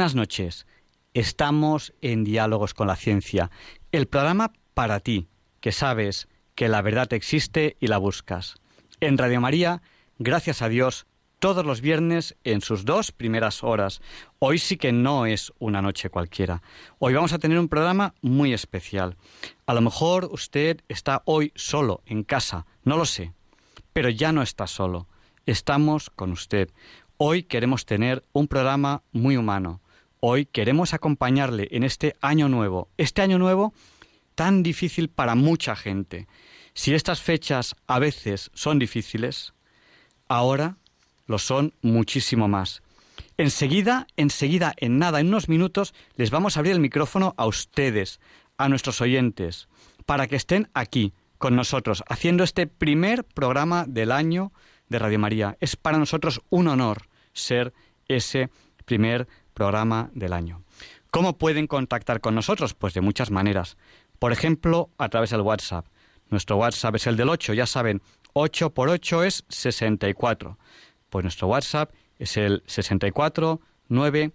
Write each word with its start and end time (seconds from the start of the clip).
Buenas 0.00 0.14
noches. 0.14 0.66
Estamos 1.12 1.92
en 2.00 2.24
Diálogos 2.24 2.72
con 2.72 2.86
la 2.86 2.96
Ciencia, 2.96 3.50
el 3.92 4.06
programa 4.06 4.50
para 4.72 4.98
ti, 5.00 5.28
que 5.60 5.72
sabes 5.72 6.26
que 6.54 6.70
la 6.70 6.80
verdad 6.80 7.12
existe 7.12 7.76
y 7.80 7.88
la 7.88 7.98
buscas. 7.98 8.54
En 9.00 9.18
Radio 9.18 9.42
María, 9.42 9.82
gracias 10.18 10.62
a 10.62 10.70
Dios, 10.70 11.06
todos 11.38 11.66
los 11.66 11.82
viernes 11.82 12.34
en 12.44 12.62
sus 12.62 12.86
dos 12.86 13.12
primeras 13.12 13.62
horas. 13.62 14.00
Hoy 14.38 14.58
sí 14.58 14.78
que 14.78 14.90
no 14.90 15.26
es 15.26 15.52
una 15.58 15.82
noche 15.82 16.08
cualquiera. 16.08 16.62
Hoy 16.98 17.12
vamos 17.12 17.34
a 17.34 17.38
tener 17.38 17.58
un 17.58 17.68
programa 17.68 18.14
muy 18.22 18.54
especial. 18.54 19.18
A 19.66 19.74
lo 19.74 19.82
mejor 19.82 20.30
usted 20.32 20.80
está 20.88 21.20
hoy 21.26 21.52
solo 21.56 22.00
en 22.06 22.24
casa, 22.24 22.64
no 22.84 22.96
lo 22.96 23.04
sé, 23.04 23.34
pero 23.92 24.08
ya 24.08 24.32
no 24.32 24.40
está 24.40 24.66
solo. 24.66 25.08
Estamos 25.44 26.08
con 26.08 26.32
usted. 26.32 26.70
Hoy 27.18 27.42
queremos 27.42 27.84
tener 27.84 28.24
un 28.32 28.48
programa 28.48 29.02
muy 29.12 29.36
humano. 29.36 29.82
Hoy 30.22 30.44
queremos 30.44 30.92
acompañarle 30.92 31.68
en 31.70 31.82
este 31.82 32.14
año 32.20 32.50
nuevo, 32.50 32.90
este 32.98 33.22
año 33.22 33.38
nuevo 33.38 33.72
tan 34.34 34.62
difícil 34.62 35.08
para 35.08 35.34
mucha 35.34 35.74
gente. 35.74 36.28
Si 36.74 36.92
estas 36.92 37.22
fechas 37.22 37.74
a 37.86 37.98
veces 37.98 38.50
son 38.52 38.78
difíciles, 38.78 39.54
ahora 40.28 40.76
lo 41.24 41.38
son 41.38 41.72
muchísimo 41.80 42.48
más. 42.48 42.82
Enseguida, 43.38 44.06
enseguida, 44.18 44.74
en 44.76 44.98
nada, 44.98 45.20
en 45.20 45.28
unos 45.28 45.48
minutos, 45.48 45.94
les 46.16 46.30
vamos 46.30 46.56
a 46.56 46.60
abrir 46.60 46.74
el 46.74 46.80
micrófono 46.80 47.32
a 47.38 47.46
ustedes, 47.46 48.20
a 48.58 48.68
nuestros 48.68 49.00
oyentes, 49.00 49.68
para 50.04 50.26
que 50.26 50.36
estén 50.36 50.68
aquí 50.74 51.14
con 51.38 51.56
nosotros, 51.56 52.04
haciendo 52.08 52.44
este 52.44 52.66
primer 52.66 53.24
programa 53.24 53.86
del 53.88 54.12
año 54.12 54.52
de 54.90 54.98
Radio 54.98 55.18
María. 55.18 55.56
Es 55.60 55.76
para 55.76 55.96
nosotros 55.96 56.42
un 56.50 56.68
honor 56.68 57.08
ser 57.32 57.72
ese 58.06 58.50
primer 58.84 59.28
programa 59.54 60.10
del 60.14 60.32
año. 60.32 60.62
¿Cómo 61.10 61.38
pueden 61.38 61.66
contactar 61.66 62.20
con 62.20 62.34
nosotros? 62.34 62.74
Pues 62.74 62.94
de 62.94 63.00
muchas 63.00 63.30
maneras. 63.30 63.76
Por 64.18 64.32
ejemplo, 64.32 64.90
a 64.98 65.08
través 65.08 65.30
del 65.30 65.40
WhatsApp. 65.40 65.86
Nuestro 66.28 66.56
WhatsApp 66.56 66.94
es 66.94 67.06
el 67.06 67.16
del 67.16 67.28
8, 67.28 67.54
ya 67.54 67.66
saben, 67.66 68.02
8 68.32 68.70
por 68.70 68.88
8 68.88 69.24
es 69.24 69.44
64. 69.48 70.56
Pues 71.08 71.24
nuestro 71.24 71.48
WhatsApp 71.48 71.92
es 72.18 72.36
el 72.36 72.62
64 72.66 73.60
9 73.90 74.32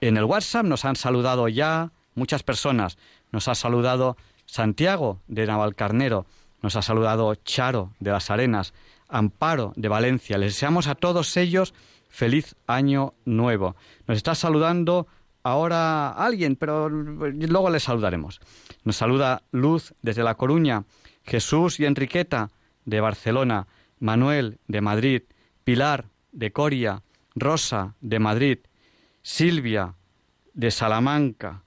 En 0.00 0.16
el 0.16 0.24
WhatsApp 0.24 0.66
nos 0.66 0.84
han 0.84 0.96
saludado 0.96 1.48
ya 1.48 1.92
muchas 2.14 2.42
personas. 2.42 2.98
Nos 3.32 3.48
ha 3.48 3.54
saludado 3.54 4.16
Santiago 4.44 5.20
de 5.26 5.46
Navalcarnero, 5.46 6.26
nos 6.60 6.76
ha 6.76 6.82
saludado 6.82 7.34
Charo 7.36 7.92
de 8.00 8.10
las 8.10 8.30
Arenas, 8.30 8.74
Amparo 9.14 9.72
de 9.76 9.88
Valencia. 9.88 10.38
Les 10.38 10.54
deseamos 10.54 10.88
a 10.88 10.96
todos 10.96 11.36
ellos 11.36 11.72
feliz 12.08 12.56
año 12.66 13.14
nuevo. 13.24 13.76
Nos 14.08 14.16
está 14.16 14.34
saludando 14.34 15.06
ahora 15.44 16.10
alguien, 16.10 16.56
pero 16.56 16.88
luego 16.88 17.70
les 17.70 17.84
saludaremos. 17.84 18.40
Nos 18.82 18.96
saluda 18.96 19.42
Luz 19.52 19.94
desde 20.02 20.24
La 20.24 20.34
Coruña, 20.34 20.84
Jesús 21.22 21.78
y 21.78 21.86
Enriqueta 21.86 22.50
de 22.84 23.00
Barcelona, 23.00 23.68
Manuel 24.00 24.58
de 24.66 24.80
Madrid, 24.80 25.22
Pilar 25.62 26.06
de 26.32 26.50
Coria, 26.52 27.02
Rosa 27.36 27.94
de 28.00 28.18
Madrid, 28.18 28.58
Silvia 29.22 29.94
de 30.54 30.72
Salamanca. 30.72 31.62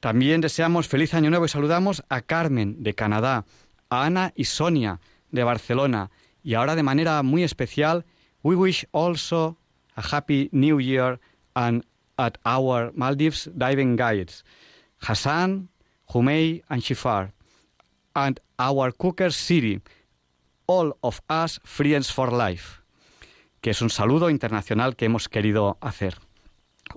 También 0.00 0.42
deseamos 0.42 0.86
feliz 0.86 1.14
año 1.14 1.30
nuevo 1.30 1.46
y 1.46 1.48
saludamos 1.48 2.04
a 2.10 2.20
Carmen 2.20 2.82
de 2.82 2.94
Canadá, 2.94 3.46
a 3.88 4.04
Ana 4.04 4.32
y 4.36 4.44
Sonia 4.44 5.00
de 5.30 5.44
Barcelona 5.44 6.10
y 6.44 6.54
ahora 6.54 6.76
de 6.76 6.82
manera 6.82 7.22
muy 7.22 7.42
especial, 7.42 8.04
we 8.42 8.54
wish 8.54 8.86
also 8.92 9.56
a 9.96 10.02
happy 10.02 10.50
new 10.52 10.78
year 10.78 11.18
and 11.54 11.84
at 12.18 12.38
our 12.44 12.92
Maldives 12.94 13.50
diving 13.56 13.96
guides, 13.96 14.44
Hassan, 14.98 15.70
Humei 16.10 16.62
and 16.68 16.82
Shifar, 16.82 17.32
and 18.14 18.38
our 18.58 18.92
Cooker 18.92 19.32
City, 19.32 19.80
all 20.66 20.96
of 21.02 21.22
us 21.28 21.58
friends 21.64 22.12
for 22.12 22.30
life, 22.30 22.82
que 23.62 23.70
es 23.70 23.80
un 23.82 23.90
saludo 23.90 24.30
internacional 24.30 24.94
que 24.94 25.06
hemos 25.06 25.28
querido 25.28 25.78
hacer. 25.80 26.18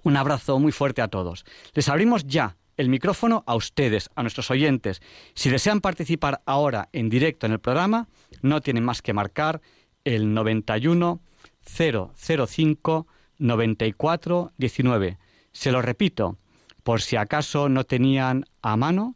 Un 0.03 0.17
abrazo 0.17 0.59
muy 0.59 0.73
fuerte 0.73 1.01
a 1.01 1.07
todos. 1.07 1.45
Les 1.73 1.87
abrimos 1.87 2.25
ya 2.27 2.57
el 2.77 2.89
micrófono 2.89 3.43
a 3.47 3.55
ustedes, 3.55 4.09
a 4.15 4.21
nuestros 4.21 4.49
oyentes. 4.51 5.01
Si 5.33 5.49
desean 5.49 5.81
participar 5.81 6.41
ahora 6.45 6.89
en 6.93 7.09
directo 7.09 7.45
en 7.45 7.51
el 7.53 7.59
programa, 7.59 8.07
no 8.41 8.61
tienen 8.61 8.85
más 8.85 9.01
que 9.01 9.13
marcar 9.13 9.61
el 10.05 10.33
91 10.33 11.19
005 11.65 13.07
94 13.39 14.53
19. 14.57 15.17
Se 15.51 15.71
lo 15.71 15.81
repito, 15.81 16.38
por 16.83 17.01
si 17.01 17.15
acaso 17.15 17.67
no 17.67 17.83
tenían 17.83 18.45
a 18.61 18.77
mano 18.77 19.15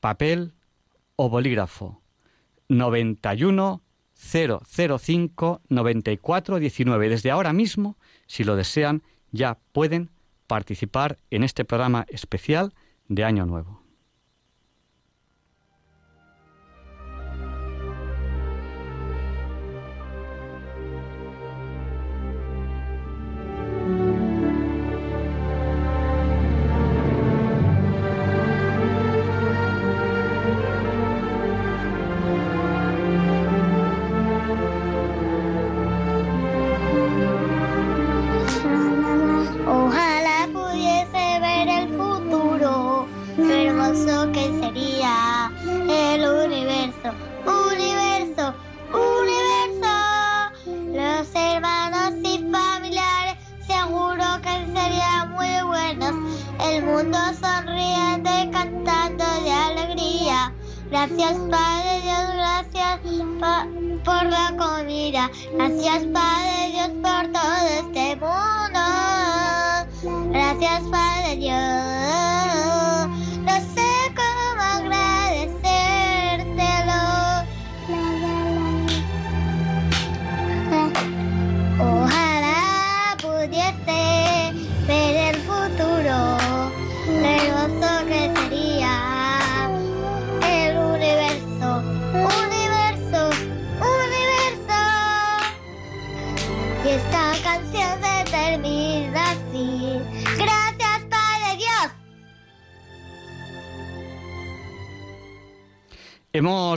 papel 0.00 0.54
o 1.16 1.28
bolígrafo. 1.28 2.00
91 2.68 3.82
005 4.14 5.60
94 5.68 6.58
19. 6.58 7.08
Desde 7.08 7.30
ahora 7.30 7.52
mismo, 7.52 7.96
si 8.26 8.44
lo 8.44 8.56
desean, 8.56 9.02
ya 9.32 9.58
pueden 9.72 10.10
participar 10.50 11.20
en 11.30 11.44
este 11.44 11.64
programa 11.64 12.06
especial 12.08 12.74
de 13.06 13.22
Año 13.22 13.46
Nuevo. 13.46 13.79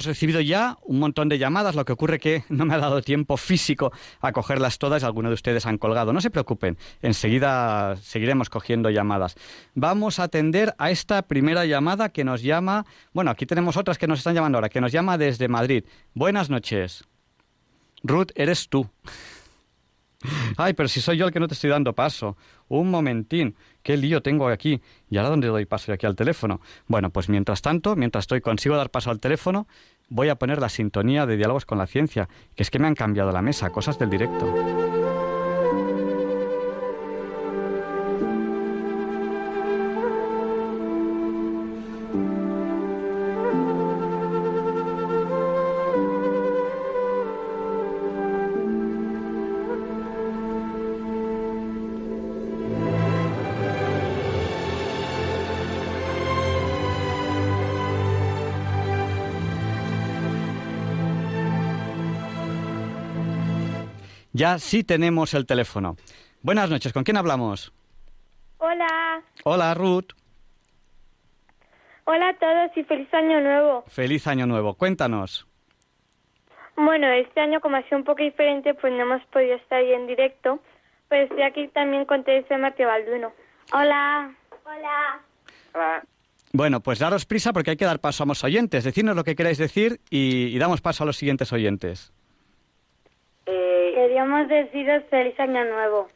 Hemos 0.04 0.18
recibido 0.18 0.42
ya 0.42 0.78
un 0.84 1.00
montón 1.00 1.30
de 1.30 1.38
llamadas, 1.38 1.76
lo 1.76 1.86
que 1.86 1.94
ocurre 1.94 2.20
que 2.20 2.44
no 2.50 2.66
me 2.66 2.74
ha 2.74 2.78
dado 2.78 3.02
tiempo 3.02 3.38
físico 3.38 3.94
a 4.20 4.34
cogerlas 4.34 4.78
todas, 4.78 5.06
algunos 5.06 5.30
de 5.30 5.36
ustedes 5.36 5.66
han 5.66 5.78
colgado. 5.78 6.12
No 6.12 6.20
se 6.20 6.30
preocupen, 6.30 6.78
enseguida 7.02 7.96
seguiremos 7.96 8.50
cogiendo 8.50 8.90
llamadas. 8.90 9.38
Vamos 9.76 10.20
a 10.20 10.24
atender 10.24 10.76
a 10.78 10.92
esta 10.92 11.22
primera 11.22 11.66
llamada 11.66 12.10
que 12.10 12.26
nos 12.26 12.42
llama, 12.42 12.86
bueno, 13.14 13.32
aquí 13.32 13.46
tenemos 13.46 13.78
otras 13.78 13.98
que 13.98 14.08
nos 14.08 14.20
están 14.20 14.36
llamando 14.36 14.58
ahora, 14.58 14.68
que 14.68 14.82
nos 14.82 14.92
llama 14.92 15.18
desde 15.18 15.48
Madrid. 15.48 15.86
Buenas 16.14 16.50
noches. 16.50 17.06
Ruth, 18.04 18.32
eres 18.36 18.68
tú. 18.68 18.90
Ay, 20.58 20.74
pero 20.74 20.90
si 20.90 21.02
soy 21.02 21.18
yo 21.18 21.28
el 21.28 21.34
que 21.34 21.40
no 21.40 21.48
te 21.48 21.54
estoy 21.54 21.70
dando 21.70 21.94
paso. 21.94 22.38
Un 22.68 22.90
momentín. 22.90 23.56
¿Qué 23.82 23.98
lío 23.98 24.22
tengo 24.22 24.48
aquí? 24.48 24.82
¿Y 25.10 25.18
ahora 25.18 25.30
dónde 25.30 25.48
doy 25.48 25.66
paso 25.66 25.92
aquí 25.92 26.06
al 26.06 26.16
teléfono? 26.16 26.62
Bueno, 26.88 27.10
pues 27.10 27.30
mientras 27.30 27.62
tanto, 27.62 27.96
mientras 27.96 28.24
estoy 28.24 28.42
consigo 28.42 28.76
dar 28.76 28.90
paso 28.90 29.12
al 29.12 29.20
teléfono, 29.20 29.68
voy 30.10 30.30
a 30.30 30.36
poner 30.36 30.60
la 30.60 30.70
sintonía 30.70 31.26
de 31.26 31.38
diálogos 31.38 31.66
con 31.66 31.78
la 31.78 31.88
ciencia, 31.88 32.28
que 32.56 32.64
es 32.64 32.70
que 32.70 32.80
me 32.80 32.88
han 32.88 32.96
cambiado 32.96 33.32
la 33.32 33.42
mesa, 33.42 33.70
cosas 33.70 33.98
del 34.00 34.10
directo. 34.10 34.93
Ya 64.44 64.60
sí 64.60 64.84
tenemos 64.84 65.34
el 65.36 65.46
teléfono. 65.46 65.96
Buenas 66.42 66.70
noches, 66.70 66.92
¿con 66.92 67.06
quién 67.06 67.16
hablamos? 67.16 67.72
Hola. 68.58 69.24
Hola, 69.46 69.74
Ruth. 69.74 70.12
Hola 72.04 72.28
a 72.28 72.34
todos 72.38 72.76
y 72.76 72.84
feliz 72.84 73.08
año 73.14 73.40
nuevo. 73.40 73.86
Feliz 73.88 74.28
año 74.28 74.46
nuevo. 74.46 74.74
Cuéntanos. 74.74 75.48
Bueno, 76.76 77.08
este 77.08 77.40
año 77.40 77.62
como 77.62 77.78
ha 77.78 77.84
sido 77.84 78.00
un 78.00 78.04
poco 78.04 78.22
diferente, 78.22 78.74
pues 78.74 78.92
no 78.92 79.04
hemos 79.04 79.26
podido 79.28 79.56
estar 79.56 79.78
ahí 79.78 79.94
en 79.94 80.08
directo, 80.08 80.60
pero 81.08 81.24
estoy 81.24 81.44
aquí 81.44 81.70
también 81.70 82.04
con 82.04 82.26
Teresa 82.26 82.58
Martí 82.58 82.84
Balduno. 82.84 83.32
Hola. 83.72 84.36
Hola. 84.66 85.22
Hola. 85.74 86.04
Bueno, 86.52 86.82
pues 86.82 87.00
daros 87.00 87.26
prisa 87.26 87.54
porque 87.54 87.72
hay 87.72 87.78
que 87.78 87.86
dar 87.86 88.02
paso 88.02 88.24
a 88.24 88.26
los 88.26 88.44
oyentes. 88.44 88.84
Decidnos 88.84 89.16
lo 89.16 89.24
que 89.24 89.38
queráis 89.38 89.58
decir 89.58 90.02
y, 90.10 90.48
y 90.48 90.58
damos 90.58 90.82
paso 90.82 91.04
a 91.04 91.06
los 91.06 91.16
siguientes 91.16 91.54
oyentes. 91.54 92.12
Queríamos 94.24 94.48
deciros 94.48 95.04
feliz 95.10 95.38
año 95.38 95.66
nuevo. 95.66 96.08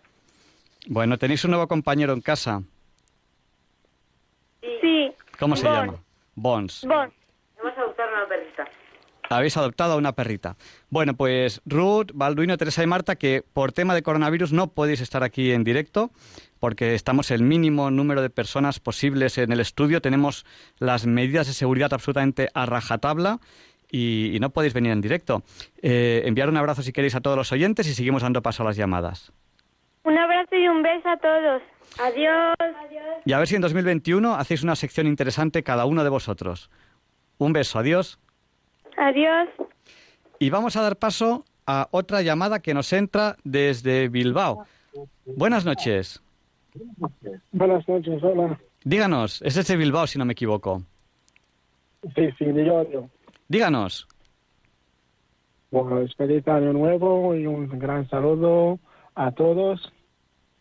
Bueno, 0.87 1.17
¿tenéis 1.17 1.43
un 1.43 1.51
nuevo 1.51 1.67
compañero 1.67 2.13
en 2.13 2.21
casa? 2.21 2.63
Sí. 4.61 5.11
¿Cómo 5.37 5.57
se 5.57 5.67
llama? 5.67 5.95
Bons. 6.33 6.85
Bons. 6.87 7.13
Hemos 7.59 7.77
adoptado 7.77 8.09
una 8.13 8.27
perrita. 8.29 8.65
Habéis 9.29 9.57
adoptado 9.57 9.93
a 9.93 9.97
una 9.97 10.13
perrita. 10.13 10.55
Bueno, 10.89 11.15
pues 11.15 11.61
Ruth, 11.65 12.11
Balduino, 12.13 12.55
Teresa 12.55 12.81
y 12.81 12.87
Marta, 12.87 13.17
que 13.17 13.43
por 13.51 13.73
tema 13.73 13.93
de 13.93 14.03
coronavirus 14.03 14.53
no 14.53 14.67
podéis 14.67 15.01
estar 15.01 15.23
aquí 15.23 15.51
en 15.51 15.65
directo, 15.65 16.11
porque 16.61 16.95
estamos 16.95 17.29
el 17.29 17.43
mínimo 17.43 17.91
número 17.91 18.21
de 18.21 18.29
personas 18.29 18.79
posibles 18.79 19.37
en 19.37 19.51
el 19.51 19.59
estudio. 19.59 20.01
Tenemos 20.01 20.45
las 20.79 21.05
medidas 21.05 21.47
de 21.47 21.53
seguridad 21.53 21.93
absolutamente 21.93 22.47
a 22.53 22.65
rajatabla 22.65 23.41
y, 23.91 24.37
no 24.39 24.49
podéis 24.49 24.73
venir 24.73 24.91
en 24.91 25.01
directo. 25.01 25.43
Eh, 25.81 26.23
enviar 26.25 26.49
un 26.49 26.57
abrazo 26.57 26.81
si 26.81 26.91
queréis 26.91 27.15
a 27.15 27.21
todos 27.21 27.37
los 27.37 27.51
oyentes 27.51 27.87
y 27.87 27.93
seguimos 27.93 28.21
dando 28.21 28.41
paso 28.41 28.63
a 28.63 28.65
las 28.65 28.75
llamadas. 28.75 29.31
Un 30.03 30.17
abrazo 30.17 30.55
y 30.55 30.67
un 30.67 30.81
beso 30.83 31.09
a 31.09 31.17
todos. 31.17 31.61
Adiós. 31.99 32.55
Y 33.25 33.33
a 33.33 33.39
ver 33.39 33.47
si 33.47 33.55
en 33.55 33.61
2021 33.61 34.35
hacéis 34.35 34.63
una 34.63 34.75
sección 34.75 35.07
interesante 35.07 35.63
cada 35.63 35.85
uno 35.85 36.03
de 36.03 36.09
vosotros. 36.09 36.69
Un 37.37 37.53
beso, 37.53 37.79
adiós. 37.79 38.19
Adiós. 38.97 39.49
Y 40.39 40.49
vamos 40.49 40.75
a 40.75 40.81
dar 40.81 40.97
paso 40.97 41.45
a 41.65 41.87
otra 41.91 42.21
llamada 42.21 42.59
que 42.61 42.73
nos 42.73 42.93
entra 42.93 43.35
desde 43.43 44.07
Bilbao. 44.09 44.65
Buenas 45.25 45.65
noches. 45.65 46.21
Buenas 47.51 47.87
noches, 47.87 48.23
hola. 48.23 48.59
Díganos, 48.83 49.41
es 49.41 49.55
desde 49.55 49.75
Bilbao 49.75 50.07
si 50.07 50.17
no 50.17 50.25
me 50.25 50.33
equivoco. 50.33 50.83
Sí, 52.15 52.29
sí, 52.37 52.45
yo. 52.55 53.09
Díganos. 53.47 54.07
Bueno, 55.71 56.05
feliz 56.17 56.47
año 56.47 56.73
nuevo 56.73 57.35
y 57.35 57.45
un 57.45 57.67
gran 57.79 58.07
saludo 58.09 58.79
a 59.15 59.31
todos 59.31 59.91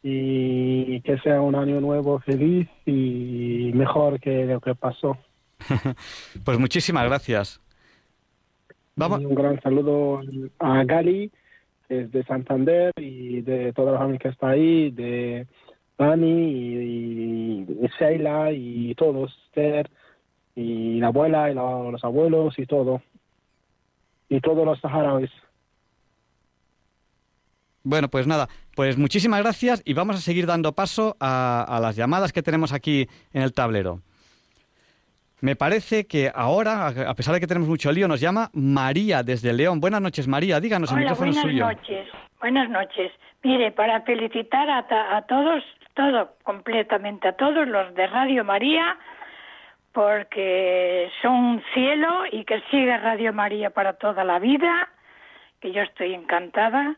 y 0.03 1.00
que 1.00 1.19
sea 1.19 1.41
un 1.41 1.55
año 1.55 1.81
nuevo 1.81 2.21
feliz 2.21 2.69
y 2.85 3.73
mejor 3.75 4.21
que 4.21 4.47
lo 4.47 4.61
que 4.61 4.75
pasó. 4.75 5.17
pues 6.44 6.59
muchísimas 6.59 7.05
gracias. 7.05 7.61
Vamos. 8.94 9.25
un 9.25 9.35
gran 9.35 9.61
saludo 9.61 10.21
a 10.59 10.85
Gali, 10.85 11.31
que 11.88 12.03
es 12.03 12.12
de 12.12 12.25
Santander, 12.25 12.93
y 12.97 13.43
de 13.43 13.73
toda 13.73 13.93
la 13.93 13.99
familia 13.99 14.21
que 14.21 14.29
está 14.29 14.50
ahí, 14.50 14.91
de 14.91 15.47
Dani 15.99 16.27
y, 16.27 17.67
y 17.69 17.88
Sheila 17.99 18.53
y 18.53 18.94
todos, 18.94 19.37
Esther 19.47 19.91
y 20.56 20.99
la 20.99 21.08
abuela 21.08 21.50
y 21.50 21.55
los 21.55 22.03
abuelos 22.03 22.58
y 22.58 22.67
todo. 22.67 23.03
Y 24.29 24.41
todos 24.41 24.64
los 24.64 24.81
saharauis. 24.81 25.31
Bueno, 27.85 28.08
pues 28.08 28.26
nada, 28.26 28.49
pues 28.75 28.99
muchísimas 28.99 29.41
gracias 29.43 29.81
y 29.85 29.94
vamos 29.94 30.17
a 30.17 30.19
seguir 30.19 30.47
dando 30.47 30.73
paso 30.73 31.17
a, 31.20 31.64
a, 31.69 31.79
las 31.79 31.94
llamadas 31.94 32.32
que 32.32 32.43
tenemos 32.43 32.73
aquí 32.73 33.06
en 33.32 33.43
el 33.43 33.53
tablero. 33.53 34.00
Me 35.41 35.55
parece 35.55 36.06
que 36.06 36.32
ahora, 36.35 36.88
a 36.88 37.14
pesar 37.14 37.35
de 37.35 37.41
que 37.41 37.47
tenemos 37.47 37.69
mucho 37.69 37.93
lío, 37.93 38.09
nos 38.09 38.20
llama 38.20 38.50
María 38.55 39.23
desde 39.23 39.52
León. 39.52 39.79
Buenas 39.79 40.00
noches, 40.00 40.26
María, 40.26 40.59
díganos, 40.59 40.90
Hola, 40.90 41.00
el 41.00 41.04
micrófono 41.04 41.30
buenas 41.30 41.45
suyo. 41.45 41.66
noches, 41.66 42.09
buenas 42.40 42.71
noches. 42.71 43.12
Mire, 43.45 43.71
para 43.71 44.00
felicitar 44.00 44.69
a, 44.69 45.16
a 45.16 45.23
todos, 45.26 45.62
todo, 45.95 46.30
completamente, 46.42 47.28
a 47.28 47.37
todos 47.37 47.69
los 47.69 47.95
de 47.95 48.07
Radio 48.09 48.42
María, 48.42 48.99
porque 49.97 51.09
son 51.23 51.33
un 51.33 51.62
cielo 51.73 52.25
y 52.31 52.45
que 52.45 52.61
siga 52.71 52.99
Radio 52.99 53.33
María 53.33 53.71
para 53.71 53.95
toda 53.95 54.25
la 54.25 54.38
vida, 54.38 54.91
que 55.59 55.73
yo 55.73 55.81
estoy 55.81 56.12
encantada 56.12 56.97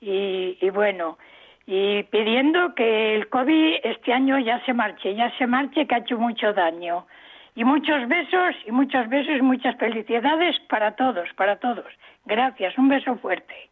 y, 0.00 0.58
y, 0.60 0.70
bueno, 0.70 1.16
y 1.64 2.02
pidiendo 2.02 2.74
que 2.74 3.14
el 3.14 3.28
COVID 3.28 3.76
este 3.84 4.12
año 4.12 4.36
ya 4.40 4.60
se 4.66 4.74
marche, 4.74 5.14
ya 5.14 5.30
se 5.38 5.46
marche 5.46 5.86
que 5.86 5.94
ha 5.94 5.98
hecho 5.98 6.18
mucho 6.18 6.52
daño. 6.52 7.06
Y 7.54 7.62
muchos 7.62 8.08
besos 8.08 8.56
y 8.66 8.72
muchos 8.72 9.08
besos 9.08 9.36
y 9.38 9.42
muchas 9.42 9.76
felicidades 9.76 10.58
para 10.68 10.96
todos, 10.96 11.28
para 11.36 11.60
todos. 11.60 11.86
Gracias, 12.24 12.76
un 12.76 12.88
beso 12.88 13.14
fuerte. 13.18 13.70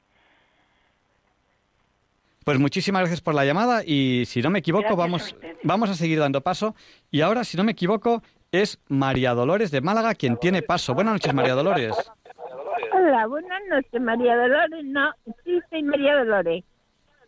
Pues 2.44 2.60
muchísimas 2.60 3.00
gracias 3.00 3.20
por 3.20 3.34
la 3.34 3.44
llamada 3.44 3.82
y 3.84 4.24
si 4.24 4.40
no 4.40 4.50
me 4.50 4.60
equivoco 4.60 4.96
Gracias 4.96 5.34
vamos, 5.34 5.36
vamos 5.64 5.90
a 5.90 5.94
seguir 5.94 6.20
dando 6.20 6.40
paso. 6.42 6.76
Y 7.10 7.20
ahora, 7.22 7.44
si 7.44 7.56
no 7.56 7.64
me 7.64 7.72
equivoco, 7.72 8.22
es 8.52 8.78
María 8.88 9.34
Dolores 9.34 9.70
de 9.70 9.80
Málaga 9.80 10.14
quien 10.14 10.36
tiene 10.38 10.62
paso. 10.62 10.94
Buenas 10.94 11.14
noches, 11.14 11.34
María 11.34 11.54
Dolores. 11.54 11.94
Hola, 12.92 13.26
buenas 13.26 13.60
noches, 13.68 14.00
María 14.00 14.36
Dolores. 14.36 14.84
No, 14.84 15.12
sí, 15.44 15.60
soy 15.70 15.82
María 15.82 16.16
Dolores. 16.16 16.64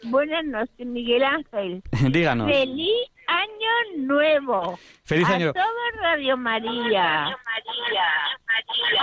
Buenas 0.05 0.45
noches, 0.47 0.87
Miguel 0.87 1.23
Ángel. 1.25 1.83
Díganos. 2.11 2.51
Feliz 2.51 3.11
año 3.27 4.07
nuevo. 4.07 4.79
Feliz 5.05 5.29
a 5.29 5.35
año. 5.35 5.53
todo 5.53 5.65
Radio 6.01 6.37
María. 6.39 7.37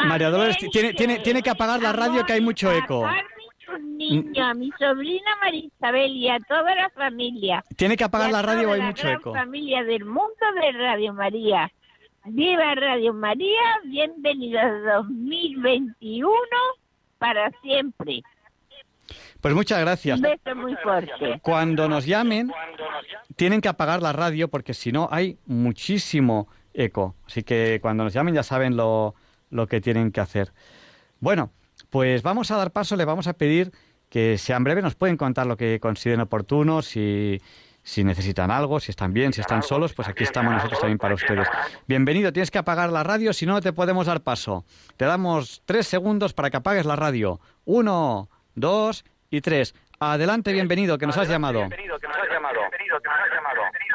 María 0.05 0.29
Dolores, 0.29 0.57
tiene, 0.71 0.93
tiene, 0.93 1.19
tiene 1.19 1.43
que 1.43 1.49
apagar 1.51 1.81
la 1.81 1.93
radio 1.93 2.25
que 2.25 2.33
hay 2.33 2.41
mucho 2.41 2.71
eco. 2.71 3.05
A 3.05 3.09
Carmen, 3.11 3.25
su 3.63 3.77
niño, 3.77 4.43
a 4.43 4.53
mi 4.55 4.71
sobrina 4.79 5.35
María 5.41 5.65
Isabel 5.65 6.11
y 6.11 6.29
a 6.29 6.39
toda 6.39 6.73
la 6.75 6.89
familia. 6.89 7.63
Tiene 7.75 7.95
que 7.95 8.03
apagar 8.03 8.31
la 8.31 8.41
radio 8.41 8.71
hay 8.73 8.79
la 8.79 8.87
mucho 8.87 9.07
eco. 9.07 9.33
familia 9.33 9.83
del 9.83 10.03
mundo 10.05 10.33
de 10.61 10.71
Radio 10.71 11.13
María. 11.13 11.71
Viva 12.29 12.75
Radio 12.75 13.13
María, 13.13 13.79
bienvenidos 13.85 14.61
a 14.61 14.95
2021 14.97 16.29
para 17.17 17.49
siempre. 17.61 18.21
Pues 19.39 19.53
muchas 19.53 19.79
gracias. 19.79 20.17
Un 20.17 20.23
beso 20.23 20.55
muy 20.55 20.75
fuerte. 20.83 21.39
Cuando 21.41 21.87
nos 21.87 22.05
llamen, 22.05 22.51
tienen 23.37 23.61
que 23.61 23.69
apagar 23.69 24.01
la 24.01 24.11
radio 24.11 24.49
porque 24.49 24.73
si 24.73 24.91
no 24.91 25.07
hay 25.09 25.37
muchísimo 25.45 26.49
eco. 26.73 27.15
Así 27.25 27.43
que 27.43 27.79
cuando 27.81 28.03
nos 28.03 28.13
llamen 28.13 28.35
ya 28.35 28.43
saben 28.43 28.75
lo, 28.75 29.15
lo 29.49 29.67
que 29.67 29.79
tienen 29.79 30.11
que 30.11 30.19
hacer. 30.19 30.51
Bueno, 31.21 31.51
pues 31.89 32.23
vamos 32.23 32.51
a 32.51 32.57
dar 32.57 32.71
paso, 32.71 32.97
le 32.97 33.05
vamos 33.05 33.27
a 33.27 33.33
pedir 33.33 33.71
que 34.09 34.37
sean 34.37 34.65
breves, 34.65 34.83
nos 34.83 34.95
pueden 34.95 35.15
contar 35.15 35.47
lo 35.47 35.55
que 35.55 35.79
consideren 35.79 36.21
oportuno, 36.21 36.81
si, 36.81 37.41
si 37.87 38.03
necesitan 38.03 38.51
algo, 38.51 38.81
si 38.81 38.91
están 38.91 39.13
bien, 39.13 39.31
si 39.31 39.39
están 39.39 39.63
solos, 39.63 39.93
pues 39.93 40.09
aquí 40.09 40.25
estamos 40.25 40.51
nosotros 40.51 40.81
también 40.81 40.97
para 40.97 41.15
ustedes. 41.15 41.47
Bienvenido, 41.87 42.33
tienes 42.33 42.51
que 42.51 42.57
apagar 42.57 42.91
la 42.91 43.01
radio, 43.01 43.31
si 43.31 43.45
no, 43.45 43.53
no 43.53 43.61
te 43.61 43.71
podemos 43.71 44.07
dar 44.07 44.19
paso. 44.19 44.65
Te 44.97 45.05
damos 45.05 45.61
tres 45.65 45.87
segundos 45.87 46.33
para 46.33 46.49
que 46.49 46.57
apagues 46.57 46.85
la 46.85 46.97
radio. 46.97 47.39
Uno, 47.63 48.27
dos 48.55 49.05
y 49.29 49.39
tres. 49.39 49.73
Adelante, 50.01 50.51
bienvenido, 50.51 50.97
que 50.97 51.05
nos 51.07 51.17
has 51.17 51.29
llamado. 51.29 51.69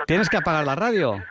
Tienes 0.06 0.30
que 0.30 0.38
apagar 0.38 0.64
la 0.64 0.74
radio. 0.74 1.22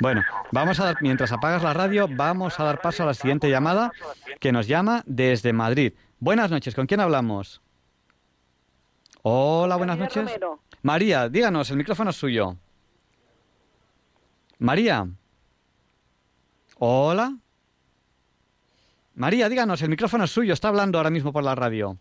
bueno, 0.00 0.22
vamos 0.50 0.78
a 0.80 0.84
dar, 0.84 0.96
mientras 1.00 1.32
apagas 1.32 1.62
la 1.62 1.72
radio, 1.72 2.06
vamos 2.10 2.60
a 2.60 2.64
dar 2.64 2.78
paso 2.82 3.04
a 3.04 3.06
la 3.06 3.14
siguiente 3.14 3.48
llamada 3.48 3.90
que 4.38 4.52
nos 4.52 4.66
llama 4.66 5.02
desde 5.06 5.54
Madrid. 5.54 5.94
Buenas 6.18 6.50
noches, 6.50 6.74
¿con 6.74 6.86
quién 6.86 7.00
hablamos? 7.00 7.62
Hola, 9.22 9.76
buenas 9.76 9.98
noches. 9.98 10.38
María, 10.82 11.28
díganos, 11.28 11.70
el 11.70 11.76
micrófono 11.76 12.10
es 12.10 12.16
suyo. 12.16 12.56
María. 14.58 15.06
Hola. 16.78 17.36
María, 19.14 19.48
díganos, 19.48 19.80
el 19.82 19.90
micrófono 19.90 20.24
es 20.24 20.30
suyo, 20.30 20.52
está 20.52 20.68
hablando 20.68 20.98
ahora 20.98 21.10
mismo 21.10 21.32
por 21.32 21.44
la 21.44 21.54
radio. 21.54 21.96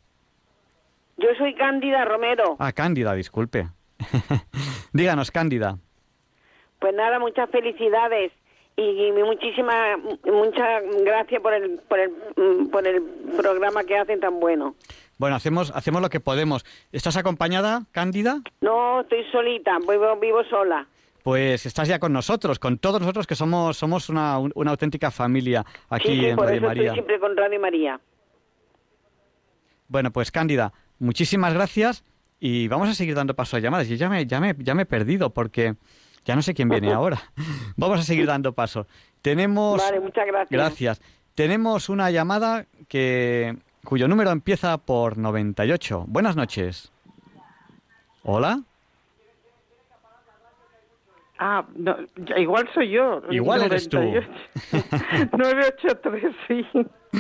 Yo 1.18 1.28
soy 1.38 1.54
Cándida 1.54 2.06
Romero. 2.06 2.56
Ah, 2.58 2.72
Cándida, 2.72 3.14
disculpe. 3.14 3.68
díganos, 4.94 5.30
Cándida. 5.30 5.78
Pues 6.80 6.96
nada, 6.96 7.20
muchas 7.20 7.48
felicidades 7.52 8.32
y 8.78 9.12
muchísimas 9.12 10.00
muchas 10.24 10.84
gracias 11.04 11.42
por 11.42 11.54
el, 11.54 11.80
por 11.88 12.00
el 12.00 12.12
por 12.72 12.88
el 12.88 13.04
programa 13.38 13.84
que 13.84 13.98
hacen 13.98 14.20
tan 14.20 14.40
bueno. 14.40 14.76
Bueno, 15.22 15.36
hacemos 15.36 15.72
hacemos 15.76 16.02
lo 16.02 16.10
que 16.10 16.20
podemos. 16.20 16.66
¿Estás 16.92 17.16
acompañada, 17.16 17.84
Cándida? 17.92 18.42
No, 18.62 19.02
estoy 19.02 19.24
solita, 19.32 19.78
vivo, 19.88 20.16
vivo 20.20 20.44
sola 20.46 20.88
pues 21.22 21.68
estás 21.68 21.88
ya 21.88 22.00
con 22.00 22.12
nosotros, 22.12 22.58
con 22.58 22.80
todos 22.80 23.00
nosotros 23.00 23.28
que 23.28 23.36
somos 23.36 23.78
somos 23.78 24.10
una, 24.10 24.40
una 24.40 24.72
auténtica 24.72 25.12
familia 25.12 25.64
aquí 25.92 26.26
en 26.26 26.36
Radio 26.36 26.62
María. 26.62 26.82
Estoy 26.82 26.96
siempre 26.96 27.20
con 27.20 27.38
Radio 27.38 27.60
María. 27.60 28.00
Bueno, 29.88 30.10
pues 30.10 30.32
Cándida, 30.32 30.74
muchísimas 30.98 31.54
gracias 31.54 32.04
y 32.40 32.68
vamos 32.68 32.90
a 32.90 32.96
seguir 32.96 33.14
dando 33.14 33.36
paso 33.36 33.58
a 33.58 33.60
llamadas. 33.60 33.88
Yo 33.88 33.98
ya 33.98 34.10
me, 34.10 34.26
ya 34.26 34.40
me, 34.40 34.56
ya 34.58 34.74
me 34.74 34.82
he 34.82 34.88
perdido 34.88 35.30
porque 35.30 35.76
ya 36.26 36.36
no 36.36 36.42
sé 36.42 36.56
quién 36.56 36.68
viene 36.68 36.92
ahora. 36.94 37.22
vamos 37.78 38.00
a 38.00 38.04
seguir 38.04 38.26
dando 38.26 38.54
paso. 38.54 38.88
Tenemos. 39.22 39.78
Vale, 39.78 40.00
muchas 40.00 40.26
gracias. 40.26 40.50
Gracias. 40.50 41.02
Tenemos 41.36 41.90
una 41.90 42.10
llamada 42.10 42.66
que 42.88 43.56
cuyo 43.84 44.08
número 44.08 44.32
empieza 44.32 44.78
por 44.78 45.18
98. 45.18 46.06
Buenas 46.08 46.36
noches. 46.36 46.92
Hola. 48.24 48.62
Ah, 51.44 51.66
no, 51.76 51.98
igual 52.38 52.70
soy 52.72 52.92
yo. 52.92 53.24
Igual 53.32 53.64
eres 53.64 53.90
tú. 53.90 54.00
983, 54.00 56.36
sí. 56.48 56.64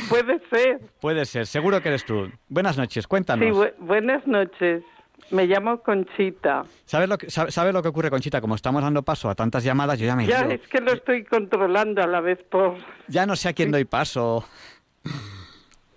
Puede 0.09 0.39
ser. 0.51 0.79
Puede 0.99 1.25
ser, 1.25 1.47
seguro 1.47 1.81
que 1.81 1.89
eres 1.89 2.05
tú. 2.05 2.29
Buenas 2.47 2.77
noches, 2.77 3.07
cuéntanos. 3.07 3.47
Sí, 3.47 3.53
buenas 3.79 4.27
noches. 4.27 4.83
Me 5.31 5.47
llamo 5.47 5.81
Conchita. 5.81 6.65
¿Sabes 6.85 7.09
lo, 7.09 7.17
que, 7.17 7.31
¿Sabes 7.31 7.73
lo 7.73 7.81
que 7.81 7.87
ocurre, 7.87 8.11
Conchita? 8.11 8.41
Como 8.41 8.53
estamos 8.53 8.83
dando 8.83 9.01
paso 9.01 9.27
a 9.27 9.33
tantas 9.33 9.63
llamadas, 9.63 9.97
yo 9.97 10.05
ya 10.05 10.15
me... 10.15 10.27
Ya, 10.27 10.41
es 10.41 10.61
que 10.67 10.81
lo 10.81 10.93
estoy 10.93 11.23
controlando 11.23 12.03
a 12.03 12.07
la 12.07 12.21
vez 12.21 12.37
por... 12.43 12.75
Ya 13.07 13.25
no 13.25 13.35
sé 13.35 13.49
a 13.49 13.53
quién 13.53 13.71
doy 13.71 13.85
paso. 13.85 14.45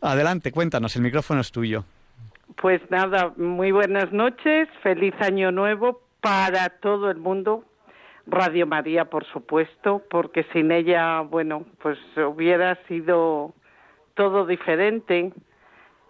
Adelante, 0.06 0.52
cuéntanos, 0.52 0.94
el 0.96 1.02
micrófono 1.02 1.40
es 1.40 1.50
tuyo. 1.50 1.84
Pues 2.60 2.82
nada, 2.90 3.32
muy 3.38 3.72
buenas 3.72 4.12
noches, 4.12 4.68
feliz 4.82 5.14
año 5.18 5.50
nuevo 5.50 6.02
para 6.20 6.68
todo 6.68 7.10
el 7.10 7.16
mundo, 7.16 7.64
Radio 8.26 8.66
María, 8.66 9.06
por 9.06 9.24
supuesto, 9.24 10.02
porque 10.10 10.44
sin 10.52 10.72
ella, 10.72 11.20
bueno, 11.20 11.64
pues 11.80 11.98
hubiera 12.18 12.76
sido 12.86 13.54
todo 14.12 14.44
diferente. 14.44 15.32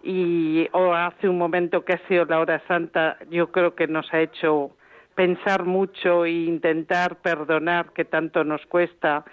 Y 0.03 0.67
o 0.73 0.93
hace 0.93 1.29
un 1.29 1.37
momento 1.37 1.85
que 1.85 1.93
ha 1.93 2.07
sido 2.09 2.25
la 2.25 2.39
hora 2.39 2.61
santa, 2.67 3.17
yo 3.29 3.49
creo 3.53 3.75
que 3.75 3.87
nos 3.87 4.13
ha 4.13 4.19
hecho 4.19 4.71
pensar 5.15 5.63
mucho 5.63 6.25
e 6.25 6.31
intentar 6.31 7.15
perdonar 7.21 7.93
que 7.93 8.03
tanto 8.03 8.43
nos 8.43 8.65
cuesta 8.65 9.23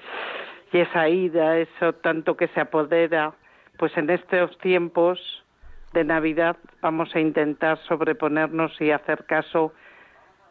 y 0.72 0.78
esa 0.78 1.08
ida, 1.08 1.58
eso 1.58 1.94
tanto 1.94 2.36
que 2.36 2.46
se 2.48 2.60
apodera, 2.60 3.34
pues 3.82 3.96
en 3.96 4.08
estos 4.10 4.56
tiempos 4.58 5.18
de 5.92 6.04
Navidad 6.04 6.56
vamos 6.80 7.12
a 7.16 7.18
intentar 7.18 7.80
sobreponernos 7.88 8.80
y 8.80 8.92
hacer 8.92 9.26
caso 9.26 9.72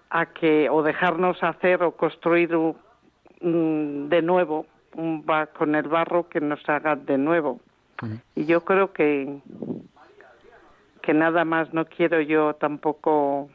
a 0.09 0.25
que 0.25 0.69
o 0.69 0.83
dejarnos 0.83 1.41
hacer 1.41 1.81
o 1.81 1.93
construir 1.93 2.49
de 3.39 4.21
nuevo 4.21 4.65
un 4.97 5.25
con 5.57 5.75
el 5.75 5.87
barro 5.87 6.27
que 6.27 6.41
nos 6.41 6.59
haga 6.67 6.97
de 6.97 7.17
nuevo. 7.17 7.61
Y 8.35 8.43
yo 8.43 8.65
creo 8.65 8.91
que 8.91 9.39
que 11.01 11.13
nada 11.13 11.45
más 11.45 11.73
no 11.73 11.85
quiero 11.85 12.19
yo 12.19 12.55
tampoco 12.55 13.49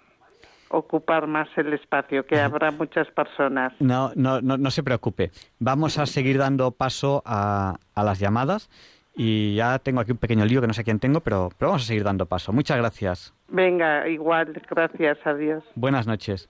ocupar 0.71 1.27
más 1.27 1.49
el 1.57 1.75
espacio, 1.75 2.25
que 2.27 2.41
habrá 2.41 2.71
muchas 2.71 3.09
personas. 3.09 3.75
No, 3.79 4.11
no, 4.17 4.41
no, 4.41 4.57
no 4.57 4.71
se 4.71 4.83
preocupe. 4.83 5.33
Vamos 5.59 5.99
a 5.99 6.07
seguir 6.07 6.39
dando 6.39 6.71
paso 6.71 7.23
a, 7.27 7.77
a 7.95 8.03
las 8.03 8.19
llamadas 8.19 8.71
y 9.19 9.55
ya 9.55 9.79
tengo 9.79 10.01
aquí 10.01 10.13
un 10.13 10.19
pequeño 10.19 10.45
lío 10.45 10.61
que 10.61 10.67
no 10.67 10.75
sé 10.75 10.85
quién 10.85 10.99
tengo, 10.99 11.21
pero, 11.21 11.49
pero 11.57 11.71
vamos 11.71 11.85
a 11.85 11.87
seguir 11.87 12.05
dando 12.05 12.27
paso. 12.27 12.53
Muchas 12.53 12.77
gracias. 12.77 13.35
Venga, 13.49 14.07
igual, 14.09 14.53
gracias 14.69 15.19
a 15.25 15.33
Dios. 15.33 15.65
Buenas 15.75 16.07
noches. 16.07 16.47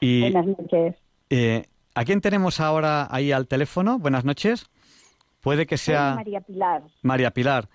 Y, 0.00 0.22
Buenas 0.22 0.46
noches. 0.46 0.96
Eh, 1.28 1.66
¿A 1.94 2.04
quién 2.04 2.22
tenemos 2.22 2.58
ahora 2.58 3.06
ahí 3.10 3.32
al 3.32 3.46
teléfono? 3.46 3.98
Buenas 3.98 4.24
noches. 4.24 4.70
Puede 5.42 5.66
que 5.66 5.76
sea... 5.76 6.14
María 6.14 6.40
Pilar. 6.40 6.82
María 7.02 7.30
Pilar. 7.32 7.68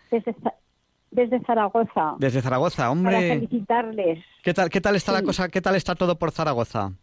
Desde, 1.11 1.39
Zaragoza. 1.45 2.15
Desde 2.17 2.41
Zaragoza, 2.41 2.89
hombre. 2.89 3.13
Para 3.13 3.27
felicitarles. 3.27 4.25
¿Qué 4.43 4.55
tal, 4.55 4.69
qué 4.69 4.81
tal 4.81 4.95
está 4.95 5.11
la 5.11 5.21
cosa? 5.21 5.49
¿Qué 5.49 5.61
tal 5.61 5.75
está 5.75 5.93
todo 5.93 6.17
por 6.17 6.31
Zaragoza? 6.31 6.93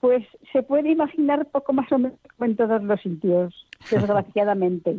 Pues 0.00 0.26
se 0.50 0.62
puede 0.62 0.90
imaginar 0.90 1.46
poco 1.50 1.74
más 1.74 1.92
o 1.92 1.98
menos 1.98 2.18
como 2.36 2.50
en 2.50 2.56
todos 2.56 2.82
los 2.82 3.00
sitios, 3.02 3.66
desgraciadamente. 3.90 4.96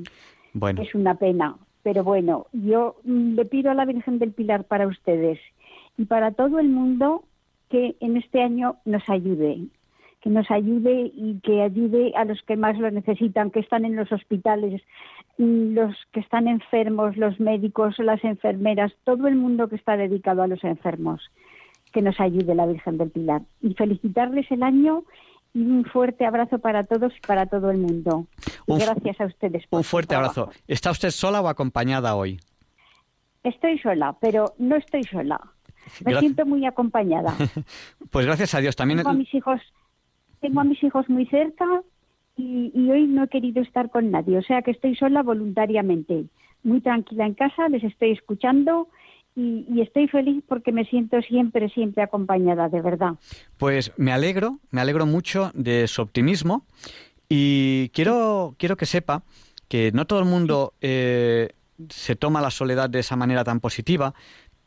Bueno. 0.53 0.81
Es 0.81 0.93
una 0.96 1.15
pena. 1.15 1.55
Pero 1.84 2.03
bueno, 2.03 2.48
yo 2.53 2.98
mm, 3.03 3.36
le 3.36 3.46
pido 3.46 3.72
a 3.72 3.74
la 3.74 3.86
Virgen 3.86 4.20
del 4.20 4.31
Pilar 4.31 4.65
para 4.65 4.88
ustedes 4.88 5.39
y 5.98 6.05
para 6.05 6.31
todo 6.31 6.60
el 6.60 6.70
mundo 6.70 7.24
que 7.70 7.96
en 8.00 8.17
este 8.17 8.41
año 8.41 8.75
nos 8.86 9.08
ayude, 9.10 9.65
que 10.22 10.29
nos 10.29 10.50
ayude 10.51 11.12
y 11.15 11.39
que 11.41 11.62
ayude 11.62 12.13
a 12.15 12.25
los 12.25 12.41
que 12.43 12.58
más 12.58 12.77
lo 12.77 12.91
necesitan, 12.91 13.50
que 13.50 13.62
están 13.62 13.86
en 13.86 13.96
los 13.96 14.12
hospitales, 14.12 14.81
mm, 15.38 15.74
los 15.74 15.96
que 16.12 16.20
están 16.20 16.48
enfermos, 16.48 17.17
los 17.17 17.39
médicos, 17.39 17.98
las 17.98 18.24
enfermeras, 18.24 18.93
todo 19.03 19.27
el 19.27 19.36
mundo 19.36 19.67
que 19.67 19.77
está 19.77 19.98
dedicado 19.98 20.43
a 20.43 20.48
los 20.48 20.63
enfermos, 20.63 21.22
que 21.91 22.01
nos 22.01 22.20
ayude 22.20 22.55
la 22.55 22.67
Virgen 22.67 22.98
del 22.98 23.10
Pilar. 23.10 23.41
Y 23.62 23.74
felicitarles 23.74 24.50
el 24.51 24.63
año 24.63 25.03
y 25.53 25.62
un 25.62 25.86
fuerte 25.86 26.25
abrazo 26.25 26.60
para 26.60 26.84
todos 26.86 27.13
y 27.15 27.20
para 27.22 27.46
todo 27.46 27.72
el 27.72 27.77
mundo. 27.77 28.27
gracias 28.67 29.20
a 29.20 29.25
ustedes. 29.25 29.63
un 29.70 29.84
fuerte 29.84 30.15
abrazo. 30.15 30.50
¿Está 30.67 30.91
usted 30.91 31.12
sola 31.12 31.41
o 31.41 31.48
acompañada 31.48 32.15
hoy? 32.15 32.39
Estoy 33.43 33.79
sola, 33.79 34.15
pero 34.22 34.53
no 34.60 34.75
estoy 34.75 35.03
sola. 35.03 35.39
Me 36.05 36.17
siento 36.20 36.46
muy 36.46 36.65
acompañada. 36.65 37.36
pues 38.12 38.25
gracias 38.25 38.53
a 38.53 38.60
Dios 38.60 38.75
también. 38.75 39.00
Tengo 39.00 39.10
a 39.10 39.13
mis 39.13 39.34
hijos, 39.34 39.60
tengo 40.39 40.62
a 40.62 40.63
mis 40.63 40.81
hijos 40.84 41.10
muy 41.10 41.25
cerca 41.25 41.65
y, 42.38 42.72
y 42.74 42.89
hoy 42.91 43.08
no 43.08 43.24
he 43.24 43.27
querido 43.27 43.62
estar 43.62 43.89
con 43.89 44.12
nadie, 44.12 44.38
o 44.38 44.41
sea 44.41 44.62
que 44.62 44.72
estoy 44.72 44.96
sola 44.96 45.22
voluntariamente, 45.22 46.25
muy 46.63 46.81
tranquila 46.81 47.25
en 47.25 47.34
casa, 47.34 47.67
les 47.67 47.84
estoy 47.84 48.12
escuchando 48.12 48.88
y, 49.36 49.82
estoy 49.82 50.08
feliz 50.08 50.44
porque 50.48 50.72
me 50.72 50.86
siento 50.86 51.22
siempre, 51.22 51.70
siempre 51.70 52.04
acompañada, 52.04 52.70
de 52.70 52.82
verdad. 52.82 53.14
Pues 53.58 53.92
me 53.98 54.12
alegro, 54.12 54.60
me 54.72 54.82
alegro 54.82 55.06
mucho 55.06 55.52
de 55.54 55.88
su 55.88 56.02
optimismo 56.02 56.66
y 57.30 57.90
quiero, 57.90 58.56
quiero 58.58 58.78
que 58.78 58.86
sepa 58.86 59.24
que 59.68 59.92
no 59.94 60.06
todo 60.06 60.20
el 60.20 60.26
mundo 60.26 60.74
eh, 60.82 61.50
se 61.90 62.16
toma 62.16 62.42
la 62.42 62.52
soledad 62.52 62.90
de 62.90 63.00
esa 63.00 63.16
manera 63.16 63.44
tan 63.44 63.62
positiva, 63.62 64.14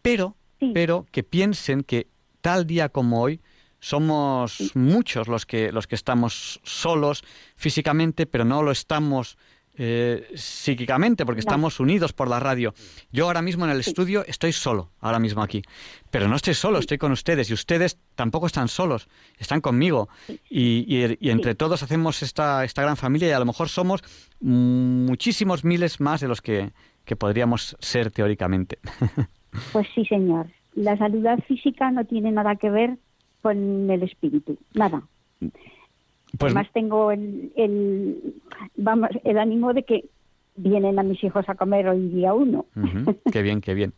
pero, 0.00 0.36
pero 0.72 1.06
que 1.10 1.22
piensen 1.22 1.82
que 1.82 2.06
tal 2.40 2.66
día 2.66 2.88
como 2.88 3.20
hoy 3.20 3.40
somos 3.80 4.72
muchos 4.74 5.28
los 5.28 5.44
que, 5.44 5.70
los 5.72 5.86
que 5.86 5.94
estamos 5.94 6.58
solos 6.62 7.22
físicamente, 7.54 8.24
pero 8.24 8.46
no 8.46 8.62
lo 8.62 8.70
estamos 8.70 9.36
eh, 9.76 10.28
psíquicamente, 10.34 11.26
porque 11.26 11.40
estamos 11.40 11.80
unidos 11.80 12.12
por 12.12 12.28
la 12.28 12.38
radio. 12.38 12.74
Yo 13.12 13.26
ahora 13.26 13.42
mismo 13.42 13.64
en 13.64 13.72
el 13.72 13.80
estudio 13.80 14.24
estoy 14.26 14.52
solo, 14.52 14.90
ahora 15.00 15.18
mismo 15.18 15.42
aquí. 15.42 15.62
Pero 16.10 16.28
no 16.28 16.36
estoy 16.36 16.54
solo, 16.54 16.78
estoy 16.78 16.98
con 16.98 17.12
ustedes 17.12 17.50
y 17.50 17.54
ustedes 17.54 17.98
tampoco 18.14 18.46
están 18.46 18.68
solos, 18.68 19.08
están 19.38 19.60
conmigo. 19.60 20.08
Y, 20.48 21.02
entre 21.28 21.54
todos 21.54 21.82
hacemos 21.82 22.22
esta, 22.22 22.64
esta 22.64 22.82
gran 22.82 22.96
familia 22.96 23.28
y 23.28 23.32
a 23.32 23.38
lo 23.38 23.46
mejor 23.46 23.68
somos 23.68 24.02
muchísimos 24.40 25.64
miles 25.64 26.00
más 26.00 26.20
de 26.20 26.28
los 26.28 26.40
que, 26.40 26.72
que 27.04 27.16
podríamos 27.16 27.76
ser 27.80 28.10
teóricamente. 28.10 28.78
Pues 29.72 29.86
sí, 29.94 30.04
señor. 30.04 30.48
La 30.74 30.96
salud 30.96 31.24
física 31.46 31.90
no 31.92 32.04
tiene 32.04 32.32
nada 32.32 32.56
que 32.56 32.70
ver 32.70 32.98
con 33.40 33.88
el 33.88 34.02
espíritu, 34.02 34.58
nada. 34.72 35.02
Pues 36.38 36.52
Además 36.54 36.70
tengo 36.72 37.10
el, 37.10 37.52
el, 37.56 38.34
vamos, 38.76 39.10
el 39.24 39.38
ánimo 39.38 39.72
de 39.72 39.82
que 39.84 40.04
vienen 40.56 40.98
a 40.98 41.02
mis 41.02 41.22
hijos 41.24 41.44
a 41.48 41.54
comer 41.54 41.88
hoy 41.88 42.08
día 42.08 42.32
uno. 42.34 42.66
Qué 43.32 43.42
bien, 43.42 43.60
qué 43.60 43.74
bien. 43.74 43.92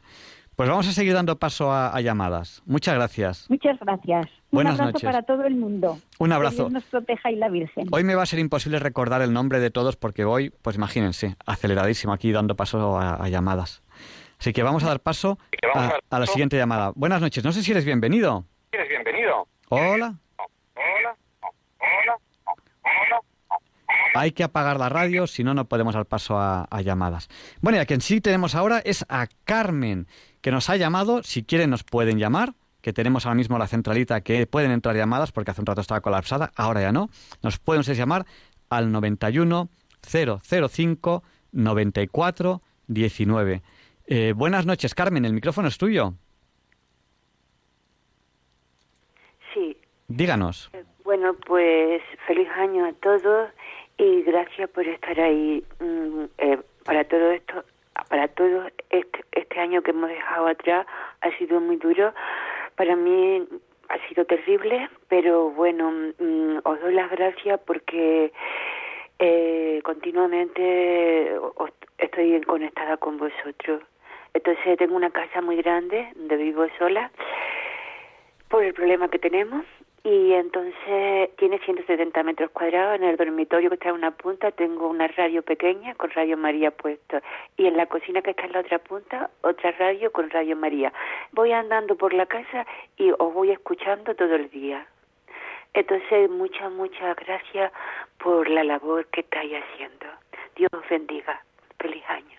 Pues 0.55 0.71
vamos 0.71 0.89
a 0.89 0.93
seguir 0.93 1.13
dando 1.13 1.39
paso 1.39 1.71
a, 1.71 1.95
a 1.95 2.01
llamadas. 2.01 2.63
Muchas 2.65 2.95
gracias. 2.95 3.45
Muchas 3.51 3.79
gracias. 3.79 4.27
Buenas 4.51 4.77
Un 4.77 4.81
abrazo 4.81 4.93
noches. 4.95 5.05
para 5.07 5.23
todo 5.23 5.45
el 5.45 5.55
mundo. 5.55 5.99
Un 6.19 6.29
Que 6.31 6.35
abrazo. 6.35 6.57
Dios 6.63 6.73
nos 6.73 6.85
proteja 6.85 7.31
y 7.31 7.37
la 7.37 7.51
Virgen. 7.51 7.89
Hoy 7.93 8.05
me 8.05 8.15
va 8.15 8.23
a 8.23 8.27
ser 8.27 8.39
imposible 8.39 8.79
recordar 8.79 9.21
el 9.21 9.35
nombre 9.35 9.61
de 9.61 9.71
todos 9.71 9.97
porque 9.97 10.25
voy, 10.25 10.49
pues 10.63 10.77
imagínense, 10.77 11.37
aceleradísimo 11.45 12.15
aquí 12.15 12.33
dando 12.33 12.57
paso 12.57 12.97
a, 12.99 13.17
a 13.23 13.29
llamadas. 13.29 13.83
Así 14.39 14.55
que 14.55 14.63
vamos 14.63 14.83
a 14.85 14.89
dar 14.89 15.01
paso 15.01 15.39
a, 15.75 15.99
a 16.09 16.19
la 16.19 16.27
siguiente 16.27 16.57
llamada. 16.57 16.93
Buenas 16.95 17.21
noches. 17.21 17.45
No 17.45 17.53
sé 17.53 17.63
si 17.63 17.73
eres 17.73 17.85
bienvenido. 17.85 18.47
¿Eres 18.73 18.89
bienvenido? 18.89 19.47
Hola. 19.69 20.15
Hola. 20.75 21.17
Hola. 21.79 22.19
Hay 24.17 24.33
que 24.33 24.45
apagar 24.45 24.79
la 24.79 24.89
radio, 24.89 25.27
si 25.27 25.45
no, 25.45 25.55
no 25.55 25.67
podemos 25.67 25.95
dar 25.95 26.07
paso 26.07 26.39
a, 26.39 26.67
a 26.71 26.81
llamadas. 26.83 27.29
Bueno, 27.61 27.79
y 27.79 27.81
a 27.81 27.87
quien 27.87 28.01
sí 28.01 28.21
tenemos 28.21 28.55
ahora 28.55 28.79
es 28.85 29.05
a 29.09 29.27
Carmen, 29.45 30.07
que 30.41 30.51
nos 30.51 30.71
ha 30.71 30.77
llamado. 30.77 31.23
Si 31.23 31.43
quieren, 31.45 31.71
nos 31.71 31.85
pueden 31.85 32.19
llamar, 32.19 32.55
que 32.81 32.93
tenemos 32.93 33.27
ahora 33.27 33.37
mismo 33.37 33.59
la 33.59 33.67
centralita 33.67 34.21
que 34.21 34.47
pueden 34.47 34.71
entrar 34.71 34.95
llamadas, 34.97 35.33
porque 35.33 35.51
hace 35.51 35.61
un 35.61 35.67
rato 35.67 35.81
estaba 35.81 36.01
colapsada, 36.01 36.53
ahora 36.57 36.81
ya 36.83 36.93
no. 36.93 37.09
Nos 37.43 37.59
pueden 37.59 37.81
ustedes 37.81 37.99
llamar 37.99 38.27
al 38.69 38.93
91 38.93 39.69
005 40.03 41.23
94 41.53 42.63
19. 42.89 43.63
Eh, 44.09 44.33
buenas 44.37 44.67
noches, 44.67 44.95
Carmen, 44.95 45.25
el 45.25 45.33
micrófono 45.33 45.67
es 45.69 45.79
tuyo. 45.79 46.15
Sí, 49.55 49.77
Díganos. 50.09 50.71
bueno, 51.05 51.35
pues 51.47 52.03
feliz 52.27 52.49
año 52.57 52.87
a 52.87 52.93
todos 52.95 53.49
y 53.99 54.23
gracias 54.23 54.69
por 54.71 54.87
estar 54.87 55.19
ahí 55.21 55.65
mm, 55.81 56.25
eh, 56.39 56.59
para 56.85 57.05
todo 57.05 57.31
esto, 57.31 57.65
para 58.09 58.29
todo 58.29 58.67
este, 58.91 59.21
este 59.33 59.61
año 59.61 59.83
que 59.83 59.91
hemos 59.93 60.09
dejado 60.11 60.47
atrás 60.49 60.87
ha 61.23 61.31
sido 61.39 61.61
muy 61.61 61.77
duro. 61.77 62.13
Para 62.77 62.95
mí 62.97 63.47
ha 63.89 64.09
sido 64.09 64.25
terrible, 64.27 64.89
pero 65.09 65.51
bueno, 65.51 65.91
mm, 66.19 66.59
os 66.65 66.81
doy 66.81 66.95
las 66.95 67.11
gracias 67.11 67.59
porque 67.67 68.33
eh, 69.19 69.81
continuamente 69.83 71.39
os- 71.57 71.71
estoy 71.99 72.41
conectada 72.43 72.97
con 72.99 73.17
vosotros. 73.17 73.83
Entonces 74.35 74.77
tengo 74.77 74.95
una 74.95 75.11
casa 75.11 75.41
muy 75.41 75.57
grande 75.57 76.11
donde 76.17 76.37
vivo 76.37 76.67
sola 76.79 77.11
por 78.51 78.63
el 78.63 78.75
problema 78.75 79.09
que 79.09 79.19
tenemos 79.19 79.65
y 80.07 80.35
entonces 80.35 81.35
tiene 81.37 81.59
170 81.59 82.23
metros 82.23 82.53
cuadrados. 82.53 82.95
En 82.95 83.03
el 83.03 83.17
dormitorio 83.17 83.69
que 83.69 83.75
está 83.75 83.89
en 83.89 83.97
una 83.97 84.13
punta 84.13 84.53
tengo 84.53 84.89
una 84.89 85.09
radio 85.09 85.43
pequeña 85.43 85.97
con 85.97 86.11
Radio 86.11 86.37
María 86.37 86.71
puesto 86.71 87.19
y 87.57 87.67
en 87.67 87.77
la 87.77 87.87
cocina 87.87 88.23
que 88.23 88.31
está 88.31 88.45
en 88.45 88.53
la 88.53 88.61
otra 88.61 88.79
punta 88.79 89.31
otra 89.41 89.73
radio 89.73 90.13
con 90.13 90.31
Radio 90.31 90.55
María. 90.55 90.93
Voy 91.33 91.51
andando 91.51 91.97
por 91.97 92.15
la 92.15 92.27
casa 92.27 92.65
y 92.97 93.11
os 93.11 93.35
voy 93.35 93.51
escuchando 93.51 94.15
todo 94.15 94.37
el 94.37 94.49
día. 94.51 94.87
Entonces, 95.75 96.31
muchas, 96.31 96.71
muchas 96.71 97.17
gracias 97.17 97.73
por 98.19 98.49
la 98.49 98.63
labor 98.63 99.07
que 99.07 99.23
estáis 99.23 99.55
haciendo. 99.55 100.07
Dios 100.55 100.71
os 100.73 100.89
bendiga. 100.89 101.43
Feliz 101.81 102.05
año. 102.09 102.39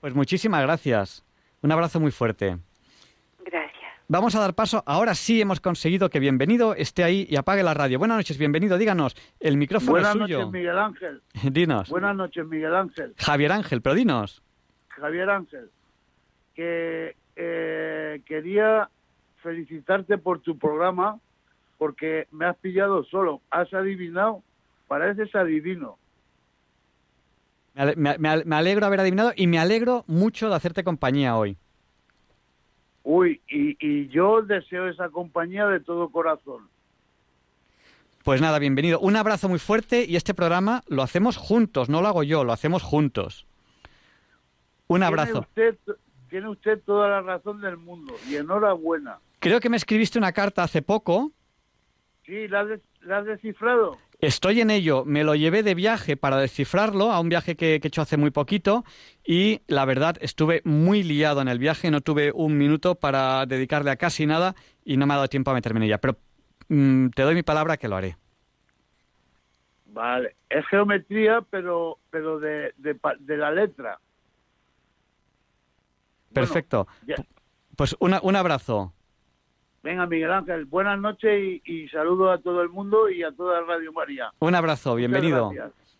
Pues 0.00 0.16
muchísimas 0.16 0.62
gracias. 0.62 1.24
Un 1.62 1.70
abrazo 1.70 2.00
muy 2.00 2.10
fuerte. 2.10 2.56
Vamos 4.12 4.34
a 4.36 4.40
dar 4.40 4.52
paso. 4.52 4.82
Ahora 4.84 5.14
sí 5.14 5.40
hemos 5.40 5.58
conseguido 5.60 6.10
que 6.10 6.20
bienvenido 6.20 6.74
esté 6.74 7.02
ahí 7.02 7.26
y 7.30 7.36
apague 7.36 7.62
la 7.62 7.72
radio. 7.72 7.98
Buenas 7.98 8.18
noches, 8.18 8.36
bienvenido. 8.36 8.76
Díganos, 8.76 9.16
el 9.40 9.56
micrófono 9.56 9.92
Buenas 9.92 10.14
es 10.14 10.20
suyo. 10.20 10.38
noches, 10.40 10.52
Miguel 10.52 10.78
Ángel. 10.78 11.22
Dinos. 11.50 11.88
Buenas 11.88 12.14
noches, 12.14 12.46
Miguel 12.46 12.74
Ángel. 12.74 13.14
Javier 13.16 13.52
Ángel, 13.52 13.80
pero 13.80 13.94
dinos. 13.94 14.42
Javier 14.88 15.30
Ángel. 15.30 15.70
Que 16.54 17.16
eh, 17.36 18.20
quería 18.26 18.90
felicitarte 19.42 20.18
por 20.18 20.40
tu 20.40 20.58
programa 20.58 21.18
porque 21.78 22.28
me 22.32 22.44
has 22.44 22.56
pillado 22.58 23.04
solo. 23.04 23.40
Has 23.50 23.72
adivinado. 23.72 24.42
Pareces 24.88 25.34
adivino. 25.34 25.96
Me- 27.96 28.18
me 28.18 28.56
alegro 28.56 28.84
haber 28.84 29.00
adivinado 29.00 29.32
y 29.34 29.46
me 29.46 29.58
alegro 29.58 30.04
mucho 30.06 30.50
de 30.50 30.54
hacerte 30.56 30.84
compañía 30.84 31.34
hoy. 31.34 31.56
Uy, 33.04 33.40
y, 33.48 33.76
y 33.80 34.08
yo 34.08 34.42
deseo 34.42 34.88
esa 34.88 35.08
compañía 35.08 35.66
de 35.66 35.80
todo 35.80 36.08
corazón. 36.10 36.68
Pues 38.24 38.40
nada, 38.40 38.60
bienvenido. 38.60 39.00
Un 39.00 39.16
abrazo 39.16 39.48
muy 39.48 39.58
fuerte 39.58 40.04
y 40.04 40.14
este 40.14 40.32
programa 40.32 40.82
lo 40.86 41.02
hacemos 41.02 41.36
juntos, 41.36 41.88
no 41.88 42.00
lo 42.00 42.08
hago 42.08 42.22
yo, 42.22 42.44
lo 42.44 42.52
hacemos 42.52 42.82
juntos. 42.82 43.46
Un 44.86 45.02
abrazo. 45.02 45.46
Tiene 45.54 45.70
usted, 45.70 45.94
tiene 46.30 46.48
usted 46.48 46.80
toda 46.84 47.08
la 47.08 47.22
razón 47.22 47.60
del 47.60 47.76
mundo 47.76 48.14
y 48.28 48.36
enhorabuena. 48.36 49.18
Creo 49.40 49.58
que 49.58 49.68
me 49.68 49.76
escribiste 49.76 50.18
una 50.18 50.32
carta 50.32 50.62
hace 50.62 50.82
poco. 50.82 51.32
Sí, 52.24 52.46
¿la 52.46 52.78
la 53.00 53.18
has 53.18 53.24
descifrado? 53.24 53.98
Estoy 54.22 54.60
en 54.60 54.70
ello. 54.70 55.04
Me 55.04 55.24
lo 55.24 55.34
llevé 55.34 55.64
de 55.64 55.74
viaje 55.74 56.16
para 56.16 56.36
descifrarlo, 56.36 57.10
a 57.10 57.18
un 57.18 57.28
viaje 57.28 57.56
que, 57.56 57.80
que 57.80 57.86
he 57.86 57.90
hecho 57.90 58.02
hace 58.02 58.16
muy 58.16 58.30
poquito. 58.30 58.84
Y 59.26 59.62
la 59.66 59.84
verdad, 59.84 60.16
estuve 60.20 60.62
muy 60.64 61.02
liado 61.02 61.40
en 61.42 61.48
el 61.48 61.58
viaje. 61.58 61.90
No 61.90 62.00
tuve 62.02 62.30
un 62.32 62.56
minuto 62.56 62.94
para 62.94 63.44
dedicarle 63.46 63.90
a 63.90 63.96
casi 63.96 64.24
nada 64.24 64.54
y 64.84 64.96
no 64.96 65.06
me 65.08 65.14
ha 65.14 65.16
dado 65.16 65.28
tiempo 65.28 65.50
a 65.50 65.54
meterme 65.54 65.80
en 65.80 65.84
ella. 65.84 65.98
Pero 65.98 66.16
mm, 66.68 67.08
te 67.08 67.22
doy 67.22 67.34
mi 67.34 67.42
palabra 67.42 67.76
que 67.76 67.88
lo 67.88 67.96
haré. 67.96 68.16
Vale, 69.86 70.36
es 70.48 70.64
geometría, 70.68 71.44
pero 71.50 71.98
pero 72.08 72.38
de, 72.38 72.72
de, 72.78 73.36
la 73.36 73.50
letra. 73.50 73.98
Perfecto. 76.32 76.86
Ya. 77.06 77.16
Pues 77.76 77.96
una- 77.98 78.20
un 78.22 78.36
abrazo. 78.36 78.94
Venga, 79.82 80.06
Miguel 80.06 80.30
Ángel, 80.32 80.64
buenas 80.66 80.98
noches 81.00 81.42
y, 81.42 81.62
y 81.64 81.88
saludos 81.88 82.38
a 82.38 82.42
todo 82.42 82.62
el 82.62 82.68
mundo 82.68 83.08
y 83.10 83.22
a 83.24 83.32
toda 83.32 83.60
Radio 83.62 83.92
María. 83.92 84.30
Un 84.38 84.54
abrazo, 84.54 84.90
Muchas 84.90 84.98
bienvenido. 84.98 85.50
gracias. 85.50 85.98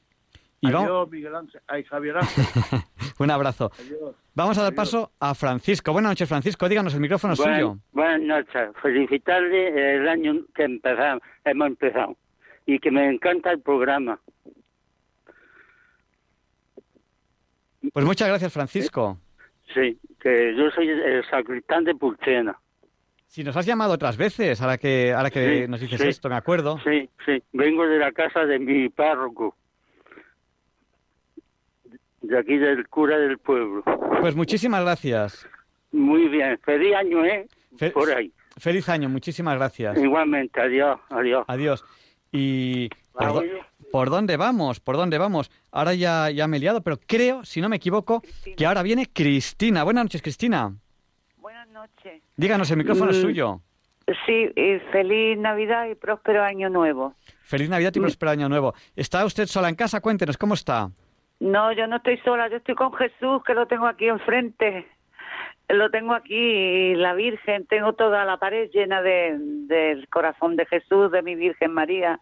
Y 0.61 0.69
Adiós, 0.69 0.83
vamos- 0.89 1.11
Miguel 1.11 1.35
Ángel. 1.35 1.61
Ay, 1.67 1.83
Javier 1.83 2.19
Ángel. 2.19 2.45
Un 3.19 3.31
abrazo. 3.33 3.73
Adiós. 3.81 4.15
Vamos 4.35 4.57
a 4.59 4.63
dar 4.63 4.75
paso 4.77 5.11
a 5.19 5.35
Francisco. 5.35 5.93
Buenas 5.93 6.13
noches, 6.13 6.29
Francisco. 6.29 6.69
Díganos, 6.69 6.95
el 6.95 7.01
micrófono 7.01 7.33
es 7.33 7.41
Buen- 7.41 7.55
suyo. 7.55 7.79
Buenas 7.91 8.21
noches. 8.21 8.71
Felicitarle 8.81 9.97
el 9.97 10.09
año 10.09 10.35
que 10.55 10.63
empezamos, 10.63 11.21
hemos 11.45 11.67
empezado 11.67 12.17
y 12.67 12.79
que 12.79 12.93
me 12.93 13.09
encanta 13.11 13.51
el 13.51 13.61
programa. 13.61 14.21
Pues 17.93 18.05
muchas 18.05 18.29
gracias, 18.29 18.53
Francisco. 18.53 19.19
Sí, 19.75 19.99
que 20.21 20.55
yo 20.57 20.71
soy 20.71 20.89
el 20.89 21.25
sacristán 21.29 21.83
de 21.83 21.97
Pulchena. 21.97 22.57
Si 23.33 23.43
nos 23.43 23.57
has 23.57 23.65
llamado 23.65 23.95
otras 23.95 24.19
veces, 24.19 24.61
ahora 24.61 24.77
que, 24.77 25.11
ahora 25.15 25.31
que 25.31 25.63
Sí, 25.63 25.67
nos 25.71 25.81
dices 25.81 25.99
sí. 26.03 26.07
esto, 26.07 26.29
me 26.29 26.35
acuerdo. 26.35 26.79
Sí, 26.85 27.09
sí. 27.25 27.43
Vengo 27.55 27.87
de 27.87 27.99
la 27.99 28.13
casa 28.13 28.45
de 28.45 28.59
mi 28.59 28.91
párroco, 28.91 29.57
de 32.21 32.39
aquí 32.39 32.59
del 32.59 32.87
cura 32.89 33.17
del 33.17 33.39
pueblo. 33.39 33.83
Pues 34.21 34.37
muchísimas 34.37 34.83
gracias. 34.83 35.49
Muy 35.93 36.29
bien. 36.29 36.59
Feliz 36.63 36.95
año, 36.95 37.25
¿eh? 37.25 37.49
Fe- 37.79 37.91
Por 37.93 38.11
ahí. 38.15 38.31
Feliz 38.59 38.87
año, 38.91 39.09
muchísimas 39.09 39.57
gracias. 39.57 39.97
Igualmente. 39.97 40.61
Adiós, 40.61 41.01
adiós. 41.09 41.47
Adiós. 41.49 41.83
Y 42.33 42.91
¿por, 43.15 43.45
por 43.91 44.11
dónde 44.11 44.37
vamos? 44.37 44.79
¿Por 44.81 44.99
dónde 44.99 45.17
vamos? 45.17 45.51
Ahora 45.71 45.95
ya, 45.95 46.29
ya 46.29 46.47
me 46.49 46.59
he 46.59 46.61
liado, 46.61 46.83
pero 46.83 46.99
creo, 47.07 47.47
si 47.47 47.63
no 47.63 47.71
me 47.71 47.77
equivoco, 47.77 48.21
que 48.59 48.67
ahora 48.67 48.83
viene 48.83 49.09
Cristina. 49.11 49.85
Buenas 49.85 50.05
noches, 50.05 50.21
Cristina. 50.21 50.77
Noches. 51.83 52.23
Díganos, 52.37 52.71
el 52.71 52.77
micrófono 52.77 53.11
es 53.11 53.19
Mm. 53.19 53.23
suyo. 53.23 53.61
Sí, 54.25 54.49
y 54.55 54.79
feliz 54.93 55.37
Navidad 55.39 55.87
y 55.89 55.97
próspero 55.97 56.43
año 56.45 56.69
nuevo. 56.69 57.15
Feliz 57.43 57.69
Navidad 57.69 57.93
y 57.97 57.99
próspero 58.01 58.31
año 58.31 58.49
nuevo. 58.49 58.73
¿Está 58.95 59.25
usted 59.25 59.47
sola 59.47 59.69
en 59.69 59.75
casa? 59.75 60.01
Cuéntenos, 60.01 60.39
¿cómo 60.39 60.55
está? 60.55 60.91
No, 61.41 61.73
yo 61.73 61.89
no 61.89 61.97
estoy 61.97 62.19
sola, 62.19 62.49
yo 62.49 62.59
estoy 62.59 62.77
con 62.77 62.93
Jesús, 62.93 63.43
que 63.45 63.55
lo 63.55 63.67
tengo 63.67 63.87
aquí 63.87 64.07
enfrente. 64.07 64.87
Lo 65.69 65.91
tengo 65.91 66.15
aquí, 66.15 66.95
la 66.95 67.15
Virgen, 67.15 67.67
tengo 67.67 67.95
toda 67.95 68.25
la 68.25 68.37
pared 68.37 68.71
llena 68.73 69.03
de, 69.03 69.37
del 69.41 70.09
corazón 70.09 70.55
de 70.55 70.67
Jesús, 70.67 71.11
de 71.11 71.23
mi 71.23 71.35
Virgen 71.35 71.73
María. 71.73 72.21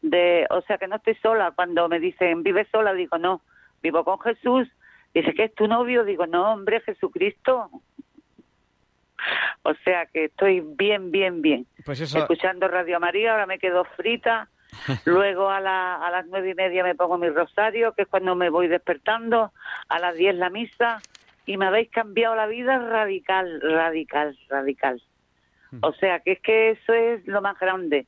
De, 0.00 0.46
o 0.48 0.62
sea 0.62 0.78
que 0.78 0.88
no 0.88 0.96
estoy 0.96 1.16
sola. 1.16 1.50
Cuando 1.54 1.86
me 1.90 2.00
dicen, 2.00 2.42
¿vive 2.42 2.66
sola? 2.72 2.94
Digo, 2.94 3.18
no, 3.18 3.42
vivo 3.82 4.04
con 4.04 4.18
Jesús. 4.20 4.68
Dice, 5.12 5.34
¿que 5.34 5.44
es 5.44 5.54
tu 5.54 5.66
novio? 5.66 6.04
Digo, 6.04 6.26
no, 6.26 6.52
hombre, 6.54 6.80
Jesucristo. 6.80 7.70
O 9.62 9.74
sea 9.84 10.06
que 10.06 10.26
estoy 10.26 10.60
bien, 10.60 11.10
bien, 11.10 11.42
bien. 11.42 11.66
Pues 11.84 12.00
eso, 12.00 12.18
Escuchando 12.18 12.68
Radio 12.68 13.00
María, 13.00 13.32
ahora 13.32 13.46
me 13.46 13.58
quedo 13.58 13.84
frita. 13.84 14.48
Luego 15.04 15.48
a, 15.50 15.60
la- 15.60 15.94
a 15.96 16.10
las 16.10 16.26
nueve 16.26 16.50
y 16.50 16.54
media 16.54 16.82
me 16.84 16.94
pongo 16.94 17.16
mi 17.18 17.28
rosario, 17.30 17.92
que 17.92 18.02
es 18.02 18.08
cuando 18.08 18.34
me 18.34 18.50
voy 18.50 18.68
despertando. 18.68 19.52
A 19.88 19.98
las 19.98 20.14
diez 20.16 20.34
la 20.34 20.50
misa. 20.50 20.98
y 21.46 21.56
me 21.56 21.66
habéis 21.66 21.90
cambiado 21.90 22.34
la 22.34 22.46
vida 22.46 22.78
radical, 22.78 23.60
radical, 23.62 24.36
radical. 24.48 25.00
O 25.80 25.92
sea, 25.94 26.20
que 26.20 26.32
es 26.32 26.40
que 26.40 26.70
eso 26.70 26.92
es 26.92 27.26
lo 27.26 27.40
más 27.42 27.58
grande. 27.58 28.06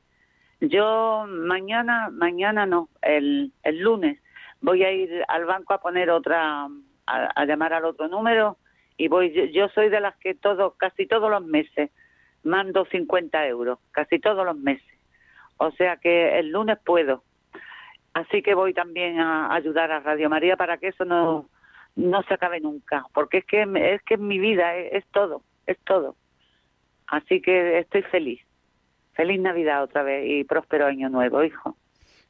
Yo 0.61 1.25
mañana, 1.27 2.09
mañana 2.11 2.65
no, 2.65 2.89
el, 3.01 3.51
el 3.63 3.79
lunes 3.79 4.19
voy 4.61 4.83
a 4.83 4.91
ir 4.91 5.23
al 5.29 5.45
banco 5.45 5.73
a 5.73 5.79
poner 5.81 6.09
otra, 6.09 6.67
a, 7.05 7.45
llamar 7.45 7.73
al 7.73 7.85
otro 7.85 8.07
número 8.09 8.57
y 8.99 9.07
voy, 9.07 9.51
yo, 9.53 9.69
soy 9.69 9.87
de 9.87 10.01
las 10.01 10.15
que 10.17 10.35
todo, 10.35 10.71
casi 10.71 11.07
todos 11.07 11.31
los 11.31 11.43
meses 11.43 11.89
mando 12.43 12.85
50 12.85 13.47
euros, 13.47 13.79
casi 13.91 14.19
todos 14.19 14.45
los 14.45 14.57
meses. 14.57 14.93
O 15.55 15.71
sea 15.71 15.95
que 15.95 16.37
el 16.37 16.49
lunes 16.49 16.77
puedo. 16.83 17.23
Así 18.13 18.41
que 18.41 18.53
voy 18.53 18.73
también 18.73 19.21
a 19.21 19.55
ayudar 19.55 19.89
a 19.93 20.01
Radio 20.01 20.29
María 20.29 20.57
para 20.57 20.77
que 20.77 20.89
eso 20.89 21.05
no, 21.05 21.49
no 21.95 22.23
se 22.23 22.33
acabe 22.33 22.59
nunca, 22.59 23.05
porque 23.13 23.37
es 23.37 23.45
que 23.45 23.65
es 23.93 24.01
que 24.03 24.17
mi 24.17 24.37
vida, 24.37 24.75
es, 24.75 25.05
todo, 25.13 25.43
es 25.65 25.77
todo. 25.85 26.17
Así 27.07 27.41
que 27.41 27.79
estoy 27.79 28.01
feliz. 28.03 28.41
Feliz 29.13 29.39
Navidad 29.39 29.81
otra 29.81 30.03
vez 30.03 30.25
y 30.27 30.43
próspero 30.43 30.87
año 30.87 31.07
nuevo, 31.07 31.41
hijo. 31.41 31.77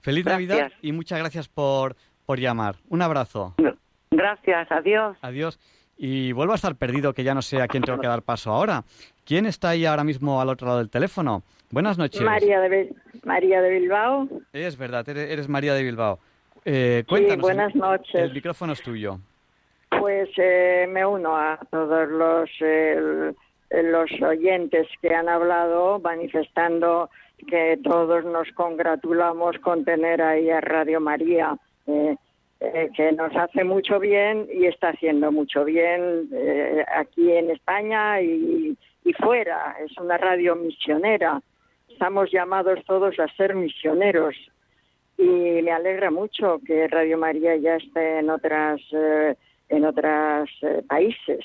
Feliz 0.01 0.23
Navidad 0.23 0.71
y 0.83 0.91
muchas 0.91 1.17
gracias 1.17 1.49
por, 1.49 1.95
por 2.27 2.39
llamar. 2.39 2.75
Un 2.89 3.01
abrazo. 3.01 3.55
Gracias, 4.11 4.71
adiós. 4.71 5.17
Adiós. 5.23 5.59
Y 6.01 6.31
vuelvo 6.31 6.53
a 6.53 6.55
estar 6.55 6.75
perdido, 6.75 7.13
que 7.13 7.25
ya 7.25 7.33
no 7.33 7.41
sé 7.41 7.61
a 7.61 7.67
quién 7.67 7.83
tengo 7.83 7.99
que 7.99 8.07
dar 8.07 8.21
paso 8.21 8.51
ahora. 8.51 8.85
¿Quién 9.25 9.45
está 9.45 9.71
ahí 9.71 9.85
ahora 9.85 10.05
mismo 10.05 10.39
al 10.39 10.47
otro 10.47 10.67
lado 10.67 10.79
del 10.79 10.89
teléfono? 10.89 11.43
Buenas 11.71 11.97
noches. 11.97 12.21
María 12.21 12.61
de, 12.61 12.93
María 13.25 13.61
de 13.61 13.69
Bilbao. 13.69 14.29
Es 14.53 14.77
verdad, 14.77 15.07
eres, 15.09 15.49
María 15.49 15.73
de 15.73 15.83
Bilbao. 15.83 16.17
Eh, 16.63 17.03
cuéntanos. 17.05 17.35
Sí, 17.35 17.41
buenas 17.41 17.75
noches. 17.75 18.15
El, 18.15 18.33
micrófono 18.33 18.71
es 18.71 18.81
tuyo. 18.81 19.19
Pues 19.99 20.29
eh, 20.37 20.87
me 20.89 21.05
uno 21.05 21.35
a 21.35 21.59
todos 21.69 22.07
los, 22.07 22.49
los 23.69 24.21
oyentes 24.21 24.87
que 25.01 25.13
han 25.13 25.27
hablado 25.27 25.99
manifestando 25.99 27.09
que 27.45 27.77
todos 27.83 28.23
nos 28.23 28.47
congratulamos 28.53 29.57
con 29.59 29.83
tener 29.83 30.21
ahí 30.21 30.49
a 30.49 30.61
Radio 30.61 31.01
María. 31.01 31.57
Eh, 31.87 32.15
eh, 32.61 32.89
que 32.93 33.13
nos 33.13 33.33
hace 33.37 33.63
mucho 33.63 33.99
bien 33.99 34.45
y 34.51 34.65
está 34.65 34.89
haciendo 34.89 35.31
mucho 35.31 35.63
bien 35.63 36.27
eh, 36.33 36.83
aquí 36.93 37.31
en 37.31 37.51
España 37.51 38.21
y, 38.21 38.77
fuera. 39.17 39.75
Es 39.83 39.97
una 39.97 40.17
radio 40.17 40.55
misionera. 40.55 41.41
Estamos 41.89 42.29
llamados 42.31 42.79
todos 42.85 43.19
a 43.19 43.27
ser 43.35 43.55
misioneros 43.55 44.35
y 45.17 45.23
me 45.63 45.71
alegra 45.71 46.11
mucho 46.11 46.59
que 46.63 46.87
Radio 46.87 47.17
María 47.17 47.55
ya 47.55 47.77
esté 47.77 48.19
en 48.19 48.29
otras 48.29 48.79
eh, 48.91 49.35
en 49.69 49.83
otros 49.85 50.49
países. 50.87 51.43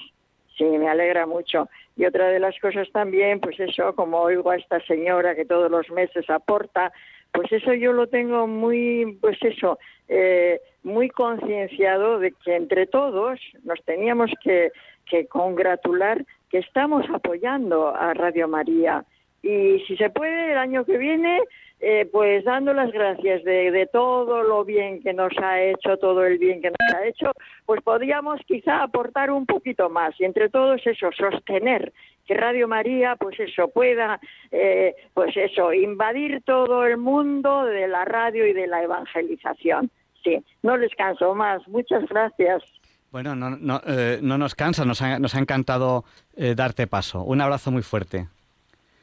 Sí, 0.59 0.65
me 0.65 0.89
alegra 0.89 1.27
mucho. 1.27 1.69
Y 1.97 2.05
otra 2.05 2.29
de 2.29 2.39
las 2.39 2.59
cosas 2.61 2.89
también, 2.93 3.41
pues 3.41 3.59
eso, 3.59 3.95
como 3.95 4.21
oigo 4.21 4.51
a 4.51 4.57
esta 4.57 4.81
señora 4.81 5.35
que 5.35 5.47
todos 5.47 5.71
los 5.71 5.89
meses 5.91 6.29
aporta, 6.29 6.93
pues 7.33 7.51
eso 7.51 7.73
yo 7.75 7.93
lo 7.93 8.07
tengo 8.07 8.47
muy, 8.47 9.19
pues 9.21 9.39
eso, 9.43 9.79
eh, 10.09 10.61
muy 10.83 11.09
concienciado 11.09 12.19
de 12.19 12.33
que 12.33 12.57
entre 12.57 12.87
todos 12.87 13.41
nos 13.65 13.83
teníamos 13.85 14.31
que, 14.43 14.71
que 15.09 15.27
congratular 15.27 16.25
que 16.51 16.59
estamos 16.59 17.05
apoyando 17.13 17.89
a 17.89 18.15
Radio 18.15 18.47
María. 18.49 19.05
Y 19.43 19.81
si 19.87 19.97
se 19.97 20.11
puede, 20.11 20.53
el 20.53 20.59
año 20.59 20.85
que 20.85 20.97
viene, 20.99 21.41
eh, 21.81 22.09
pues 22.11 22.45
dando 22.45 22.73
las 22.73 22.93
gracias 22.93 23.45
de, 23.45 23.71
de, 23.71 23.87
todo 23.87 24.43
lo 24.43 24.65
bien 24.65 25.03
que 25.03 25.13
nos 25.13 25.33
ha 25.39 25.61
hecho, 25.61 25.99
todo 25.99 26.25
el 26.25 26.39
bien 26.39 26.63
que 26.63 26.71
nos 26.71 26.95
ha 26.95 27.07
hecho, 27.07 27.33
pues 27.67 27.83
podríamos 27.83 28.41
quizá 28.47 28.83
aportar 28.83 29.31
un 29.31 29.45
poquito 29.45 29.91
más 29.91 30.19
y 30.19 30.25
entre 30.25 30.49
todos 30.49 30.81
eso, 30.87 31.11
sostener 31.13 31.93
que 32.27 32.35
Radio 32.35 32.69
María, 32.69 33.17
pues 33.17 33.39
eso, 33.39 33.69
pueda, 33.69 34.21
eh, 34.51 34.95
pues 35.13 35.37
eso, 35.37 35.73
invadir 35.73 36.43
todo 36.45 36.87
el 36.87 36.97
mundo 36.97 37.65
de 37.65 37.89
la 37.89 38.05
radio 38.05 38.47
y 38.47 38.53
de 38.53 38.67
la 38.67 38.83
evangelización. 38.83 39.91
Sí, 40.23 40.43
no 40.63 40.77
les 40.77 40.95
canso 40.95 41.35
más. 41.35 41.67
Muchas 41.69 42.09
gracias. 42.09 42.63
Bueno, 43.11 43.37
no, 43.37 43.51
no, 43.51 43.81
eh, 43.87 44.19
no 44.23 44.39
nos 44.39 44.55
cansa, 44.55 44.85
nos 44.85 45.01
ha, 45.03 45.19
nos 45.19 45.35
ha 45.35 45.39
encantado 45.39 46.05
eh, 46.35 46.55
darte 46.57 46.87
paso. 46.87 47.23
Un 47.23 47.41
abrazo 47.41 47.71
muy 47.71 47.83
fuerte. 47.83 48.27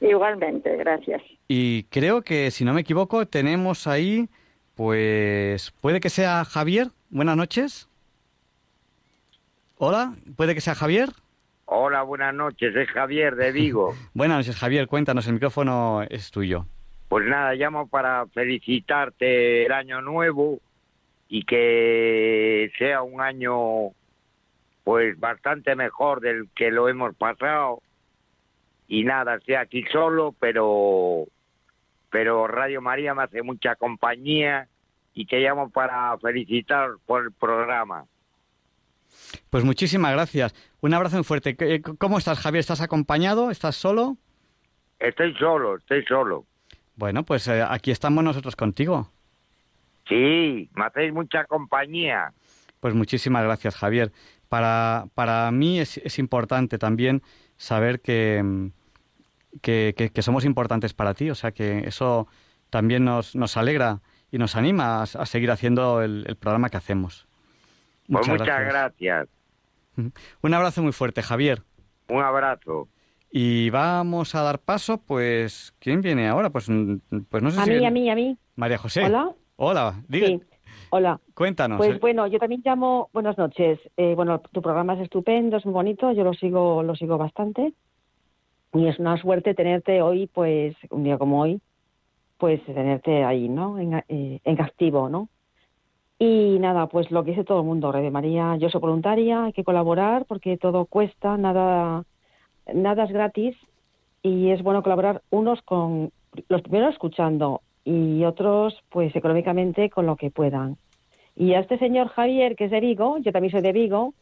Igualmente, 0.02 0.76
gracias. 0.78 1.22
Y 1.48 1.84
creo 1.84 2.22
que, 2.24 2.50
si 2.50 2.66
no 2.66 2.74
me 2.74 2.82
equivoco, 2.82 3.28
tenemos 3.28 3.86
ahí, 3.88 4.28
pues, 4.76 5.72
puede 5.80 6.00
que 6.00 6.10
sea 6.10 6.44
Javier. 6.44 6.88
Buenas 7.10 7.38
noches. 7.38 7.88
Hola, 9.78 10.16
puede 10.36 10.56
que 10.56 10.62
sea 10.62 10.76
Javier. 10.76 11.10
Hola, 11.74 12.04
buenas 12.04 12.36
noches, 12.36 12.76
es 12.76 12.90
Javier 12.90 13.38
de 13.38 13.54
Vigo. 13.54 13.96
buenas 14.14 14.40
noches, 14.40 14.58
Javier, 14.58 14.88
cuéntanos, 14.88 15.26
el 15.28 15.36
micrófono 15.36 16.02
es 16.10 16.30
tuyo. 16.30 16.66
Pues 17.08 17.26
nada, 17.26 17.54
llamo 17.54 17.88
para 17.88 18.28
felicitarte 18.28 19.68
el 19.68 19.72
año 19.72 20.02
nuevo 20.02 20.60
y 21.30 21.44
que 21.44 22.74
sea 22.78 23.04
un 23.04 23.22
año 23.22 23.94
pues 24.84 25.18
bastante 25.18 25.74
mejor 25.78 26.20
del 26.20 26.50
que 26.54 26.72
lo 26.72 26.90
hemos 26.90 27.16
pasado 27.16 27.82
y 28.90 29.06
nada, 29.06 29.36
estoy 29.36 29.56
aquí 29.56 29.86
solo, 29.94 30.36
pero 30.38 31.26
pero 32.10 32.48
Radio 32.48 32.82
María 32.82 33.16
me 33.16 33.24
hace 33.24 33.44
mucha 33.44 33.78
compañía 33.78 34.68
y 35.14 35.26
te 35.26 35.40
llamo 35.40 35.70
para 35.70 36.18
felicitar 36.18 36.96
por 37.06 37.24
el 37.24 37.32
programa. 37.32 38.08
Pues 39.50 39.64
muchísimas 39.64 40.14
gracias. 40.14 40.54
Un 40.82 40.94
abrazo 40.94 41.18
muy 41.18 41.24
fuerte. 41.24 41.82
¿Cómo 41.98 42.18
estás, 42.18 42.40
Javier? 42.40 42.60
¿Estás 42.60 42.82
acompañado? 42.82 43.52
¿Estás 43.52 43.76
solo? 43.76 44.18
Estoy 45.00 45.34
solo, 45.36 45.78
estoy 45.78 46.04
solo. 46.06 46.46
Bueno, 46.96 47.24
pues 47.24 47.48
eh, 47.48 47.64
aquí 47.68 47.92
estamos 47.92 48.24
nosotros 48.24 48.56
contigo. 48.56 49.10
Sí, 50.08 50.70
me 50.74 50.86
hacéis 50.86 51.14
mucha 51.14 51.46
compañía. 51.46 52.34
Pues 52.80 52.94
muchísimas 52.94 53.44
gracias, 53.44 53.76
Javier. 53.76 54.12
Para, 54.50 55.06
para 55.16 55.50
mí 55.52 55.80
es, 55.80 55.98
es 55.98 56.20
importante 56.20 56.78
también 56.78 57.22
saber 57.58 58.02
que, 58.02 58.72
que, 59.62 60.22
somos 60.22 60.46
importantes 60.46 60.94
para 60.94 61.14
ti. 61.14 61.30
O 61.30 61.36
sea 61.36 61.52
que 61.52 61.80
eso 61.88 62.28
también 62.70 63.06
nos, 63.06 63.36
nos 63.36 63.58
alegra 63.58 64.02
y 64.32 64.38
nos 64.38 64.56
anima 64.56 65.04
a, 65.04 65.06
seguir 65.26 65.52
haciendo 65.52 66.02
el 66.02 66.36
programa 66.40 66.70
que 66.70 66.78
hacemos. 66.78 67.28
Pues 68.08 68.28
muchas, 68.28 68.48
gracias. 68.48 69.28
Un 70.42 70.54
abrazo 70.54 70.82
muy 70.82 70.92
fuerte, 70.92 71.22
Javier. 71.22 71.62
Un 72.10 72.22
abrazo. 72.22 72.88
Y 73.32 73.70
vamos 73.70 74.36
a 74.36 74.42
dar 74.42 74.60
paso, 74.60 74.98
pues, 74.98 75.74
¿quién 75.80 76.02
viene 76.02 76.28
ahora? 76.28 76.50
Pues, 76.50 76.68
pues 77.30 77.44
no 77.44 77.52
sé 77.52 77.62
a 77.62 77.66
si... 77.66 77.72
A 77.72 77.80
mí, 77.80 77.86
a 77.86 77.92
mí, 77.92 78.10
a 78.10 78.16
mí. 78.16 78.38
María 78.56 78.78
José. 78.78 79.06
Hola. 79.06 79.32
Hola, 79.56 80.04
diga. 80.08 80.28
Sí. 80.28 80.42
Hola. 80.90 81.20
Cuéntanos. 81.34 81.78
Pues 81.78 82.00
bueno, 82.02 82.28
yo 82.28 82.40
también 82.40 82.62
llamo, 82.66 83.10
buenas 83.14 83.38
noches. 83.38 83.80
Eh, 83.96 84.14
bueno, 84.16 84.42
tu 84.52 84.62
programa 84.62 84.96
es 84.96 85.02
estupendo, 85.02 85.56
es 85.56 85.66
muy 85.66 85.74
bonito, 85.74 86.12
yo 86.12 86.26
lo 86.26 86.34
sigo, 86.34 86.84
lo 86.84 86.96
sigo 86.96 87.18
bastante. 87.18 87.74
Y 88.74 88.88
es 88.88 89.00
una 89.00 89.18
suerte 89.22 89.54
tenerte 89.54 90.02
hoy, 90.02 90.28
pues, 90.28 90.76
un 90.90 91.04
día 91.04 91.18
como 91.18 91.42
hoy, 91.42 91.62
pues 92.38 92.66
tenerte 92.66 93.24
ahí, 93.24 93.48
¿no? 93.48 93.80
En, 93.80 94.04
eh, 94.10 94.42
en 94.44 94.62
activo, 94.62 95.08
¿no? 95.10 95.30
Y 96.24 96.60
nada, 96.60 96.86
pues 96.86 97.10
lo 97.10 97.24
que 97.24 97.32
dice 97.32 97.44
todo 97.44 97.62
el 97.62 97.66
mundo, 97.66 97.92
Rey 97.92 98.04
de 98.04 98.12
María, 98.12 98.56
yo 98.58 98.70
soy 98.70 98.80
voluntaria, 98.80 99.46
hay 99.46 99.54
que 99.54 99.64
colaborar 99.64 100.26
porque 100.26 100.56
todo 100.56 100.86
cuesta, 100.86 101.36
nada, 101.36 102.04
nada 102.72 103.06
es 103.06 103.12
gratis 103.12 103.58
y 104.22 104.52
es 104.52 104.62
bueno 104.62 104.84
colaborar 104.84 105.24
unos 105.32 105.64
con 105.64 106.12
los 106.48 106.62
primeros 106.62 106.94
escuchando 106.94 107.62
y 107.84 108.24
otros 108.24 108.80
pues 108.90 109.16
económicamente 109.16 109.90
con 109.90 110.06
lo 110.06 110.16
que 110.16 110.30
puedan. 110.30 110.78
Y 111.36 111.56
a 111.56 111.60
este 111.60 111.80
señor 111.80 112.10
Javier, 112.10 112.56
que 112.56 112.66
es 112.66 112.72
de 112.72 112.82
Vigo, 112.82 113.18
yo 113.18 113.32
también 113.32 113.52
soy 113.52 113.62
de 113.62 113.72
Vigo, 113.72 114.14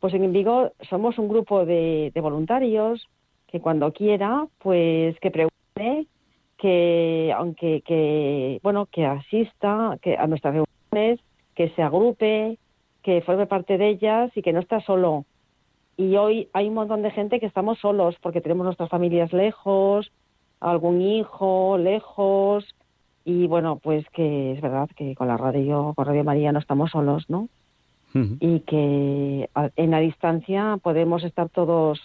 pues 0.00 0.12
en 0.12 0.32
Vigo 0.32 0.72
somos 0.90 1.18
un 1.18 1.28
grupo 1.28 1.64
de, 1.64 2.10
de 2.12 2.20
voluntarios 2.20 3.06
que 3.46 3.60
cuando 3.60 3.92
quiera, 3.92 4.48
pues 4.58 5.16
que 5.20 5.30
pregunte, 5.30 6.08
que 6.58 7.32
aunque 7.36 7.80
que 7.82 8.58
bueno, 8.64 8.86
que 8.86 9.06
asista 9.06 9.96
que 10.02 10.16
a 10.16 10.26
nuestras 10.26 10.52
reuniones, 10.52 11.20
que 11.54 11.70
se 11.70 11.82
agrupe, 11.82 12.58
que 13.02 13.20
forme 13.22 13.46
parte 13.46 13.78
de 13.78 13.88
ellas 13.88 14.30
y 14.34 14.42
que 14.42 14.52
no 14.52 14.60
está 14.60 14.80
solo. 14.80 15.24
Y 15.96 16.16
hoy 16.16 16.48
hay 16.52 16.68
un 16.68 16.74
montón 16.74 17.02
de 17.02 17.10
gente 17.10 17.38
que 17.38 17.46
estamos 17.46 17.78
solos 17.78 18.16
porque 18.20 18.40
tenemos 18.40 18.64
nuestras 18.64 18.90
familias 18.90 19.32
lejos, 19.32 20.10
algún 20.60 21.00
hijo 21.00 21.78
lejos 21.78 22.64
y 23.24 23.46
bueno, 23.46 23.76
pues 23.82 24.04
que 24.10 24.52
es 24.52 24.60
verdad 24.60 24.88
que 24.96 25.14
con 25.14 25.28
la 25.28 25.36
radio, 25.36 25.92
con 25.94 26.06
Radio 26.06 26.24
María 26.24 26.52
no 26.52 26.58
estamos 26.58 26.90
solos, 26.90 27.24
¿no? 27.28 27.48
Y 28.38 28.60
que 28.60 29.50
en 29.74 29.90
la 29.90 29.98
distancia 29.98 30.78
podemos 30.80 31.24
estar 31.24 31.48
todos 31.48 32.00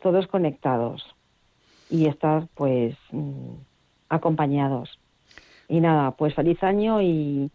todos 0.00 0.26
conectados 0.28 1.04
y 1.90 2.06
estar 2.06 2.48
pues 2.54 2.96
mm, 3.12 3.52
acompañados. 4.08 4.98
Y 5.68 5.80
nada, 5.80 6.12
pues 6.12 6.34
feliz 6.34 6.62
año 6.62 7.02
y, 7.02 7.50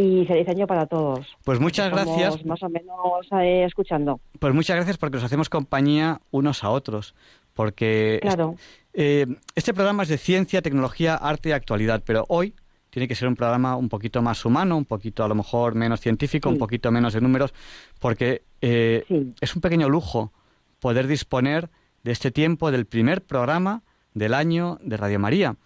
y 0.00 0.24
feliz 0.24 0.48
año 0.48 0.66
para 0.66 0.86
todos. 0.86 1.26
Pues 1.44 1.60
muchas 1.60 1.90
gracias. 1.90 2.44
Más 2.46 2.62
o 2.62 2.68
menos 2.70 3.26
eh, 3.32 3.64
escuchando. 3.64 4.20
Pues 4.38 4.54
muchas 4.54 4.76
gracias 4.76 4.96
porque 4.96 5.16
nos 5.16 5.24
hacemos 5.24 5.50
compañía 5.50 6.20
unos 6.30 6.64
a 6.64 6.70
otros. 6.70 7.14
Porque 7.52 8.18
claro. 8.22 8.54
Eh, 8.94 9.26
este 9.54 9.74
programa 9.74 10.04
es 10.04 10.08
de 10.08 10.16
ciencia, 10.16 10.62
tecnología, 10.62 11.16
arte 11.16 11.50
y 11.50 11.52
actualidad, 11.52 12.02
pero 12.04 12.24
hoy 12.28 12.54
tiene 12.88 13.06
que 13.06 13.14
ser 13.14 13.28
un 13.28 13.36
programa 13.36 13.76
un 13.76 13.88
poquito 13.88 14.22
más 14.22 14.44
humano, 14.44 14.76
un 14.76 14.86
poquito 14.86 15.22
a 15.22 15.28
lo 15.28 15.34
mejor 15.34 15.74
menos 15.74 16.00
científico, 16.00 16.48
un 16.48 16.58
poquito 16.58 16.90
menos 16.90 17.12
de 17.12 17.20
números, 17.20 17.52
porque 17.98 18.42
eh, 18.62 19.04
es 19.40 19.54
un 19.54 19.60
pequeño 19.60 19.88
lujo 19.88 20.32
poder 20.80 21.06
disponer 21.06 21.68
de 22.02 22.12
este 22.12 22.30
tiempo 22.30 22.70
del 22.70 22.86
primer 22.86 23.22
programa 23.22 23.82
del 24.14 24.32
año 24.34 24.78
de 24.82 24.96
Radio 24.96 25.18
María. 25.20 25.56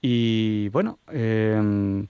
Y 0.00 0.68
bueno, 0.68 0.98
eh, 1.10 2.06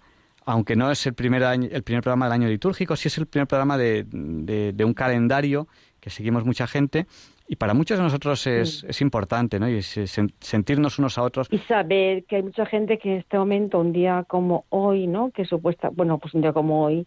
aunque 0.48 0.76
no 0.76 0.90
es 0.90 1.06
el 1.06 1.12
primer, 1.12 1.44
año, 1.44 1.68
el 1.70 1.82
primer 1.82 2.02
programa 2.02 2.24
del 2.24 2.32
año 2.32 2.48
litúrgico, 2.48 2.96
sí 2.96 3.08
es 3.08 3.18
el 3.18 3.26
primer 3.26 3.46
programa 3.46 3.76
de, 3.76 4.06
de, 4.08 4.84
un 4.84 4.94
calendario 4.94 5.68
que 6.00 6.08
seguimos 6.08 6.46
mucha 6.46 6.66
gente 6.66 7.06
y 7.46 7.56
para 7.56 7.74
muchos 7.74 7.98
de 7.98 8.04
nosotros 8.04 8.46
es, 8.46 8.82
es 8.84 9.02
importante, 9.02 9.60
¿no? 9.60 9.68
Y 9.68 9.82
sentirnos 9.82 10.98
unos 10.98 11.18
a 11.18 11.22
otros. 11.22 11.48
Y 11.50 11.58
saber 11.58 12.24
que 12.24 12.36
hay 12.36 12.42
mucha 12.42 12.64
gente 12.64 12.98
que 12.98 13.12
en 13.12 13.18
este 13.18 13.36
momento, 13.36 13.78
un 13.78 13.92
día 13.92 14.24
como 14.26 14.64
hoy, 14.70 15.06
¿no? 15.06 15.30
Que 15.32 15.44
supuesta, 15.44 15.90
bueno, 15.90 16.16
pues 16.16 16.32
un 16.32 16.40
día 16.40 16.54
como 16.54 16.82
hoy, 16.82 17.06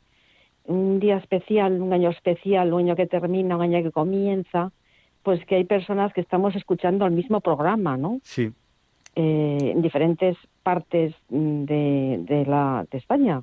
un 0.66 1.00
día 1.00 1.18
especial, 1.18 1.82
un 1.82 1.94
año 1.94 2.12
especial, 2.12 2.72
un 2.72 2.82
año 2.82 2.96
que 2.96 3.08
termina, 3.08 3.56
un 3.56 3.64
año 3.64 3.82
que 3.82 3.92
comienza, 3.92 4.72
pues 5.24 5.44
que 5.46 5.56
hay 5.56 5.64
personas 5.64 6.14
que 6.14 6.22
estamos 6.22 6.56
escuchando 6.56 7.08
el 7.08 7.14
mismo 7.14 7.42
programa, 7.42 7.98
¿no? 7.98 8.20
Sí. 8.24 8.52
Eh, 9.14 9.72
en 9.76 9.82
diferentes 9.82 10.38
partes 10.64 11.14
de, 11.28 12.24
de, 12.26 12.46
la, 12.46 12.86
de 12.90 12.98
España, 12.98 13.42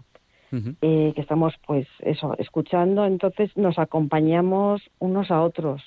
eh, 0.50 1.12
que 1.14 1.20
estamos, 1.20 1.54
pues, 1.66 1.86
eso, 1.98 2.34
escuchando, 2.38 3.04
entonces 3.04 3.54
nos 3.54 3.78
acompañamos 3.78 4.80
unos 4.98 5.30
a 5.30 5.42
otros. 5.42 5.82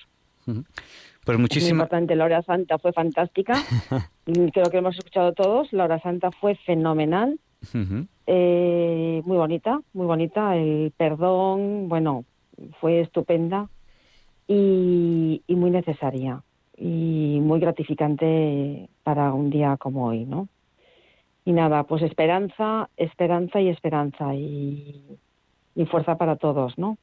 Pues 1.25 1.39
muchísimas. 1.39 1.71
Importante, 1.71 2.15
la 2.15 2.25
hora 2.25 2.43
santa 2.43 2.77
fue 2.77 2.93
fantástica. 2.93 3.53
Creo 4.53 4.69
que 4.69 4.77
hemos 4.77 4.95
escuchado 4.97 5.33
todos. 5.33 5.73
La 5.73 5.85
hora 5.85 5.99
santa 5.99 6.29
fue 6.31 6.53
fenomenal. 6.55 7.39
eh, 8.27 9.21
muy 9.25 9.37
bonita, 9.37 9.81
muy 9.93 10.05
bonita. 10.05 10.55
El 10.57 10.93
perdón, 10.95 11.89
bueno, 11.89 12.25
fue 12.79 13.01
estupenda 13.01 13.67
y, 14.47 15.41
y 15.47 15.55
muy 15.55 15.71
necesaria 15.71 16.43
y 16.83 17.39
muy 17.39 17.59
gratificante 17.59 18.89
para 19.03 19.33
un 19.33 19.51
día 19.51 19.77
como 19.77 20.07
hoy, 20.07 20.25
¿no? 20.25 20.47
Y 21.45 21.51
nada, 21.51 21.83
pues 21.83 22.01
esperanza, 22.01 22.89
esperanza 22.97 23.61
y 23.61 23.69
esperanza 23.69 24.33
y, 24.33 25.19
y 25.75 25.85
fuerza 25.85 26.17
para 26.17 26.37
todos, 26.37 26.79
¿no? 26.79 26.97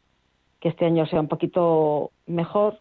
Que 0.59 0.71
este 0.71 0.85
año 0.85 1.07
sea 1.07 1.21
un 1.21 1.29
poquito 1.29 2.11
mejor 2.27 2.81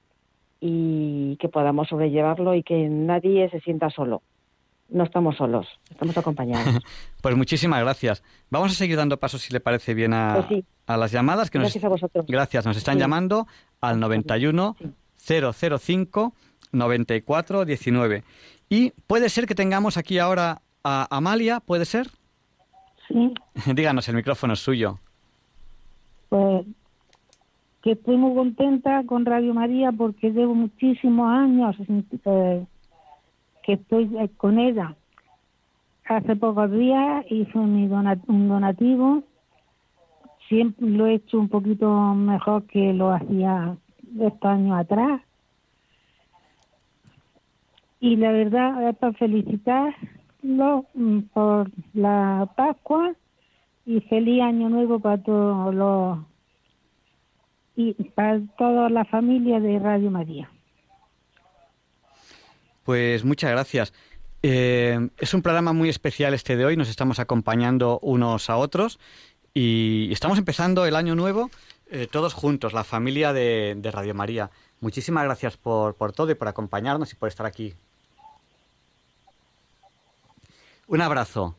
y 0.59 1.37
que 1.37 1.49
podamos 1.49 1.87
sobrellevarlo 1.87 2.55
y 2.55 2.63
que 2.63 2.89
nadie 2.89 3.47
se 3.51 3.59
sienta 3.59 3.91
solo. 3.91 4.23
No 4.89 5.03
estamos 5.03 5.37
solos, 5.37 5.67
estamos 5.91 6.17
acompañados. 6.17 6.79
pues 7.21 7.35
muchísimas 7.35 7.79
gracias. 7.81 8.23
Vamos 8.49 8.71
a 8.71 8.75
seguir 8.75 8.97
dando 8.97 9.19
pasos, 9.19 9.43
si 9.43 9.53
le 9.53 9.59
parece 9.59 9.93
bien, 9.93 10.15
a, 10.15 10.47
pues 10.47 10.65
a 10.87 10.97
las 10.97 11.11
llamadas. 11.11 11.51
Que 11.51 11.59
gracias 11.59 11.83
a 11.83 11.89
vosotros. 11.89 12.25
Gracias, 12.27 12.65
nos 12.65 12.75
están 12.77 12.97
llamando 12.97 13.45
al 13.81 13.99
91 13.99 14.75
005 15.17 16.33
94 16.71 17.65
19. 17.65 18.23
Y 18.69 18.91
puede 19.07 19.29
ser 19.29 19.45
que 19.45 19.55
tengamos 19.55 19.97
aquí 19.97 20.19
ahora 20.19 20.61
a 20.83 21.07
Amalia, 21.09 21.59
¿puede 21.59 21.85
ser? 21.85 22.07
Sí. 23.07 23.33
Díganos, 23.73 24.07
el 24.09 24.15
micrófono 24.15 24.53
es 24.53 24.59
suyo. 24.59 24.99
Pues 26.29 26.65
que 27.81 27.91
estoy 27.93 28.17
muy 28.17 28.35
contenta 28.35 29.03
con 29.05 29.25
Radio 29.25 29.53
María 29.53 29.91
porque 29.91 30.31
llevo 30.31 30.53
muchísimos 30.53 31.29
años 31.29 31.75
eh, 32.25 32.65
que 33.63 33.73
estoy 33.73 34.09
con 34.35 34.59
ella. 34.59 34.95
Hace 36.05 36.35
pocos 36.35 36.71
días 36.71 37.25
hice 37.29 37.57
mi 37.57 37.85
un 37.85 38.47
donativo. 38.47 39.23
Siempre 40.47 40.89
lo 40.89 41.07
he 41.07 41.15
hecho 41.15 41.39
un 41.39 41.49
poquito 41.49 41.89
mejor 42.13 42.63
que 42.63 42.93
lo 42.93 43.11
hacía 43.11 43.77
estos 44.19 44.49
años 44.49 44.79
atrás 44.79 45.21
y 47.99 48.15
la 48.15 48.31
verdad 48.31 48.89
es 48.89 48.95
para 48.97 49.13
felicitarlo 49.13 50.85
mm, 50.93 51.19
por 51.33 51.71
la 51.93 52.49
Pascua 52.55 53.13
y 53.85 54.01
feliz 54.01 54.41
año 54.41 54.69
nuevo 54.69 54.99
para 54.99 55.21
todos 55.21 55.73
los 55.73 56.19
y 57.75 57.93
para 58.15 58.41
toda 58.57 58.89
la 58.89 59.05
familia 59.05 59.59
de 59.59 59.77
Radio 59.79 60.09
María. 60.09 60.49
Pues 62.83 63.23
muchas 63.23 63.51
gracias. 63.51 63.93
Eh, 64.41 65.09
es 65.17 65.33
un 65.33 65.41
programa 65.41 65.73
muy 65.73 65.89
especial 65.89 66.33
este 66.33 66.55
de 66.55 66.65
hoy, 66.65 66.77
nos 66.77 66.89
estamos 66.89 67.19
acompañando 67.19 67.99
unos 68.01 68.49
a 68.49 68.57
otros 68.57 68.99
y 69.53 70.09
estamos 70.11 70.37
empezando 70.37 70.85
el 70.85 70.95
año 70.95 71.15
nuevo 71.15 71.49
eh, 71.89 72.07
todos 72.11 72.33
juntos, 72.33 72.73
la 72.73 72.83
familia 72.83 73.31
de, 73.33 73.79
Radio 73.91 74.13
María. 74.13 74.51
Muchísimas 74.79 75.23
gracias 75.23 75.57
por 75.57 75.95
todo 76.13 76.31
y 76.31 76.35
por 76.35 76.47
acompañarnos 76.47 77.11
y 77.13 77.15
por 77.15 77.29
estar 77.29 77.45
aquí 77.45 77.73
un 80.87 81.01
abrazo. 81.01 81.55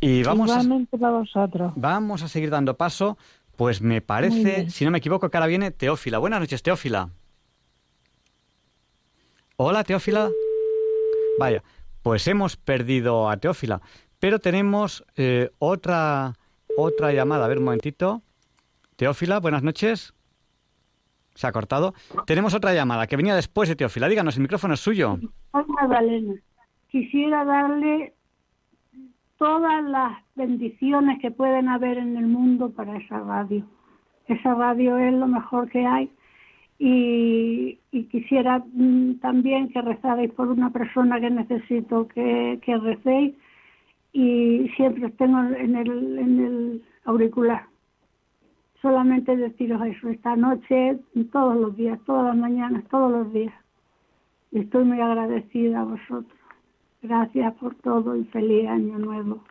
Y 0.00 0.22
vamos 0.22 0.48
Igualmente 0.50 0.96
para 0.96 1.18
vosotros. 1.18 1.72
Vamos 1.76 2.22
a 2.22 2.28
seguir 2.28 2.50
dando 2.50 2.76
paso. 2.76 3.18
Pues 3.56 3.82
me 3.82 4.00
parece, 4.00 4.70
si 4.70 4.84
no 4.84 4.92
me 4.92 4.98
equivoco, 4.98 5.28
que 5.28 5.36
ahora 5.36 5.48
viene 5.48 5.72
Teófila. 5.72 6.18
Buenas 6.18 6.38
noches, 6.38 6.62
Teófila. 6.62 7.10
Hola, 9.56 9.82
Teófila. 9.82 10.30
Vaya, 11.40 11.64
pues 12.02 12.28
hemos 12.28 12.56
perdido 12.56 13.28
a 13.28 13.36
Teófila. 13.36 13.80
Pero 14.20 14.38
tenemos 14.38 15.04
eh, 15.16 15.50
otra, 15.58 16.34
otra 16.76 17.12
llamada. 17.12 17.46
A 17.46 17.48
ver, 17.48 17.58
un 17.58 17.64
momentito. 17.64 18.22
Teófila, 18.94 19.40
buenas 19.40 19.64
noches. 19.64 20.14
Se 21.34 21.46
ha 21.48 21.52
cortado. 21.52 21.94
Tenemos 22.26 22.54
otra 22.54 22.74
llamada 22.74 23.08
que 23.08 23.16
venía 23.16 23.34
después 23.34 23.68
de 23.68 23.74
Teófila. 23.74 24.08
Díganos, 24.08 24.36
el 24.36 24.42
micrófono 24.42 24.74
es 24.74 24.80
suyo. 24.80 25.18
Hola, 25.50 26.02
Quisiera 26.88 27.44
darle 27.44 28.14
todas 29.38 29.84
las 29.84 30.18
bendiciones 30.34 31.20
que 31.20 31.30
pueden 31.30 31.68
haber 31.68 31.98
en 31.98 32.16
el 32.16 32.26
mundo 32.26 32.70
para 32.70 32.96
esa 32.98 33.20
radio. 33.20 33.64
Esa 34.26 34.54
radio 34.54 34.98
es 34.98 35.14
lo 35.14 35.26
mejor 35.26 35.70
que 35.70 35.86
hay 35.86 36.10
y, 36.78 37.78
quisiera 38.10 38.62
mm, 38.72 39.14
también 39.20 39.68
que 39.70 39.80
rezarais 39.80 40.32
por 40.32 40.48
una 40.48 40.70
persona 40.70 41.20
que 41.20 41.30
necesito 41.30 42.06
que, 42.08 42.60
que 42.62 42.76
recéis 42.78 43.34
y 44.12 44.68
siempre 44.76 45.10
tengo 45.10 45.40
en 45.40 45.76
el, 45.76 46.18
en 46.18 46.40
el 46.40 46.82
auricular. 47.04 47.64
Solamente 48.80 49.36
deciros 49.36 49.84
eso 49.84 50.08
esta 50.08 50.36
noche, 50.36 50.98
todos 51.32 51.56
los 51.56 51.76
días, 51.76 51.98
todas 52.06 52.26
las 52.26 52.36
mañanas, 52.36 52.84
todos 52.90 53.10
los 53.10 53.32
días. 53.32 53.54
estoy 54.52 54.84
muy 54.84 55.00
agradecida 55.00 55.80
a 55.80 55.84
vosotros. 55.84 56.37
Gracias 57.02 57.54
por 57.54 57.74
todo 57.76 58.16
y 58.16 58.24
feliz 58.24 58.68
año 58.68 58.98
nuevo. 58.98 59.44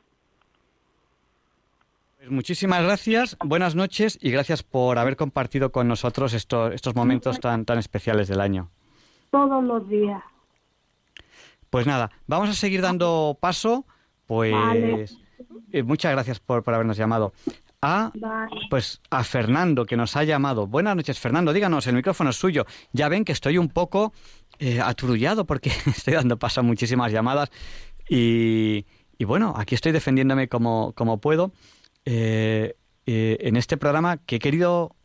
Pues 2.17 2.29
muchísimas 2.31 2.83
gracias, 2.83 3.38
buenas 3.45 3.75
noches 3.75 4.17
y 4.21 4.31
gracias 4.31 4.63
por 4.63 4.97
haber 4.97 5.15
compartido 5.15 5.71
con 5.71 5.88
nosotros 5.88 6.33
estos, 6.33 6.73
estos 6.73 6.95
momentos 6.95 7.39
tan, 7.39 7.63
tan 7.63 7.77
especiales 7.77 8.27
del 8.27 8.41
año. 8.41 8.69
Todos 9.31 9.63
los 9.63 9.88
días. 9.88 10.21
Pues 11.69 11.86
nada, 11.86 12.12
vamos 12.27 12.49
a 12.49 12.53
seguir 12.53 12.81
dando 12.81 13.38
paso. 13.39 13.86
Pues 14.25 15.17
eh, 15.71 15.83
muchas 15.83 16.12
gracias 16.12 16.39
por, 16.39 16.63
por 16.63 16.73
habernos 16.73 16.97
llamado 16.97 17.33
a 17.81 18.12
pues 18.69 19.01
a 19.10 19.23
Fernando 19.23 19.86
que 19.86 19.95
nos 19.95 20.15
ha 20.15 20.23
llamado. 20.23 20.67
Buenas 20.67 20.95
noches, 20.95 21.19
Fernando. 21.19 21.53
Díganos, 21.53 21.88
el 21.88 21.95
micrófono 21.95 22.31
es 22.31 22.36
suyo. 22.36 22.65
Ya 22.91 23.10
ven 23.10 23.23
que 23.23 23.31
estoy 23.31 23.57
un 23.57 23.69
poco 23.69 24.13
eh, 24.60 24.82
aturullado 24.82 25.46
porque 25.46 25.72
estoy 25.86 26.13
dando 26.13 26.38
paso 26.38 26.62
a 26.62 26.63
muchísimas 26.63 27.12
llamadas 27.12 27.50
y, 28.10 28.86
bueno, 29.20 29.54
aquí 29.58 29.76
estoy 29.76 29.91
defendiéndome 29.91 30.48
como, 30.48 30.93
como 30.93 31.20
puedo 31.20 31.52
eh, 32.06 32.76
eh, 33.06 33.38
en 33.41 33.58
este 33.58 33.78
programa 33.78 34.17
que 34.17 34.38
he 34.38 34.39
querido 34.39 34.96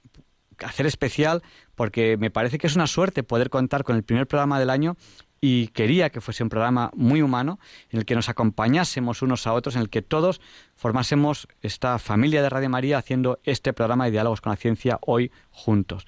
hacer 0.59 0.87
especial 0.87 1.43
porque 1.75 2.17
me 2.17 2.31
parece 2.31 2.59
que 2.59 2.67
es 2.67 2.77
una 2.77 2.87
suerte 2.87 3.23
poder 3.23 3.51
contar 3.51 3.85
con 3.85 3.97
el 3.97 4.05
primer 4.05 4.27
programa 4.27 4.61
del 4.61 4.71
año 4.71 4.97
y 5.45 5.67
quería 5.69 6.11
que 6.11 6.21
fuese 6.21 6.45
un 6.45 6.49
programa 6.49 6.93
muy 6.95 7.21
humano 7.21 7.59
en 7.91 7.99
el 7.99 8.07
que 8.07 8.15
nos 8.15 8.29
acompañásemos 8.29 9.23
unos 9.23 9.49
a 9.49 9.53
otros, 9.53 9.75
en 9.75 9.83
el 9.83 9.91
que 9.91 10.01
todos 10.01 10.41
formásemos 10.77 11.49
esta 11.63 11.99
familia 11.99 12.43
de 12.43 12.49
Radio 12.49 12.71
María 12.71 12.97
haciendo 12.97 13.41
este 13.43 13.73
programa 13.73 14.05
de 14.05 14.13
diálogos 14.13 14.41
con 14.41 14.51
la 14.51 14.57
ciencia 14.57 14.99
hoy 15.05 15.33
juntos. 15.51 16.07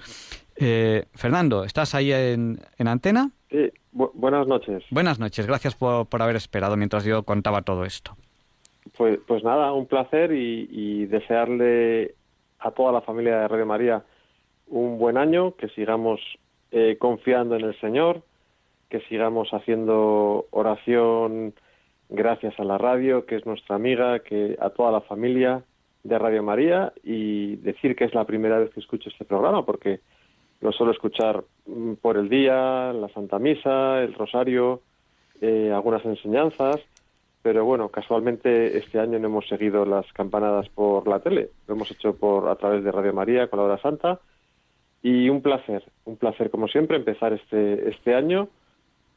Eh, 0.57 1.07
Fernando, 1.15 1.65
¿estás 1.65 1.97
ahí 1.97 2.13
en, 2.13 2.61
antena? 2.79 3.33
Sí, 3.51 3.73
buenas 3.91 4.47
noches. 4.47 4.85
Buenas 4.91 5.19
noches, 5.19 5.49
gracias 5.49 5.75
por, 5.75 6.07
haber 6.23 6.37
esperado 6.37 6.77
mientras 6.77 7.05
yo 7.05 7.25
contaba 7.25 7.63
todo 7.63 7.85
esto. 7.85 8.17
Pues, 8.97 9.19
pues 9.27 9.43
nada, 9.43 9.73
un 9.73 9.87
placer 9.87 10.31
y, 10.33 11.07
desearle 11.07 12.15
a 12.61 12.71
toda 12.71 12.93
la 12.93 13.01
familia 13.01 13.41
de 13.41 13.49
Radio 13.49 13.67
María 13.67 14.05
un 14.69 14.97
buen 14.97 15.17
año, 15.17 15.57
que 15.57 15.69
sigamos 15.71 16.21
eh, 16.71 16.97
confiando 17.01 17.57
en 17.57 17.63
el 17.63 17.81
Señor, 17.81 18.23
que 18.89 19.01
sigamos 19.09 19.53
haciendo 19.53 20.47
oración 20.51 21.55
gracias 22.09 22.59
a 22.59 22.65
la 22.65 22.79
radio, 22.79 23.27
que 23.27 23.37
es 23.37 23.47
nuestra 23.47 23.77
amiga, 23.77 24.21
que 24.21 24.57
a 24.61 24.71
toda 24.71 24.93
la 24.93 25.01
familia 25.01 25.63
de 26.03 26.19
Radio 26.19 26.43
María 26.43 26.93
y 27.03 27.57
decir 27.57 27.97
que 27.97 28.05
es 28.05 28.15
la 28.15 28.25
primera 28.25 28.59
vez 28.59 28.71
que 28.71 28.81
escucho 28.81 29.09
este 29.09 29.25
programa 29.25 29.65
porque 29.65 30.01
lo 30.61 30.71
suelo 30.73 30.93
escuchar 30.93 31.45
mm, 31.67 31.95
por 31.95 32.17
el 32.17 32.29
día, 32.29 32.93
la 32.93 33.09
Santa 33.09 33.39
Misa, 33.39 34.03
el 34.03 34.15
Rosario, 34.15 34.83
eh, 35.41 35.73
algunas 35.75 36.05
enseñanzas, 36.05 36.81
pero 37.43 37.65
bueno, 37.65 37.89
casualmente 37.89 38.79
este 38.79 38.99
año 38.99 39.19
no 39.19 39.27
hemos 39.27 39.49
seguido 39.49 39.85
las 39.85 40.11
campanadas 40.13 40.69
por 40.71 41.07
la 41.09 41.21
tele, 41.21 41.51
lo 41.67 41.75
hemos 41.75 41.91
hecho 41.91 42.15
por 42.17 42.49
a 42.49 42.57
través 42.57 42.85
de 42.85 42.93
Radio 42.93 43.13
María 43.13 43.49
con 43.49 43.59
la 43.59 43.67
hora 43.67 43.83
santa. 43.83 44.21
Y 45.03 45.29
un 45.29 45.43
placer, 45.43 45.85
un 46.07 46.17
placer 46.17 46.51
como 46.51 46.67
siempre 46.67 46.97
empezar 46.97 47.35
este 47.35 47.91
este 47.91 48.15
año 48.15 48.49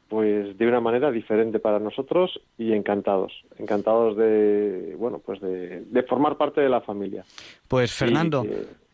pues 0.10 0.58
de 0.58 0.67
una 0.67 0.80
manera 0.80 1.12
diferente 1.12 1.60
para 1.60 1.80
nosotros 1.80 2.39
y 2.58 2.74
encantados, 2.74 3.34
encantados 3.58 4.17
de, 4.17 4.96
bueno, 4.98 5.20
pues 5.20 5.41
de, 5.41 6.04
formar 6.08 6.38
parte 6.38 6.62
de 6.62 6.70
la 6.70 6.82
familia. 6.82 7.26
Pues 7.67 7.93
Fernando, 7.93 8.46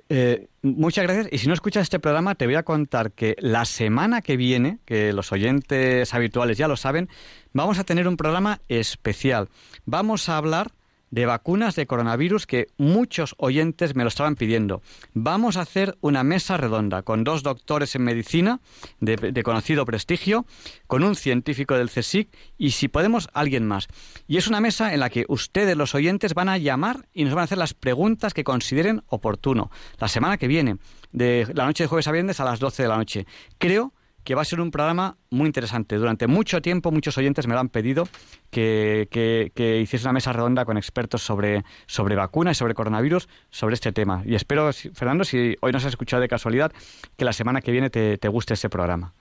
eh, 0.10 0.48
muchas 0.62 1.06
gracias. 1.06 1.30
Y 1.32 1.38
si 1.38 1.48
no 1.48 1.54
escuchas 1.54 1.84
este 1.84 2.00
programa, 2.00 2.36
te 2.36 2.46
voy 2.46 2.56
a 2.56 2.64
contar 2.64 3.12
que 3.12 3.36
la 3.40 3.66
semana 3.66 4.22
que 4.22 4.38
viene, 4.38 4.80
que 4.86 5.14
los 5.14 5.32
oyentes 5.32 6.14
habituales 6.14 6.58
ya 6.58 6.68
lo 6.68 6.78
saben, 6.78 7.10
vamos 7.54 7.80
a 7.80 7.84
tener 7.84 8.08
un 8.08 8.18
programa 8.18 8.60
especial. 8.68 9.50
Vamos 9.86 10.30
a 10.30 10.38
hablar 10.38 10.72
de 11.14 11.28
vacunas 11.28 11.76
de 11.76 11.86
coronavirus 11.86 12.48
que 12.48 12.70
muchos 12.78 13.36
oyentes 13.38 13.96
me 13.96 14.02
lo 14.02 14.08
estaban 14.08 14.34
pidiendo. 14.36 14.82
Vamos 15.14 15.58
a 15.58 15.62
hacer 15.62 15.96
una 16.02 16.24
mesa 16.24 16.58
redonda 16.58 17.04
con 17.04 17.24
dos 17.24 17.44
doctores 17.44 17.94
en 17.94 18.04
medicina 18.04 18.62
de, 19.00 19.44
conocido 19.44 19.86
prestigio, 19.86 20.48
con 20.88 21.04
un 21.04 21.16
científico 21.16 21.78
del 21.78 21.92
CSIC 21.92 22.36
y 22.58 22.72
si 22.72 22.88
podemos 22.88 23.30
alguien 23.34 23.68
más. 23.68 23.90
Y 24.28 24.38
es 24.38 24.48
una 24.48 24.60
mesa 24.60 24.92
en 24.96 25.02
la 25.02 25.12
que 25.12 25.26
ustedes, 25.28 25.78
los 25.78 25.94
oyentes, 25.94 26.34
van 26.34 26.50
a 26.50 26.58
llamar 26.58 27.08
y 27.14 27.26
nos 27.26 27.36
van 27.36 27.42
a 27.42 27.46
hacer 27.46 27.60
las 27.60 27.76
preguntas 27.76 28.34
que 28.34 28.44
consideren 28.44 29.04
oportuno. 29.06 29.70
La 30.00 30.08
semana 30.08 30.40
que 30.40 30.48
viene, 30.48 30.78
de 31.12 31.48
la 31.54 31.66
noche 31.66 31.84
de 31.84 31.90
jueves 31.90 32.08
a 32.08 32.12
viernes 32.12 32.40
a 32.40 32.44
las 32.44 32.60
12 32.60 32.82
de 32.82 32.90
la 32.90 32.98
noche. 32.98 33.28
Creo 33.60 33.94
que 34.24 34.36
va 34.36 34.42
a 34.42 34.46
ser 34.46 34.62
un 34.62 34.72
programa 34.72 35.18
muy 35.30 35.48
interesante. 35.48 35.96
Durante 35.96 36.28
mucho 36.28 36.62
tiempo 36.62 36.92
muchos 36.92 37.18
oyentes 37.18 37.48
me 37.48 37.54
lo 37.54 37.60
han 37.60 37.70
pedido 37.70 38.06
que, 38.50 39.08
que, 39.12 39.80
hiciese 39.80 40.06
una 40.06 40.14
mesa 40.14 40.34
redonda 40.34 40.66
con 40.66 40.78
expertos 40.78 41.22
sobre, 41.22 41.64
sobre 41.86 42.16
vacunas 42.16 42.58
y 42.58 42.60
sobre 42.60 42.74
coronavirus, 42.74 43.28
sobre 43.50 43.74
este 43.74 43.92
tema. 43.92 44.24
Y 44.26 44.36
espero, 44.36 44.70
Fernando, 44.94 45.24
si 45.24 45.56
hoy 45.62 45.72
nos 45.72 45.84
has 45.86 45.90
escuchado 45.90 46.22
de 46.22 46.28
casualidad, 46.28 46.72
que 47.18 47.26
la 47.26 47.34
semana 47.34 47.62
que 47.62 47.72
viene 47.72 47.90
te, 47.90 48.28
guste 48.28 48.54
ese 48.54 48.70
programa. 48.70 49.14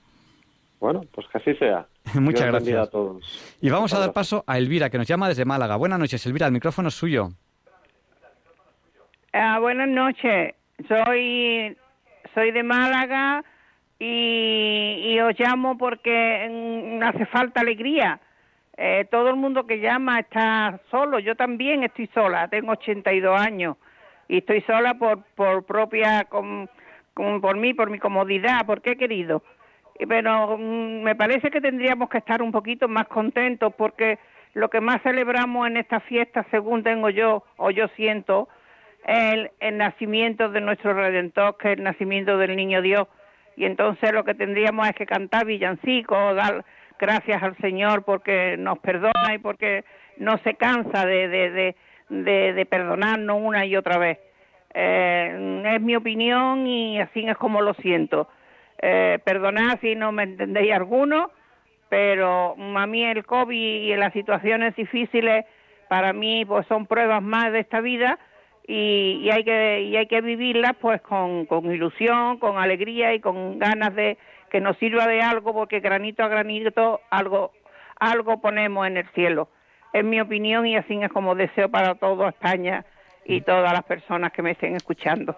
Bueno, 0.80 1.02
pues 1.12 1.26
que 1.28 1.38
así 1.38 1.54
sea. 1.54 1.86
Muchas 2.14 2.46
gracias 2.46 2.88
a 2.88 2.90
todos. 2.90 3.56
Y 3.60 3.70
vamos 3.70 3.92
a 3.94 3.98
dar 3.98 4.12
paso 4.12 4.44
a 4.46 4.58
Elvira, 4.58 4.90
que 4.90 4.98
nos 4.98 5.06
llama 5.06 5.28
desde 5.28 5.44
Málaga. 5.44 5.76
Buenas 5.76 5.98
noches, 5.98 6.24
Elvira, 6.26 6.46
el 6.46 6.52
micrófono 6.52 6.88
es 6.88 6.94
suyo. 6.94 7.30
Ah, 9.32 9.58
buenas 9.60 9.88
noches. 9.88 10.54
Soy, 10.88 11.76
soy 12.34 12.50
de 12.50 12.62
Málaga 12.62 13.44
y, 14.04 15.20
os 15.20 15.38
llamo 15.38 15.78
porque 15.78 16.98
hace 17.02 17.26
falta 17.26 17.60
alegría. 17.60 18.20
Eh, 18.76 19.06
todo 19.10 19.28
el 19.28 19.36
mundo 19.36 19.66
que 19.66 19.78
llama 19.78 20.18
está 20.18 20.80
solo, 20.90 21.18
yo 21.18 21.36
también 21.36 21.84
estoy 21.84 22.08
sola, 22.08 22.48
tengo 22.48 22.72
82 22.72 23.40
años 23.40 23.76
y 24.28 24.38
estoy 24.38 24.62
sola 24.62 24.94
por, 24.94 25.22
por 25.36 25.64
propia, 25.64 26.26
por 26.28 27.56
mí, 27.56 27.74
por 27.74 27.90
mi 27.90 27.98
comodidad, 27.98 28.66
porque 28.66 28.92
he 28.92 28.96
querido. 28.96 29.42
Pero 30.08 30.56
mm, 30.58 31.02
me 31.02 31.14
parece 31.14 31.50
que 31.50 31.60
tendríamos 31.60 32.08
que 32.08 32.18
estar 32.18 32.42
un 32.42 32.50
poquito 32.50 32.88
más 32.88 33.06
contentos 33.06 33.72
porque 33.76 34.18
lo 34.54 34.68
que 34.68 34.80
más 34.80 35.00
celebramos 35.02 35.68
en 35.68 35.76
esta 35.76 36.00
fiesta, 36.00 36.44
según 36.50 36.82
tengo 36.82 37.10
yo 37.10 37.44
o 37.56 37.70
yo 37.70 37.86
siento, 37.88 38.48
es 39.04 39.34
el, 39.34 39.50
el 39.60 39.78
nacimiento 39.78 40.48
de 40.48 40.60
nuestro 40.60 40.94
Redentor, 40.94 41.56
que 41.58 41.72
es 41.72 41.78
el 41.78 41.84
nacimiento 41.84 42.36
del 42.38 42.56
Niño 42.56 42.82
Dios 42.82 43.06
y 43.56 43.64
entonces 43.64 44.12
lo 44.12 44.24
que 44.24 44.34
tendríamos 44.34 44.88
es 44.88 44.94
que 44.94 45.06
cantar 45.06 45.44
villancicos, 45.46 46.36
dar 46.36 46.64
gracias 46.98 47.42
al 47.42 47.56
Señor 47.58 48.04
porque 48.04 48.56
nos 48.56 48.78
perdona 48.78 49.34
y 49.34 49.38
porque 49.38 49.84
no 50.18 50.38
se 50.38 50.54
cansa 50.54 51.04
de, 51.04 51.28
de, 51.28 51.74
de, 52.08 52.66
perdonarnos 52.66 53.38
una 53.40 53.66
y 53.66 53.76
otra 53.76 53.98
vez. 53.98 54.18
Eh, 54.74 55.62
es 55.74 55.80
mi 55.80 55.96
opinión 55.96 56.66
y 56.66 57.00
así 57.00 57.26
es 57.26 57.36
como 57.36 57.60
lo 57.60 57.74
siento. 57.74 58.28
Eh, 58.80 59.18
perdonad 59.24 59.78
si 59.80 59.94
no 59.94 60.12
me 60.12 60.24
entendéis 60.24 60.72
alguno, 60.72 61.30
pero 61.88 62.56
a 62.76 62.86
mí 62.86 63.04
el 63.04 63.24
COVID 63.26 63.82
y 63.82 63.94
las 63.96 64.12
situaciones 64.12 64.74
difíciles 64.76 65.44
para 65.88 66.12
mí 66.12 66.44
pues 66.44 66.66
son 66.66 66.86
pruebas 66.86 67.22
más 67.22 67.52
de 67.52 67.60
esta 67.60 67.80
vida 67.80 68.18
y, 68.66 69.28
hay 69.30 69.44
que 69.44 69.82
y 69.82 69.96
hay 69.96 70.06
que 70.06 70.20
vivirlas 70.20 70.72
pues 70.80 71.00
con, 71.02 71.46
con 71.46 71.72
ilusión, 71.72 72.38
con 72.38 72.58
alegría 72.58 73.14
y 73.14 73.20
con 73.20 73.58
ganas 73.58 73.94
de 73.94 74.18
que 74.50 74.60
nos 74.60 74.76
sirva 74.78 75.06
de 75.06 75.20
algo 75.20 75.52
porque 75.52 75.80
granito 75.80 76.22
a 76.22 76.28
granito 76.28 77.00
algo 77.10 77.52
algo 77.98 78.40
ponemos 78.40 78.86
en 78.86 78.96
el 78.98 79.08
cielo. 79.14 79.48
Es 79.92 80.04
mi 80.04 80.20
opinión 80.20 80.66
y 80.66 80.76
así 80.76 80.98
es 81.00 81.10
como 81.10 81.34
deseo 81.34 81.68
para 81.68 81.94
toda 81.94 82.30
España 82.30 82.84
y 83.24 83.40
todas 83.42 83.72
las 83.72 83.84
personas 83.84 84.32
que 84.32 84.42
me 84.42 84.52
estén 84.52 84.74
escuchando. 84.74 85.36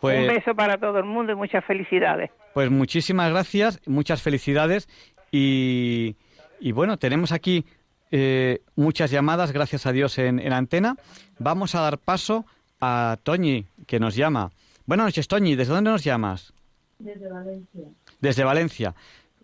Pues 0.00 0.20
Un 0.20 0.34
beso 0.34 0.54
para 0.54 0.78
todo 0.78 0.98
el 0.98 1.04
mundo 1.04 1.32
y 1.32 1.34
muchas 1.34 1.64
felicidades. 1.64 2.30
Pues 2.54 2.70
muchísimas 2.70 3.30
gracias, 3.30 3.80
muchas 3.86 4.22
felicidades 4.22 4.88
y, 5.30 6.16
y 6.60 6.72
bueno, 6.72 6.96
tenemos 6.98 7.32
aquí 7.32 7.64
eh, 8.10 8.60
muchas 8.76 9.10
llamadas, 9.10 9.52
gracias 9.52 9.86
a 9.86 9.92
Dios, 9.92 10.18
en, 10.18 10.38
en 10.38 10.52
antena. 10.52 10.94
Vamos 11.38 11.74
a 11.74 11.80
dar 11.80 11.98
paso 11.98 12.46
a 12.80 13.16
Toñi, 13.22 13.66
que 13.86 14.00
nos 14.00 14.14
llama. 14.16 14.50
Buenas 14.86 15.06
noches, 15.06 15.28
Toñi. 15.28 15.56
¿Desde 15.56 15.74
dónde 15.74 15.90
nos 15.90 16.04
llamas? 16.04 16.52
Desde 16.98 17.28
Valencia. 17.28 17.88
Desde 18.20 18.44
Valencia. 18.44 18.94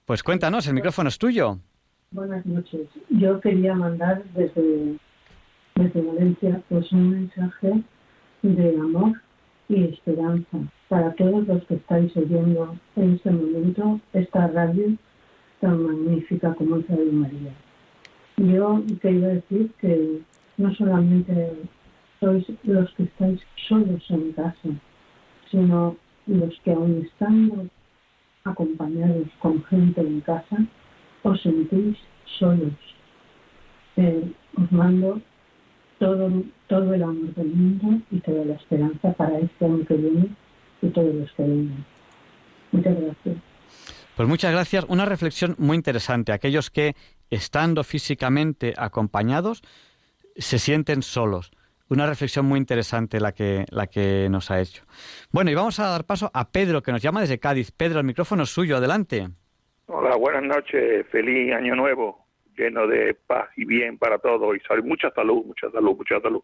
Pues 0.04 0.22
cuéntanos, 0.22 0.66
el 0.66 0.74
micrófono 0.74 1.08
es 1.08 1.18
tuyo. 1.18 1.58
Buenas 2.10 2.44
noches. 2.44 2.88
Yo 3.08 3.40
quería 3.40 3.74
mandar 3.74 4.22
desde, 4.34 4.96
desde 5.74 6.02
Valencia 6.02 6.62
pues 6.68 6.92
un 6.92 7.10
mensaje 7.10 7.82
de 8.42 8.76
amor 8.78 9.20
y 9.68 9.84
esperanza 9.84 10.58
para 10.88 11.12
todos 11.14 11.46
los 11.46 11.64
que 11.64 11.74
estáis 11.74 12.14
oyendo 12.16 12.76
en 12.96 13.14
este 13.14 13.30
momento 13.30 14.00
esta 14.12 14.48
radio 14.48 14.94
tan 15.60 15.82
magnífica 15.82 16.54
como 16.54 16.76
es 16.76 16.88
Radio 16.88 17.12
María. 17.12 17.52
Yo 18.36 18.82
quería 19.00 19.28
decir 19.28 19.70
que 19.80 20.20
no 20.58 20.74
solamente 20.74 21.52
sois 22.22 22.46
los 22.62 22.88
que 22.94 23.02
estáis 23.02 23.40
solos 23.68 24.02
en 24.08 24.32
casa, 24.32 24.70
sino 25.50 25.96
los 26.26 26.54
que 26.64 26.70
aún 26.70 27.04
estando 27.04 27.66
acompañados 28.44 29.26
con 29.40 29.64
gente 29.64 30.00
en 30.00 30.20
casa, 30.20 30.56
os 31.24 31.42
sentís 31.42 31.98
solos. 32.38 32.78
Eh, 33.96 34.32
os 34.56 34.70
mando 34.70 35.20
todo, 35.98 36.30
todo 36.68 36.94
el 36.94 37.02
amor 37.02 37.34
del 37.34 37.48
mundo 37.48 38.00
y 38.12 38.20
toda 38.20 38.44
la 38.44 38.54
esperanza 38.54 39.12
para 39.14 39.38
este 39.40 39.64
año 39.64 39.84
que 39.84 39.94
viene 39.94 40.28
y 40.80 40.88
todos 40.90 41.12
los 41.12 41.32
que 41.32 41.42
vienen. 41.42 41.84
Muchas 42.70 43.00
gracias. 43.00 43.36
Pues 44.16 44.28
muchas 44.28 44.52
gracias. 44.52 44.84
Una 44.88 45.06
reflexión 45.06 45.56
muy 45.58 45.76
interesante. 45.76 46.32
Aquellos 46.32 46.70
que, 46.70 46.94
estando 47.30 47.82
físicamente 47.82 48.74
acompañados, 48.76 49.62
se 50.36 50.58
sienten 50.58 51.02
solos 51.02 51.50
una 51.88 52.06
reflexión 52.06 52.46
muy 52.46 52.58
interesante 52.58 53.20
la 53.20 53.32
que, 53.32 53.64
la 53.70 53.86
que 53.86 54.28
nos 54.30 54.50
ha 54.50 54.60
hecho. 54.60 54.84
Bueno, 55.30 55.50
y 55.50 55.54
vamos 55.54 55.78
a 55.80 55.88
dar 55.88 56.04
paso 56.04 56.30
a 56.32 56.50
Pedro, 56.50 56.82
que 56.82 56.92
nos 56.92 57.02
llama 57.02 57.20
desde 57.20 57.38
Cádiz. 57.38 57.70
Pedro, 57.72 58.00
el 58.00 58.06
micrófono 58.06 58.44
es 58.44 58.50
suyo, 58.50 58.76
adelante. 58.76 59.28
Hola, 59.86 60.16
buenas 60.16 60.42
noches, 60.42 61.06
feliz 61.08 61.52
año 61.52 61.74
nuevo, 61.74 62.24
lleno 62.56 62.86
de 62.86 63.14
paz 63.14 63.50
y 63.56 63.64
bien 63.64 63.98
para 63.98 64.18
todos, 64.18 64.56
y 64.56 64.60
salud, 64.60 64.84
mucha 64.84 65.10
salud, 65.10 65.44
mucha 65.44 65.70
salud, 65.70 65.96
mucha 65.96 66.20
salud. 66.20 66.42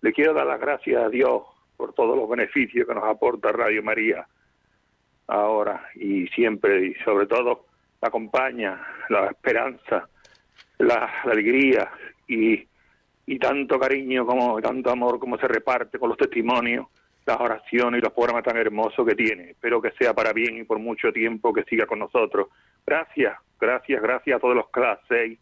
Le 0.00 0.12
quiero 0.12 0.32
dar 0.32 0.46
las 0.46 0.60
gracias 0.60 1.02
a 1.02 1.08
Dios 1.08 1.42
por 1.76 1.92
todos 1.92 2.16
los 2.16 2.28
beneficios 2.28 2.86
que 2.86 2.94
nos 2.94 3.04
aporta 3.04 3.52
Radio 3.52 3.82
María 3.82 4.26
ahora 5.26 5.88
y 5.94 6.26
siempre, 6.28 6.86
y 6.86 6.94
sobre 7.04 7.26
todo 7.26 7.66
la 8.00 8.08
acompaña, 8.08 8.80
la 9.08 9.26
esperanza, 9.26 10.08
la 10.78 11.10
alegría 11.24 11.90
y 12.26 12.67
y 13.28 13.38
tanto 13.38 13.78
cariño 13.78 14.24
como 14.24 14.58
tanto 14.60 14.90
amor 14.90 15.18
como 15.18 15.36
se 15.36 15.46
reparte 15.46 15.98
con 15.98 16.08
los 16.08 16.16
testimonios, 16.16 16.86
las 17.26 17.38
oraciones 17.38 18.00
y 18.00 18.02
los 18.02 18.14
programas 18.14 18.42
tan 18.42 18.56
hermosos 18.56 19.06
que 19.06 19.14
tiene. 19.14 19.50
Espero 19.50 19.82
que 19.82 19.90
sea 19.92 20.14
para 20.14 20.32
bien 20.32 20.56
y 20.56 20.64
por 20.64 20.78
mucho 20.78 21.12
tiempo 21.12 21.52
que 21.52 21.62
siga 21.64 21.84
con 21.84 21.98
nosotros. 21.98 22.48
Gracias, 22.86 23.36
gracias, 23.60 24.00
gracias 24.00 24.36
a 24.36 24.40
todos 24.40 24.56
los 24.56 24.70
clases 24.70 25.38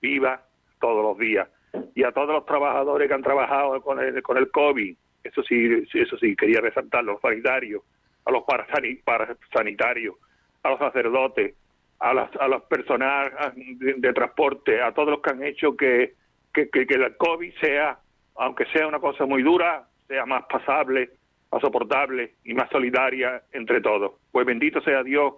viva 0.00 0.40
todos 0.80 1.02
los 1.02 1.18
días 1.18 1.48
y 1.96 2.04
a 2.04 2.12
todos 2.12 2.28
los 2.28 2.46
trabajadores 2.46 3.08
que 3.08 3.14
han 3.14 3.22
trabajado 3.22 3.80
con 3.82 3.98
el, 3.98 4.22
con 4.22 4.36
el 4.36 4.48
COVID, 4.52 4.96
eso 5.24 5.42
sí, 5.42 5.84
eso 5.92 6.16
sí, 6.18 6.36
quería 6.36 6.60
resaltar, 6.60 7.02
los 7.02 7.20
sanitarios, 7.20 7.82
a 8.24 8.30
los 8.30 8.44
parasanitarios, 8.44 10.14
a 10.62 10.70
los 10.70 10.78
sacerdotes, 10.78 11.56
a 11.98 12.14
las 12.14 12.30
a 12.36 12.46
los 12.46 12.62
personal 12.62 13.32
de, 13.56 14.12
transporte, 14.12 14.80
a 14.80 14.92
todos 14.92 15.10
los 15.10 15.20
que 15.20 15.30
han 15.30 15.42
hecho 15.42 15.76
que, 15.76 16.14
que, 16.52 16.68
que, 16.70 16.86
que 16.86 16.94
el 16.94 17.16
COVID 17.16 17.52
sea, 17.60 17.98
aunque 18.36 18.64
sea 18.66 18.86
una 18.86 18.98
cosa 18.98 19.26
muy 19.26 19.42
dura, 19.42 19.86
sea 20.06 20.26
más 20.26 20.44
pasable, 20.48 21.10
más 21.50 21.60
soportable 21.60 22.34
y 22.44 22.54
más 22.54 22.68
solidaria 22.70 23.42
entre 23.52 23.80
todos. 23.80 24.12
Pues 24.30 24.46
bendito 24.46 24.80
sea 24.80 25.02
Dios 25.02 25.34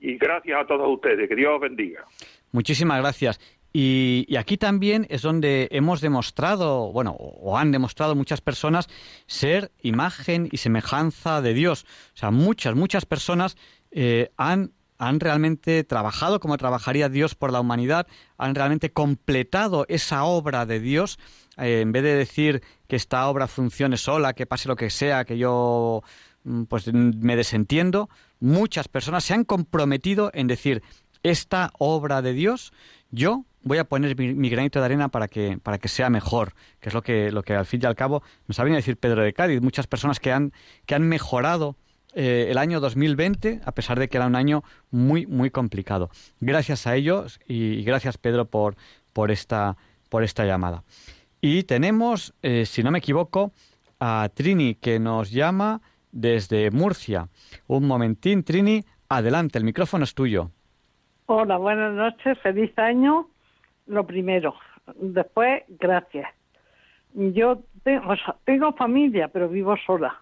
y 0.00 0.16
gracias 0.16 0.60
a 0.60 0.66
todos 0.66 0.88
ustedes. 0.88 1.28
Que 1.28 1.36
Dios 1.36 1.60
bendiga. 1.60 2.04
Muchísimas 2.52 3.00
gracias. 3.00 3.40
Y, 3.76 4.36
aquí 4.38 4.56
también 4.56 5.04
es 5.10 5.22
donde 5.22 5.66
hemos 5.72 6.00
demostrado, 6.00 6.92
bueno, 6.92 7.10
o 7.18 7.58
han 7.58 7.72
demostrado 7.72 8.14
muchas 8.14 8.40
personas 8.40 8.88
ser 9.26 9.72
imagen 9.82 10.48
y 10.52 10.58
semejanza 10.58 11.42
de 11.42 11.54
Dios. 11.54 11.84
O 12.14 12.16
sea, 12.16 12.30
muchas, 12.30 12.76
muchas 12.76 13.04
personas 13.04 13.56
eh, 13.90 14.30
han, 14.36 14.70
han 15.08 15.20
realmente 15.20 15.84
trabajado 15.84 16.40
como 16.40 16.56
trabajaría 16.56 17.08
Dios 17.08 17.34
por 17.34 17.52
la 17.52 17.60
humanidad, 17.60 18.06
han 18.38 18.54
realmente 18.54 18.92
completado 18.92 19.84
esa 19.88 20.24
obra 20.24 20.66
de 20.66 20.80
Dios. 20.80 21.18
Eh, 21.56 21.80
en 21.80 21.92
vez 21.92 22.02
de 22.02 22.14
decir 22.14 22.62
que 22.88 22.96
esta 22.96 23.28
obra 23.28 23.46
funcione 23.46 23.96
sola, 23.96 24.32
que 24.32 24.46
pase 24.46 24.68
lo 24.68 24.76
que 24.76 24.90
sea, 24.90 25.24
que 25.24 25.38
yo 25.38 26.02
mm, 26.44 26.64
pues 26.64 26.92
me 26.92 27.36
desentiendo, 27.36 28.08
muchas 28.40 28.88
personas 28.88 29.24
se 29.24 29.34
han 29.34 29.44
comprometido 29.44 30.30
en 30.34 30.46
decir 30.46 30.82
esta 31.22 31.70
obra 31.78 32.22
de 32.22 32.32
Dios, 32.32 32.72
yo 33.10 33.44
voy 33.62 33.78
a 33.78 33.84
poner 33.84 34.16
mi, 34.16 34.48
granito 34.50 34.78
de 34.78 34.84
arena 34.84 35.08
para 35.08 35.28
que, 35.28 35.58
para 35.62 35.78
que 35.78 35.88
sea 35.88 36.10
mejor, 36.10 36.54
que 36.80 36.90
es 36.90 36.94
lo 36.94 37.02
que, 37.02 37.32
lo 37.32 37.42
que 37.42 37.54
al 37.54 37.66
fin 37.66 37.80
y 37.82 37.86
al 37.86 37.94
cabo 37.94 38.22
nos 38.46 38.58
ha 38.58 38.62
venido 38.62 38.76
a 38.76 38.80
decir 38.80 38.96
Pedro 38.96 39.22
de 39.22 39.32
Cádiz. 39.32 39.60
Muchas 39.60 39.86
personas 39.86 40.20
que 40.20 40.32
han, 40.32 40.52
que 40.86 40.94
han 40.94 41.08
mejorado 41.08 41.76
eh, 42.14 42.46
el 42.50 42.58
año 42.58 42.80
2020, 42.80 43.60
a 43.64 43.72
pesar 43.72 43.98
de 43.98 44.08
que 44.08 44.16
era 44.16 44.26
un 44.26 44.36
año 44.36 44.62
muy, 44.90 45.26
muy 45.26 45.50
complicado. 45.50 46.10
Gracias 46.40 46.86
a 46.86 46.94
ellos 46.94 47.40
y, 47.46 47.82
gracias 47.84 48.18
Pedro 48.18 48.44
por, 48.44 48.76
por, 49.12 49.30
esta, 49.30 49.76
por 50.08 50.22
esta 50.22 50.44
llamada. 50.44 50.84
Y 51.40 51.64
tenemos, 51.64 52.34
eh, 52.42 52.66
si 52.66 52.82
no 52.82 52.90
me 52.90 52.98
equivoco, 52.98 53.52
a 54.00 54.28
Trini 54.34 54.76
que 54.76 54.98
nos 54.98 55.30
llama 55.30 55.80
desde 56.12 56.70
Murcia. 56.70 57.28
Un 57.66 57.86
momentín, 57.86 58.44
Trini, 58.44 58.84
adelante, 59.08 59.58
el 59.58 59.64
micrófono 59.64 60.04
es 60.04 60.14
tuyo. 60.14 60.50
Hola, 61.26 61.56
buenas 61.56 61.94
noches, 61.94 62.38
feliz 62.40 62.78
año. 62.78 63.28
Lo 63.86 64.06
primero. 64.06 64.54
Después, 64.96 65.62
gracias. 65.68 66.30
Yo 67.14 67.62
tengo, 67.82 68.14
tengo 68.44 68.72
familia, 68.72 69.28
pero 69.28 69.48
vivo 69.48 69.76
sola. 69.86 70.20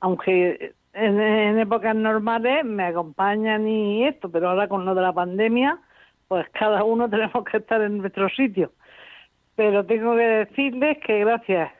Aunque 0.00 0.74
en, 0.96 1.58
épocas 1.58 1.94
normales 1.94 2.64
me 2.64 2.84
acompañan 2.84 3.68
y 3.68 4.04
esto, 4.04 4.30
pero 4.30 4.50
ahora 4.50 4.68
con 4.68 4.84
lo 4.84 4.94
de 4.94 5.02
la 5.02 5.12
pandemia, 5.12 5.78
pues 6.26 6.46
cada 6.50 6.84
uno 6.84 7.08
tenemos 7.10 7.44
que 7.44 7.58
estar 7.58 7.80
en 7.82 7.98
nuestro 7.98 8.28
sitio. 8.30 8.72
Pero 9.54 9.84
tengo 9.84 10.16
que 10.16 10.22
decirles 10.22 10.98
que 11.04 11.20
gracias. 11.20 11.72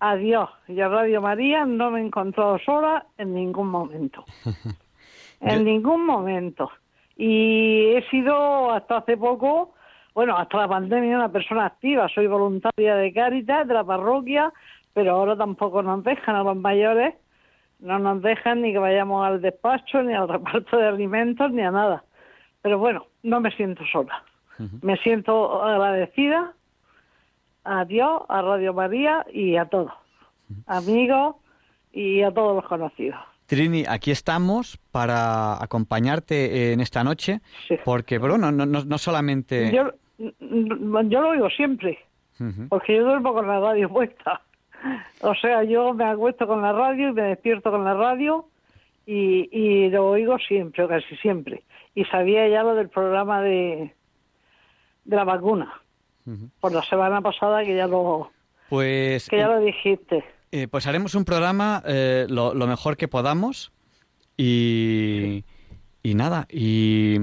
A 0.00 0.14
Dios 0.14 0.48
y 0.68 0.80
a 0.80 0.86
Radio 0.86 1.20
María 1.20 1.64
no 1.64 1.90
me 1.90 1.98
he 1.98 2.04
encontrado 2.04 2.56
sola 2.60 3.04
en 3.16 3.34
ningún 3.34 3.66
momento. 3.66 4.24
en 5.40 5.64
ningún 5.64 6.06
momento. 6.06 6.70
Y 7.16 7.94
he 7.96 8.08
sido 8.08 8.70
hasta 8.70 8.98
hace 8.98 9.16
poco, 9.16 9.74
bueno, 10.14 10.36
hasta 10.36 10.56
la 10.56 10.68
pandemia 10.68 11.16
una 11.16 11.32
persona 11.32 11.66
activa, 11.66 12.08
soy 12.14 12.28
voluntaria 12.28 12.94
de 12.94 13.12
Cáritas, 13.12 13.66
de 13.66 13.74
la 13.74 13.82
parroquia, 13.82 14.52
pero 14.94 15.16
ahora 15.16 15.36
tampoco 15.36 15.82
nos 15.82 16.04
dejan 16.04 16.36
a 16.36 16.44
los 16.44 16.56
mayores, 16.56 17.16
no 17.80 17.98
nos 17.98 18.22
dejan 18.22 18.62
ni 18.62 18.72
que 18.72 18.78
vayamos 18.78 19.26
al 19.26 19.40
despacho, 19.40 20.02
ni 20.02 20.14
al 20.14 20.28
reparto 20.28 20.76
de 20.76 20.86
alimentos, 20.86 21.50
ni 21.52 21.62
a 21.62 21.70
nada. 21.70 22.04
Pero 22.62 22.78
bueno, 22.78 23.06
no 23.22 23.40
me 23.40 23.50
siento 23.52 23.84
sola. 23.90 24.24
Me 24.82 24.96
siento 24.96 25.62
agradecida 25.62 26.52
a 27.62 27.84
Dios, 27.84 28.22
a 28.28 28.42
Radio 28.42 28.74
María 28.74 29.24
y 29.32 29.56
a 29.56 29.66
todos, 29.66 29.92
amigos 30.66 31.36
y 31.92 32.22
a 32.22 32.32
todos 32.32 32.56
los 32.56 32.64
conocidos. 32.66 33.20
Trini, 33.46 33.84
aquí 33.88 34.10
estamos 34.10 34.78
para 34.90 35.62
acompañarte 35.62 36.72
en 36.72 36.80
esta 36.80 37.04
noche, 37.04 37.40
porque, 37.84 38.18
bueno, 38.18 38.50
no, 38.50 38.66
no, 38.66 38.98
solamente... 38.98 39.72
Yo, 39.72 39.92
yo 40.18 41.20
lo 41.22 41.28
oigo 41.28 41.48
siempre, 41.50 41.98
porque 42.68 42.96
yo 42.96 43.04
duermo 43.04 43.32
con 43.32 43.46
la 43.46 43.60
radio 43.60 43.88
puesta. 43.88 44.42
O 45.20 45.34
sea, 45.34 45.64
yo 45.64 45.94
me 45.94 46.04
acuesto 46.04 46.46
con 46.46 46.62
la 46.62 46.72
radio 46.72 47.08
y 47.08 47.12
me 47.12 47.22
despierto 47.22 47.70
con 47.70 47.84
la 47.84 47.94
radio 47.94 48.46
y, 49.06 49.48
y 49.50 49.90
lo 49.90 50.10
oigo 50.10 50.38
siempre, 50.38 50.86
casi 50.86 51.16
siempre. 51.16 51.64
Y 51.94 52.04
sabía 52.04 52.48
ya 52.48 52.62
lo 52.62 52.74
del 52.74 52.88
programa 52.88 53.42
de, 53.42 53.94
de 55.04 55.16
la 55.16 55.24
vacuna, 55.24 55.80
por 56.60 56.72
la 56.72 56.82
semana 56.82 57.22
pasada 57.22 57.64
que 57.64 57.74
ya 57.74 57.86
lo, 57.86 58.30
pues, 58.68 59.28
que 59.28 59.38
ya 59.38 59.48
lo 59.48 59.60
dijiste. 59.60 60.22
Eh, 60.52 60.68
pues 60.68 60.86
haremos 60.86 61.14
un 61.14 61.24
programa 61.24 61.82
eh, 61.86 62.26
lo, 62.28 62.54
mejor 62.54 62.96
que 62.96 63.08
podamos 63.08 63.72
y, 64.36 65.44
y 66.02 66.14
nada, 66.14 66.46
y, 66.50 67.16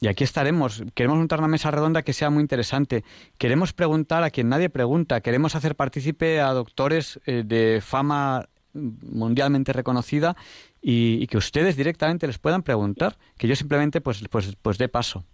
y, 0.00 0.08
aquí 0.08 0.24
estaremos. 0.24 0.82
Queremos 0.94 1.18
montar 1.18 1.38
una 1.38 1.48
mesa 1.48 1.70
redonda 1.70 2.02
que 2.02 2.12
sea 2.12 2.30
muy 2.30 2.40
interesante. 2.40 3.04
Queremos 3.38 3.72
preguntar 3.72 4.22
a 4.22 4.30
quien 4.30 4.48
nadie 4.48 4.68
pregunta. 4.70 5.20
Queremos 5.20 5.54
hacer 5.54 5.76
partícipe 5.76 6.40
a 6.40 6.52
doctores 6.52 7.20
eh, 7.26 7.42
de 7.44 7.80
fama 7.82 8.48
mundialmente 8.74 9.72
reconocida 9.72 10.36
y, 10.82 11.26
que 11.28 11.38
ustedes 11.38 11.76
directamente 11.76 12.26
les 12.26 12.38
puedan 12.38 12.62
preguntar, 12.62 13.16
que 13.38 13.46
yo 13.46 13.56
simplemente 13.56 14.00
pues, 14.00 14.26
pues, 14.28 14.56
pues 14.60 14.78
dé 14.78 14.88
paso. 14.88 15.24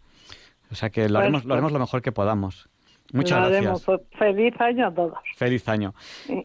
O 0.71 0.75
sea 0.75 0.91
que 0.91 1.09
lo 1.09 1.19
haremos, 1.19 1.45
lo 1.45 1.55
haremos 1.55 1.73
lo 1.73 1.79
mejor 1.79 2.03
que 2.03 2.13
podamos. 2.13 2.69
Muchas 3.13 3.49
gracias. 3.49 3.87
Feliz 4.17 4.55
año 4.61 4.87
a 4.87 4.95
todos. 4.95 5.19
Feliz 5.37 5.69
año. 5.69 5.95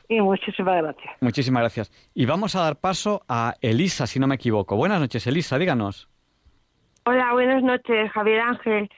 Y, 0.09 0.19
muchísimas 0.19 0.81
gracias. 0.81 1.13
Muchísimas 1.21 1.61
gracias. 1.61 1.91
Y 2.15 2.25
vamos 2.25 2.55
a 2.55 2.61
dar 2.61 2.77
paso 2.77 3.21
a 3.27 3.53
Elisa, 3.61 4.07
si 4.07 4.19
no 4.19 4.27
me 4.27 4.35
equivoco. 4.35 4.75
Buenas 4.75 4.99
noches, 4.99 5.27
Elisa, 5.27 5.59
díganos. 5.59 6.09
Hola, 7.07 7.33
buenas 7.33 7.61
noches, 7.61 8.11
Javier 8.11 8.39
Ángel. 8.41 8.89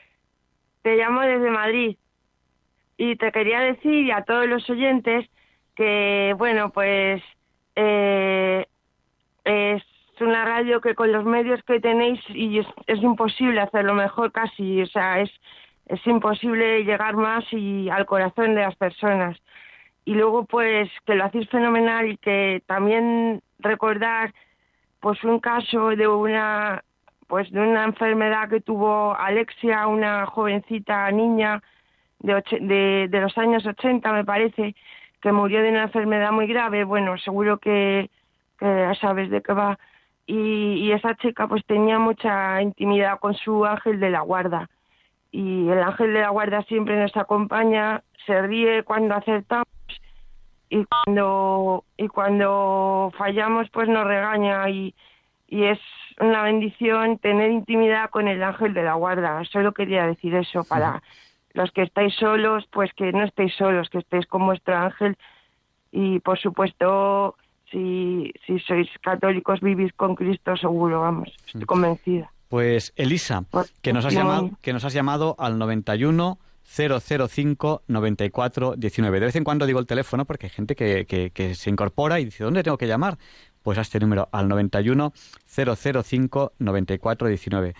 Te 0.81 0.95
llamo 0.95 1.21
desde 1.21 1.51
Madrid. 1.51 1.97
Y 2.95 3.17
te 3.17 3.31
quería 3.33 3.59
decir 3.59 4.13
a 4.13 4.23
todos 4.23 4.47
los 4.47 4.69
oyentes 4.69 5.29
que, 5.75 6.33
bueno, 6.37 6.69
pues 6.71 7.21
eh, 7.75 8.65
es 9.43 9.83
una 10.21 10.45
radio 10.45 10.79
que 10.79 10.95
con 10.95 11.11
los 11.11 11.25
medios 11.25 11.61
que 11.63 11.81
tenéis 11.81 12.19
y 12.29 12.59
es, 12.59 12.67
es 12.87 13.01
imposible 13.03 13.59
hacerlo 13.59 13.93
mejor 13.93 14.31
casi, 14.31 14.81
o 14.81 14.87
sea, 14.87 15.19
es 15.19 15.29
es 15.87 16.05
imposible 16.05 16.83
llegar 16.83 17.15
más 17.15 17.45
y 17.51 17.89
al 17.89 18.05
corazón 18.05 18.55
de 18.55 18.61
las 18.61 18.75
personas. 18.75 19.37
Y 20.05 20.13
luego, 20.13 20.45
pues, 20.45 20.89
que 21.05 21.15
lo 21.15 21.25
hacéis 21.25 21.49
fenomenal 21.49 22.09
y 22.09 22.17
que 22.17 22.61
también 22.65 23.41
recordar, 23.59 24.33
pues, 24.99 25.21
un 25.23 25.39
caso 25.39 25.89
de 25.89 26.07
una, 26.07 26.83
pues, 27.27 27.51
de 27.51 27.59
una 27.59 27.83
enfermedad 27.83 28.49
que 28.49 28.61
tuvo 28.61 29.15
Alexia, 29.15 29.87
una 29.87 30.25
jovencita 30.25 31.09
niña 31.11 31.61
de, 32.19 33.07
de, 33.09 33.21
los 33.21 33.37
años 33.37 33.65
80, 33.65 34.11
me 34.13 34.25
parece, 34.25 34.75
que 35.21 35.31
murió 35.31 35.61
de 35.61 35.69
una 35.69 35.83
enfermedad 35.83 36.31
muy 36.31 36.47
grave. 36.47 36.83
Bueno, 36.83 37.17
seguro 37.17 37.57
que, 37.57 38.09
que 38.59 38.91
sabes 39.01 39.29
de 39.29 39.41
qué 39.41 39.53
va. 39.53 39.77
Y, 40.25 40.85
y 40.85 40.91
esa 40.91 41.15
chica, 41.15 41.47
pues, 41.47 41.65
tenía 41.65 41.99
mucha 41.99 42.61
intimidad 42.61 43.19
con 43.19 43.33
su 43.35 43.65
ángel 43.65 43.99
de 43.99 44.09
la 44.09 44.21
guarda 44.21 44.69
y 45.31 45.69
el 45.69 45.83
ángel 45.83 46.13
de 46.13 46.21
la 46.21 46.29
guarda 46.29 46.63
siempre 46.63 46.99
nos 46.99 47.15
acompaña, 47.15 48.01
se 48.25 48.41
ríe 48.41 48.83
cuando 48.83 49.15
acertamos 49.15 49.67
y 50.69 50.83
cuando 50.85 51.83
y 51.97 52.07
cuando 52.07 53.11
fallamos 53.17 53.69
pues 53.71 53.87
nos 53.87 54.05
regaña 54.05 54.69
y, 54.69 54.93
y 55.47 55.65
es 55.65 55.79
una 56.19 56.43
bendición 56.43 57.17
tener 57.19 57.51
intimidad 57.51 58.09
con 58.09 58.27
el 58.27 58.41
ángel 58.43 58.73
de 58.73 58.83
la 58.83 58.93
guarda. 58.95 59.43
Solo 59.45 59.73
quería 59.73 60.05
decir 60.05 60.35
eso 60.35 60.63
para 60.63 61.01
los 61.53 61.71
que 61.71 61.83
estáis 61.83 62.13
solos, 62.15 62.65
pues 62.71 62.91
que 62.93 63.11
no 63.11 63.23
estéis 63.23 63.53
solos, 63.55 63.89
que 63.89 63.99
estéis 63.99 64.25
con 64.27 64.45
vuestro 64.45 64.75
ángel 64.75 65.17
y 65.91 66.19
por 66.19 66.39
supuesto 66.39 67.35
si, 67.71 68.31
si 68.45 68.59
sois 68.59 68.87
católicos 69.01 69.59
vivís 69.61 69.93
con 69.93 70.15
Cristo 70.15 70.55
seguro, 70.57 71.01
vamos, 71.01 71.29
estoy 71.45 71.65
convencida. 71.65 72.31
Pues 72.49 72.93
Elisa, 72.95 73.43
pues, 73.49 73.73
que 73.81 73.91
nos 73.91 74.05
has 74.05 74.13
llamado, 74.13 74.51
que 74.61 74.71
nos 74.71 74.85
has 74.85 74.93
llamado 74.93 75.35
al 75.37 75.57
91 75.57 76.37
005 76.67 77.83
94 77.87 78.75
19. 78.75 79.19
De 79.19 79.25
vez 79.25 79.35
en 79.35 79.43
cuando 79.43 79.65
digo 79.65 79.79
el 79.79 79.87
teléfono 79.87 80.25
porque 80.25 80.47
hay 80.47 80.49
gente 80.49 80.75
que, 80.75 81.05
que, 81.05 81.55
se 81.55 81.69
incorpora 81.69 82.19
y 82.19 82.25
dice, 82.25 82.43
¿dónde 82.43 82.63
tengo 82.63 82.77
que 82.77 82.87
llamar? 82.87 83.17
Pues 83.67 83.77
a 83.77 83.81
este 83.81 83.99
número, 83.99 84.29
al 84.31 84.47
91 84.47 85.11
005 85.45 86.53
94 86.57 87.27
19. 87.27 87.75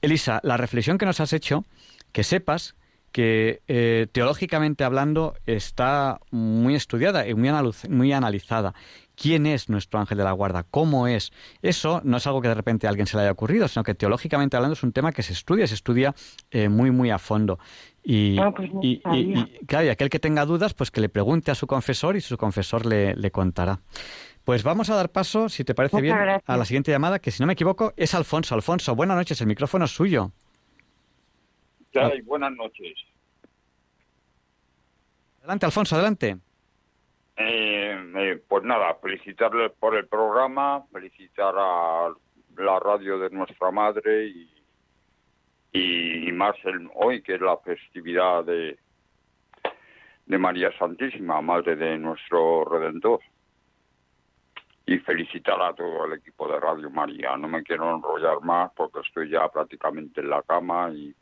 Elisa, 0.00 0.38
la 0.44 0.56
reflexión 0.56 0.98
que 0.98 1.04
nos 1.04 1.18
has 1.18 1.32
hecho, 1.32 1.64
que 2.12 2.22
sepas 2.22 2.76
que 3.10 3.60
eh, 3.66 4.06
teológicamente 4.12 4.84
hablando 4.84 5.34
está 5.46 6.20
muy 6.30 6.76
estudiada 6.76 7.26
y 7.26 7.34
muy, 7.34 7.50
muy 7.88 8.12
analizada. 8.12 8.72
¿Quién 9.16 9.46
es 9.46 9.68
nuestro 9.68 9.98
ángel 9.98 10.18
de 10.18 10.24
la 10.24 10.30
guarda? 10.30 10.62
¿Cómo 10.70 11.08
es? 11.08 11.32
Eso 11.60 12.00
no 12.04 12.18
es 12.18 12.26
algo 12.28 12.40
que 12.40 12.46
de 12.48 12.54
repente 12.54 12.86
a 12.86 12.90
alguien 12.90 13.08
se 13.08 13.16
le 13.16 13.24
haya 13.24 13.32
ocurrido, 13.32 13.66
sino 13.66 13.82
que 13.82 13.96
teológicamente 13.96 14.56
hablando 14.56 14.74
es 14.74 14.82
un 14.84 14.92
tema 14.92 15.10
que 15.10 15.24
se 15.24 15.32
estudia, 15.32 15.66
se 15.66 15.74
estudia 15.74 16.14
eh, 16.52 16.68
muy, 16.68 16.92
muy 16.92 17.10
a 17.10 17.18
fondo. 17.18 17.58
Y, 18.04 18.38
Ah, 18.38 18.52
pues 18.54 18.72
no 18.72 18.80
y- 18.80 19.02
y, 19.12 19.66
claro, 19.66 19.86
y 19.86 19.88
aquel 19.90 20.08
que 20.08 20.18
tenga 20.20 20.46
dudas, 20.46 20.72
pues 20.72 20.92
que 20.92 21.00
le 21.00 21.08
pregunte 21.08 21.50
a 21.50 21.56
su 21.56 21.66
confesor 21.66 22.14
y 22.16 22.20
su 22.20 22.36
confesor 22.36 22.86
le, 22.86 23.14
le 23.16 23.30
contará. 23.32 23.80
Pues 24.44 24.64
vamos 24.64 24.90
a 24.90 24.96
dar 24.96 25.10
paso, 25.12 25.48
si 25.48 25.64
te 25.64 25.74
parece 25.74 25.96
Muchas 25.96 26.02
bien, 26.02 26.16
gracias. 26.16 26.48
a 26.48 26.56
la 26.56 26.64
siguiente 26.64 26.90
llamada, 26.90 27.20
que 27.20 27.30
si 27.30 27.42
no 27.42 27.46
me 27.46 27.52
equivoco 27.52 27.92
es 27.96 28.14
Alfonso. 28.14 28.54
Alfonso, 28.54 28.94
buenas 28.96 29.16
noches, 29.16 29.40
el 29.40 29.46
micrófono 29.46 29.84
es 29.84 29.92
suyo. 29.92 30.32
¿Qué 31.92 32.00
hay? 32.00 32.20
Buenas 32.22 32.52
noches. 32.52 32.94
Adelante, 35.38 35.66
Alfonso, 35.66 35.94
adelante. 35.94 36.38
Eh, 37.36 38.12
eh, 38.16 38.42
pues 38.48 38.64
nada, 38.64 38.94
felicitarles 39.00 39.72
por 39.78 39.96
el 39.96 40.06
programa, 40.08 40.84
felicitar 40.92 41.54
a 41.56 42.12
la 42.56 42.80
radio 42.80 43.18
de 43.18 43.30
nuestra 43.30 43.70
madre 43.70 44.26
y, 44.26 44.50
y, 45.72 46.28
y 46.28 46.32
más 46.32 46.54
el, 46.64 46.88
hoy 46.94 47.22
que 47.22 47.34
es 47.36 47.40
la 47.40 47.56
festividad 47.58 48.44
de, 48.44 48.78
de 50.26 50.38
María 50.38 50.76
Santísima, 50.78 51.40
Madre 51.40 51.76
de 51.76 51.96
nuestro 51.98 52.64
Redentor. 52.64 53.20
Y 54.86 54.98
felicitar 54.98 55.60
a 55.62 55.72
todo 55.74 56.06
el 56.06 56.14
equipo 56.14 56.48
de 56.48 56.58
Radio 56.58 56.90
María. 56.90 57.36
No 57.36 57.46
me 57.48 57.62
quiero 57.62 57.94
enrollar 57.94 58.40
más 58.42 58.72
porque 58.76 59.00
estoy 59.00 59.30
ya 59.30 59.48
prácticamente 59.48 60.20
en 60.20 60.28
la 60.30 60.42
cama 60.42 60.90
y, 60.92 61.14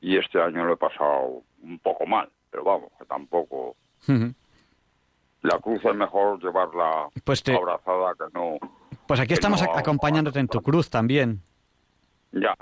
y 0.00 0.16
este 0.16 0.40
año 0.40 0.64
lo 0.64 0.72
he 0.72 0.76
pasado 0.76 1.42
un 1.62 1.78
poco 1.80 2.06
mal, 2.06 2.30
pero 2.50 2.64
vamos, 2.64 2.90
que 2.98 3.04
tampoco 3.04 3.76
la 5.42 5.58
cruz 5.60 5.84
es 5.84 5.94
mejor 5.94 6.42
llevarla 6.42 7.08
Pues 7.24 7.42
te- 7.42 7.54
abrazada 7.54 8.14
que 8.14 8.24
no. 8.32 8.56
Pues 9.06 9.20
aquí 9.20 9.34
estamos 9.34 9.62
no- 9.62 9.72
acompañándote 9.76 10.38
en 10.40 10.48
tu 10.48 10.60
cruz 10.62 10.88
también. 10.90 11.42
Ya, 12.32 12.54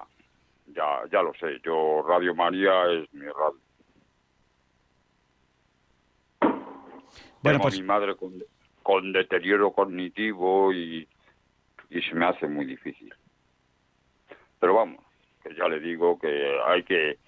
ya, 0.67 1.03
ya 1.11 1.23
lo 1.23 1.33
sé. 1.35 1.61
Yo 1.65 2.03
Radio 2.07 2.35
María 2.35 2.85
es 2.91 3.13
mi 3.15 3.27
radio. 3.27 3.61
Bueno, 6.41 6.59
Tengo 7.43 7.63
pues- 7.63 7.75
a 7.75 7.79
mi 7.79 7.83
madre 7.87 8.17
con, 8.17 8.33
con 8.85 9.13
deterioro 9.13 9.73
cognitivo 9.73 10.73
y, 10.73 11.09
y 11.91 12.03
se 12.03 12.15
me 12.15 12.27
hace 12.27 12.47
muy 12.47 12.67
difícil. 12.67 13.13
Pero 14.61 14.75
vamos, 14.75 15.03
que 15.43 15.55
ya 15.55 15.67
le 15.67 15.81
digo 15.81 16.19
que 16.19 16.29
hay 16.67 16.85
que 16.85 17.19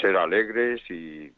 ser 0.00 0.16
alegres 0.16 0.80
y 0.88 1.32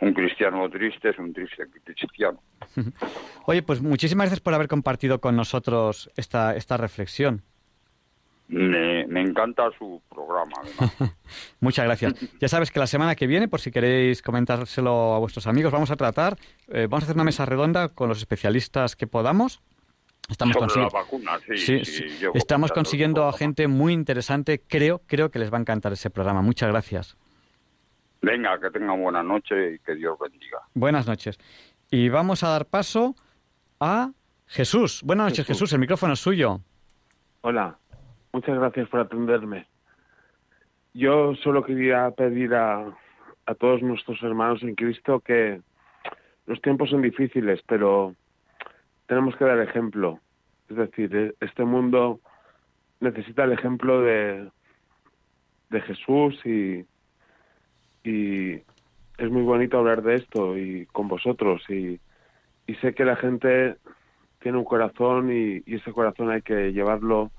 un 0.00 0.12
cristiano 0.12 0.68
triste 0.68 1.10
es 1.10 1.18
un 1.18 1.32
triste 1.32 1.66
cristiano. 1.84 2.42
Oye, 3.46 3.62
pues 3.62 3.80
muchísimas 3.80 4.24
gracias 4.24 4.40
por 4.40 4.54
haber 4.54 4.68
compartido 4.68 5.20
con 5.20 5.36
nosotros 5.36 6.10
esta, 6.16 6.56
esta 6.56 6.76
reflexión. 6.76 7.42
Me, 8.52 9.06
me 9.06 9.20
encanta 9.20 9.70
su 9.78 10.02
programa, 10.10 10.52
además. 10.60 11.14
Muchas 11.60 11.84
gracias. 11.84 12.14
Ya 12.40 12.48
sabes 12.48 12.70
que 12.72 12.80
la 12.80 12.86
semana 12.88 13.14
que 13.14 13.26
viene, 13.28 13.46
por 13.46 13.60
si 13.60 13.70
queréis 13.70 14.22
comentárselo 14.22 15.14
a 15.14 15.18
vuestros 15.20 15.46
amigos, 15.46 15.72
vamos 15.72 15.90
a 15.92 15.96
tratar, 15.96 16.36
eh, 16.68 16.86
vamos 16.90 17.04
a 17.04 17.06
hacer 17.06 17.16
una 17.16 17.24
mesa 17.24 17.46
redonda 17.46 17.88
con 17.90 18.08
los 18.08 18.18
especialistas 18.18 18.96
que 18.96 19.06
podamos. 19.06 19.60
Estamos 20.28 20.54
Sobre 20.54 20.66
consigu- 20.68 20.92
la 20.92 21.00
vacuna, 21.00 21.38
sí, 21.46 21.56
Sí, 21.56 21.84
sí, 21.84 22.08
sí. 22.08 22.18
llevo 22.20 22.34
Estamos 22.34 22.72
consiguiendo 22.72 23.26
a 23.28 23.32
gente 23.32 23.68
muy 23.68 23.92
interesante. 23.92 24.60
Creo, 24.66 25.00
creo 25.06 25.30
que 25.30 25.38
les 25.38 25.52
va 25.52 25.58
a 25.58 25.60
encantar 25.60 25.92
ese 25.92 26.10
programa. 26.10 26.42
Muchas 26.42 26.68
gracias. 26.70 27.16
Venga, 28.22 28.58
que 28.60 28.70
tengan 28.70 29.00
buena 29.00 29.22
noche 29.22 29.74
y 29.74 29.78
que 29.78 29.94
Dios 29.94 30.18
bendiga. 30.20 30.58
Buenas 30.74 31.06
noches. 31.06 31.38
Y 31.90 32.08
vamos 32.10 32.42
a 32.44 32.48
dar 32.48 32.66
paso 32.66 33.14
a 33.80 34.10
Jesús. 34.46 35.02
Buenas 35.04 35.26
noches, 35.26 35.46
Jesús. 35.46 35.60
Jesús. 35.60 35.72
El 35.72 35.78
micrófono 35.80 36.12
es 36.12 36.20
suyo. 36.20 36.60
Hola, 37.42 37.78
muchas 38.32 38.58
gracias 38.58 38.88
por 38.88 39.00
atenderme. 39.00 39.66
Yo 40.94 41.34
solo 41.36 41.62
quería 41.62 42.10
pedir 42.10 42.54
a, 42.54 42.96
a 43.46 43.54
todos 43.54 43.82
nuestros 43.82 44.22
hermanos 44.22 44.62
en 44.62 44.74
Cristo 44.74 45.20
que 45.20 45.60
los 46.46 46.60
tiempos 46.60 46.90
son 46.90 47.02
difíciles, 47.02 47.60
pero 47.66 48.14
tenemos 49.06 49.36
que 49.36 49.44
dar 49.44 49.60
ejemplo. 49.60 50.20
Es 50.68 50.76
decir, 50.76 51.14
e- 51.14 51.34
este 51.40 51.64
mundo 51.64 52.20
necesita 53.00 53.44
el 53.44 53.52
ejemplo 53.52 54.02
de, 54.02 54.50
de 55.70 55.80
Jesús 55.82 56.34
y, 56.44 56.84
y 58.04 58.62
es 59.18 59.30
muy 59.30 59.42
bonito 59.42 59.78
hablar 59.78 60.02
de 60.02 60.16
esto 60.16 60.56
y 60.58 60.86
con 60.86 61.08
vosotros 61.08 61.62
y, 61.68 62.00
y 62.66 62.74
sé 62.76 62.94
que 62.94 63.04
la 63.04 63.16
gente 63.16 63.76
tiene 64.40 64.58
un 64.58 64.64
corazón 64.64 65.30
y, 65.32 65.62
y 65.66 65.76
ese 65.76 65.92
corazón 65.92 66.30
hay 66.30 66.42
que 66.42 66.72
llevarlo 66.72 67.30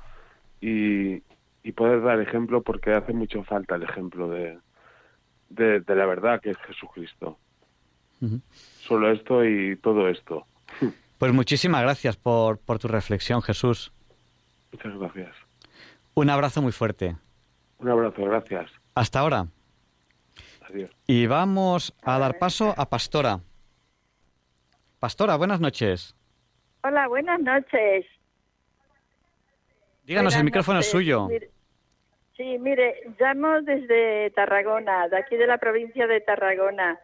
y, 0.61 1.23
y 1.63 1.71
poder 1.73 2.01
dar 2.01 2.21
ejemplo 2.21 2.61
porque 2.61 2.93
hace 2.93 3.13
mucho 3.13 3.43
falta 3.43 3.75
el 3.75 3.83
ejemplo 3.83 4.29
de, 4.29 4.57
de, 5.49 5.81
de 5.81 5.95
la 5.95 6.05
verdad 6.05 6.39
que 6.41 6.51
es 6.51 6.57
Jesucristo. 6.59 7.37
Solo 8.81 9.11
esto 9.11 9.43
y 9.43 9.75
todo 9.77 10.07
esto. 10.07 10.45
Pues 11.17 11.33
muchísimas 11.33 11.83
gracias 11.83 12.17
por, 12.17 12.57
por 12.57 12.79
tu 12.79 12.87
reflexión, 12.87 13.43
Jesús. 13.43 13.93
Muchas 14.71 14.97
gracias. 14.97 15.35
Un 16.15 16.31
abrazo 16.31 16.63
muy 16.63 16.71
fuerte. 16.71 17.15
Un 17.77 17.89
abrazo, 17.89 18.23
gracias. 18.23 18.71
Hasta 18.95 19.19
ahora. 19.19 19.45
Adiós. 20.67 20.89
Y 21.05 21.27
vamos 21.27 21.93
a 22.01 22.17
dar 22.17 22.39
paso 22.39 22.73
a 22.75 22.89
Pastora. 22.89 23.39
Pastora, 24.99 25.35
buenas 25.35 25.59
noches. 25.59 26.15
Hola, 26.83 27.07
buenas 27.07 27.39
noches. 27.39 28.03
Díganos, 30.03 30.35
el 30.35 30.43
micrófono 30.43 30.79
es 30.79 30.85
noches. 30.87 30.91
suyo. 30.91 31.27
Mire- 31.27 31.49
sí, 32.35 32.57
mire, 32.59 33.01
llamo 33.19 33.61
desde 33.61 34.31
Tarragona, 34.31 35.07
de 35.07 35.17
aquí 35.17 35.35
de 35.37 35.47
la 35.47 35.57
provincia 35.57 36.07
de 36.07 36.21
Tarragona. 36.21 36.99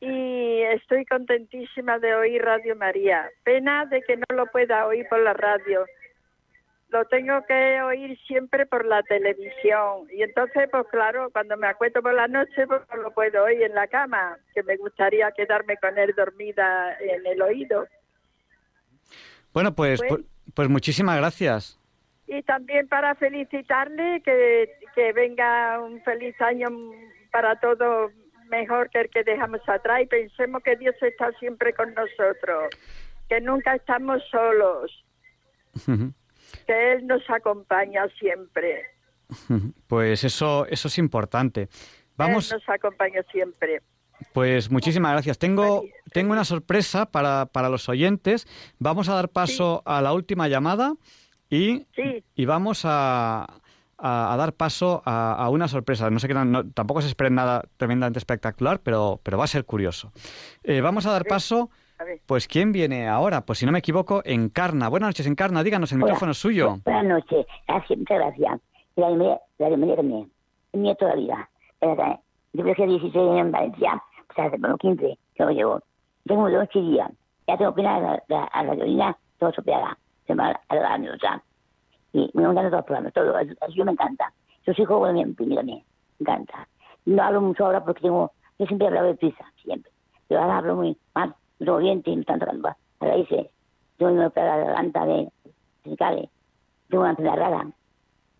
Y 0.00 0.62
estoy 0.62 1.04
contentísima 1.06 1.98
de 1.98 2.14
oír 2.14 2.42
Radio 2.42 2.74
María. 2.76 3.30
Pena 3.44 3.86
de 3.86 4.02
que 4.02 4.16
no 4.16 4.24
lo 4.34 4.46
pueda 4.46 4.86
oír 4.86 5.06
por 5.08 5.20
la 5.20 5.32
radio. 5.32 5.84
Lo 6.88 7.04
tengo 7.06 7.40
que 7.46 7.80
oír 7.82 8.18
siempre 8.26 8.66
por 8.66 8.84
la 8.84 9.02
televisión. 9.04 10.08
Y 10.12 10.22
entonces, 10.24 10.68
pues 10.70 10.86
claro, 10.90 11.30
cuando 11.30 11.56
me 11.56 11.68
acuesto 11.68 12.02
por 12.02 12.12
la 12.14 12.26
noche, 12.28 12.66
pues 12.66 12.82
no 12.90 12.96
lo 13.00 13.12
puedo 13.12 13.44
oír 13.44 13.62
en 13.62 13.74
la 13.74 13.86
cama, 13.86 14.36
que 14.54 14.62
me 14.64 14.76
gustaría 14.76 15.30
quedarme 15.30 15.76
con 15.78 15.96
él 15.96 16.12
dormida 16.16 16.96
en 17.00 17.24
el 17.24 17.40
oído. 17.40 17.86
Bueno, 19.54 19.72
pues, 19.74 20.00
Bueno. 20.00 20.16
pues, 20.16 20.26
pues 20.54 20.68
muchísimas 20.68 21.16
gracias. 21.18 21.78
Y 22.26 22.42
también 22.42 22.88
para 22.88 23.14
felicitarle 23.14 24.22
que, 24.22 24.70
que 24.94 25.12
venga 25.12 25.80
un 25.80 26.00
feliz 26.02 26.40
año 26.40 26.68
para 27.30 27.58
todos 27.60 28.12
mejor 28.48 28.90
que 28.90 29.00
el 29.00 29.10
que 29.10 29.24
dejamos 29.24 29.60
atrás 29.66 30.02
y 30.02 30.06
pensemos 30.06 30.62
que 30.62 30.76
Dios 30.76 30.94
está 31.00 31.32
siempre 31.38 31.72
con 31.72 31.92
nosotros, 31.94 32.68
que 33.28 33.40
nunca 33.40 33.74
estamos 33.74 34.22
solos, 34.30 35.04
que 36.66 36.92
Él 36.92 37.06
nos 37.06 37.28
acompaña 37.30 38.06
siempre, 38.18 38.84
Pues 39.86 40.24
eso, 40.24 40.66
eso 40.66 40.88
es 40.88 40.98
importante. 40.98 41.68
Vamos, 42.16 42.50
Él 42.50 42.58
nos 42.58 42.68
acompaña 42.68 43.22
siempre. 43.30 43.82
Pues 44.32 44.70
muchísimas 44.70 45.12
gracias. 45.12 45.38
Tengo, 45.38 45.82
tengo 46.12 46.32
una 46.32 46.44
sorpresa 46.44 47.06
para, 47.06 47.46
para 47.46 47.68
los 47.68 47.88
oyentes. 47.88 48.46
Vamos 48.78 49.08
a 49.08 49.14
dar 49.14 49.28
paso 49.28 49.82
a 49.84 50.00
la 50.02 50.12
última 50.12 50.48
llamada 50.48 50.94
y, 51.50 51.86
y 52.34 52.44
vamos 52.46 52.84
a, 52.84 53.42
a- 53.98 54.32
a 54.34 54.36
dar 54.36 54.52
paso 54.54 55.02
a, 55.04 55.32
a 55.34 55.48
una 55.50 55.68
sorpresa. 55.68 56.10
No 56.10 56.18
sé 56.18 56.28
que 56.28 56.34
no- 56.34 56.70
tampoco 56.70 57.00
se 57.02 57.08
espere 57.08 57.30
nada 57.30 57.62
tremendamente 57.76 58.18
espectacular, 58.18 58.80
pero, 58.80 59.20
pero 59.22 59.38
va 59.38 59.44
a 59.44 59.48
ser 59.48 59.64
curioso. 59.64 60.12
Eh, 60.62 60.80
vamos 60.80 61.06
a 61.06 61.12
dar 61.12 61.24
paso. 61.24 61.70
Pues 62.26 62.48
¿quién 62.48 62.72
viene 62.72 63.06
ahora? 63.06 63.42
Pues 63.42 63.60
si 63.60 63.66
no 63.66 63.70
me 63.70 63.78
equivoco, 63.78 64.22
Encarna. 64.24 64.88
Buenas 64.88 65.10
noches, 65.10 65.24
Encarna. 65.26 65.62
Díganos, 65.62 65.92
el 65.92 65.98
Hola. 65.98 66.06
micrófono 66.06 66.32
es 66.32 66.38
suyo. 66.38 66.78
Buenas 66.84 67.04
noches, 67.04 67.46
gracias, 67.68 67.96
muchas 67.98 68.18
gracias. 68.18 68.60
La 68.96 69.08
de 69.08 69.16
María, 69.16 69.38
la 69.58 69.96
también, 69.96 70.30
el 70.72 70.82
nieto 70.82 71.06
de 71.06 71.10
la 71.12 71.16
vida. 71.16 71.50
Yo 72.54 72.62
creo 72.64 72.74
que 72.74 72.86
16 72.86 73.14
años 73.16 73.38
en 73.46 73.52
Valencia, 73.52 74.02
o 74.32 74.34
sea, 74.34 74.46
hace 74.46 74.60
como 74.60 74.76
15 74.76 75.18
que 75.34 75.44
lo 75.44 75.50
llevo. 75.50 75.80
Tengo 76.26 76.50
dos 76.50 76.68
días, 76.72 77.10
ya 77.46 77.56
tengo 77.56 77.74
pena 77.74 77.96
a 77.96 78.22
la, 78.28 78.44
a 78.44 78.64
la 78.64 78.74
gasolina, 78.74 79.16
todo 79.38 79.52
sopeada, 79.52 79.96
se 80.26 80.34
me 80.34 80.42
va 80.44 80.60
a 80.68 80.74
la 80.74 80.92
años, 80.94 81.16
o 81.16 81.18
sea. 81.18 81.42
Y 82.12 82.30
me 82.34 82.42
encantan 82.42 82.64
todos 82.64 82.72
los 82.72 82.84
programas, 82.84 83.12
todo, 83.12 83.38
eso, 83.38 83.52
eso 83.52 83.72
yo 83.74 83.84
me 83.84 83.92
encanta. 83.92 84.32
Hijos, 84.66 84.98
bueno, 84.98 85.14
bien, 85.14 85.34
primero 85.34 85.62
me 85.62 85.84
encanta. 86.20 86.68
No 87.04 87.22
hablo 87.22 87.40
mucho 87.40 87.66
ahora 87.66 87.84
porque 87.84 88.02
tengo, 88.02 88.32
yo 88.58 88.66
siempre 88.66 88.86
he 88.86 88.88
hablado 88.88 89.08
de 89.08 89.14
prisa, 89.14 89.44
siempre. 89.62 89.90
Pero 90.28 90.42
ahora 90.42 90.58
hablo 90.58 90.76
muy 90.76 90.96
mal, 91.14 91.34
no 91.58 91.66
tengo 91.66 91.78
dientes, 91.78 92.16
no 92.16 92.24
tanto 92.24 92.68
a 92.68 92.76
raíces. 93.00 93.48
Una 93.98 94.26
opera 94.26 94.56
de 94.56 94.60
la 94.60 94.66
garganta 94.66 95.06
de 95.06 95.28
cervicales 95.84 96.28
tengo 96.92 97.04
una 97.04 97.12
enfermedad 97.12 97.36
rara 97.38 97.66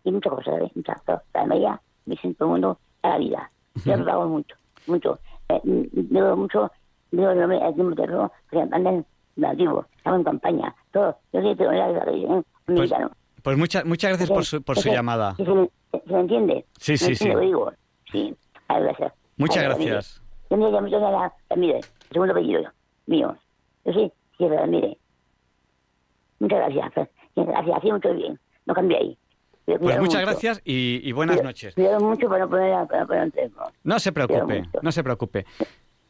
y 0.03 0.11
muchas 0.11 0.31
cosas, 0.31 0.53
¿sabes? 0.53 0.75
Muchas 0.75 1.01
cosas. 1.01 1.23
La 1.33 1.45
María, 1.45 1.81
me 2.05 2.15
el 2.21 2.35
mundo 2.39 2.77
a 3.01 3.09
la 3.09 3.17
vida. 3.17 3.51
Yo 3.85 3.97
lo 3.97 4.11
hago 4.11 4.27
mucho, 4.27 4.55
mucho. 4.85 5.19
Eh, 5.55 5.89
digo 5.91 6.35
mucho, 6.37 6.71
digo, 7.11 7.33
no 7.33 7.47
me, 7.47 7.63
aquí 7.63 7.81
me 7.81 7.95
terror, 7.95 8.31
que 8.49 8.59
andan 8.59 9.05
estamos 9.97 10.19
en 10.19 10.23
campaña, 10.25 10.75
todo. 10.91 11.17
Yo 11.31 11.41
la 11.41 11.87
un 12.25 12.45
mexicano. 12.67 13.11
Pues 13.41 13.57
muchas 13.57 13.83
muchas 13.85 14.09
gracias 14.11 14.29
por 14.29 14.45
su, 14.45 14.61
por 14.63 14.77
su 14.77 14.89
llamada. 14.89 15.35
¿Se, 15.35 15.43
me- 15.43 15.69
entiende? 16.19 16.65
Sí, 16.79 16.97
sí, 16.97 17.09
¿Me 17.09 17.15
sí. 17.15 17.27
lo 17.29 17.39
digo? 17.39 17.71
Sí, 18.11 18.35
gracias. 18.69 19.13
Muchas 19.37 19.63
gracias. 19.63 20.21
Yo 20.49 20.57
me 20.57 20.69
llamo 20.71 20.87
Ramírez, 21.49 21.91
el 22.09 22.13
segundo 22.13 22.33
apellido 22.33 22.61
mío. 23.07 23.35
Yo 23.85 23.93
sí, 23.93 24.11
sí, 24.37 24.47
Ramírez. 24.47 24.97
Muchas 26.39 26.59
gracias. 26.59 26.91
pues, 26.93 27.47
Gracias, 27.47 27.83
mucho 27.91 28.13
bien. 28.13 28.39
No 28.65 28.73
cambié 28.73 29.17
Pues 29.65 29.79
muchas 29.79 29.99
mucho. 30.01 30.19
gracias 30.19 30.61
y, 30.65 30.99
y 31.03 31.11
buenas 31.13 31.41
noches. 31.41 31.73
Cuidado 31.75 31.99
mucho 32.01 32.27
para 32.27 32.45
no 32.45 32.49
poner, 32.49 32.87
para 32.87 33.01
no 33.01 33.07
poner 33.07 33.23
enfermo. 33.23 33.61
No 33.83 33.99
se 33.99 34.11
preocupe, 34.11 34.63
no 34.81 34.91
se 34.91 35.03
preocupe. 35.03 35.45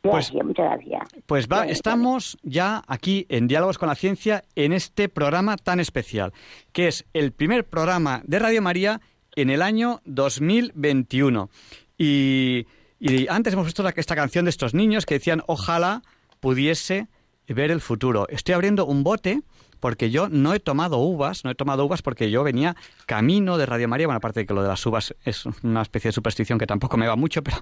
Pues, 0.02 0.32
Gracias, 0.32 0.46
muchas 0.46 0.66
gracias. 0.66 1.24
pues 1.28 1.48
va, 1.48 1.66
estamos 1.66 2.38
ya 2.44 2.84
aquí 2.88 3.26
en 3.30 3.48
Diálogos 3.48 3.78
con 3.78 3.88
la 3.88 3.96
Ciencia 3.96 4.44
en 4.56 4.74
este 4.74 5.08
programa 5.08 5.56
tan 5.56 5.80
especial, 5.80 6.34
que 6.74 6.90
es 6.90 7.06
el 7.14 7.32
primer 7.32 7.64
programa 7.66 8.22
de 8.26 8.40
Radio 8.40 8.62
María 8.62 9.00
en 9.36 9.50
el 9.50 9.62
año 9.62 10.02
2021. 10.04 11.50
Y, 11.98 12.68
y 13.00 13.28
antes 13.30 13.54
hemos 13.54 13.66
visto 13.66 13.88
esta 13.88 14.16
canción 14.16 14.44
de 14.44 14.50
estos 14.50 14.74
niños 14.74 15.06
que 15.06 15.14
decían, 15.14 15.42
ojalá 15.48 16.02
pudiese 16.42 17.08
ver 17.48 17.72
el 17.72 17.80
futuro. 17.80 18.28
Estoy 18.28 18.56
abriendo 18.56 18.86
un 18.86 19.04
bote 19.04 19.42
porque 19.84 20.10
yo 20.10 20.30
no 20.30 20.54
he 20.54 20.62
tomado 20.62 21.00
uvas, 21.00 21.44
no 21.44 21.52
he 21.52 21.56
tomado 21.56 21.84
uvas 21.84 22.02
porque 22.02 22.32
yo 22.32 22.42
venía 22.42 22.78
camino 23.06 23.58
de 23.58 23.66
Radio 23.66 23.90
María, 23.90 24.08
bueno, 24.08 24.16
aparte 24.16 24.40
de 24.40 24.46
que 24.46 24.54
lo 24.54 24.62
de 24.62 24.70
las 24.70 24.86
uvas 24.86 25.14
es 25.26 25.46
una 25.62 25.82
especie 25.82 26.08
de 26.08 26.14
superstición 26.14 26.58
que 26.58 26.66
tampoco 26.66 26.96
me 26.96 27.06
va 27.06 27.18
mucho, 27.18 27.44
pero, 27.44 27.58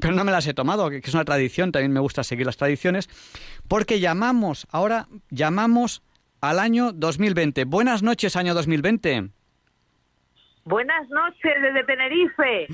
pero 0.00 0.12
no 0.12 0.24
me 0.24 0.32
las 0.32 0.48
he 0.48 0.52
tomado, 0.52 0.90
que 0.90 0.96
es 0.96 1.14
una 1.14 1.24
tradición, 1.24 1.70
también 1.70 1.92
me 1.92 2.00
gusta 2.00 2.24
seguir 2.24 2.44
las 2.44 2.56
tradiciones, 2.56 3.08
porque 3.68 4.00
llamamos, 4.00 4.66
ahora 4.72 5.06
llamamos 5.30 6.02
al 6.40 6.58
año 6.58 6.90
2020. 6.90 7.66
Buenas 7.66 8.02
noches, 8.02 8.34
año 8.34 8.52
2020. 8.52 9.28
Buenas 10.64 11.08
noches 11.08 11.52
desde 11.62 11.84
Tenerife. 11.84 12.66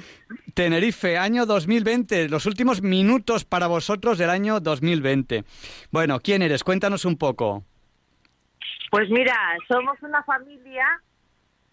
Tenerife, 0.54 1.18
año 1.18 1.44
2020, 1.44 2.30
los 2.30 2.46
últimos 2.46 2.80
minutos 2.80 3.44
para 3.44 3.66
vosotros 3.66 4.16
del 4.16 4.30
año 4.30 4.58
2020. 4.60 5.44
Bueno, 5.90 6.18
¿quién 6.20 6.40
eres? 6.40 6.64
Cuéntanos 6.64 7.04
un 7.04 7.18
poco. 7.18 7.66
Pues 8.90 9.08
mira, 9.10 9.34
somos 9.68 10.00
una 10.02 10.22
familia 10.24 11.02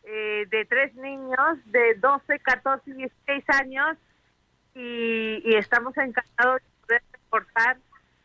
eh, 0.03 0.45
de 0.49 0.65
tres 0.65 0.93
niños 0.95 1.57
de 1.65 1.95
12, 1.95 2.39
14 2.39 2.91
y 2.91 2.93
16 2.93 3.43
años 3.49 3.97
y, 4.75 5.41
y 5.45 5.55
estamos 5.55 5.95
encantados 5.97 6.61
de 6.61 6.81
poder 6.81 7.03
reportar 7.11 7.77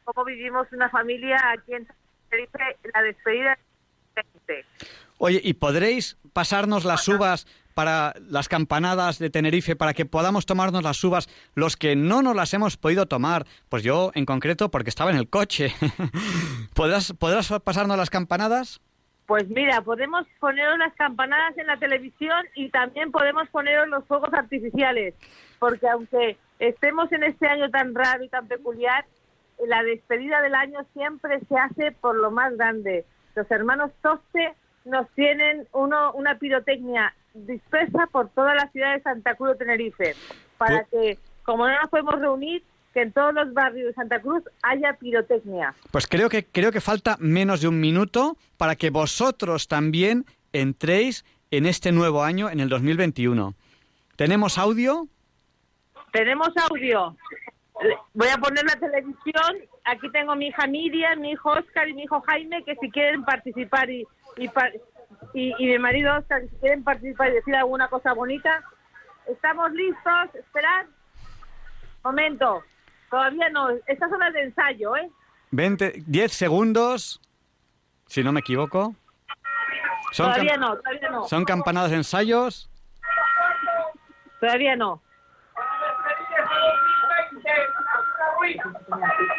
cómo 0.04 0.24
vivimos 0.24 0.66
una 0.72 0.88
familia 0.88 1.38
aquí 1.52 1.74
en 1.74 1.86
la 2.94 3.02
despedida. 3.02 3.58
Oye, 5.18 5.40
¿y 5.42 5.54
podréis 5.54 6.16
pasarnos 6.32 6.84
las 6.84 7.06
uvas 7.08 7.46
para 7.78 8.12
las 8.28 8.48
campanadas 8.48 9.20
de 9.20 9.30
Tenerife 9.30 9.76
para 9.76 9.94
que 9.94 10.04
podamos 10.04 10.46
tomarnos 10.46 10.82
las 10.82 11.04
uvas 11.04 11.28
los 11.54 11.76
que 11.76 11.94
no 11.94 12.22
nos 12.22 12.34
las 12.34 12.52
hemos 12.52 12.76
podido 12.76 13.06
tomar? 13.06 13.46
Pues 13.68 13.84
yo 13.84 14.10
en 14.16 14.26
concreto 14.26 14.68
porque 14.68 14.90
estaba 14.90 15.12
en 15.12 15.16
el 15.16 15.30
coche. 15.30 15.72
¿Podrás, 16.74 17.12
¿Podrás 17.12 17.54
pasarnos 17.62 17.96
las 17.96 18.10
campanadas? 18.10 18.80
Pues 19.28 19.48
mira, 19.48 19.80
podemos 19.82 20.26
poneros 20.40 20.76
las 20.76 20.92
campanadas 20.94 21.56
en 21.56 21.68
la 21.68 21.76
televisión 21.76 22.46
y 22.56 22.68
también 22.70 23.12
podemos 23.12 23.48
poneros 23.50 23.86
los 23.86 24.04
fuegos 24.06 24.34
artificiales, 24.34 25.14
porque 25.60 25.88
aunque 25.88 26.36
estemos 26.58 27.12
en 27.12 27.22
este 27.22 27.46
año 27.46 27.70
tan 27.70 27.94
raro 27.94 28.24
y 28.24 28.28
tan 28.28 28.48
peculiar, 28.48 29.04
la 29.68 29.84
despedida 29.84 30.42
del 30.42 30.56
año 30.56 30.80
siempre 30.94 31.38
se 31.48 31.56
hace 31.56 31.92
por 31.92 32.16
lo 32.16 32.32
más 32.32 32.56
grande. 32.56 33.04
Los 33.36 33.48
hermanos 33.52 33.92
Toste 34.02 34.54
nos 34.84 35.08
tienen 35.10 35.68
uno, 35.72 36.10
una 36.14 36.40
pirotecnia 36.40 37.14
dispersa 37.46 38.06
por 38.10 38.28
toda 38.30 38.54
la 38.54 38.68
ciudad 38.70 38.94
de 38.94 39.02
Santa 39.02 39.34
Cruz 39.34 39.50
de 39.50 39.56
Tenerife, 39.56 40.14
para 40.56 40.84
que, 40.84 41.18
como 41.44 41.66
no 41.66 41.80
nos 41.80 41.90
podemos 41.90 42.18
reunir, 42.20 42.62
que 42.94 43.02
en 43.02 43.12
todos 43.12 43.34
los 43.34 43.52
barrios 43.52 43.88
de 43.88 43.94
Santa 43.94 44.20
Cruz 44.20 44.42
haya 44.62 44.94
pirotecnia. 44.94 45.74
Pues 45.90 46.06
creo 46.06 46.28
que 46.28 46.44
creo 46.44 46.72
que 46.72 46.80
falta 46.80 47.16
menos 47.20 47.60
de 47.60 47.68
un 47.68 47.80
minuto 47.80 48.36
para 48.56 48.76
que 48.76 48.90
vosotros 48.90 49.68
también 49.68 50.24
entréis 50.52 51.24
en 51.50 51.66
este 51.66 51.92
nuevo 51.92 52.22
año, 52.22 52.50
en 52.50 52.60
el 52.60 52.68
2021. 52.68 53.54
¿Tenemos 54.16 54.58
audio? 54.58 55.06
Tenemos 56.12 56.50
audio. 56.70 57.16
Voy 58.14 58.28
a 58.28 58.38
poner 58.38 58.64
la 58.64 58.76
televisión. 58.76 59.56
Aquí 59.84 60.10
tengo 60.10 60.34
mi 60.34 60.48
hija 60.48 60.66
Miriam, 60.66 61.20
mi 61.20 61.30
hijo 61.32 61.50
Oscar 61.50 61.88
y 61.88 61.94
mi 61.94 62.02
hijo 62.02 62.20
Jaime, 62.22 62.64
que 62.64 62.74
si 62.76 62.90
quieren 62.90 63.24
participar 63.24 63.88
y, 63.88 64.06
y, 64.36 64.48
y, 65.34 65.54
y 65.58 65.66
mi 65.66 65.78
marido 65.78 66.16
Oscar, 66.16 66.42
si 66.42 66.56
quieren 66.56 66.84
participar 66.84 67.28
y 67.30 67.34
decir 67.34 67.54
alguna 67.56 67.88
cosa 67.88 68.12
bonita. 68.12 68.62
¿Estamos 69.26 69.70
listos? 69.72 70.34
Esperad. 70.34 70.86
Momento. 72.02 72.62
Todavía 73.10 73.48
no. 73.50 73.70
Estas 73.86 74.10
son 74.10 74.20
las 74.20 74.32
de 74.32 74.42
ensayo, 74.44 74.96
¿eh? 74.96 75.10
20, 75.50 76.02
10 76.06 76.32
segundos, 76.32 77.20
si 78.06 78.22
no 78.22 78.32
me 78.32 78.40
equivoco. 78.40 78.94
Son, 80.12 80.30
Todavía 80.32 80.56
no, 80.56 80.76
todavía 80.76 81.10
no. 81.10 81.24
son 81.24 81.44
campanadas 81.44 81.90
de 81.90 81.96
ensayos. 81.96 82.70
Todavía 84.40 84.76
no. 84.76 85.02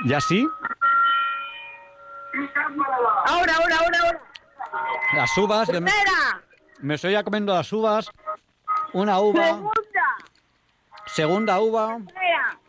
¿Ya 0.06 0.22
sí? 0.22 0.48
Ahora, 3.26 3.54
ahora, 3.56 3.76
ahora, 3.80 4.00
ahora. 4.06 4.22
Las 5.16 5.38
uvas. 5.38 5.68
yo 5.72 5.82
me, 6.82 6.96
estoy 6.96 7.14
ya 7.14 7.24
comiendo 7.24 7.54
las 7.54 7.72
uvas. 7.74 8.10
Una 8.94 9.20
uva. 9.20 9.46
Segunda. 9.46 9.74
Segunda 11.06 11.60
uva. 11.60 11.98
Tercera. 11.98 12.60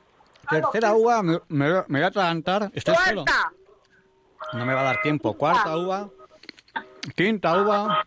Tercera 0.51 0.95
uva. 0.95 1.23
Me, 1.23 1.39
me- 1.49 1.69
me 1.87 1.99
voy 1.99 2.03
a 2.03 2.07
atragantar. 2.07 2.71
Estoy 2.75 2.97
solo. 2.97 3.25
No 4.53 4.67
me 4.67 4.75
va 4.75 4.81
a 4.81 4.85
dar 4.85 5.01
tiempo. 5.03 5.35
Cuarta 5.37 5.77
uva. 5.77 6.09
Quinta 7.17 7.61
uva. 7.63 8.05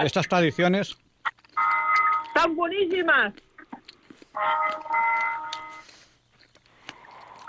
Estas 0.00 0.28
tradiciones. 0.28 0.96
Están 2.28 2.54
buenísimas. 2.56 3.34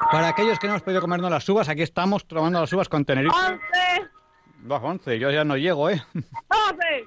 Para 0.09 0.29
aquellos 0.29 0.57
que 0.59 0.67
no 0.67 0.73
hemos 0.73 0.83
podido 0.83 1.01
comernos 1.01 1.29
las 1.29 1.47
uvas, 1.47 1.69
aquí 1.69 1.81
estamos 1.81 2.25
tomando 2.25 2.59
las 2.59 2.71
uvas 2.73 2.89
con 2.89 3.05
Tenerife. 3.05 3.35
Once. 3.35 4.09
Las 4.65 4.81
11, 4.81 5.19
yo 5.19 5.31
ya 5.31 5.43
no 5.43 5.57
llego, 5.57 5.89
¿eh? 5.89 6.01
Doce. 6.13 7.05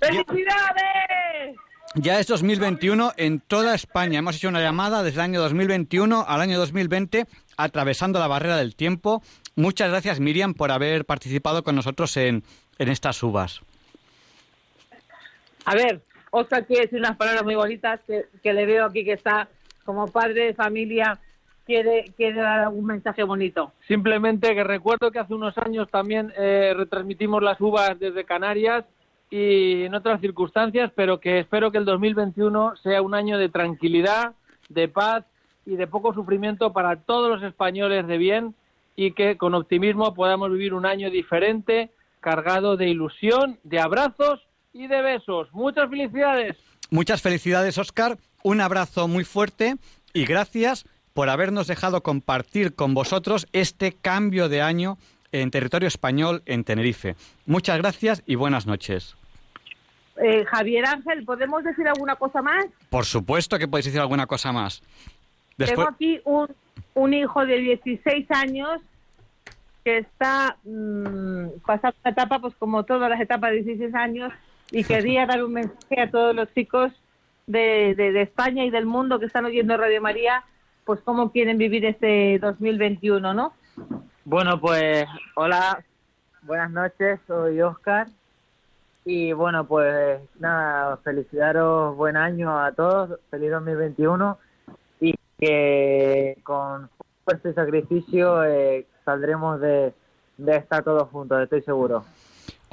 ¡Felicidades! 0.00 1.56
Ya 1.94 2.18
es 2.18 2.26
2021 2.26 3.12
en 3.16 3.40
toda 3.40 3.74
España. 3.74 4.18
Hemos 4.18 4.36
hecho 4.36 4.48
una 4.48 4.60
llamada 4.60 5.02
desde 5.02 5.16
el 5.16 5.24
año 5.24 5.40
2021 5.42 6.24
al 6.26 6.40
año 6.40 6.58
2020, 6.58 7.26
atravesando 7.56 8.18
la 8.18 8.26
barrera 8.26 8.56
del 8.56 8.74
tiempo. 8.74 9.22
Muchas 9.54 9.90
gracias, 9.90 10.18
Miriam, 10.18 10.54
por 10.54 10.70
haber 10.72 11.04
participado 11.04 11.62
con 11.62 11.76
nosotros 11.76 12.16
en, 12.16 12.44
en 12.78 12.88
estas 12.88 13.22
uvas. 13.22 13.60
A 15.64 15.74
ver, 15.74 16.02
Oscar 16.30 16.66
quiere 16.66 16.82
decir 16.82 16.98
unas 16.98 17.16
palabras 17.16 17.44
muy 17.44 17.54
bonitas 17.54 18.00
que, 18.06 18.26
que 18.42 18.52
le 18.52 18.66
veo 18.66 18.86
aquí 18.86 19.04
que 19.04 19.12
está 19.12 19.48
como 19.84 20.08
padre 20.08 20.46
de 20.46 20.54
familia. 20.54 21.18
Quiere, 21.64 22.06
quiere 22.16 22.40
dar 22.40 22.60
algún 22.60 22.86
mensaje 22.86 23.22
bonito. 23.22 23.72
Simplemente 23.86 24.52
que 24.52 24.64
recuerdo 24.64 25.12
que 25.12 25.20
hace 25.20 25.34
unos 25.34 25.56
años 25.58 25.88
también 25.90 26.32
eh, 26.36 26.74
retransmitimos 26.76 27.40
las 27.40 27.60
uvas 27.60 27.96
desde 28.00 28.24
Canarias 28.24 28.84
y 29.30 29.84
en 29.84 29.94
otras 29.94 30.20
circunstancias, 30.20 30.90
pero 30.96 31.20
que 31.20 31.38
espero 31.38 31.70
que 31.70 31.78
el 31.78 31.84
2021 31.84 32.76
sea 32.82 33.00
un 33.00 33.14
año 33.14 33.38
de 33.38 33.48
tranquilidad, 33.48 34.34
de 34.68 34.88
paz 34.88 35.24
y 35.64 35.76
de 35.76 35.86
poco 35.86 36.12
sufrimiento 36.12 36.72
para 36.72 36.96
todos 36.96 37.30
los 37.30 37.42
españoles 37.44 38.08
de 38.08 38.18
bien 38.18 38.54
y 38.96 39.12
que 39.12 39.36
con 39.36 39.54
optimismo 39.54 40.14
podamos 40.14 40.50
vivir 40.50 40.74
un 40.74 40.84
año 40.84 41.10
diferente, 41.10 41.90
cargado 42.20 42.76
de 42.76 42.88
ilusión, 42.88 43.58
de 43.62 43.78
abrazos 43.78 44.40
y 44.72 44.86
de 44.86 45.02
besos. 45.02 45.48
Muchas 45.52 45.88
felicidades. 45.88 46.56
Muchas 46.90 47.22
felicidades, 47.22 47.78
Oscar. 47.78 48.18
Un 48.42 48.60
abrazo 48.60 49.08
muy 49.08 49.24
fuerte 49.24 49.76
y 50.12 50.24
gracias 50.24 50.84
por 51.14 51.28
habernos 51.28 51.66
dejado 51.66 52.02
compartir 52.02 52.74
con 52.74 52.94
vosotros 52.94 53.46
este 53.52 53.92
cambio 53.92 54.48
de 54.48 54.62
año 54.62 54.98
en 55.30 55.50
territorio 55.50 55.88
español 55.88 56.42
en 56.46 56.64
Tenerife. 56.64 57.16
Muchas 57.46 57.78
gracias 57.78 58.22
y 58.26 58.34
buenas 58.34 58.66
noches. 58.66 59.16
Eh, 60.16 60.44
Javier 60.44 60.84
Ángel, 60.86 61.24
¿podemos 61.24 61.64
decir 61.64 61.88
alguna 61.88 62.16
cosa 62.16 62.42
más? 62.42 62.66
Por 62.90 63.06
supuesto 63.06 63.58
que 63.58 63.68
podéis 63.68 63.86
decir 63.86 64.00
alguna 64.00 64.26
cosa 64.26 64.52
más. 64.52 64.82
Después, 65.56 65.86
Tengo 65.86 65.88
aquí 65.88 66.20
un, 66.24 66.48
un 66.94 67.14
hijo 67.14 67.46
de 67.46 67.58
16 67.58 68.30
años 68.30 68.80
que 69.84 69.98
está 69.98 70.56
mm, 70.64 71.60
pasando 71.66 71.96
una 72.04 72.10
etapa, 72.10 72.38
pues 72.38 72.54
como 72.56 72.84
todas 72.84 73.10
las 73.10 73.20
etapas 73.20 73.50
de 73.50 73.62
16 73.62 73.94
años, 73.94 74.32
y 74.72 74.84
quería 74.84 75.26
dar 75.26 75.44
un 75.44 75.52
mensaje 75.52 76.00
a 76.00 76.10
todos 76.10 76.34
los 76.34 76.52
chicos 76.54 76.92
de, 77.46 77.94
de, 77.94 78.22
España 78.22 78.64
y 78.64 78.70
del 78.70 78.86
mundo 78.86 79.18
que 79.18 79.26
están 79.26 79.44
oyendo 79.44 79.76
Radio 79.76 80.00
María, 80.00 80.44
pues 80.84 81.00
cómo 81.00 81.30
quieren 81.30 81.58
vivir 81.58 81.84
este 81.84 82.38
2021, 82.38 83.34
¿no? 83.34 83.52
Bueno, 84.24 84.58
pues 84.58 85.04
hola, 85.34 85.84
buenas 86.42 86.70
noches, 86.70 87.20
soy 87.26 87.60
Oscar. 87.60 88.06
Y 89.04 89.32
bueno, 89.32 89.66
pues 89.66 90.20
nada, 90.38 90.96
felicitaros 90.98 91.94
buen 91.96 92.16
año 92.16 92.58
a 92.58 92.72
todos, 92.72 93.18
feliz 93.30 93.50
2021 93.50 94.38
y 95.00 95.14
que 95.38 96.38
con 96.44 96.88
fuerza 97.24 97.50
y 97.50 97.52
sacrificio 97.52 98.44
eh, 98.44 98.86
saldremos 99.04 99.60
de, 99.60 99.92
de 100.38 100.56
estar 100.56 100.82
todos 100.82 101.10
juntos, 101.10 101.42
estoy 101.42 101.62
seguro. 101.62 102.04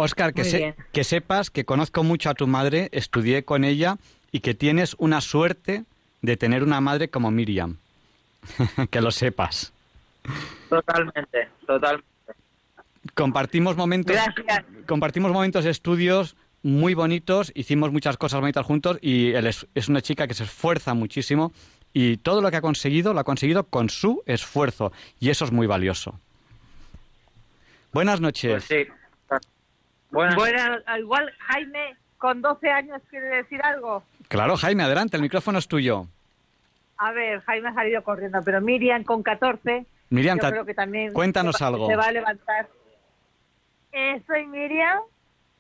Oscar, 0.01 0.33
que, 0.33 0.45
se- 0.45 0.75
sepas 1.03 1.49
que 1.49 1.65
conozco 1.65 2.03
mucho 2.05 2.29
a 2.29 2.33
tu 2.33 2.47
madre, 2.47 2.87
estudié 2.93 3.43
con 3.43 3.65
ella 3.65 3.97
y 4.31 4.39
que 4.39 4.53
tienes 4.53 4.95
una 4.97 5.19
suerte 5.19 5.83
de 6.21 6.37
tener 6.37 6.63
una 6.63 6.79
madre 6.79 7.09
como 7.09 7.31
Miriam. 7.31 7.75
que 8.91 9.01
lo 9.01 9.11
sepas. 9.11 9.73
Totalmente, 10.69 11.49
totalmente. 11.67 12.07
Compartimos 13.13 13.75
momentos, 13.75 14.15
Gracias. 14.15 14.63
compartimos 14.87 15.31
momentos 15.33 15.65
de 15.65 15.71
estudios 15.71 16.37
muy 16.63 16.93
bonitos, 16.93 17.51
hicimos 17.55 17.91
muchas 17.91 18.15
cosas 18.15 18.39
bonitas 18.39 18.65
juntos 18.65 18.99
y 19.01 19.31
él 19.33 19.47
es, 19.47 19.67
es 19.75 19.89
una 19.89 20.01
chica 20.01 20.27
que 20.27 20.33
se 20.33 20.43
esfuerza 20.45 20.93
muchísimo 20.93 21.51
y 21.93 22.17
todo 22.17 22.41
lo 22.41 22.51
que 22.51 22.57
ha 22.57 22.61
conseguido 22.61 23.13
lo 23.13 23.19
ha 23.19 23.23
conseguido 23.25 23.63
con 23.65 23.89
su 23.89 24.23
esfuerzo 24.25 24.93
y 25.19 25.29
eso 25.29 25.43
es 25.43 25.51
muy 25.51 25.67
valioso. 25.67 26.17
Buenas 27.91 28.21
noches. 28.21 28.63
Pues 28.67 28.85
sí. 28.87 28.91
Bueno, 30.11 30.35
igual 30.97 31.31
Jaime 31.39 31.95
con 32.17 32.41
12 32.41 32.69
años 32.69 33.01
quiere 33.09 33.27
decir 33.27 33.61
algo. 33.63 34.03
Claro, 34.27 34.57
Jaime, 34.57 34.83
adelante, 34.83 35.15
el 35.17 35.21
micrófono 35.23 35.59
es 35.59 35.67
tuyo. 35.67 36.05
A 36.97 37.11
ver, 37.11 37.41
Jaime 37.41 37.69
ha 37.69 37.73
salido 37.73 38.03
corriendo, 38.03 38.39
pero 38.43 38.59
Miriam 38.61 39.03
con 39.03 39.23
14, 39.23 39.85
Miriam, 40.09 40.37
yo 40.41 40.49
creo 40.49 40.65
que 40.65 40.73
también 40.73 41.13
cuéntanos 41.13 41.55
se 41.55 41.63
va- 41.63 41.67
algo. 41.69 41.87
Se 41.87 41.95
va 41.95 42.03
a 42.05 42.11
levantar. 42.11 42.67
Eh, 43.91 44.21
soy 44.27 44.45
Miriam 44.47 44.99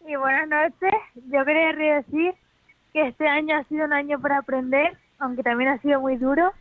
y 0.07 0.15
buenas 0.15 0.47
noches. 0.47 0.93
Yo 1.31 1.45
quería 1.45 1.95
decir 1.95 2.33
que 2.93 3.07
este 3.07 3.27
año 3.27 3.57
ha 3.57 3.63
sido 3.65 3.85
un 3.85 3.93
año 3.93 4.19
para 4.19 4.39
aprender, 4.39 4.97
aunque 5.19 5.43
también 5.43 5.69
ha 5.71 5.77
sido 5.79 5.99
muy 6.01 6.17
duro, 6.17 6.51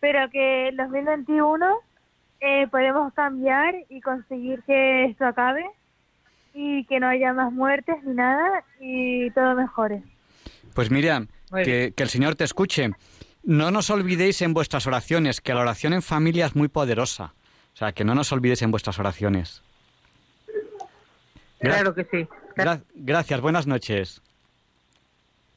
pero 0.00 0.28
que 0.30 0.68
en 0.68 0.76
2021 0.76 1.78
eh, 2.40 2.66
podemos 2.68 3.12
cambiar 3.14 3.74
y 3.88 4.00
conseguir 4.00 4.62
que 4.64 5.04
esto 5.04 5.26
acabe 5.26 5.64
y 6.54 6.84
que 6.86 7.00
no 7.00 7.08
haya 7.08 7.32
más 7.32 7.52
muertes 7.52 7.96
ni 8.04 8.14
nada 8.14 8.64
y 8.80 9.30
todo 9.30 9.54
mejore. 9.54 10.02
Pues 10.74 10.90
Miriam, 10.90 11.28
que, 11.64 11.92
que 11.96 12.02
el 12.02 12.08
Señor 12.08 12.34
te 12.34 12.44
escuche. 12.44 12.90
No 13.44 13.70
nos 13.70 13.90
olvidéis 13.90 14.40
en 14.42 14.54
vuestras 14.54 14.86
oraciones, 14.86 15.40
que 15.40 15.52
la 15.54 15.60
oración 15.62 15.92
en 15.92 16.02
familia 16.02 16.46
es 16.46 16.54
muy 16.54 16.68
poderosa. 16.68 17.34
O 17.74 17.76
sea, 17.76 17.92
que 17.92 18.04
no 18.04 18.14
nos 18.14 18.30
olvidéis 18.32 18.62
en 18.62 18.70
vuestras 18.70 18.98
oraciones. 18.98 19.62
Gra- 21.60 21.70
Claro 21.74 21.94
que 21.94 22.04
sí. 22.10 22.28
gra- 22.56 22.82
gracias, 22.94 23.40
buenas 23.40 23.66
noches. 23.66 24.20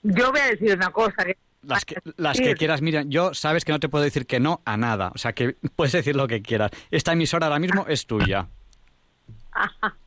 Yo 0.03 0.31
voy 0.31 0.39
a 0.41 0.47
decir 0.47 0.73
una 0.75 0.89
cosa. 0.91 1.25
Que... 1.25 1.37
Las 1.63 1.83
que, 1.83 1.95
las 2.17 2.39
que 2.39 2.53
quieras, 2.55 2.81
Miriam. 2.81 3.09
Yo 3.09 3.33
sabes 3.33 3.65
que 3.65 3.71
no 3.71 3.79
te 3.79 3.89
puedo 3.89 4.03
decir 4.03 4.27
que 4.27 4.39
no 4.39 4.61
a 4.65 4.77
nada. 4.77 5.11
O 5.15 5.17
sea, 5.17 5.33
que 5.33 5.53
puedes 5.75 5.93
decir 5.93 6.15
lo 6.15 6.27
que 6.27 6.41
quieras. 6.41 6.71
Esta 6.91 7.13
emisora 7.13 7.47
ahora 7.47 7.59
mismo 7.59 7.85
es 7.87 8.05
tuya. 8.05 8.47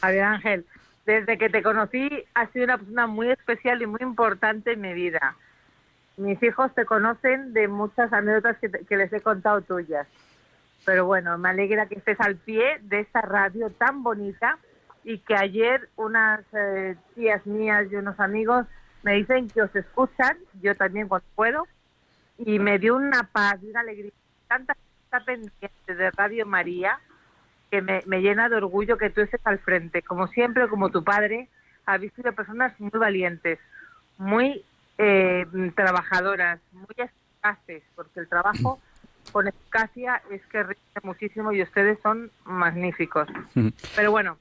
Javier 0.00 0.24
Ángel, 0.24 0.66
desde 1.06 1.38
que 1.38 1.48
te 1.48 1.62
conocí 1.62 2.08
has 2.34 2.50
sido 2.50 2.64
una 2.64 2.78
persona 2.78 3.06
muy 3.06 3.30
especial 3.30 3.82
y 3.82 3.86
muy 3.86 4.00
importante 4.00 4.72
en 4.72 4.80
mi 4.80 4.94
vida. 4.94 5.36
Mis 6.16 6.42
hijos 6.42 6.74
te 6.74 6.84
conocen 6.84 7.52
de 7.52 7.68
muchas 7.68 8.12
anécdotas 8.12 8.56
que, 8.58 8.96
les 8.96 9.12
he 9.12 9.20
contado 9.20 9.60
tuyas. 9.62 10.06
Pero 10.84 11.06
bueno, 11.06 11.36
me 11.38 11.50
alegra 11.50 11.86
que 11.86 11.96
estés 11.96 12.20
al 12.20 12.36
pie 12.36 12.78
de 12.82 13.00
esta 13.00 13.22
radio 13.22 13.70
tan 13.70 14.02
bonita 14.02 14.58
y 15.04 15.18
que 15.18 15.34
ayer 15.34 15.88
unas 15.96 16.40
eh, 16.52 16.96
tías 17.14 17.46
mías 17.46 17.86
y 17.90 17.96
unos 17.96 18.18
amigos 18.20 18.66
me 19.02 19.14
dicen 19.14 19.48
que 19.48 19.62
os 19.62 19.74
escuchan, 19.74 20.36
yo 20.60 20.74
también 20.74 21.08
cuando 21.08 21.26
puedo, 21.34 21.66
y 22.38 22.58
me 22.58 22.78
dio 22.78 22.96
una 22.96 23.22
paz 23.24 23.56
y 23.62 23.70
una 23.70 23.80
alegría. 23.80 24.12
Tanta 24.46 24.74
pendiente 25.24 25.94
de 25.94 26.10
Radio 26.10 26.46
María 26.46 27.00
que 27.70 27.82
me, 27.82 28.02
me 28.06 28.20
llena 28.20 28.48
de 28.48 28.56
orgullo 28.56 28.98
que 28.98 29.10
tú 29.10 29.20
estés 29.20 29.40
al 29.44 29.58
frente. 29.58 30.02
Como 30.02 30.26
siempre, 30.28 30.68
como 30.68 30.90
tu 30.90 31.04
padre, 31.04 31.48
habéis 31.86 32.12
sido 32.14 32.32
personas 32.32 32.78
muy 32.80 32.90
valientes, 32.90 33.58
muy 34.18 34.64
eh, 34.98 35.46
trabajadoras, 35.74 36.60
muy 36.72 36.94
eficaces, 36.96 37.82
porque 37.94 38.20
el 38.20 38.28
trabajo 38.28 38.80
con 39.32 39.48
eficacia 39.48 40.22
es 40.30 40.44
que 40.46 40.62
rinde 40.62 41.00
muchísimo 41.02 41.52
y 41.52 41.62
ustedes 41.62 41.98
son 42.02 42.30
magníficos. 42.44 43.28
Pero 43.96 44.10
bueno, 44.10 44.36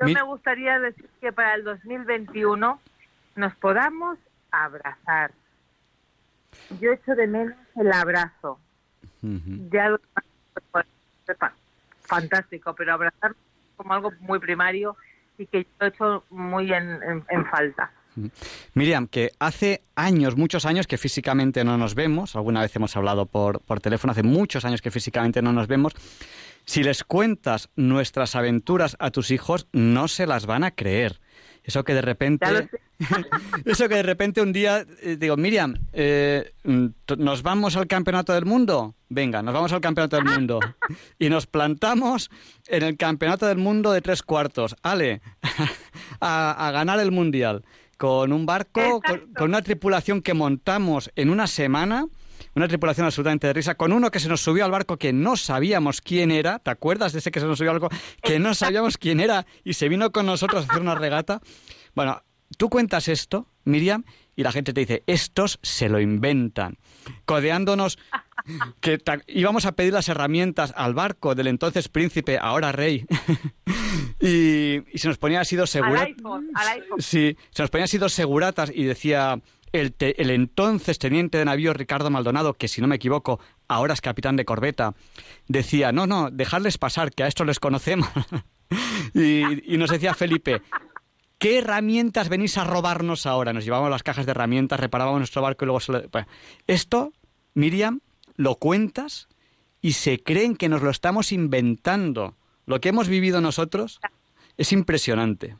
yo 0.00 0.06
me 0.06 0.22
gustaría 0.22 0.78
decir 0.80 1.08
que 1.20 1.32
para 1.32 1.54
el 1.54 1.64
2021 1.64 2.80
nos 3.36 3.54
podamos 3.56 4.18
abrazar. 4.50 5.32
Yo 6.80 6.92
echo 6.92 7.14
de 7.14 7.26
menos 7.26 7.56
el 7.76 7.92
abrazo. 7.92 8.58
Ya 9.70 9.88
lo 9.88 10.00
fantástico, 12.20 12.74
pero 12.74 12.92
abrazar 12.94 13.34
como 13.76 13.94
algo 13.94 14.12
muy 14.20 14.38
primario 14.38 14.96
y 15.38 15.46
que 15.46 15.64
yo 15.64 15.86
he 15.86 15.88
hecho 15.88 16.24
muy 16.30 16.72
en, 16.72 17.02
en- 17.02 17.24
en 17.28 17.46
falta. 17.46 17.90
Miriam, 18.74 19.06
que 19.06 19.30
hace 19.38 19.80
años, 19.96 20.36
muchos 20.36 20.66
años 20.66 20.86
que 20.86 20.98
físicamente 20.98 21.64
no 21.64 21.78
nos 21.78 21.94
vemos, 21.94 22.36
alguna 22.36 22.60
vez 22.60 22.76
hemos 22.76 22.94
hablado 22.94 23.24
por, 23.24 23.60
por 23.60 23.80
teléfono, 23.80 24.10
hace 24.10 24.22
muchos 24.22 24.66
años 24.66 24.82
que 24.82 24.90
físicamente 24.90 25.40
no 25.40 25.52
nos 25.54 25.66
vemos, 25.66 25.94
si 26.66 26.82
les 26.82 27.04
cuentas 27.04 27.70
nuestras 27.74 28.36
aventuras 28.36 28.96
a 29.00 29.10
tus 29.10 29.30
hijos, 29.30 29.66
no 29.72 30.08
se 30.08 30.26
las 30.26 30.44
van 30.44 30.62
a 30.62 30.72
creer. 30.72 31.20
Eso 31.64 31.84
que 31.84 31.94
de 31.94 32.02
repente... 32.02 32.44
Eso 33.64 33.88
que 33.88 33.96
de 33.96 34.02
repente 34.02 34.40
un 34.40 34.52
día 34.52 34.84
eh, 35.02 35.16
digo, 35.18 35.36
Miriam, 35.36 35.74
eh, 35.92 36.52
¿nos 37.18 37.42
vamos 37.42 37.76
al 37.76 37.86
campeonato 37.86 38.32
del 38.32 38.44
mundo? 38.44 38.94
Venga, 39.08 39.42
nos 39.42 39.54
vamos 39.54 39.72
al 39.72 39.80
campeonato 39.80 40.16
del 40.16 40.24
mundo. 40.24 40.60
Y 41.18 41.28
nos 41.28 41.46
plantamos 41.46 42.30
en 42.66 42.82
el 42.82 42.96
campeonato 42.96 43.46
del 43.46 43.58
mundo 43.58 43.92
de 43.92 44.00
tres 44.00 44.22
cuartos. 44.22 44.74
Ale, 44.82 45.20
a, 46.20 46.68
a 46.68 46.70
ganar 46.70 46.98
el 47.00 47.12
mundial. 47.12 47.64
Con 47.98 48.32
un 48.32 48.46
barco, 48.46 49.00
con, 49.00 49.32
con 49.34 49.48
una 49.50 49.62
tripulación 49.62 50.22
que 50.22 50.34
montamos 50.34 51.10
en 51.14 51.30
una 51.30 51.46
semana. 51.46 52.06
Una 52.54 52.68
tripulación 52.68 53.06
absolutamente 53.06 53.46
de 53.46 53.52
risa, 53.52 53.76
con 53.76 53.92
uno 53.92 54.10
que 54.10 54.18
se 54.18 54.28
nos 54.28 54.40
subió 54.40 54.64
al 54.64 54.70
barco 54.70 54.98
que 54.98 55.12
no 55.12 55.36
sabíamos 55.36 56.00
quién 56.00 56.30
era. 56.30 56.58
¿Te 56.58 56.70
acuerdas 56.70 57.12
de 57.12 57.20
ese 57.20 57.30
que 57.30 57.40
se 57.40 57.46
nos 57.46 57.56
subió 57.56 57.70
al 57.70 57.78
barco? 57.78 57.96
Que 58.22 58.38
no 58.38 58.54
sabíamos 58.54 58.98
quién 58.98 59.20
era 59.20 59.46
y 59.64 59.74
se 59.74 59.88
vino 59.88 60.10
con 60.10 60.26
nosotros 60.26 60.64
a 60.64 60.70
hacer 60.70 60.82
una 60.82 60.94
regata. 60.94 61.40
Bueno, 61.94 62.22
tú 62.56 62.68
cuentas 62.70 63.08
esto, 63.08 63.46
Miriam, 63.64 64.04
y 64.34 64.42
la 64.42 64.52
gente 64.52 64.72
te 64.72 64.80
dice, 64.80 65.02
estos 65.06 65.58
se 65.62 65.88
lo 65.88 66.00
inventan. 66.00 66.78
Codeándonos 67.24 67.98
que 68.80 68.98
íbamos 69.28 69.66
a 69.66 69.72
pedir 69.72 69.92
las 69.92 70.08
herramientas 70.08 70.72
al 70.76 70.94
barco 70.94 71.34
del 71.34 71.46
entonces 71.48 71.88
príncipe, 71.88 72.38
ahora 72.40 72.72
rey. 72.72 73.06
y, 74.20 74.82
y 74.92 74.98
se 74.98 75.08
nos 75.08 75.18
ponía 75.18 75.40
así 75.40 75.56
dos 75.56 75.70
seguratas. 75.70 76.08
Sí, 76.98 77.36
se 77.50 77.62
nos 77.62 77.70
ponían 77.70 77.84
así 77.84 77.98
dos 77.98 78.12
seguratas 78.12 78.70
y 78.74 78.84
decía 78.84 79.40
el, 79.72 79.92
te- 79.92 80.20
el 80.20 80.30
entonces 80.30 80.98
teniente 80.98 81.38
de 81.38 81.44
navío 81.44 81.72
Ricardo 81.74 82.10
Maldonado, 82.10 82.54
que 82.54 82.68
si 82.68 82.80
no 82.80 82.88
me 82.88 82.96
equivoco, 82.96 83.40
ahora 83.68 83.94
es 83.94 84.00
capitán 84.00 84.36
de 84.36 84.44
corbeta, 84.44 84.94
decía, 85.48 85.92
no, 85.92 86.06
no, 86.06 86.30
dejadles 86.30 86.78
pasar, 86.78 87.12
que 87.12 87.22
a 87.24 87.26
estos 87.26 87.46
les 87.46 87.60
conocemos. 87.60 88.08
y, 89.14 89.74
y 89.74 89.76
nos 89.78 89.90
decía 89.90 90.14
Felipe, 90.14 90.62
¿qué 91.42 91.58
herramientas 91.58 92.28
venís 92.28 92.56
a 92.56 92.62
robarnos 92.64 93.26
ahora? 93.26 93.52
Nos 93.52 93.64
llevábamos 93.64 93.90
las 93.90 94.04
cajas 94.04 94.26
de 94.26 94.30
herramientas, 94.30 94.78
reparábamos 94.78 95.18
nuestro 95.18 95.42
barco 95.42 95.64
y 95.64 95.66
luego 95.66 95.80
se 95.80 95.90
lo... 95.92 96.08
Bueno, 96.08 96.28
esto, 96.68 97.12
Miriam, 97.54 97.98
lo 98.36 98.54
cuentas 98.54 99.28
y 99.80 99.94
se 99.94 100.22
creen 100.22 100.56
que 100.56 100.68
nos 100.68 100.82
lo 100.82 100.90
estamos 100.90 101.32
inventando. 101.32 102.36
Lo 102.66 102.80
que 102.80 102.90
hemos 102.90 103.08
vivido 103.08 103.40
nosotros 103.40 104.00
es 104.56 104.72
impresionante. 104.72 105.56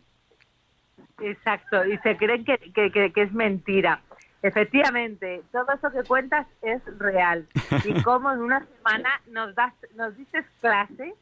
Exacto, 1.21 1.85
y 1.85 1.99
se 1.99 2.17
creen 2.17 2.45
que, 2.45 2.59
que, 2.59 2.91
que- 2.93 3.13
que 3.13 3.23
es 3.23 3.33
mentira. 3.33 4.03
Efectivamente, 4.43 5.43
todo 5.53 5.67
eso 5.75 5.91
que 5.91 6.03
cuentas 6.07 6.47
es 6.63 6.81
real. 6.99 7.49
Y 7.85 7.93
cómo 8.03 8.31
en 8.33 8.41
una 8.41 8.65
semana 8.77 9.21
nos, 9.31 9.55
das, 9.57 9.75
nos 9.97 10.17
dices 10.17 10.45
clase 10.61 11.15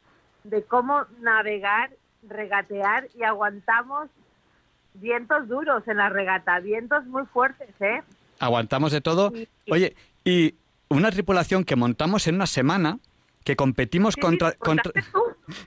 de 0.43 0.63
cómo 0.63 1.05
navegar, 1.19 1.91
regatear 2.27 3.07
y 3.17 3.23
aguantamos 3.23 4.09
vientos 4.93 5.47
duros 5.47 5.87
en 5.87 5.97
la 5.97 6.09
regata, 6.09 6.59
vientos 6.59 7.05
muy 7.05 7.25
fuertes, 7.25 7.69
¿eh? 7.79 8.01
Aguantamos 8.39 8.91
de 8.91 9.01
todo. 9.01 9.31
Oye, 9.69 9.95
y 10.23 10.55
una 10.89 11.11
tripulación 11.11 11.63
que 11.63 11.75
montamos 11.75 12.27
en 12.27 12.35
una 12.35 12.47
semana, 12.47 12.99
que 13.43 13.55
competimos 13.55 14.15
contra, 14.15 14.51
contra, 14.53 14.91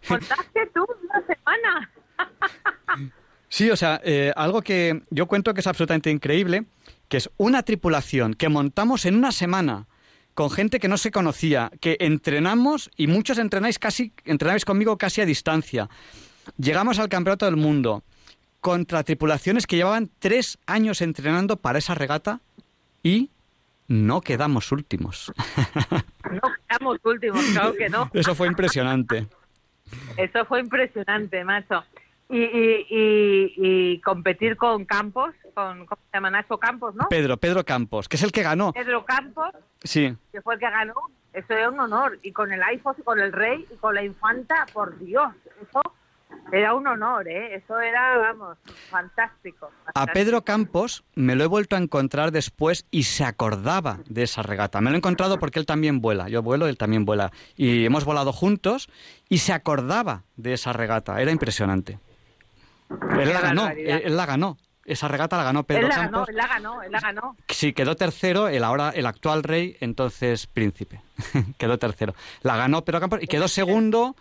Contaste 0.06 0.70
tú 0.74 0.86
una 1.02 1.26
semana. 1.26 1.90
Sí, 3.48 3.70
o 3.70 3.76
sea, 3.76 4.00
eh, 4.02 4.32
algo 4.34 4.62
que 4.62 5.02
yo 5.10 5.28
cuento 5.28 5.54
que 5.54 5.60
es 5.60 5.66
absolutamente 5.68 6.10
increíble, 6.10 6.64
que 7.08 7.18
es 7.18 7.30
una 7.36 7.62
tripulación 7.62 8.34
que 8.34 8.48
montamos 8.48 9.04
en 9.04 9.14
una 9.14 9.30
semana 9.30 9.86
con 10.34 10.50
gente 10.50 10.80
que 10.80 10.88
no 10.88 10.98
se 10.98 11.12
conocía, 11.12 11.70
que 11.80 11.96
entrenamos 12.00 12.90
y 12.96 13.06
muchos 13.06 13.38
entrenáis 13.38 13.78
casi, 13.78 14.12
entrenáis 14.24 14.64
conmigo 14.64 14.98
casi 14.98 15.20
a 15.20 15.24
distancia. 15.24 15.88
Llegamos 16.58 16.98
al 16.98 17.08
campeonato 17.08 17.46
del 17.46 17.54
mundo 17.54 18.02
contra 18.64 19.02
tripulaciones 19.04 19.66
que 19.66 19.76
llevaban 19.76 20.08
tres 20.20 20.56
años 20.66 21.02
entrenando 21.02 21.58
para 21.58 21.78
esa 21.78 21.94
regata 21.94 22.40
y 23.02 23.30
no 23.88 24.22
quedamos 24.22 24.72
últimos. 24.72 25.30
No 26.30 26.40
quedamos 26.66 26.98
últimos, 27.04 27.44
claro 27.52 27.74
que 27.74 27.88
no. 27.90 28.10
Eso 28.14 28.34
fue 28.34 28.48
impresionante. 28.48 29.28
Eso 30.16 30.44
fue 30.46 30.60
impresionante, 30.60 31.44
macho. 31.44 31.84
Y, 32.30 32.38
y, 32.38 32.86
y, 32.88 33.54
y 33.58 34.00
competir 34.00 34.56
con 34.56 34.86
Campos, 34.86 35.34
con 35.54 35.84
¿cómo 35.84 36.00
se 36.10 36.16
llama? 36.16 36.30
Nacho 36.30 36.56
Campos, 36.58 36.94
¿no? 36.94 37.06
Pedro, 37.10 37.36
Pedro 37.36 37.64
Campos, 37.64 38.08
que 38.08 38.16
es 38.16 38.22
el 38.22 38.32
que 38.32 38.42
ganó. 38.42 38.72
Pedro 38.72 39.04
Campos, 39.04 39.50
Sí. 39.84 40.16
que 40.32 40.40
fue 40.40 40.54
el 40.54 40.60
que 40.60 40.70
ganó, 40.70 40.94
eso 41.34 41.52
era 41.52 41.68
un 41.68 41.78
honor. 41.78 42.18
Y 42.22 42.32
con 42.32 42.50
el 42.50 42.62
iPhone, 42.62 42.96
y 42.98 43.02
con 43.02 43.20
el 43.20 43.30
rey, 43.30 43.64
y 43.70 43.76
con 43.76 43.94
la 43.94 44.02
infanta, 44.02 44.66
por 44.72 44.98
Dios, 44.98 45.30
eso 45.62 45.82
era 46.52 46.74
un 46.74 46.86
honor, 46.86 47.26
¿eh? 47.28 47.56
Eso 47.56 47.80
era, 47.80 48.16
vamos, 48.18 48.58
fantástico. 48.90 49.70
A 49.94 50.06
Pedro 50.06 50.42
Campos 50.42 51.04
me 51.14 51.34
lo 51.34 51.44
he 51.44 51.46
vuelto 51.46 51.76
a 51.76 51.78
encontrar 51.78 52.30
después 52.30 52.86
y 52.90 53.04
se 53.04 53.24
acordaba 53.24 53.98
de 54.06 54.22
esa 54.22 54.42
regata. 54.42 54.80
Me 54.80 54.90
lo 54.90 54.96
he 54.96 54.98
encontrado 54.98 55.38
porque 55.38 55.58
él 55.58 55.66
también 55.66 56.00
vuela. 56.00 56.28
Yo 56.28 56.42
vuelo, 56.42 56.66
él 56.66 56.76
también 56.76 57.04
vuela. 57.04 57.32
Y 57.56 57.84
hemos 57.84 58.04
volado 58.04 58.32
juntos 58.32 58.88
y 59.28 59.38
se 59.38 59.52
acordaba 59.52 60.22
de 60.36 60.52
esa 60.52 60.72
regata. 60.72 61.20
Era 61.20 61.30
impresionante. 61.30 61.98
Él 63.18 63.32
la 63.32 63.40
ganó, 63.40 63.68
él, 63.68 64.02
él 64.04 64.16
la 64.16 64.26
ganó. 64.26 64.58
Esa 64.84 65.08
regata 65.08 65.38
la 65.38 65.44
ganó 65.44 65.64
Pedro 65.64 65.82
él 65.82 65.88
la 65.88 65.94
Campos. 65.94 66.12
ganó, 66.12 66.26
él 66.28 66.36
la 66.36 66.46
ganó, 66.46 66.82
él 66.82 66.92
la 66.92 67.00
ganó. 67.00 67.36
Sí, 67.48 67.72
quedó 67.72 67.96
tercero 67.96 68.48
el 68.48 68.62
ahora 68.62 68.90
el 68.90 69.06
actual 69.06 69.42
rey, 69.42 69.76
entonces 69.80 70.46
príncipe. 70.46 71.00
quedó 71.58 71.78
tercero. 71.78 72.14
La 72.42 72.56
ganó 72.56 72.84
Pedro 72.84 73.00
Campos 73.00 73.20
y 73.22 73.26
quedó 73.26 73.48
segundo 73.48 74.14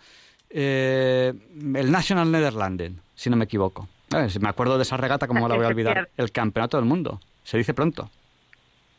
eh, 0.56 1.32
el 1.74 1.90
National 1.90 2.30
Netherlanden, 2.30 3.00
si 3.16 3.28
no 3.28 3.36
me 3.36 3.44
equivoco. 3.44 3.88
Eh, 4.16 4.30
si 4.30 4.38
me 4.38 4.48
acuerdo 4.48 4.76
de 4.76 4.82
esa 4.84 4.96
regata, 4.96 5.26
¿cómo 5.26 5.48
la 5.48 5.56
voy 5.56 5.64
a 5.64 5.68
olvidar? 5.74 6.08
El 6.16 6.30
campeonato 6.30 6.76
del 6.76 6.86
mundo. 6.86 7.20
Se 7.42 7.58
dice 7.58 7.74
pronto. 7.74 8.08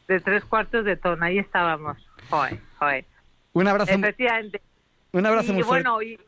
De 0.07 0.19
tres 0.19 0.43
cuartos 0.43 0.83
de 0.85 0.97
tono, 0.97 1.25
ahí 1.25 1.39
estábamos. 1.39 1.97
Joder, 2.29 2.59
joder. 2.77 3.05
Un 3.53 3.67
abrazo, 3.69 3.93
Efectivamente. 3.93 4.61
un 5.13 5.25
abrazo 5.25 5.51
y 5.51 5.55
muy 5.55 5.63
bueno, 5.63 6.01
y, 6.01 6.19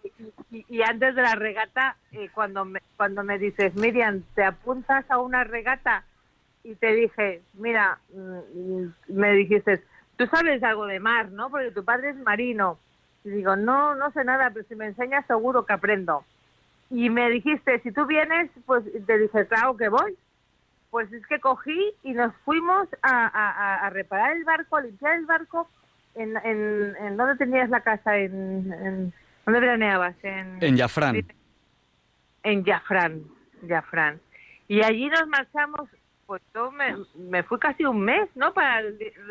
y- 0.50 0.66
y 0.70 0.82
antes 0.82 1.14
de 1.14 1.22
la 1.22 1.36
regata, 1.36 1.98
eh, 2.14 2.30
cuando, 2.34 2.64
me, 2.64 2.80
cuando 2.96 3.22
me 3.24 3.38
dices, 3.38 3.76
Miriam, 3.76 4.24
¿te 4.34 4.44
apuntas 4.44 5.04
a 5.12 5.18
una 5.20 5.44
regata? 5.44 6.06
Y 6.64 6.76
te 6.76 6.96
dije, 6.96 7.42
mira, 7.54 8.00
mm, 8.14 8.86
me 9.10 9.34
dijiste, 9.34 9.84
tú 10.16 10.26
sabes 10.28 10.64
algo 10.64 10.86
de 10.86 11.00
mar, 11.02 11.30
¿no? 11.32 11.50
Porque 11.50 11.72
tu 11.72 11.84
padre 11.84 12.12
es 12.12 12.16
marino. 12.18 12.80
Y 13.24 13.30
digo, 13.30 13.56
no, 13.56 13.96
no 13.96 14.12
sé 14.12 14.24
nada, 14.24 14.50
pero 14.54 14.66
si 14.68 14.76
me 14.76 14.86
enseñas 14.88 15.26
seguro 15.28 15.66
que 15.66 15.74
aprendo. 15.74 16.24
Y 16.90 17.10
me 17.10 17.30
dijiste, 17.30 17.80
si 17.82 17.92
tú 17.92 18.06
vienes, 18.06 18.50
pues 18.66 18.84
te 19.06 19.18
dije, 19.18 19.46
claro 19.48 19.76
que 19.76 19.90
voy. 19.90 20.16
Pues 20.90 21.12
es 21.12 21.26
que 21.28 21.40
cogí 21.42 21.94
y 22.04 22.14
nos 22.14 22.34
fuimos 22.46 22.88
a, 23.02 23.28
a- 23.86 23.90
reparar 23.90 24.32
el 24.38 24.46
barco, 24.46 24.78
a 24.78 24.82
limpiar 24.82 25.16
el 25.18 25.26
barco. 25.26 25.70
¿En, 26.16 26.36
en, 26.38 26.96
en 27.02 27.18
dónde 27.18 27.36
tenías 27.36 27.70
la 27.70 27.82
casa? 27.82 28.18
¿En, 28.18 28.72
en 28.72 29.14
dónde 29.46 29.60
veraneabas? 29.60 30.16
En, 30.24 30.58
En 30.64 30.78
Jafrán. 30.78 31.26
en 32.44 32.64
Jafrán, 32.64 33.24
Jafrán. 33.68 34.20
Y 34.70 34.82
allí 34.82 35.10
nos 35.10 35.28
marchamos, 35.28 35.90
pues 36.26 36.42
yo 36.56 36.72
me, 36.72 36.96
me 37.16 37.44
fui 37.44 37.60
casi 37.60 37.84
un 37.86 38.02
mes, 38.02 38.30
¿no? 38.36 38.54
Para 38.54 38.82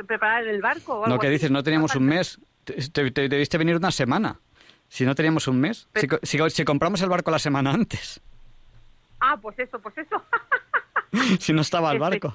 preparar 0.07 0.47
el 0.47 0.61
barco. 0.61 1.01
o 1.01 1.07
No, 1.07 1.19
que 1.19 1.31
dices, 1.31 1.51
no 1.51 1.63
teníamos 1.63 1.95
un 1.97 2.05
mes. 2.07 2.39
Te, 2.67 2.75
te- 2.91 3.11
te- 3.13 3.29
debiste 3.31 3.57
venir 3.59 3.77
una 3.77 3.91
semana. 3.91 4.39
Si 4.89 5.05
no 5.07 5.15
teníamos 5.15 5.49
un 5.49 5.59
mes. 5.61 5.89
Si, 5.95 6.07
co- 6.07 6.19
si, 6.23 6.39
si 6.51 6.65
compramos 6.65 7.01
el 7.01 7.09
barco 7.09 7.31
la 7.31 7.39
semana 7.39 7.71
antes. 7.73 8.21
Ah, 9.21 9.37
pues 9.41 9.59
eso, 9.59 9.79
pues 9.81 9.97
eso. 9.99 10.23
si 11.41 11.53
no 11.55 11.63
estaba 11.63 11.91
el 11.93 11.99
barco. 11.99 12.35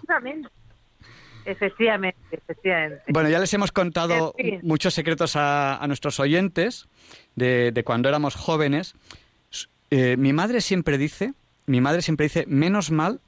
Efectivamente. 1.45 2.17
Efectivamente. 2.31 3.03
Bueno, 3.07 3.29
ya 3.29 3.39
les 3.39 3.53
hemos 3.53 3.71
contado 3.71 4.33
En 4.37 4.59
fin. 4.59 4.59
muchos 4.63 4.93
secretos 4.93 5.35
a, 5.35 5.77
a 5.77 5.87
nuestros 5.87 6.19
oyentes 6.19 6.87
de, 7.35 7.71
de 7.71 7.83
cuando 7.83 8.09
éramos 8.09 8.35
jóvenes. 8.35 8.95
Eh, 9.89 10.15
mi 10.17 10.33
madre 10.33 10.61
siempre 10.61 10.97
dice, 10.97 11.33
mi 11.65 11.81
madre 11.81 12.01
siempre 12.01 12.25
dice, 12.25 12.45
menos 12.47 12.91
mal 12.91 13.19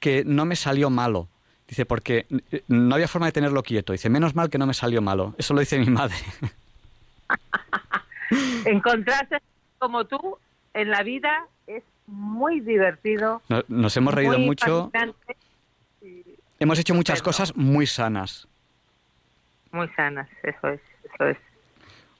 que 0.00 0.24
no 0.26 0.44
me 0.44 0.56
salió 0.56 0.90
malo. 0.90 1.28
Dice, 1.70 1.86
porque 1.86 2.26
eh, 2.50 2.62
no 2.68 2.96
había 2.96 3.06
forma 3.08 3.26
de 3.26 3.32
tenerlo 3.32 3.62
quieto. 3.62 3.92
Dice, 3.92 4.10
menos 4.10 4.34
mal 4.34 4.50
que 4.50 4.58
no 4.58 4.66
me 4.66 4.74
salió 4.74 5.00
malo. 5.00 5.34
Eso 5.38 5.54
lo 5.54 5.60
dice 5.60 5.78
mi 5.78 5.86
madre. 5.88 6.16
Encontrarse 8.64 9.38
como 9.78 10.04
tú 10.04 10.36
en 10.74 10.90
la 10.90 11.02
vida 11.02 11.46
es 11.66 11.82
muy 12.06 12.60
divertido. 12.60 13.40
No- 13.48 13.62
Nos 13.68 13.96
hemos 13.96 14.14
reído 14.14 14.36
muy 14.38 14.46
mucho. 14.46 14.90
Hemos 16.58 16.78
hecho 16.78 16.94
muchas 16.94 17.22
cosas 17.22 17.56
muy 17.56 17.86
sanas. 17.86 18.46
muy 19.72 19.88
sanas, 19.90 20.28
eso 20.42 20.68
es, 20.68 20.80
eso 21.14 21.26
es. 21.28 21.38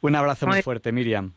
Un 0.00 0.14
abrazo 0.16 0.46
muy 0.46 0.56
Muy- 0.56 0.62
fuerte, 0.62 0.92
Miriam. 0.92 1.32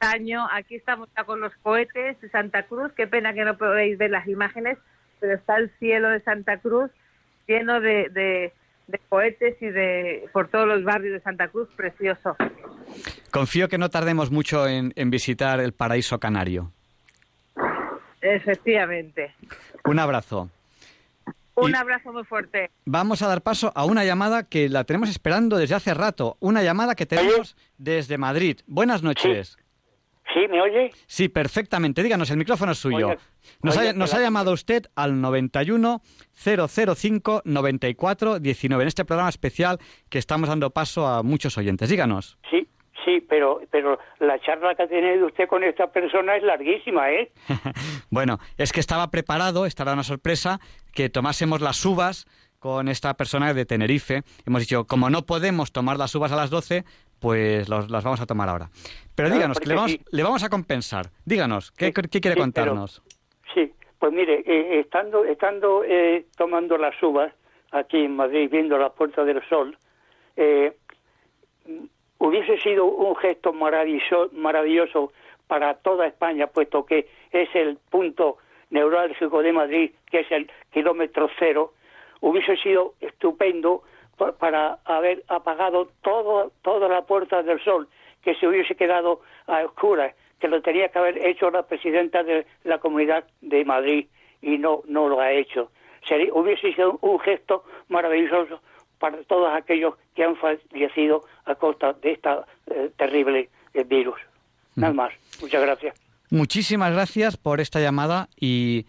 Año, 0.00 0.46
aquí 0.52 0.76
estamos 0.76 1.08
ya 1.16 1.24
con 1.24 1.40
los 1.40 1.52
cohetes 1.56 2.20
de 2.20 2.30
Santa 2.30 2.62
Cruz. 2.62 2.92
Qué 2.96 3.08
pena 3.08 3.34
que 3.34 3.44
no 3.44 3.58
podéis 3.58 3.98
ver 3.98 4.10
las 4.12 4.28
imágenes, 4.28 4.78
pero 5.18 5.34
está 5.34 5.56
el 5.56 5.70
cielo 5.80 6.08
de 6.08 6.20
Santa 6.20 6.58
Cruz 6.58 6.92
lleno 7.48 7.80
de, 7.80 8.08
de- 8.10 8.52
de 8.86 8.98
cohetes 9.10 9.60
y 9.60 9.66
de 9.66 10.28
por 10.32 10.48
todos 10.48 10.66
los 10.66 10.82
barrios 10.82 11.12
de 11.12 11.20
Santa 11.20 11.48
Cruz, 11.48 11.68
precioso. 11.76 12.36
Confío 13.30 13.68
que 13.68 13.76
no 13.76 13.90
tardemos 13.90 14.30
mucho 14.30 14.66
en, 14.66 14.92
en 14.96 15.10
visitar 15.10 15.60
el 15.60 15.72
paraíso 15.74 16.18
canario. 16.18 16.72
Efectivamente. 18.22 19.34
Un 19.84 19.98
abrazo. 19.98 20.48
Un 21.54 21.74
abrazo 21.74 22.12
muy 22.12 22.24
fuerte. 22.24 22.70
Vamos 22.84 23.20
a 23.20 23.26
dar 23.28 23.42
paso 23.42 23.72
a 23.74 23.84
una 23.84 24.04
llamada 24.04 24.44
que 24.44 24.68
la 24.68 24.84
tenemos 24.84 25.08
esperando 25.08 25.56
desde 25.58 25.74
hace 25.74 25.92
rato. 25.92 26.36
Una 26.40 26.62
llamada 26.62 26.94
que 26.94 27.04
tenemos 27.04 27.56
desde 27.78 28.16
Madrid. 28.16 28.60
Buenas 28.66 29.02
noches. 29.02 29.56
¿Sí? 29.58 29.62
¿Me 30.46 30.60
oye? 30.60 30.90
Sí, 31.06 31.28
perfectamente. 31.28 32.02
Díganos, 32.02 32.30
el 32.30 32.36
micrófono 32.36 32.72
es 32.72 32.78
suyo. 32.78 33.08
Oiga, 33.08 33.18
nos, 33.62 33.76
oiga, 33.76 33.90
ha, 33.90 33.92
nos 33.94 34.12
ha 34.14 34.18
la- 34.18 34.22
llamado 34.24 34.52
usted 34.52 34.84
al 34.94 35.20
91 35.20 36.02
005 36.34 37.42
94 37.44 38.38
19 38.38 38.82
en 38.82 38.88
este 38.88 39.04
programa 39.04 39.28
especial 39.30 39.78
que 40.08 40.18
estamos 40.18 40.48
dando 40.48 40.70
paso 40.70 41.06
a 41.06 41.22
muchos 41.22 41.56
oyentes. 41.58 41.88
Díganos. 41.88 42.38
Sí, 42.50 42.68
sí, 43.04 43.20
pero, 43.28 43.60
pero 43.70 43.98
la 44.20 44.38
charla 44.40 44.74
que 44.74 44.82
ha 44.82 44.88
tenido 44.88 45.26
usted 45.26 45.48
con 45.48 45.64
esta 45.64 45.90
persona 45.90 46.36
es 46.36 46.42
larguísima, 46.42 47.10
¿eh? 47.10 47.32
Bueno, 48.10 48.38
es 48.56 48.72
que 48.72 48.80
estaba 48.80 49.10
preparado, 49.10 49.66
esta 49.66 49.82
era 49.82 49.92
una 49.94 50.04
sorpresa, 50.04 50.60
que 50.92 51.08
tomásemos 51.10 51.60
las 51.60 51.84
uvas 51.84 52.26
con 52.58 52.88
esta 52.88 53.14
persona 53.14 53.54
de 53.54 53.64
Tenerife. 53.66 54.22
Hemos 54.44 54.60
dicho, 54.62 54.84
como 54.86 55.10
no 55.10 55.26
podemos 55.26 55.70
tomar 55.72 55.96
las 55.96 56.14
uvas 56.16 56.32
a 56.32 56.36
las 56.36 56.50
12, 56.50 56.84
pues 57.20 57.68
los- 57.68 57.90
las 57.90 58.04
vamos 58.04 58.20
a 58.20 58.26
tomar 58.26 58.48
ahora. 58.48 58.68
Pero 59.14 59.28
Claro, 59.28 59.34
díganos, 59.34 59.60
que 59.60 59.68
le 59.68 59.74
vamos, 59.74 59.90
sí. 59.90 60.00
le 60.12 60.22
vamos 60.22 60.42
a 60.44 60.48
compensar. 60.48 61.06
Díganos, 61.24 61.72
¿qué, 61.72 61.92
qué 61.92 62.02
quiere 62.02 62.20
sí, 62.20 62.20
pero- 62.22 62.40
contarnos? 62.40 63.02
Sí, 63.54 63.72
pues 63.98 64.12
mire, 64.12 64.42
eh, 64.46 64.80
estando, 64.80 65.24
estando 65.24 65.82
eh, 65.84 66.26
tomando 66.36 66.76
las 66.78 67.00
uvas 67.02 67.32
aquí 67.72 68.04
en 68.04 68.14
Madrid, 68.16 68.48
viendo 68.50 68.78
la 68.78 68.90
Puerta 68.90 69.24
del 69.24 69.42
Sol, 69.48 69.76
eh, 70.36 70.76
hubiese 72.18 72.58
sido 72.60 72.84
un 72.86 73.16
gesto 73.16 73.52
maravilloso, 73.52 74.30
maravilloso 74.32 75.12
para 75.46 75.74
toda 75.74 76.06
España, 76.06 76.46
puesto 76.46 76.84
que 76.84 77.08
es 77.32 77.48
el 77.54 77.76
punto 77.90 78.38
neurálgico 78.70 79.42
de 79.42 79.52
Madrid, 79.52 79.90
que 80.10 80.20
es 80.20 80.30
el 80.30 80.50
kilómetro 80.72 81.28
cero, 81.38 81.72
hubiese 82.20 82.56
sido 82.58 82.94
estupendo 83.00 83.82
para 84.38 84.78
haber 84.84 85.24
apagado 85.28 85.88
todo, 86.02 86.52
toda 86.62 86.88
la 86.88 87.02
Puerta 87.02 87.42
del 87.42 87.62
Sol, 87.62 87.88
que 88.22 88.34
se 88.34 88.46
hubiese 88.46 88.74
quedado 88.74 89.20
a 89.46 89.64
oscuras, 89.64 90.14
que 90.40 90.48
lo 90.48 90.60
tenía 90.62 90.88
que 90.88 90.98
haber 90.98 91.26
hecho 91.26 91.50
la 91.50 91.62
presidenta 91.62 92.22
de 92.22 92.46
la 92.64 92.78
Comunidad 92.78 93.24
de 93.40 93.64
Madrid 93.64 94.06
y 94.42 94.58
no, 94.58 94.82
no 94.86 95.08
lo 95.08 95.20
ha 95.20 95.32
hecho. 95.32 95.70
Sería, 96.06 96.32
hubiese 96.32 96.72
sido 96.72 96.98
un 97.00 97.18
gesto 97.20 97.64
maravilloso 97.88 98.60
para 98.98 99.22
todos 99.24 99.52
aquellos 99.54 99.94
que 100.14 100.24
han 100.24 100.36
fallecido 100.36 101.24
a 101.44 101.54
costa 101.54 101.92
de 101.92 102.12
esta 102.12 102.44
eh, 102.66 102.90
terrible 102.96 103.48
eh, 103.74 103.84
virus. 103.84 104.18
Nada 104.76 104.92
más. 104.92 105.12
Muchas 105.40 105.62
gracias. 105.62 105.94
Muchísimas 106.30 106.92
gracias 106.92 107.36
por 107.36 107.60
esta 107.60 107.80
llamada 107.80 108.28
y 108.38 108.86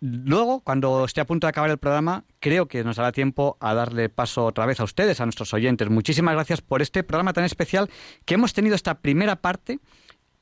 luego, 0.00 0.60
cuando 0.60 1.04
esté 1.04 1.20
a 1.20 1.26
punto 1.26 1.46
de 1.46 1.50
acabar 1.50 1.70
el 1.70 1.78
programa, 1.78 2.24
creo 2.40 2.66
que 2.66 2.84
nos 2.84 2.96
dará 2.96 3.12
tiempo 3.12 3.56
a 3.60 3.74
darle 3.74 4.08
paso 4.08 4.44
otra 4.44 4.66
vez 4.66 4.80
a 4.80 4.84
ustedes, 4.84 5.20
a 5.20 5.26
nuestros 5.26 5.52
oyentes. 5.54 5.90
Muchísimas 5.90 6.34
gracias 6.34 6.60
por 6.60 6.82
este 6.82 7.02
programa 7.02 7.32
tan 7.32 7.44
especial 7.44 7.90
que 8.24 8.34
hemos 8.34 8.52
tenido 8.52 8.74
esta 8.74 9.00
primera 9.00 9.36
parte 9.36 9.80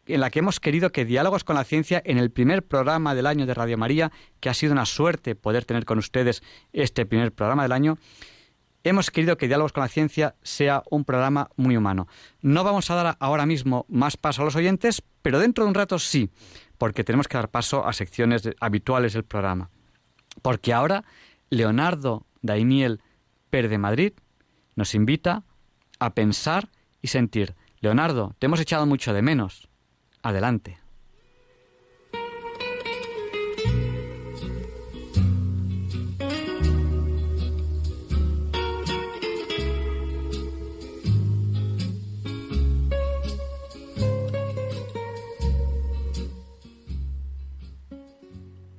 en 0.07 0.21
la 0.21 0.31
que 0.31 0.39
hemos 0.39 0.61
querido 0.61 0.93
que 0.93 1.05
Diálogos 1.05 1.45
con 1.45 1.57
la 1.57 1.65
Ciencia, 1.65 2.01
en 2.05 2.19
el 2.19 2.31
primer 2.31 2.65
programa 2.65 3.15
del 3.15 3.27
año 3.27 3.47
de 3.47 3.55
Radio 3.55 3.77
María, 3.77 4.13
que 4.41 4.49
ha 4.49 4.55
sido 4.55 4.73
una 4.73 4.87
suerte 4.87 5.35
poder 5.35 5.65
tener 5.65 5.85
con 5.85 5.99
ustedes 5.99 6.43
este 6.73 7.07
primer 7.07 7.33
programa 7.33 7.65
del 7.65 7.73
año, 7.73 7.99
hemos 8.85 9.11
querido 9.11 9.37
que 9.37 9.49
Diálogos 9.49 9.73
con 9.73 9.83
la 9.83 9.89
Ciencia 9.89 10.37
sea 10.43 10.83
un 10.91 11.05
programa 11.05 11.51
muy 11.57 11.77
humano. 11.77 12.07
No 12.41 12.63
vamos 12.63 12.91
a 12.91 12.95
dar 12.95 13.17
ahora 13.19 13.47
mismo 13.47 13.85
más 13.89 14.17
paso 14.17 14.43
a 14.43 14.45
los 14.45 14.55
oyentes, 14.55 15.03
pero 15.23 15.41
dentro 15.41 15.65
de 15.65 15.69
un 15.69 15.75
rato 15.75 15.99
sí, 15.99 16.31
porque 16.79 17.05
tenemos 17.05 17.29
que 17.29 17.37
dar 17.37 17.51
paso 17.51 17.87
a 17.87 17.93
secciones 17.93 18.49
habituales 18.61 19.13
del 19.13 19.25
programa. 19.25 19.71
Porque 20.43 20.73
ahora 20.73 21.05
Leonardo 21.51 22.27
Daimiel 22.43 23.01
Per 23.51 23.69
de 23.69 23.79
Madrid 23.79 24.13
nos 24.75 24.95
invita 24.95 25.45
a 25.99 26.15
pensar 26.15 26.69
y 27.01 27.09
sentir. 27.09 27.55
Leonardo, 27.81 28.35
te 28.39 28.47
hemos 28.47 28.61
echado 28.61 28.87
mucho 28.87 29.13
de 29.13 29.23
menos. 29.23 29.69
Adelante. 30.23 30.79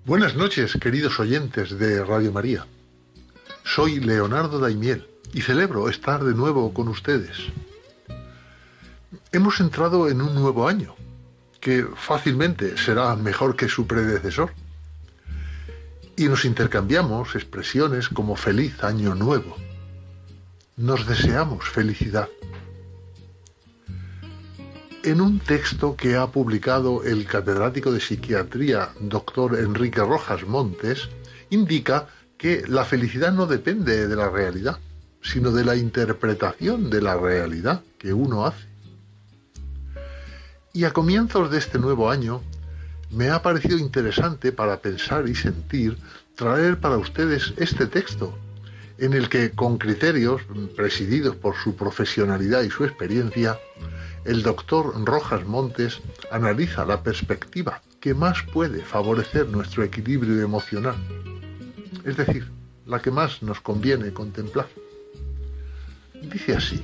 Buenas 0.08 0.38
noches, 0.38 0.78
queridos 0.80 1.20
oyentes 1.20 1.78
de 1.78 2.02
Radio 2.02 2.32
María. 2.32 2.66
Soy 3.66 4.00
Leonardo 4.00 4.58
Daimiel 4.58 5.06
y 5.34 5.42
celebro 5.42 5.90
estar 5.90 6.24
de 6.24 6.34
nuevo 6.34 6.74
con 6.74 6.88
ustedes. 6.88 7.38
Hemos 9.34 9.60
entrado 9.60 10.08
en 10.08 10.22
un 10.22 10.34
nuevo 10.34 10.70
año, 10.70 10.96
que 11.60 11.86
fácilmente 11.98 12.78
será 12.78 13.14
mejor 13.18 13.58
que 13.58 13.68
su 13.68 13.86
predecesor. 13.86 14.54
Y 16.16 16.30
nos 16.30 16.46
intercambiamos 16.46 17.36
expresiones 17.36 18.08
como 18.08 18.38
feliz 18.38 18.82
año 18.86 19.14
nuevo. 19.14 19.58
Nos 20.78 21.06
deseamos 21.06 21.68
felicidad 21.68 22.30
en 25.08 25.22
un 25.22 25.40
texto 25.40 25.96
que 25.96 26.18
ha 26.18 26.28
publicado 26.28 27.02
el 27.02 27.26
catedrático 27.26 27.94
de 27.94 28.02
psiquiatría, 28.02 28.90
doctor 29.00 29.58
Enrique 29.58 30.02
Rojas 30.02 30.46
Montes, 30.46 31.08
indica 31.50 32.08
que 32.38 32.64
la 32.68 32.84
felicidad 32.84 33.32
no 33.32 33.46
depende 33.46 34.06
de 34.10 34.16
la 34.18 34.30
realidad, 34.30 34.80
sino 35.22 35.52
de 35.52 35.64
la 35.64 35.78
interpretación 35.78 36.90
de 36.90 37.02
la 37.02 37.16
realidad 37.16 37.84
que 37.98 38.12
uno 38.12 38.46
hace. 38.46 38.68
Y 40.74 40.84
a 40.84 40.92
comienzos 40.92 41.50
de 41.52 41.60
este 41.60 41.80
nuevo 41.80 42.12
año, 42.12 42.42
me 43.10 43.30
ha 43.30 43.42
parecido 43.42 43.78
interesante 43.78 44.52
para 44.52 44.82
pensar 44.82 45.30
y 45.30 45.36
sentir 45.36 45.98
traer 46.36 46.82
para 46.82 46.98
ustedes 46.98 47.54
este 47.56 47.88
texto, 47.88 48.38
en 48.98 49.14
el 49.14 49.30
que 49.30 49.52
con 49.52 49.78
criterios 49.78 50.42
presididos 50.76 51.38
por 51.38 51.56
su 51.56 51.78
profesionalidad 51.78 52.64
y 52.64 52.70
su 52.70 52.84
experiencia, 52.84 53.58
el 54.28 54.44
doctor 54.44 54.94
Rojas 55.06 55.46
Montes 55.46 56.02
analiza 56.32 56.86
la 56.86 57.02
perspectiva 57.02 57.82
que 58.02 58.14
más 58.14 58.44
puede 58.44 58.84
favorecer 58.84 59.48
nuestro 59.48 59.84
equilibrio 59.84 60.42
emocional, 60.42 60.96
es 62.04 62.18
decir, 62.18 62.52
la 62.86 63.02
que 63.02 63.10
más 63.10 63.42
nos 63.42 63.62
conviene 63.62 64.12
contemplar. 64.12 64.68
Dice 66.22 66.58
así, 66.58 66.84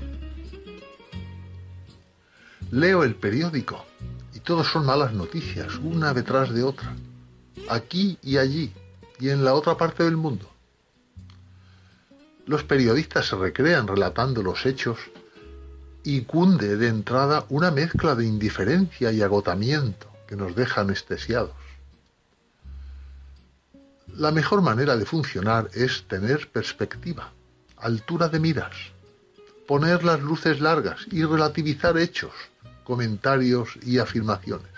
leo 2.72 3.04
el 3.04 3.16
periódico 3.16 3.86
y 4.34 4.40
todos 4.40 4.68
son 4.68 4.86
malas 4.86 5.12
noticias, 5.12 5.76
una 5.76 6.14
detrás 6.14 6.50
de 6.54 6.64
otra, 6.64 6.96
aquí 7.70 8.18
y 8.22 8.38
allí 8.38 8.72
y 9.20 9.30
en 9.30 9.44
la 9.44 9.54
otra 9.54 9.76
parte 9.76 10.04
del 10.04 10.16
mundo. 10.16 10.50
Los 12.46 12.64
periodistas 12.64 13.28
se 13.28 13.36
recrean 13.36 13.86
relatando 13.86 14.42
los 14.42 14.66
hechos 14.66 14.98
y 16.04 16.22
cunde 16.22 16.76
de 16.78 16.88
entrada 16.88 17.46
una 17.50 17.72
mezcla 17.72 18.16
de 18.16 18.26
indiferencia 18.26 19.12
y 19.12 19.22
agotamiento 19.22 20.08
que 20.28 20.36
nos 20.36 20.56
deja 20.56 20.82
anestesiados. 20.82 21.56
La 24.08 24.32
mejor 24.32 24.62
manera 24.62 24.98
de 24.98 25.06
funcionar 25.06 25.70
es 25.74 26.04
tener 26.08 26.50
perspectiva, 26.52 27.32
altura 27.78 28.28
de 28.28 28.40
miras, 28.40 28.76
poner 29.68 30.04
las 30.04 30.22
luces 30.22 30.60
largas 30.60 31.08
y 31.10 31.24
relativizar 31.24 31.98
hechos, 31.98 32.34
comentarios 32.84 33.78
y 33.82 34.00
afirmaciones. 34.00 34.72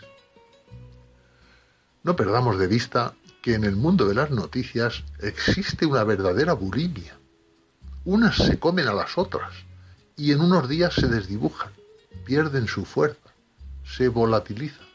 No 2.03 2.15
perdamos 2.15 2.59
de 2.59 2.67
vista 2.67 3.15
que 3.41 3.55
en 3.55 3.63
el 3.63 3.76
mundo 3.76 4.07
de 4.07 4.13
las 4.13 4.30
noticias 4.30 5.03
existe 5.19 5.86
una 5.86 6.03
verdadera 6.03 6.53
bulimia. 6.53 7.17
Unas 8.05 8.38
se 8.38 8.59
comen 8.59 8.88
a 8.88 8.93
las 8.93 9.17
otras 9.17 9.64
y 10.18 10.32
en 10.32 10.41
unos 10.41 10.70
días 10.70 10.93
se 10.93 11.07
desdibujan, 11.07 11.72
pierden 12.26 12.68
su 12.68 12.86
fuerza, 12.86 13.30
se 13.84 14.07
volatilizan. 14.07 14.86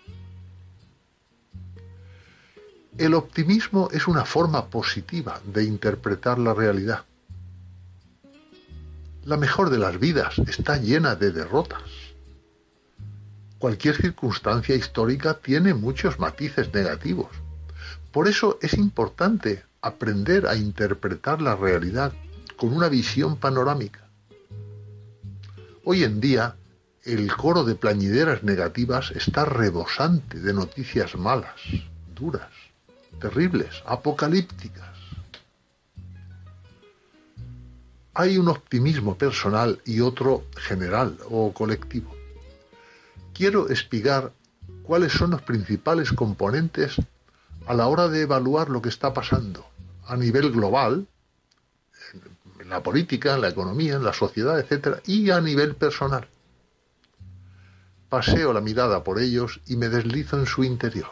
El 2.99 3.15
optimismo 3.15 3.89
es 3.93 4.09
una 4.09 4.25
forma 4.25 4.67
positiva 4.67 5.41
de 5.45 5.65
interpretar 5.65 6.39
la 6.39 6.55
realidad. 6.55 7.05
La 9.25 9.37
mejor 9.37 9.71
de 9.71 9.79
las 9.79 9.99
vidas 9.99 10.39
está 10.41 10.77
llena 10.77 11.15
de 11.15 11.31
derrotas. 11.31 11.83
Cualquier 13.59 13.97
circunstancia 13.97 14.75
histórica 14.75 15.35
tiene 15.35 15.75
muchos 15.75 16.19
matices 16.19 16.73
negativos. 16.73 17.29
Por 18.11 18.27
eso 18.27 18.59
es 18.61 18.75
importante 18.75 19.65
aprender 19.83 20.47
a 20.47 20.57
interpretar 20.57 21.41
la 21.41 21.55
realidad 21.55 22.13
con 22.57 22.73
una 22.73 22.89
visión 22.89 23.37
panorámica. 23.37 24.10
Hoy 25.93 26.05
en 26.05 26.21
día, 26.21 26.55
el 27.03 27.35
coro 27.35 27.65
de 27.65 27.75
plañideras 27.75 28.45
negativas 28.45 29.11
está 29.11 29.45
rebosante 29.45 30.39
de 30.39 30.55
noticias 30.55 31.17
malas, 31.17 31.61
duras, 32.15 32.49
terribles, 33.21 33.83
apocalípticas. 33.87 34.95
Hay 38.15 38.39
un 38.39 38.47
optimismo 38.47 39.19
personal 39.19 39.81
y 39.85 39.99
otro 39.99 40.45
general 40.55 41.19
o 41.29 41.53
colectivo. 41.53 42.15
Quiero 43.35 43.69
espigar 43.69 44.33
cuáles 44.85 45.13
son 45.13 45.33
los 45.33 45.43
principales 45.43 46.13
componentes 46.13 47.03
a 47.67 47.75
la 47.75 47.89
hora 47.89 48.07
de 48.07 48.21
evaluar 48.21 48.69
lo 48.69 48.81
que 48.81 48.91
está 48.91 49.13
pasando 49.13 49.67
a 50.07 50.17
nivel 50.17 50.53
global 50.53 51.09
la 52.71 52.83
política, 52.83 53.37
la 53.37 53.49
economía, 53.49 53.99
la 53.99 54.13
sociedad, 54.13 54.59
etc. 54.59 55.01
y 55.07 55.31
a 55.31 55.41
nivel 55.41 55.75
personal. 55.75 56.29
Paseo 58.09 58.53
la 58.53 58.61
mirada 58.61 59.05
por 59.05 59.21
ellos 59.21 59.61
y 59.67 59.77
me 59.77 59.89
deslizo 59.89 60.39
en 60.39 60.47
su 60.47 60.65
interior. 60.65 61.11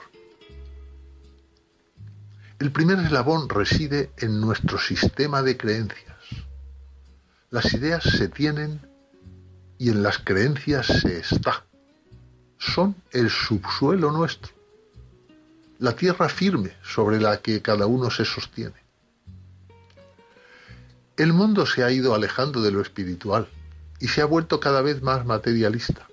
El 2.58 2.72
primer 2.72 2.98
eslabón 2.98 3.48
reside 3.48 4.10
en 4.16 4.40
nuestro 4.40 4.78
sistema 4.78 5.42
de 5.42 5.56
creencias. 5.56 6.16
Las 7.50 7.72
ideas 7.72 8.02
se 8.02 8.28
tienen 8.28 8.80
y 9.78 9.90
en 9.90 10.02
las 10.02 10.18
creencias 10.18 10.86
se 10.86 11.18
está. 11.18 11.64
Son 12.58 12.96
el 13.12 13.30
subsuelo 13.30 14.10
nuestro, 14.10 14.52
la 15.78 15.94
tierra 15.94 16.28
firme 16.28 16.72
sobre 16.82 17.20
la 17.20 17.40
que 17.40 17.62
cada 17.62 17.86
uno 17.86 18.10
se 18.10 18.24
sostiene. 18.24 18.87
El 21.18 21.32
mundo 21.32 21.66
se 21.66 21.82
ha 21.82 21.90
ido 21.90 22.14
alejando 22.14 22.62
de 22.62 22.70
lo 22.70 22.80
espiritual 22.80 23.48
y 23.98 24.06
se 24.06 24.22
ha 24.22 24.24
vuelto 24.24 24.60
cada 24.60 24.82
vez 24.82 25.02
más 25.02 25.26
materialista. 25.26 26.06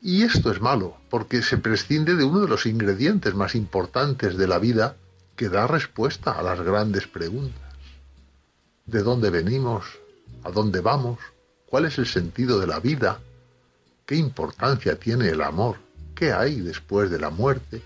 Y 0.00 0.24
esto 0.24 0.50
es 0.50 0.60
malo, 0.60 0.96
porque 1.08 1.42
se 1.42 1.58
prescinde 1.58 2.16
de 2.16 2.24
uno 2.24 2.40
de 2.40 2.48
los 2.48 2.66
ingredientes 2.66 3.36
más 3.36 3.54
importantes 3.54 4.36
de 4.36 4.48
la 4.48 4.58
vida 4.58 4.96
que 5.36 5.48
da 5.48 5.68
respuesta 5.68 6.32
a 6.32 6.42
las 6.42 6.60
grandes 6.60 7.06
preguntas. 7.06 7.72
¿De 8.84 9.04
dónde 9.04 9.30
venimos? 9.30 9.84
¿A 10.42 10.50
dónde 10.50 10.80
vamos? 10.80 11.20
¿Cuál 11.66 11.84
es 11.84 11.98
el 11.98 12.08
sentido 12.08 12.58
de 12.58 12.66
la 12.66 12.80
vida? 12.80 13.20
¿Qué 14.06 14.16
importancia 14.16 14.98
tiene 14.98 15.28
el 15.28 15.40
amor? 15.40 15.76
¿Qué 16.16 16.32
hay 16.32 16.60
después 16.60 17.12
de 17.12 17.20
la 17.20 17.30
muerte? 17.30 17.80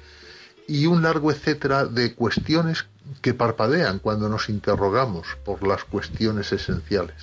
Y 0.67 0.87
un 0.87 1.03
largo 1.03 1.31
etcétera 1.31 1.85
de 1.85 2.15
cuestiones 2.15 2.87
que 3.23 3.35
parpadean 3.35 3.99
cuando 3.99 4.29
nos 4.29 4.49
interrogamos 4.49 5.27
por 5.45 5.67
las 5.67 5.85
cuestiones 5.85 6.53
esenciales. 6.53 7.17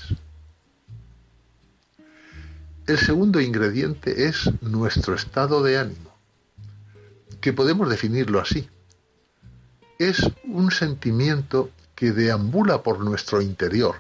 El 2.86 2.98
segundo 2.98 3.40
ingrediente 3.40 4.26
es 4.28 4.50
nuestro 4.62 5.16
estado 5.16 5.64
de 5.64 5.78
ánimo, 5.78 6.14
que 7.40 7.54
podemos 7.54 7.90
definirlo 7.90 8.42
así. 8.42 8.70
Es 10.00 10.30
un 10.46 10.72
sentimiento 10.72 11.70
que 11.96 12.12
deambula 12.12 12.84
por 12.84 13.00
nuestro 13.00 13.42
interior 13.42 13.96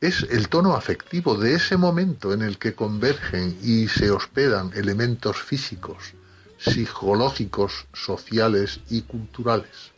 Es 0.00 0.26
el 0.30 0.48
tono 0.48 0.74
afectivo 0.74 1.36
de 1.36 1.54
ese 1.54 1.76
momento 1.76 2.32
en 2.32 2.40
el 2.40 2.56
que 2.56 2.74
convergen 2.74 3.58
y 3.62 3.86
se 3.88 4.10
hospedan 4.10 4.70
elementos 4.74 5.36
físicos, 5.42 6.14
psicológicos, 6.58 7.86
sociales 7.92 8.80
y 8.88 9.02
culturales. 9.02 9.89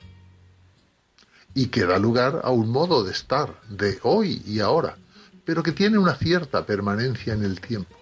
Y 1.55 1.67
que 1.67 1.85
da 1.85 1.99
lugar 1.99 2.41
a 2.45 2.51
un 2.51 2.71
modo 2.71 3.05
de 3.05 3.13
estar 3.13 3.61
de 3.69 3.99
hoy 4.03 4.43
y 4.47 4.61
ahora, 4.61 4.97
pero 5.45 5.63
que 5.63 5.73
tiene 5.73 5.99
una 5.99 6.15
cierta 6.15 6.65
permanencia 6.65 7.35
en 7.35 7.45
el 7.45 7.61
tiempo. 7.61 7.97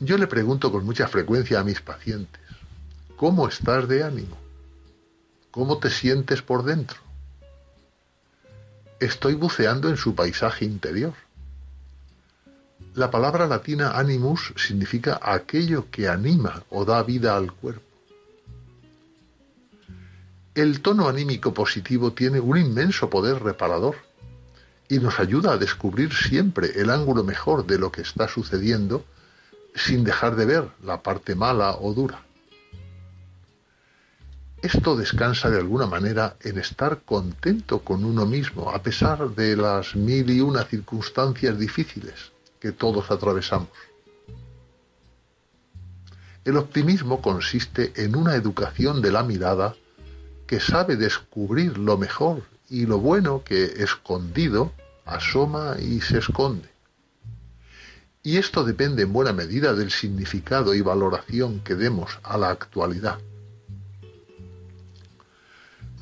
Yo 0.00 0.18
le 0.18 0.26
pregunto 0.26 0.70
con 0.70 0.84
mucha 0.84 1.08
frecuencia 1.08 1.60
a 1.60 1.64
mis 1.64 1.80
pacientes, 1.80 2.40
¿cómo 3.16 3.48
estás 3.48 3.88
de 3.88 4.02
ánimo? 4.02 4.36
¿Cómo 5.50 5.78
te 5.78 5.88
sientes 5.88 6.42
por 6.42 6.64
dentro? 6.64 6.98
Estoy 9.00 9.34
buceando 9.34 9.88
en 9.88 9.96
su 9.96 10.14
paisaje 10.14 10.66
interior. 10.66 11.14
La 12.94 13.10
palabra 13.10 13.46
latina 13.46 13.92
animus 13.92 14.52
significa 14.56 15.18
aquello 15.22 15.90
que 15.90 16.08
anima 16.08 16.62
o 16.70 16.84
da 16.84 17.02
vida 17.02 17.36
al 17.36 17.52
cuerpo. 17.52 17.85
El 20.56 20.80
tono 20.80 21.06
anímico 21.06 21.52
positivo 21.52 22.14
tiene 22.14 22.40
un 22.40 22.56
inmenso 22.56 23.10
poder 23.10 23.42
reparador 23.42 23.96
y 24.88 24.98
nos 25.00 25.20
ayuda 25.20 25.52
a 25.52 25.58
descubrir 25.58 26.14
siempre 26.14 26.80
el 26.80 26.88
ángulo 26.88 27.22
mejor 27.24 27.66
de 27.66 27.78
lo 27.78 27.92
que 27.92 28.00
está 28.00 28.26
sucediendo 28.26 29.04
sin 29.74 30.02
dejar 30.02 30.34
de 30.34 30.46
ver 30.46 30.68
la 30.82 31.02
parte 31.02 31.34
mala 31.34 31.76
o 31.78 31.92
dura. 31.92 32.22
Esto 34.62 34.96
descansa 34.96 35.50
de 35.50 35.58
alguna 35.58 35.84
manera 35.84 36.36
en 36.40 36.56
estar 36.56 37.02
contento 37.02 37.80
con 37.80 38.02
uno 38.02 38.24
mismo, 38.24 38.70
a 38.70 38.82
pesar 38.82 39.28
de 39.32 39.58
las 39.58 39.94
mil 39.94 40.30
y 40.30 40.40
una 40.40 40.64
circunstancias 40.64 41.58
difíciles 41.58 42.32
que 42.60 42.72
todos 42.72 43.10
atravesamos. 43.10 43.68
El 46.46 46.56
optimismo 46.56 47.20
consiste 47.20 47.92
en 47.96 48.16
una 48.16 48.36
educación 48.36 49.02
de 49.02 49.12
la 49.12 49.22
mirada 49.22 49.76
que 50.46 50.60
sabe 50.60 50.96
descubrir 50.96 51.78
lo 51.78 51.98
mejor 51.98 52.42
y 52.68 52.86
lo 52.86 52.98
bueno 52.98 53.42
que 53.44 53.64
escondido 53.82 54.72
asoma 55.04 55.76
y 55.78 56.00
se 56.00 56.18
esconde. 56.18 56.68
Y 58.22 58.38
esto 58.38 58.64
depende 58.64 59.04
en 59.04 59.12
buena 59.12 59.32
medida 59.32 59.72
del 59.74 59.90
significado 59.90 60.74
y 60.74 60.80
valoración 60.80 61.60
que 61.60 61.76
demos 61.76 62.18
a 62.24 62.36
la 62.36 62.50
actualidad. 62.50 63.18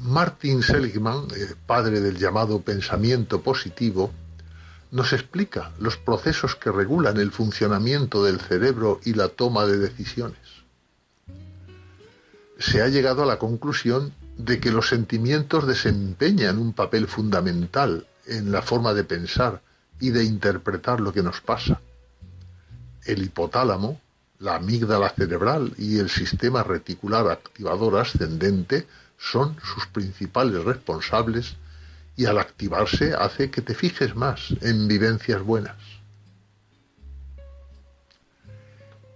Martin 0.01 0.63
Seligman, 0.63 1.29
eh, 1.37 1.55
padre 1.67 2.01
del 2.01 2.19
llamado 2.19 2.61
pensamiento 2.61 3.43
positivo, 3.43 4.13
nos 4.91 5.13
explica 5.13 5.73
los 5.79 5.97
procesos 5.97 6.55
que 6.57 6.71
regulan 6.71 7.19
el 7.19 7.31
funcionamiento 7.31 8.23
del 8.23 8.41
cerebro 8.41 9.01
y 9.05 9.15
la 9.15 9.29
toma 9.29 9.67
de 9.67 9.79
decisiones. 9.79 10.39
Se 12.59 12.81
ha 12.81 12.89
llegado 12.89 13.23
a 13.23 13.27
la 13.27 13.39
conclusión 13.39 14.13
de 14.37 14.61
que 14.61 14.71
los 14.71 14.89
sentimientos 14.89 15.67
desempeñan 15.67 16.59
un 16.59 16.73
papel 16.73 17.07
fundamental 17.07 18.07
en 18.27 18.53
la 18.53 18.63
forma 18.63 18.95
de 18.95 19.05
pensar 19.05 19.61
y 20.01 20.11
de 20.11 20.25
interpretar 20.25 21.01
lo 21.01 21.13
que 21.13 21.23
nos 21.23 21.41
pasa. 21.41 21.81
El 23.05 23.23
hipotálamo, 23.23 24.01
la 24.39 24.57
amígdala 24.57 25.11
cerebral 25.11 25.73
y 25.79 25.99
el 25.99 26.11
sistema 26.11 26.63
reticular 26.63 27.31
activador 27.31 27.99
ascendente 27.99 28.87
son 29.19 29.57
sus 29.63 29.87
principales 29.87 30.65
responsables 30.65 31.57
y 32.17 32.27
al 32.27 32.39
activarse 32.39 33.15
hace 33.15 33.51
que 33.51 33.63
te 33.63 33.75
fijes 33.75 34.15
más 34.15 34.55
en 34.61 34.89
vivencias 34.89 35.43
buenas. 35.43 35.77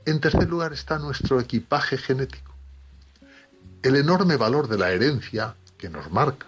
En 0.05 0.21
tercer 0.21 0.49
lugar 0.49 0.73
está 0.73 0.99
nuestro 0.99 1.39
equipaje 1.39 1.99
genético, 1.99 2.48
el 3.83 3.97
enorme 3.97 4.37
valor 4.37 4.69
de 4.69 4.79
la 4.79 4.91
herencia 4.91 5.55
que 5.77 5.89
nos 5.89 6.11
marca 6.11 6.47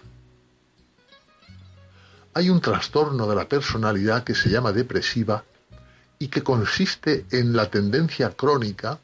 hay 2.33 2.49
un 2.49 2.61
trastorno 2.61 3.27
de 3.27 3.35
la 3.35 3.47
personalidad 3.47 4.23
que 4.23 4.35
se 4.35 4.49
llama 4.49 4.71
depresiva 4.71 5.43
y 6.19 6.27
que 6.27 6.43
consiste 6.43 7.25
en 7.31 7.53
la 7.53 7.69
tendencia 7.69 8.29
crónica, 8.29 8.99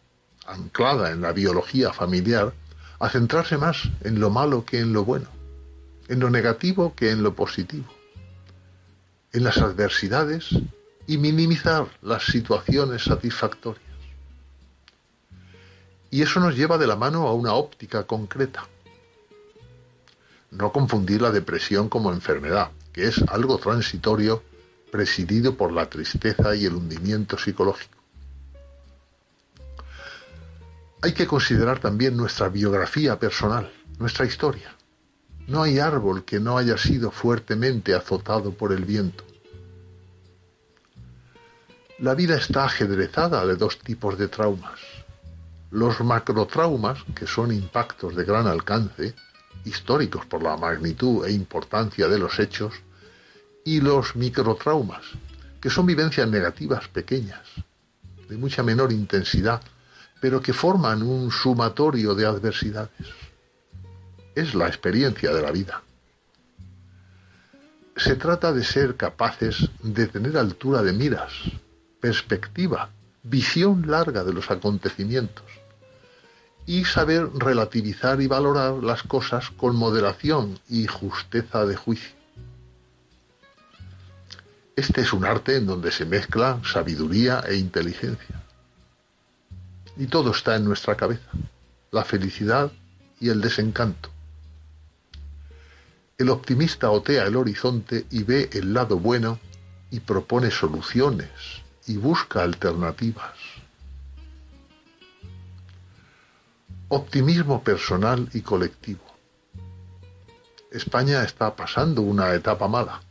anclada 0.46 1.12
en 1.12 1.22
la 1.22 1.34
biología 1.34 1.92
familiar, 1.92 2.54
a 3.00 3.10
centrarse 3.10 3.58
más 3.58 3.90
en 4.02 4.20
lo 4.20 4.30
malo 4.30 4.66
que 4.66 4.80
en 4.80 4.94
lo 4.94 5.04
bueno, 5.04 5.28
en 6.08 6.20
lo 6.20 6.30
negativo 6.30 6.96
que 6.96 7.12
en 7.12 7.22
lo 7.22 7.36
positivo, 7.36 7.94
en 9.34 9.44
las 9.44 9.58
adversidades 9.58 10.50
y 11.06 11.18
minimizar 11.18 11.88
las 12.02 12.24
situaciones 12.24 13.04
satisfactorias. 13.04 13.87
Y 16.10 16.22
eso 16.22 16.40
nos 16.40 16.56
lleva 16.56 16.78
de 16.78 16.88
la 16.88 16.96
mano 16.96 17.28
a 17.28 17.34
una 17.34 17.54
óptica 17.54 18.04
concreta. 18.06 18.68
No 20.52 20.72
confundir 20.72 21.22
la 21.22 21.32
depresión 21.32 21.90
como 21.90 22.12
enfermedad 22.12 22.72
que 22.98 23.08
es 23.08 23.22
algo 23.28 23.60
transitorio 23.60 24.42
presidido 24.92 25.56
por 25.56 25.72
la 25.72 25.88
tristeza 25.88 26.56
y 26.56 26.66
el 26.66 26.74
hundimiento 26.74 27.38
psicológico. 27.38 27.96
Hay 31.04 31.14
que 31.14 31.28
considerar 31.28 31.78
también 31.78 32.18
nuestra 32.18 32.50
biografía 32.50 33.20
personal, 33.20 33.72
nuestra 34.00 34.26
historia. 34.26 34.76
No 35.46 35.62
hay 35.62 35.78
árbol 35.78 36.26
que 36.26 36.40
no 36.40 36.58
haya 36.58 36.76
sido 36.76 37.12
fuertemente 37.12 37.94
azotado 37.94 38.52
por 38.52 38.74
el 38.74 38.84
viento. 38.84 39.24
La 42.00 42.16
vida 42.16 42.36
está 42.36 42.64
ajedrezada 42.64 43.46
de 43.46 43.58
dos 43.58 43.78
tipos 43.78 44.18
de 44.18 44.28
traumas. 44.28 44.80
Los 45.70 46.00
macrotraumas, 46.00 47.04
que 47.14 47.28
son 47.28 47.52
impactos 47.52 48.16
de 48.16 48.24
gran 48.24 48.48
alcance, 48.48 49.14
históricos 49.66 50.26
por 50.26 50.42
la 50.42 50.56
magnitud 50.56 51.26
e 51.26 51.32
importancia 51.34 52.08
de 52.08 52.18
los 52.18 52.40
hechos, 52.40 52.74
y 53.66 53.82
los 53.82 54.16
microtraumas, 54.16 55.04
que 55.60 55.70
son 55.70 55.86
vivencias 55.86 56.30
negativas 56.30 56.88
pequeñas, 56.88 57.42
de 58.30 58.38
mucha 58.38 58.64
menor 58.64 58.94
intensidad, 58.94 59.62
pero 60.22 60.42
que 60.42 60.54
forman 60.54 61.04
un 61.04 61.32
sumatorio 61.32 62.16
de 62.16 62.26
adversidades. 62.26 63.08
Es 64.36 64.56
la 64.56 64.68
experiencia 64.68 65.34
de 65.34 65.42
la 65.42 65.52
vida. 65.52 65.84
Se 67.98 68.16
trata 68.16 68.54
de 68.54 68.64
ser 68.64 68.96
capaces 68.96 69.70
de 69.84 70.08
tener 70.08 70.38
altura 70.38 70.82
de 70.82 70.94
miras, 70.94 71.34
perspectiva, 72.00 72.90
visión 73.24 73.84
larga 73.88 74.24
de 74.24 74.32
los 74.32 74.50
acontecimientos 74.50 75.57
y 76.68 76.84
saber 76.84 77.30
relativizar 77.34 78.22
y 78.22 78.28
valorar 78.28 78.84
las 78.84 79.02
cosas 79.02 79.50
con 79.52 79.76
moderación 79.76 80.60
y 80.70 80.86
justeza 80.86 81.66
de 81.66 81.78
juicio. 81.78 82.12
Este 84.76 85.02
es 85.02 85.14
un 85.14 85.26
arte 85.26 85.56
en 85.56 85.66
donde 85.66 85.92
se 85.92 86.06
mezcla 86.06 86.60
sabiduría 86.64 87.40
e 87.48 87.56
inteligencia. 87.56 88.44
Y 89.96 90.08
todo 90.08 90.32
está 90.32 90.58
en 90.58 90.66
nuestra 90.66 90.96
cabeza, 90.96 91.32
la 91.90 92.04
felicidad 92.04 92.72
y 93.20 93.30
el 93.30 93.42
desencanto. 93.42 94.10
El 96.18 96.30
optimista 96.30 96.92
otea 96.92 97.26
el 97.26 97.38
horizonte 97.38 98.06
y 98.12 98.24
ve 98.24 98.50
el 98.52 98.74
lado 98.74 99.00
bueno 99.00 99.40
y 99.90 100.02
propone 100.02 100.52
soluciones 100.52 101.30
y 101.88 101.96
busca 101.96 102.44
alternativas. 102.44 103.37
Optimismo 106.90 107.64
personal 107.64 108.30
y 108.34 108.42
colectivo. 108.42 109.04
España 110.72 111.24
está 111.24 111.56
pasando 111.56 112.02
una 112.02 112.34
etapa 112.34 112.68
mala 112.68 113.02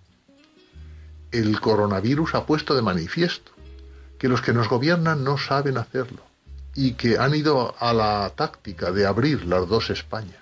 el 1.39 1.61
coronavirus 1.61 2.35
ha 2.35 2.47
puesto 2.47 2.75
de 2.75 2.83
manifiesto 2.83 3.53
que 4.19 4.29
los 4.29 4.41
que 4.41 4.53
nos 4.53 4.69
gobiernan 4.69 5.25
no 5.25 5.37
saben 5.37 5.77
hacerlo 5.77 6.23
y 6.75 6.93
que 6.93 7.19
han 7.19 7.35
ido 7.35 7.75
a 7.79 7.93
la 7.93 8.33
táctica 8.35 8.91
de 8.93 9.07
abrir 9.07 9.45
las 9.47 9.69
dos 9.69 9.91
Españas. 9.91 10.41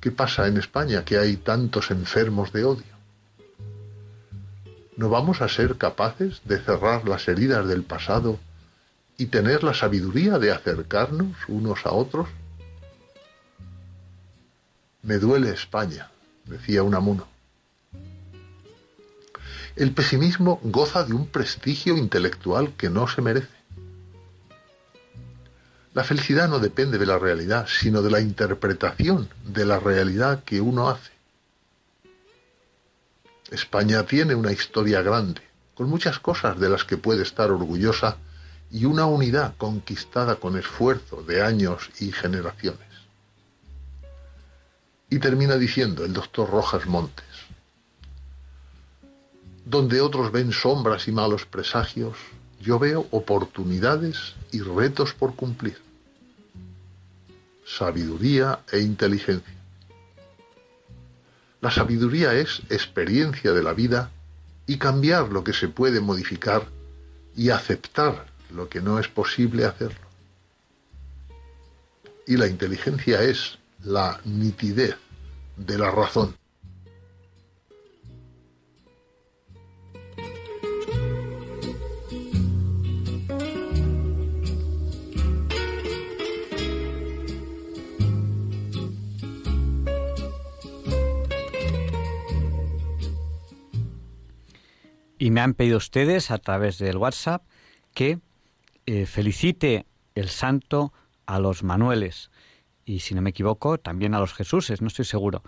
¿Qué 0.00 0.10
pasa 0.10 0.46
en 0.46 0.56
España 0.56 1.04
que 1.04 1.18
hay 1.18 1.36
tantos 1.36 1.90
enfermos 1.90 2.52
de 2.52 2.64
odio? 2.64 3.00
¿No 4.96 5.08
vamos 5.08 5.42
a 5.42 5.48
ser 5.48 5.76
capaces 5.76 6.40
de 6.44 6.58
cerrar 6.58 7.06
las 7.06 7.28
heridas 7.28 7.66
del 7.66 7.82
pasado 7.82 8.38
y 9.20 9.26
tener 9.26 9.62
la 9.62 9.74
sabiduría 9.74 10.38
de 10.38 10.50
acercarnos 10.50 11.36
unos 11.46 11.84
a 11.84 11.92
otros? 11.92 12.26
Me 15.02 15.18
duele 15.18 15.50
España, 15.50 16.10
decía 16.46 16.82
Unamuno. 16.82 17.28
El 19.76 19.92
pesimismo 19.92 20.58
goza 20.62 21.04
de 21.04 21.12
un 21.12 21.26
prestigio 21.26 21.98
intelectual 21.98 22.72
que 22.78 22.88
no 22.88 23.06
se 23.08 23.20
merece. 23.20 23.60
La 25.92 26.02
felicidad 26.02 26.48
no 26.48 26.58
depende 26.58 26.96
de 26.96 27.04
la 27.04 27.18
realidad, 27.18 27.66
sino 27.68 28.00
de 28.00 28.10
la 28.10 28.20
interpretación 28.20 29.28
de 29.44 29.66
la 29.66 29.78
realidad 29.78 30.44
que 30.44 30.62
uno 30.62 30.88
hace. 30.88 31.10
España 33.50 34.02
tiene 34.06 34.34
una 34.34 34.52
historia 34.52 35.02
grande, 35.02 35.42
con 35.74 35.90
muchas 35.90 36.18
cosas 36.18 36.58
de 36.58 36.70
las 36.70 36.84
que 36.84 36.96
puede 36.96 37.22
estar 37.22 37.50
orgullosa 37.50 38.16
y 38.70 38.84
una 38.84 39.06
unidad 39.06 39.56
conquistada 39.56 40.36
con 40.36 40.56
esfuerzo 40.56 41.22
de 41.22 41.42
años 41.42 41.90
y 41.98 42.12
generaciones. 42.12 42.88
Y 45.08 45.18
termina 45.18 45.56
diciendo 45.56 46.04
el 46.04 46.12
doctor 46.12 46.48
Rojas 46.48 46.86
Montes, 46.86 47.26
donde 49.64 50.00
otros 50.00 50.30
ven 50.30 50.52
sombras 50.52 51.08
y 51.08 51.12
malos 51.12 51.46
presagios, 51.46 52.16
yo 52.60 52.78
veo 52.78 53.06
oportunidades 53.10 54.34
y 54.52 54.60
retos 54.60 55.14
por 55.14 55.34
cumplir, 55.34 55.78
sabiduría 57.64 58.60
e 58.70 58.80
inteligencia. 58.80 59.54
La 61.60 61.70
sabiduría 61.70 62.34
es 62.34 62.62
experiencia 62.70 63.52
de 63.52 63.62
la 63.62 63.72
vida 63.72 64.10
y 64.66 64.78
cambiar 64.78 65.28
lo 65.28 65.42
que 65.42 65.52
se 65.52 65.68
puede 65.68 66.00
modificar 66.00 66.66
y 67.36 67.50
aceptar 67.50 68.29
lo 68.50 68.68
que 68.68 68.80
no 68.80 68.98
es 68.98 69.08
posible 69.08 69.64
hacerlo. 69.64 70.06
Y 72.26 72.36
la 72.36 72.46
inteligencia 72.46 73.22
es 73.22 73.58
la 73.82 74.20
nitidez 74.24 74.96
de 75.56 75.78
la 75.78 75.90
razón. 75.90 76.34
Y 95.18 95.30
me 95.30 95.42
han 95.42 95.52
pedido 95.52 95.76
ustedes 95.76 96.30
a 96.30 96.38
través 96.38 96.78
del 96.78 96.96
WhatsApp 96.96 97.44
que 97.92 98.20
eh, 98.92 99.06
felicite 99.06 99.86
el 100.16 100.28
santo 100.30 100.92
a 101.24 101.38
los 101.38 101.62
Manueles 101.62 102.32
y 102.84 102.98
si 102.98 103.14
no 103.14 103.22
me 103.22 103.30
equivoco 103.30 103.78
también 103.78 104.14
a 104.14 104.18
los 104.18 104.34
Jesuses, 104.34 104.82
no 104.82 104.88
estoy 104.88 105.04
seguro. 105.04 105.44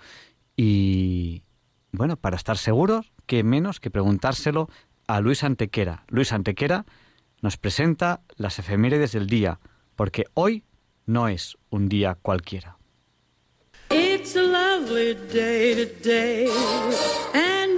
Y 0.56 1.42
bueno, 1.90 2.16
para 2.16 2.36
estar 2.36 2.56
seguros, 2.56 3.12
qué 3.26 3.42
menos 3.42 3.80
que 3.80 3.90
preguntárselo 3.90 4.68
a 5.08 5.20
Luis 5.20 5.42
Antequera. 5.42 6.04
Luis 6.06 6.32
Antequera 6.32 6.86
nos 7.40 7.56
presenta 7.56 8.20
las 8.36 8.60
efemérides 8.60 9.10
del 9.10 9.26
día, 9.26 9.58
porque 9.96 10.26
hoy 10.34 10.62
no 11.06 11.26
es 11.26 11.58
un 11.68 11.88
día 11.88 12.14
cualquiera. 12.22 12.78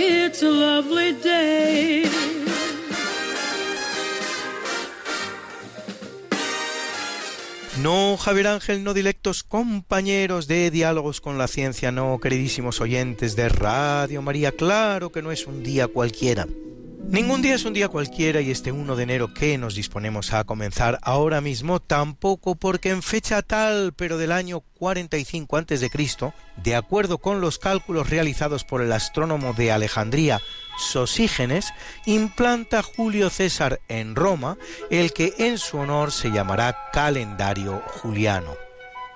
it's 0.00 0.42
a 0.42 0.50
lovely 0.50 1.12
day. 1.12 2.04
No, 7.82 8.16
Javier 8.18 8.46
Ángel, 8.48 8.84
no 8.84 8.92
directos 8.92 9.42
compañeros 9.42 10.46
de 10.46 10.70
Diálogos 10.70 11.22
con 11.22 11.38
la 11.38 11.48
Ciencia, 11.48 11.90
no, 11.90 12.18
queridísimos 12.20 12.80
oyentes 12.82 13.36
de 13.36 13.48
Radio 13.48 14.20
María, 14.20 14.52
claro 14.52 15.10
que 15.10 15.22
no 15.22 15.32
es 15.32 15.46
un 15.46 15.62
día 15.62 15.88
cualquiera. 15.88 16.46
Ningún 17.08 17.42
día 17.42 17.54
es 17.56 17.64
un 17.64 17.72
día 17.72 17.88
cualquiera 17.88 18.40
y 18.40 18.50
este 18.50 18.70
1 18.70 18.94
de 18.94 19.02
enero 19.02 19.34
que 19.34 19.58
nos 19.58 19.74
disponemos 19.74 20.32
a 20.32 20.44
comenzar 20.44 20.98
ahora 21.02 21.40
mismo 21.40 21.80
tampoco 21.80 22.54
porque 22.54 22.90
en 22.90 23.02
fecha 23.02 23.42
tal 23.42 23.92
pero 23.96 24.16
del 24.16 24.30
año 24.30 24.60
45 24.60 25.56
a.C., 25.56 25.90
de 26.62 26.76
acuerdo 26.76 27.18
con 27.18 27.40
los 27.40 27.58
cálculos 27.58 28.10
realizados 28.10 28.64
por 28.64 28.80
el 28.80 28.92
astrónomo 28.92 29.54
de 29.54 29.72
Alejandría 29.72 30.40
Sosígenes, 30.78 31.72
implanta 32.06 32.82
Julio 32.82 33.28
César 33.28 33.80
en 33.88 34.14
Roma 34.14 34.56
el 34.90 35.12
que 35.12 35.34
en 35.38 35.58
su 35.58 35.78
honor 35.78 36.12
se 36.12 36.30
llamará 36.30 36.90
calendario 36.92 37.82
juliano. 37.86 38.69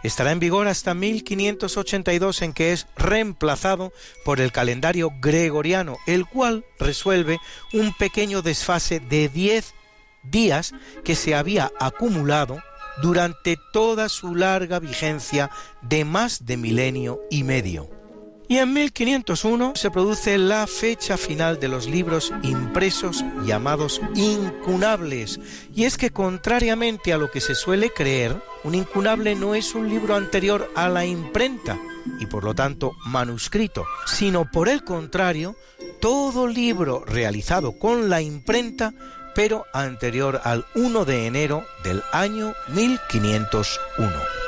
Estará 0.05 0.33
en 0.33 0.39
vigor 0.39 0.69
hasta 0.69 0.93
1582 0.93 2.43
en 2.43 2.53
que 2.53 2.73
es 2.73 2.87
reemplazado 2.95 3.91
por 4.23 4.39
el 4.39 4.53
calendario 4.53 5.11
gregoriano, 5.19 5.97
el 6.07 6.27
cual 6.27 6.67
resuelve 6.79 7.39
un 7.73 7.95
pequeño 7.95 8.43
desfase 8.43 9.01
de 9.01 9.31
10 9.31 9.75
días 10.23 10.75
que 11.05 11.17
se 11.17 11.35
había 11.35 11.73
acumulado 11.81 12.63
durante 13.01 13.57
toda 13.73 14.11
su 14.11 14.35
larga 14.35 14.79
vigencia 14.79 15.51
de 15.81 16.05
más 16.05 16.45
de 16.45 16.59
milenio 16.59 17.23
y 17.31 17.43
medio. 17.43 18.04
Y 18.47 18.59
en 18.59 18.73
1501 18.75 19.73
se 19.75 19.91
produce 19.91 20.37
la 20.37 20.67
fecha 20.67 21.17
final 21.17 21.59
de 21.59 21.69
los 21.69 21.87
libros 21.87 22.33
impresos 22.43 23.25
llamados 23.45 24.01
incunables. 24.15 25.41
Y 25.75 25.85
es 25.85 25.97
que 25.97 26.11
contrariamente 26.11 27.13
a 27.13 27.19
lo 27.19 27.31
que 27.31 27.41
se 27.41 27.55
suele 27.55 27.91
creer, 27.91 28.37
un 28.63 28.75
incunable 28.75 29.35
no 29.35 29.55
es 29.55 29.75
un 29.75 29.89
libro 29.89 30.15
anterior 30.15 30.71
a 30.75 30.89
la 30.89 31.07
imprenta 31.07 31.79
y 32.21 32.27
por 32.27 32.45
lo 32.45 32.55
tanto 32.55 32.93
manuscrito, 33.07 33.87
sino 34.07 34.51
por 34.51 34.69
el 34.69 34.85
contrario, 34.85 35.57
todo 36.01 36.47
libro 36.47 37.03
realizado 37.07 37.79
con 37.79 38.11
la 38.11 38.21
imprenta 38.21 38.93
pero 39.35 39.65
anterior 39.73 40.41
al 40.45 40.65
1 40.75 41.05
de 41.05 41.27
enero 41.27 41.65
del 41.83 42.03
año 42.13 42.55
1501. 42.69 44.44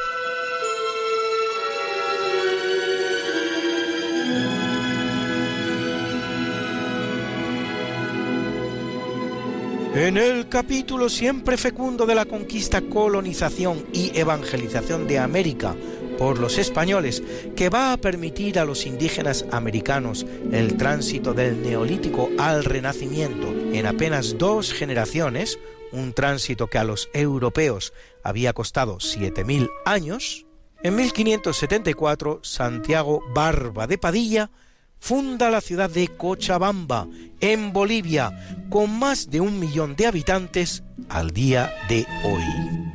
En 9.97 10.19
el 10.19 10.51
capítulo 10.51 11.09
siempre 11.09 11.57
fecundo 11.57 12.05
de 12.05 12.15
la 12.15 12.27
conquista, 12.27 12.83
colonización 12.83 13.87
y 13.95 14.11
evangelización 14.15 15.07
de 15.07 15.19
América 15.19 15.75
por 16.19 16.39
los 16.39 16.59
españoles, 16.59 17.23
que 17.57 17.71
va 17.71 17.95
a 17.95 17.97
permitir 17.97 18.59
a 18.59 18.67
los 18.67 18.85
indígenas 18.85 19.47
americanos 19.53 20.27
el 20.53 20.77
tránsito 20.77 21.33
del 21.33 21.63
neolítico 21.63 22.29
al 22.37 22.65
renacimiento 22.65 23.49
en 23.73 23.87
apenas 23.87 24.37
dos 24.37 24.75
generaciones, 24.75 25.59
un 25.93 26.13
tránsito 26.13 26.67
que 26.67 26.77
a 26.77 26.85
los 26.85 27.09
europeos 27.15 27.95
había 28.23 28.53
costado 28.53 28.99
7.000 28.99 29.71
años, 29.87 30.45
en 30.83 30.95
1574 30.95 32.41
Santiago 32.43 33.23
Barba 33.35 33.87
de 33.87 33.97
Padilla 33.97 34.51
funda 34.99 35.51
la 35.51 35.61
ciudad 35.61 35.91
de 35.91 36.09
Cochabamba, 36.09 37.07
en 37.41 37.73
Bolivia, 37.73 38.33
con 38.71 38.99
más 38.99 39.31
de 39.31 39.41
un 39.41 39.59
millón 39.59 39.97
de 39.97 40.07
habitantes 40.07 40.83
al 41.09 41.31
día 41.31 41.73
de 41.89 42.07
hoy. 42.25 42.87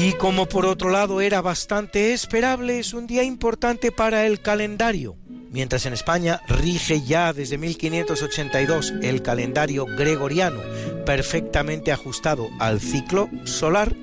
Y 0.00 0.12
como 0.12 0.46
por 0.46 0.64
otro 0.64 0.90
lado 0.90 1.20
era 1.20 1.40
bastante 1.40 2.12
esperable, 2.12 2.78
es 2.78 2.94
un 2.94 3.08
día 3.08 3.24
importante 3.24 3.90
para 3.90 4.26
el 4.26 4.40
calendario. 4.40 5.16
Mientras 5.50 5.86
en 5.86 5.92
España 5.92 6.40
rige 6.48 7.02
ya 7.02 7.32
desde 7.32 7.58
1582 7.58 8.94
el 9.02 9.22
calendario 9.22 9.86
gregoriano, 9.86 10.60
perfectamente 11.06 11.90
ajustado 11.90 12.48
al 12.60 12.80
ciclo 12.80 13.30
solar, 13.44 13.94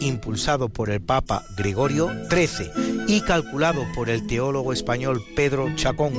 impulsado 0.00 0.68
por 0.68 0.90
el 0.90 1.00
Papa 1.00 1.44
Gregorio 1.56 2.10
XIII 2.28 2.70
y 3.06 3.20
calculado 3.22 3.86
por 3.94 4.10
el 4.10 4.26
teólogo 4.26 4.72
español 4.72 5.22
Pedro 5.34 5.74
Chacón 5.76 6.12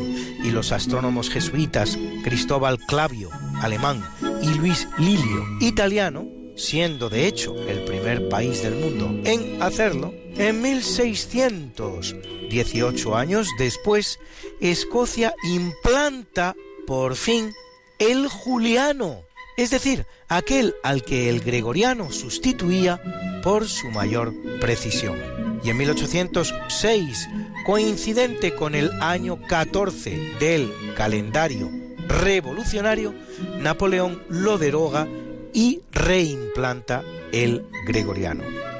y 0.43 0.52
los 0.52 0.72
astrónomos 0.72 1.30
jesuitas 1.30 1.98
Cristóbal 2.23 2.80
Clavio, 2.80 3.30
alemán, 3.61 4.03
y 4.41 4.53
Luis 4.56 4.88
Lilio, 4.98 5.45
italiano, 5.60 6.27
siendo 6.56 7.10
de 7.10 7.27
hecho 7.27 7.56
el 7.68 7.84
primer 7.85 8.30
país 8.30 8.61
del 8.64 8.76
mundo 8.76 9.22
en 9.23 9.61
hacerlo, 9.61 10.14
en 10.35 10.61
1600, 10.61 12.15
18 12.49 13.15
años 13.15 13.48
después, 13.57 14.19
Escocia 14.61 15.33
implanta 15.43 16.55
por 16.85 17.15
fin 17.15 17.51
el 17.99 18.27
juliano, 18.27 19.21
es 19.57 19.71
decir, 19.71 20.05
aquel 20.27 20.75
al 20.83 21.03
que 21.03 21.29
el 21.29 21.41
gregoriano 21.41 22.11
sustituía 22.11 23.01
por 23.43 23.67
su 23.67 23.89
mayor 23.89 24.33
precisión. 24.59 25.17
Y 25.63 25.69
en 25.69 25.77
1806, 25.77 27.27
coincidente 27.65 28.55
con 28.55 28.75
el 28.75 28.91
año 29.01 29.39
14 29.47 30.35
del 30.39 30.71
calendario 30.95 31.69
revolucionario, 32.07 33.13
Napoleón 33.59 34.23
lo 34.29 34.57
deroga 34.57 35.07
y 35.53 35.81
reimplanta 35.91 37.03
el 37.31 37.65
gregoriano. 37.85 38.70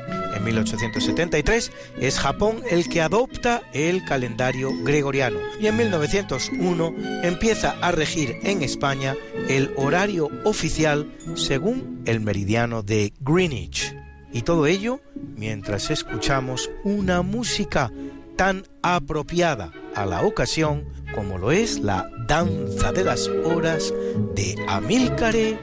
En 0.41 0.45
1873 0.45 1.72
es 1.99 2.18
Japón 2.18 2.63
el 2.68 2.89
que 2.89 2.99
adopta 2.99 3.61
el 3.73 4.03
calendario 4.03 4.72
gregoriano 4.84 5.38
y 5.59 5.68
en 5.68 5.77
1901 5.77 6.95
empieza 7.22 7.76
a 7.80 7.91
regir 7.91 8.39
en 8.41 8.63
España 8.63 9.15
el 9.47 9.72
horario 9.77 10.30
oficial 10.43 11.15
según 11.35 12.01
el 12.07 12.22
meridiano 12.22 12.81
de 12.81 13.13
Greenwich. 13.19 13.95
Y 14.34 14.41
todo 14.41 14.65
ello 14.65 14.99
mientras 15.13 15.91
escuchamos 15.91 16.72
una 16.84 17.22
música 17.22 17.91
tan 18.35 18.63
apropiada 18.81 19.72
a 19.93 20.07
la 20.07 20.23
ocasión 20.23 20.85
como 21.13 21.38
lo 21.38 21.51
es 21.51 21.77
la 21.81 22.09
Danza 22.27 22.91
de 22.91 23.03
las 23.03 23.27
Horas 23.27 23.93
de 24.34 24.55
Amilcare 24.68 25.59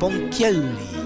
Ponchielli. 0.00 1.03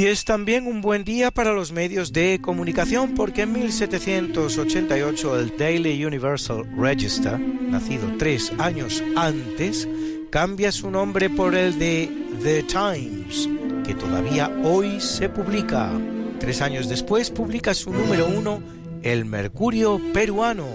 Y 0.00 0.06
es 0.06 0.24
también 0.24 0.66
un 0.66 0.80
buen 0.80 1.04
día 1.04 1.30
para 1.30 1.52
los 1.52 1.72
medios 1.72 2.10
de 2.10 2.40
comunicación 2.40 3.12
porque 3.14 3.42
en 3.42 3.52
1788 3.52 5.38
el 5.38 5.54
Daily 5.58 6.02
Universal 6.02 6.64
Register, 6.74 7.38
nacido 7.38 8.10
tres 8.18 8.50
años 8.56 9.04
antes, 9.14 9.86
cambia 10.30 10.72
su 10.72 10.90
nombre 10.90 11.28
por 11.28 11.54
el 11.54 11.78
de 11.78 12.10
The 12.42 12.62
Times, 12.62 13.46
que 13.86 13.92
todavía 13.92 14.50
hoy 14.64 15.02
se 15.02 15.28
publica. 15.28 15.92
Tres 16.38 16.62
años 16.62 16.88
después 16.88 17.30
publica 17.30 17.74
su 17.74 17.92
número 17.92 18.26
uno, 18.26 18.62
El 19.02 19.26
Mercurio 19.26 20.00
Peruano. 20.14 20.66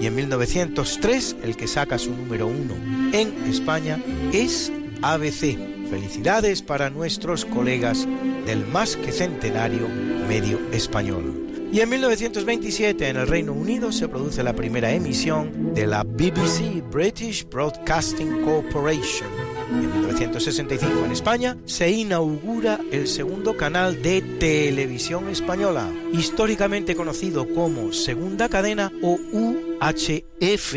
Y 0.00 0.06
en 0.06 0.14
1903 0.14 1.36
el 1.42 1.58
que 1.58 1.68
saca 1.68 1.98
su 1.98 2.12
número 2.12 2.46
uno 2.46 2.74
en 3.12 3.34
España 3.50 4.02
es 4.32 4.72
ABC 5.02 5.58
Felicidades 5.92 6.62
para 6.62 6.88
nuestros 6.88 7.44
colegas 7.44 8.08
del 8.46 8.66
más 8.66 8.96
que 8.96 9.12
centenario 9.12 9.88
medio 10.28 10.58
español. 10.72 11.68
Y 11.72 11.80
en 11.80 11.88
1927 11.88 13.08
en 13.08 13.16
el 13.16 13.26
Reino 13.26 13.52
Unido 13.52 13.92
se 13.92 14.08
produce 14.08 14.42
la 14.42 14.52
primera 14.52 14.92
emisión 14.92 15.72
de 15.74 15.86
la 15.86 16.02
BBC 16.02 16.82
British 16.90 17.48
Broadcasting 17.48 18.42
Corporation. 18.42 19.28
En 19.70 19.90
1965 19.90 21.06
en 21.06 21.12
España 21.12 21.56
se 21.64 21.90
inaugura 21.90 22.78
el 22.90 23.08
segundo 23.08 23.56
canal 23.56 24.02
de 24.02 24.20
televisión 24.38 25.30
española, 25.30 25.88
históricamente 26.12 26.94
conocido 26.94 27.48
como 27.54 27.90
Segunda 27.94 28.50
Cadena 28.50 28.92
o 29.02 29.18
UHF, 29.32 30.74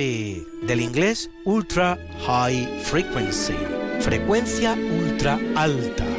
del 0.65 0.79
inglés 0.79 1.29
Ultra 1.43 1.99
High 2.25 2.79
Frequency 2.85 3.53
frecuencia 4.05 4.73
ultra 4.73 5.39
alta. 5.55 6.14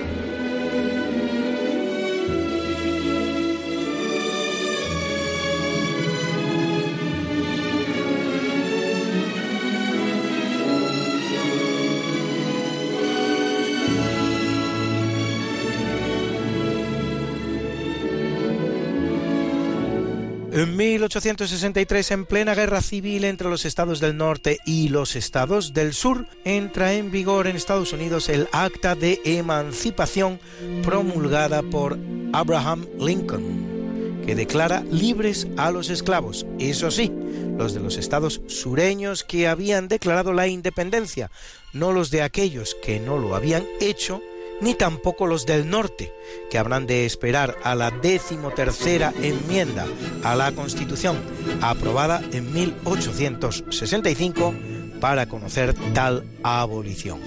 En 20.57 20.75
1863, 20.75 22.13
en 22.13 22.25
plena 22.25 22.55
guerra 22.55 22.81
civil 22.81 23.25
entre 23.25 23.51
los 23.51 23.67
estados 23.67 24.01
del 24.01 24.17
norte 24.17 24.57
y 24.65 24.89
los 24.89 25.15
estados 25.15 25.75
del 25.75 25.93
sur, 25.93 26.27
entra 26.47 26.95
en 26.95 27.11
vigor 27.11 27.47
en 27.47 27.57
Estados 27.57 27.93
Unidos 27.93 28.31
el 28.31 28.49
Acta 28.53 28.95
de 28.95 29.21
Emancipación 29.27 30.41
promulgada 30.83 31.61
por 31.63 31.99
Abraham 32.33 32.87
Lincoln, 32.99 34.23
que 34.25 34.35
declara 34.35 34.83
libres 34.91 35.47
a 35.59 35.71
los 35.71 35.91
esclavos, 35.91 36.47
eso 36.59 36.91
sí, 36.91 37.13
los 37.59 37.75
de 37.75 37.81
los 37.81 37.99
estados 37.99 38.41
sureños 38.47 39.25
que 39.25 39.49
habían 39.49 39.89
declarado 39.89 40.33
la 40.33 40.49
independencia, 40.49 41.31
no 41.75 41.93
los 41.93 42.11
de 42.11 42.23
aquellos 42.23 42.75
que 42.83 42.99
no 42.99 43.19
lo 43.19 43.37
habían 43.37 43.67
hecho, 43.79 44.23
ni 44.61 44.75
tampoco 44.75 45.27
los 45.27 45.47
del 45.47 45.69
norte, 45.69 46.13
que 46.51 46.59
habrán 46.59 46.87
de 46.87 47.07
esperar 47.07 47.57
a 47.63 47.75
la 47.75 47.91
decimotercera 47.91 49.13
enmienda 49.23 49.87
a 50.23 50.35
la 50.35 50.53
Constitución, 50.53 51.17
aprobada 51.61 52.23
en 52.33 52.53
1865, 52.53 54.55
para 55.01 55.29
conocer 55.29 55.75
tal 55.93 56.25
abolición. 56.43 57.21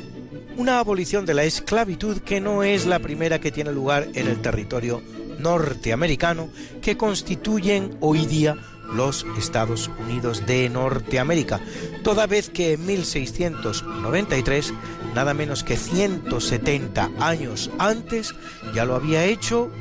Una 0.58 0.80
abolición 0.80 1.26
de 1.26 1.34
la 1.34 1.44
esclavitud 1.44 2.20
que 2.20 2.42
no 2.42 2.64
es 2.64 2.86
la 2.86 3.00
primera 3.00 3.40
que 3.40 3.52
tiene 3.52 3.72
lugar 3.72 4.08
en 4.14 4.28
el 4.28 4.42
territorio 4.42 5.02
norteamericano, 5.40 6.50
que 6.82 6.98
constituyen 6.98 7.98
hoy 8.02 8.26
día 8.26 8.58
los 8.94 9.26
Estados 9.38 9.90
Unidos 10.00 10.46
de 10.46 10.70
Norteamérica, 10.70 11.60
toda 12.04 12.28
vez 12.28 12.50
que 12.50 12.74
en 12.74 12.86
1693 12.86 14.74
nada 15.16 15.34
menos 15.34 15.64
que 15.64 15.78
170 15.78 17.12
años 17.20 17.70
antes, 17.78 18.34
ya 18.74 18.86
lo 18.86 18.96
había 18.96 19.26
hecho 19.26 19.72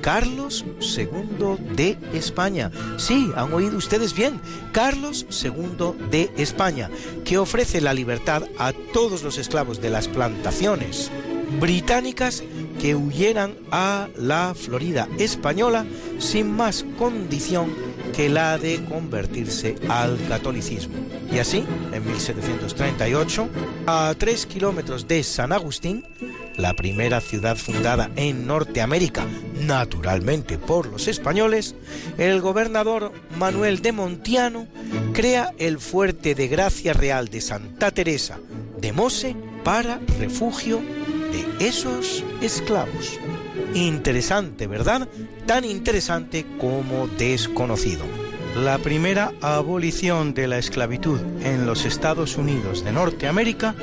Carlos 0.00 0.64
II 0.80 1.74
de 1.74 1.98
España. 2.12 2.70
Sí, 2.96 3.30
han 3.36 3.52
oído 3.52 3.76
ustedes 3.76 4.14
bien, 4.14 4.40
Carlos 4.72 5.26
II 5.42 6.08
de 6.10 6.30
España, 6.36 6.90
que 7.24 7.38
ofrece 7.38 7.80
la 7.80 7.94
libertad 7.94 8.44
a 8.58 8.72
todos 8.92 9.22
los 9.22 9.38
esclavos 9.38 9.80
de 9.80 9.90
las 9.90 10.08
plantaciones 10.08 11.10
británicas 11.58 12.42
que 12.80 12.94
huyeran 12.94 13.56
a 13.70 14.08
la 14.16 14.54
Florida 14.54 15.08
española 15.18 15.84
sin 16.18 16.50
más 16.50 16.84
condición 16.98 17.74
que 18.14 18.28
la 18.28 18.58
de 18.58 18.84
convertirse 18.84 19.76
al 19.88 20.18
catolicismo. 20.28 20.94
Y 21.32 21.38
así, 21.38 21.64
en 21.92 22.06
1738, 22.06 23.48
a 23.86 24.14
tres 24.18 24.46
kilómetros 24.46 25.06
de 25.06 25.22
San 25.22 25.52
Agustín, 25.52 26.04
la 26.56 26.74
primera 26.74 27.20
ciudad 27.20 27.56
fundada 27.56 28.10
en 28.16 28.46
Norteamérica, 28.46 29.26
naturalmente 29.60 30.58
por 30.58 30.86
los 30.86 31.08
españoles, 31.08 31.74
el 32.18 32.40
gobernador 32.40 33.12
Manuel 33.38 33.80
de 33.80 33.92
Montiano 33.92 34.66
crea 35.12 35.54
el 35.58 35.78
fuerte 35.78 36.34
de 36.34 36.48
Gracia 36.48 36.92
Real 36.92 37.28
de 37.28 37.40
Santa 37.40 37.90
Teresa 37.90 38.38
de 38.80 38.92
Mose 38.92 39.36
para 39.62 40.00
refugio 40.18 40.80
de 41.32 41.46
esos 41.66 42.24
esclavos. 42.40 43.18
Interesante, 43.74 44.66
¿verdad? 44.66 45.08
Tan 45.46 45.64
interesante 45.64 46.46
como 46.58 47.06
desconocido. 47.06 48.04
La 48.56 48.78
primera 48.78 49.32
abolición 49.40 50.34
de 50.34 50.48
la 50.48 50.58
esclavitud 50.58 51.20
en 51.42 51.66
los 51.66 51.84
Estados 51.84 52.36
Unidos 52.36 52.82
de 52.84 52.92
Norteamérica 52.92 53.76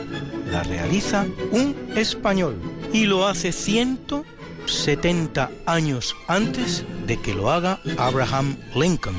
la 0.51 0.63
realiza 0.63 1.25
un 1.51 1.73
español 1.95 2.57
y 2.91 3.05
lo 3.05 3.25
hace 3.27 3.53
170 3.53 5.51
años 5.65 6.15
antes 6.27 6.83
de 7.05 7.17
que 7.21 7.33
lo 7.33 7.49
haga 7.49 7.79
Abraham 7.97 8.57
Lincoln. 8.75 9.15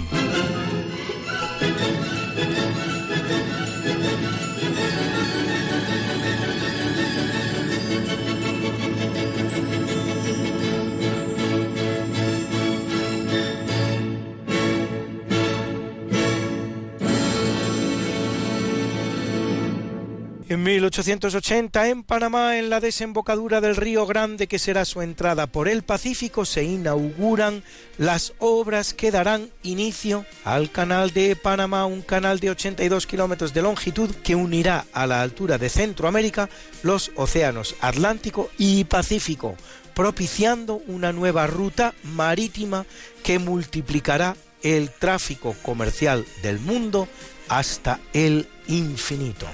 En 20.50 20.62
1880, 20.62 21.88
en 21.88 22.02
Panamá, 22.02 22.56
en 22.56 22.70
la 22.70 22.80
desembocadura 22.80 23.60
del 23.60 23.76
Río 23.76 24.06
Grande, 24.06 24.46
que 24.46 24.58
será 24.58 24.86
su 24.86 25.02
entrada 25.02 25.46
por 25.46 25.68
el 25.68 25.82
Pacífico, 25.82 26.46
se 26.46 26.64
inauguran 26.64 27.62
las 27.98 28.32
obras 28.38 28.94
que 28.94 29.10
darán 29.10 29.50
inicio 29.62 30.24
al 30.44 30.70
Canal 30.70 31.12
de 31.12 31.36
Panamá, 31.36 31.84
un 31.84 32.00
canal 32.00 32.40
de 32.40 32.48
82 32.48 33.06
kilómetros 33.06 33.52
de 33.52 33.60
longitud 33.60 34.08
que 34.24 34.36
unirá 34.36 34.86
a 34.94 35.06
la 35.06 35.20
altura 35.20 35.58
de 35.58 35.68
Centroamérica 35.68 36.48
los 36.82 37.10
océanos 37.14 37.76
Atlántico 37.82 38.48
y 38.56 38.84
Pacífico, 38.84 39.54
propiciando 39.94 40.80
una 40.86 41.12
nueva 41.12 41.46
ruta 41.46 41.92
marítima 42.04 42.86
que 43.22 43.38
multiplicará 43.38 44.34
el 44.62 44.88
tráfico 44.88 45.54
comercial 45.60 46.24
del 46.42 46.58
mundo 46.58 47.06
hasta 47.50 48.00
el 48.14 48.48
infinito 48.66 49.46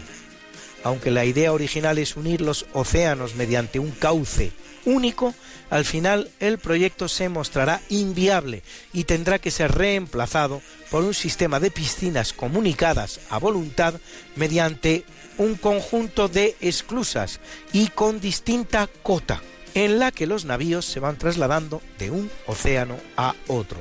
aunque 0.84 1.10
la 1.10 1.24
idea 1.24 1.52
original 1.52 1.98
es 1.98 2.14
unir 2.14 2.40
los 2.40 2.66
océanos 2.72 3.34
mediante 3.34 3.80
un 3.80 3.90
cauce 3.90 4.52
único, 4.84 5.34
al 5.70 5.86
final 5.86 6.30
el 6.40 6.58
proyecto 6.58 7.08
se 7.08 7.30
mostrará 7.30 7.80
inviable 7.88 8.62
y 8.92 9.04
tendrá 9.04 9.38
que 9.38 9.50
ser 9.50 9.72
reemplazado 9.72 10.60
por 10.90 11.02
un 11.02 11.14
sistema 11.14 11.58
de 11.58 11.70
piscinas 11.70 12.34
comunicadas 12.34 13.20
a 13.30 13.38
voluntad 13.38 13.94
mediante 14.36 15.04
un 15.38 15.56
conjunto 15.56 16.28
de 16.28 16.54
esclusas 16.60 17.40
y 17.72 17.88
con 17.88 18.20
distinta 18.20 18.88
cota, 19.02 19.42
en 19.74 19.98
la 19.98 20.12
que 20.12 20.26
los 20.26 20.44
navíos 20.44 20.84
se 20.84 21.00
van 21.00 21.16
trasladando 21.16 21.82
de 21.98 22.10
un 22.10 22.30
océano 22.46 22.96
a 23.16 23.34
otro. 23.48 23.80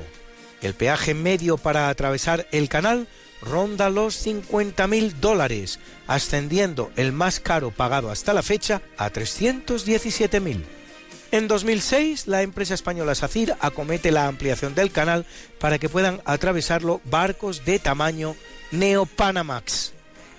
El 0.62 0.72
peaje 0.72 1.12
medio 1.12 1.58
para 1.58 1.90
atravesar 1.90 2.48
el 2.50 2.70
canal 2.70 3.06
ronda 3.40 3.90
los 3.90 4.26
50.000 4.26 5.12
dólares, 5.14 5.78
ascendiendo 6.06 6.90
el 6.96 7.12
más 7.12 7.40
caro 7.40 7.70
pagado 7.70 8.10
hasta 8.10 8.32
la 8.32 8.42
fecha 8.42 8.82
a 8.96 9.10
317.000. 9.10 10.62
En 11.30 11.48
2006, 11.48 12.28
la 12.28 12.42
empresa 12.42 12.74
española 12.74 13.14
SACIR 13.14 13.56
acomete 13.60 14.12
la 14.12 14.28
ampliación 14.28 14.74
del 14.74 14.92
canal 14.92 15.26
para 15.58 15.78
que 15.78 15.88
puedan 15.88 16.22
atravesarlo 16.24 17.00
barcos 17.04 17.64
de 17.64 17.80
tamaño 17.80 18.36
Neopanamax, 18.70 19.94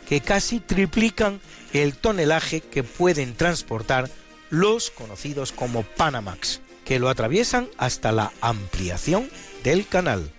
que 0.07 0.21
casi 0.21 0.59
triplican 0.61 1.41
el 1.73 1.95
tonelaje 1.95 2.61
que 2.61 2.83
pueden 2.83 3.35
transportar 3.35 4.09
los 4.49 4.89
conocidos 4.89 5.51
como 5.51 5.83
Panamax, 5.83 6.61
que 6.85 6.99
lo 6.99 7.09
atraviesan 7.09 7.67
hasta 7.77 8.11
la 8.11 8.31
ampliación 8.39 9.29
del 9.63 9.87
canal. 9.87 10.31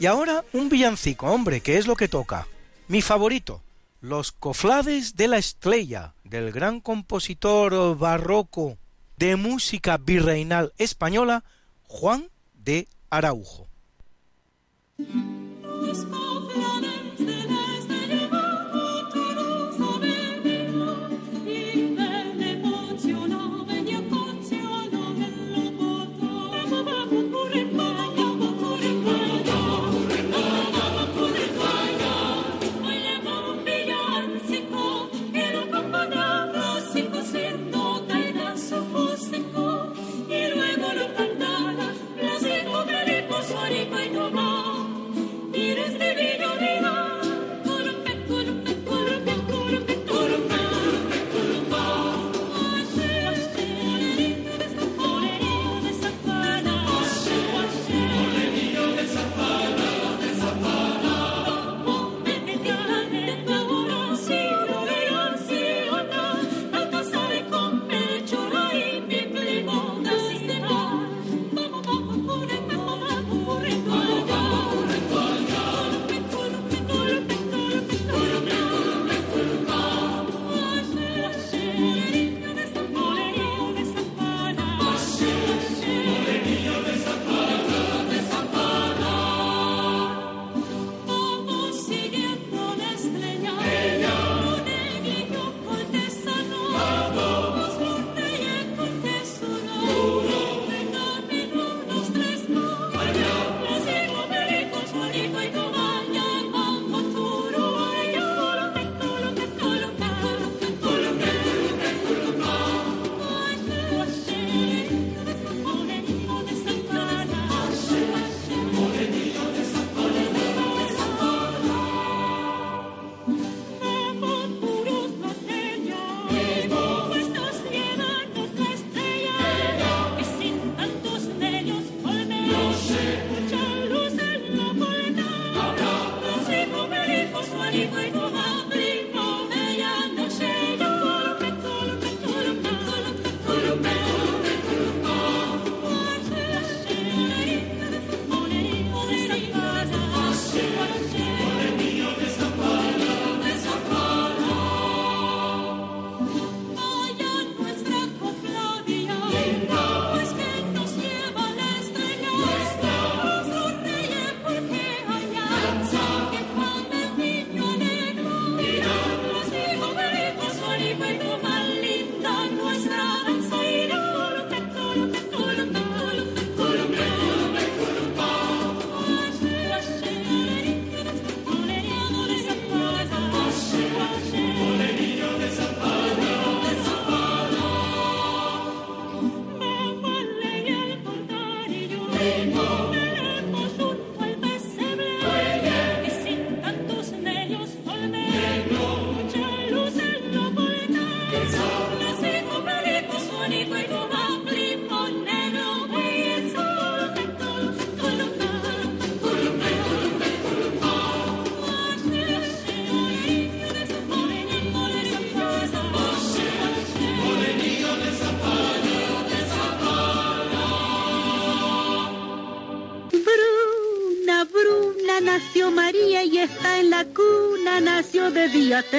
Y 0.00 0.06
ahora 0.06 0.46
un 0.54 0.70
villancico, 0.70 1.26
hombre, 1.26 1.60
que 1.60 1.76
es 1.76 1.86
lo 1.86 1.94
que 1.94 2.08
toca. 2.08 2.48
Mi 2.88 3.02
favorito, 3.02 3.60
Los 4.00 4.32
Coflades 4.32 5.14
de 5.14 5.28
la 5.28 5.36
Estrella, 5.36 6.14
del 6.24 6.52
gran 6.52 6.80
compositor 6.80 7.98
barroco 7.98 8.78
de 9.18 9.36
música 9.36 9.98
virreinal 9.98 10.72
española, 10.78 11.44
Juan 11.86 12.30
de 12.54 12.88
Araujo. 13.10 13.66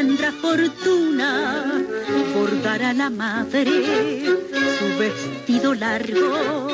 Tendrá 0.02 0.32
fortuna, 0.32 1.84
bordará 2.34 2.92
la 2.92 3.12
madre 3.12 4.26
su 4.80 4.98
vestido 4.98 5.76
largo 5.76 6.70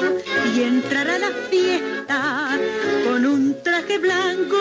y 0.56 0.62
entrará 0.62 1.16
a 1.16 1.20
la 1.20 1.32
fiesta 1.50 2.58
con 3.06 3.26
un 3.26 3.62
traje 3.62 3.98
blanco 3.98 4.56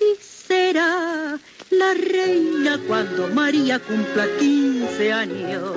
y 0.00 0.14
será 0.20 1.38
la 1.70 1.94
reina 1.94 2.78
cuando 2.86 3.28
María 3.28 3.78
cumpla 3.78 4.26
15 4.38 5.12
años. 5.14 5.74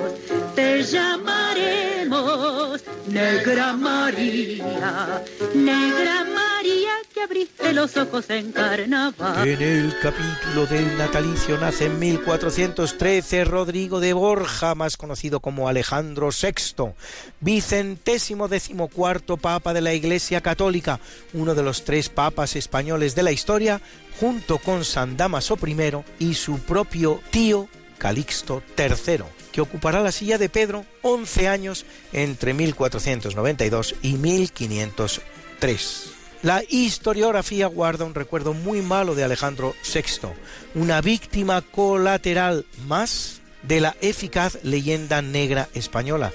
Te 0.54 0.82
llamaremos 0.82 2.82
Negra 3.08 3.72
María, 3.72 5.22
Negra 5.54 6.24
María 6.24 6.92
que 7.14 7.22
abriste 7.22 7.72
los 7.72 7.96
ojos 7.96 8.28
en 8.28 8.45
En 8.78 9.62
el 9.62 9.94
capítulo 10.02 10.66
del 10.66 10.98
natalicio 10.98 11.56
nace 11.56 11.86
en 11.86 11.98
1413 11.98 13.44
Rodrigo 13.44 14.00
de 14.00 14.12
Borja, 14.12 14.74
más 14.74 14.98
conocido 14.98 15.40
como 15.40 15.68
Alejandro 15.68 16.28
VI, 16.28 16.92
vicentésimo 17.40 18.48
decimocuarto 18.48 19.38
papa 19.38 19.72
de 19.72 19.80
la 19.80 19.94
Iglesia 19.94 20.42
Católica, 20.42 21.00
uno 21.32 21.54
de 21.54 21.62
los 21.62 21.84
tres 21.84 22.10
papas 22.10 22.54
españoles 22.54 23.14
de 23.14 23.22
la 23.22 23.32
historia, 23.32 23.80
junto 24.20 24.58
con 24.58 24.84
San 24.84 25.16
Damaso 25.16 25.56
I 25.66 25.76
y 26.18 26.34
su 26.34 26.58
propio 26.58 27.20
tío 27.30 27.68
Calixto 27.96 28.62
III, 28.76 29.24
que 29.52 29.62
ocupará 29.62 30.00
la 30.00 30.12
silla 30.12 30.36
de 30.36 30.50
Pedro 30.50 30.84
11 31.00 31.48
años 31.48 31.86
entre 32.12 32.52
1492 32.52 33.94
y 34.02 34.14
1503. 34.14 36.15
La 36.42 36.62
historiografía 36.68 37.66
guarda 37.66 38.04
un 38.04 38.14
recuerdo 38.14 38.52
muy 38.52 38.82
malo 38.82 39.14
de 39.14 39.24
Alejandro 39.24 39.74
VI, 39.82 40.28
una 40.74 41.00
víctima 41.00 41.62
colateral 41.62 42.66
más 42.86 43.40
de 43.62 43.80
la 43.80 43.96
eficaz 44.00 44.58
leyenda 44.62 45.22
negra 45.22 45.68
española, 45.74 46.32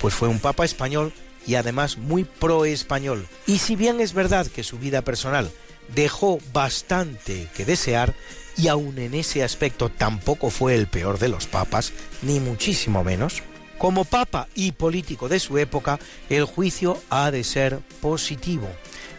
pues 0.00 0.12
fue 0.12 0.28
un 0.28 0.40
papa 0.40 0.64
español 0.64 1.12
y 1.46 1.54
además 1.54 1.98
muy 1.98 2.24
pro-español. 2.24 3.26
Y 3.46 3.58
si 3.58 3.76
bien 3.76 4.00
es 4.00 4.12
verdad 4.12 4.46
que 4.46 4.64
su 4.64 4.78
vida 4.78 5.02
personal 5.02 5.50
dejó 5.94 6.38
bastante 6.52 7.48
que 7.56 7.64
desear, 7.64 8.14
y 8.56 8.68
aun 8.68 8.98
en 8.98 9.14
ese 9.14 9.42
aspecto 9.42 9.88
tampoco 9.88 10.50
fue 10.50 10.74
el 10.74 10.86
peor 10.86 11.18
de 11.18 11.28
los 11.28 11.46
papas, 11.46 11.92
ni 12.22 12.40
muchísimo 12.40 13.02
menos, 13.02 13.42
como 13.78 14.04
papa 14.04 14.48
y 14.54 14.72
político 14.72 15.28
de 15.28 15.40
su 15.40 15.58
época, 15.58 15.98
el 16.30 16.44
juicio 16.44 17.00
ha 17.10 17.30
de 17.30 17.44
ser 17.44 17.80
positivo, 18.00 18.68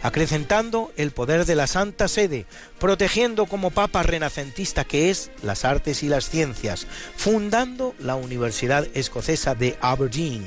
acrecentando 0.05 0.93
el 0.97 1.09
poder 1.09 1.45
de 1.45 1.55
la 1.55 1.65
Santa 1.65 2.07
Sede, 2.07 2.45
protegiendo 2.79 3.47
como 3.47 3.71
papa 3.71 4.03
renacentista 4.03 4.83
que 4.83 5.09
es 5.09 5.31
las 5.41 5.65
artes 5.65 6.03
y 6.03 6.09
las 6.09 6.29
ciencias, 6.29 6.85
fundando 7.17 7.95
la 7.97 8.15
Universidad 8.15 8.87
Escocesa 8.93 9.55
de 9.55 9.77
Aberdeen 9.81 10.45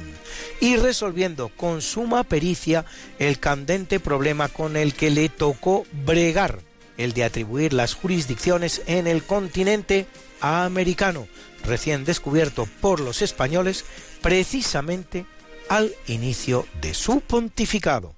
y 0.60 0.76
resolviendo 0.76 1.48
con 1.48 1.82
suma 1.82 2.22
pericia 2.22 2.84
el 3.18 3.40
candente 3.40 3.98
problema 3.98 4.46
con 4.46 4.76
el 4.76 4.94
que 4.94 5.10
le 5.10 5.28
tocó 5.28 5.84
bregar 6.04 6.60
el 6.96 7.12
de 7.12 7.24
atribuir 7.24 7.72
las 7.72 7.94
jurisdicciones 7.94 8.82
en 8.86 9.08
el 9.08 9.24
continente 9.24 10.06
americano, 10.40 11.26
recién 11.64 12.04
descubierto 12.04 12.68
por 12.80 13.00
los 13.00 13.22
españoles 13.22 13.84
precisamente 14.22 15.26
al 15.68 15.92
inicio 16.06 16.64
de 16.80 16.94
su 16.94 17.20
pontificado. 17.20 18.17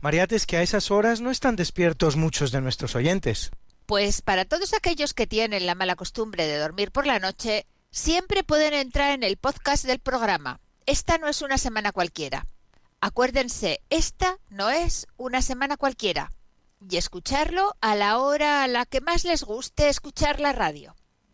Mariate, 0.00 0.36
es 0.36 0.46
que 0.46 0.56
a 0.56 0.62
esas 0.62 0.90
horas 0.90 1.20
no 1.20 1.30
están 1.30 1.56
despiertos 1.56 2.16
muchos 2.16 2.52
de 2.52 2.60
nuestros 2.60 2.94
oyentes. 2.94 3.50
Pues 3.86 4.20
para 4.20 4.44
todos 4.44 4.74
aquellos 4.74 5.14
que 5.14 5.26
tienen 5.26 5.66
la 5.66 5.74
mala 5.74 5.96
costumbre 5.96 6.46
de 6.46 6.58
dormir 6.58 6.90
por 6.90 7.06
la 7.06 7.20
noche, 7.20 7.66
siempre 7.90 8.42
pueden 8.42 8.74
entrar 8.74 9.12
en 9.12 9.22
el 9.22 9.36
podcast 9.36 9.84
del 9.84 10.00
programa. 10.00 10.60
Esta 10.86 11.18
no 11.18 11.28
es 11.28 11.40
una 11.42 11.56
semana 11.56 11.92
cualquiera. 11.92 12.46
Acuérdense, 13.00 13.80
esta 13.88 14.38
no 14.50 14.70
es 14.70 15.06
una 15.16 15.40
semana 15.40 15.76
cualquiera. 15.76 16.32
Y 16.90 16.96
escucharlo 16.96 17.76
a 17.80 17.94
la 17.94 18.18
hora 18.18 18.64
a 18.64 18.68
la 18.68 18.86
que 18.86 19.00
más 19.00 19.24
les 19.24 19.44
guste 19.44 19.88
escuchar 19.88 20.40
la 20.40 20.52
radio. 20.52 20.95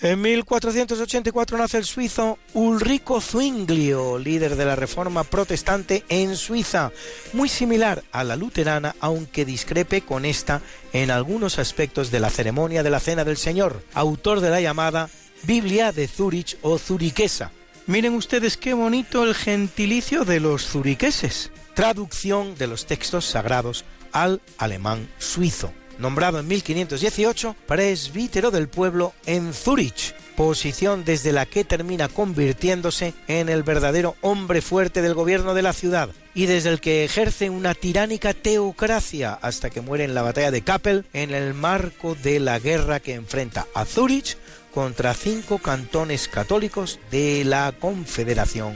En 0.00 0.20
1484 0.20 1.58
nace 1.58 1.76
el 1.76 1.84
suizo 1.84 2.38
Ulrico 2.54 3.20
Zwinglio, 3.20 4.16
líder 4.16 4.54
de 4.54 4.64
la 4.64 4.76
reforma 4.76 5.24
protestante 5.24 6.04
en 6.08 6.36
Suiza, 6.36 6.92
muy 7.32 7.48
similar 7.48 8.04
a 8.12 8.22
la 8.22 8.36
luterana, 8.36 8.94
aunque 9.00 9.44
discrepe 9.44 10.02
con 10.02 10.24
esta 10.24 10.62
en 10.92 11.10
algunos 11.10 11.58
aspectos 11.58 12.12
de 12.12 12.20
la 12.20 12.30
ceremonia 12.30 12.84
de 12.84 12.90
la 12.90 13.00
Cena 13.00 13.24
del 13.24 13.36
Señor, 13.36 13.82
autor 13.92 14.38
de 14.40 14.50
la 14.50 14.60
llamada 14.60 15.10
Biblia 15.42 15.90
de 15.90 16.06
Zurich 16.06 16.56
o 16.62 16.78
Zuriquesa. 16.78 17.50
Miren 17.88 18.14
ustedes 18.14 18.56
qué 18.56 18.74
bonito 18.74 19.24
el 19.24 19.34
gentilicio 19.34 20.24
de 20.24 20.38
los 20.38 20.64
zuriqueses, 20.64 21.50
traducción 21.74 22.54
de 22.54 22.68
los 22.68 22.86
textos 22.86 23.24
sagrados 23.24 23.84
al 24.12 24.40
alemán 24.58 25.08
suizo 25.18 25.72
nombrado 25.98 26.38
en 26.38 26.48
1518 26.48 27.56
presbítero 27.66 28.50
del 28.50 28.68
pueblo 28.68 29.12
en 29.26 29.52
Zurich, 29.52 30.14
posición 30.36 31.04
desde 31.04 31.32
la 31.32 31.46
que 31.46 31.64
termina 31.64 32.08
convirtiéndose 32.08 33.14
en 33.26 33.48
el 33.48 33.62
verdadero 33.62 34.16
hombre 34.20 34.62
fuerte 34.62 35.02
del 35.02 35.14
gobierno 35.14 35.54
de 35.54 35.62
la 35.62 35.72
ciudad 35.72 36.10
y 36.34 36.46
desde 36.46 36.70
el 36.70 36.80
que 36.80 37.04
ejerce 37.04 37.50
una 37.50 37.74
tiránica 37.74 38.32
teocracia 38.34 39.34
hasta 39.34 39.70
que 39.70 39.80
muere 39.80 40.04
en 40.04 40.14
la 40.14 40.22
batalla 40.22 40.50
de 40.50 40.62
Kappel 40.62 41.04
en 41.12 41.34
el 41.34 41.54
marco 41.54 42.14
de 42.14 42.40
la 42.40 42.58
guerra 42.58 43.00
que 43.00 43.14
enfrenta 43.14 43.66
a 43.74 43.84
Zurich 43.84 44.36
contra 44.72 45.14
cinco 45.14 45.58
cantones 45.58 46.28
católicos 46.28 47.00
de 47.10 47.44
la 47.44 47.72
Confederación 47.78 48.74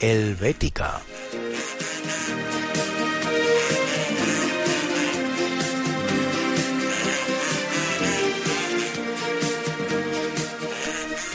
Helvética. 0.00 1.00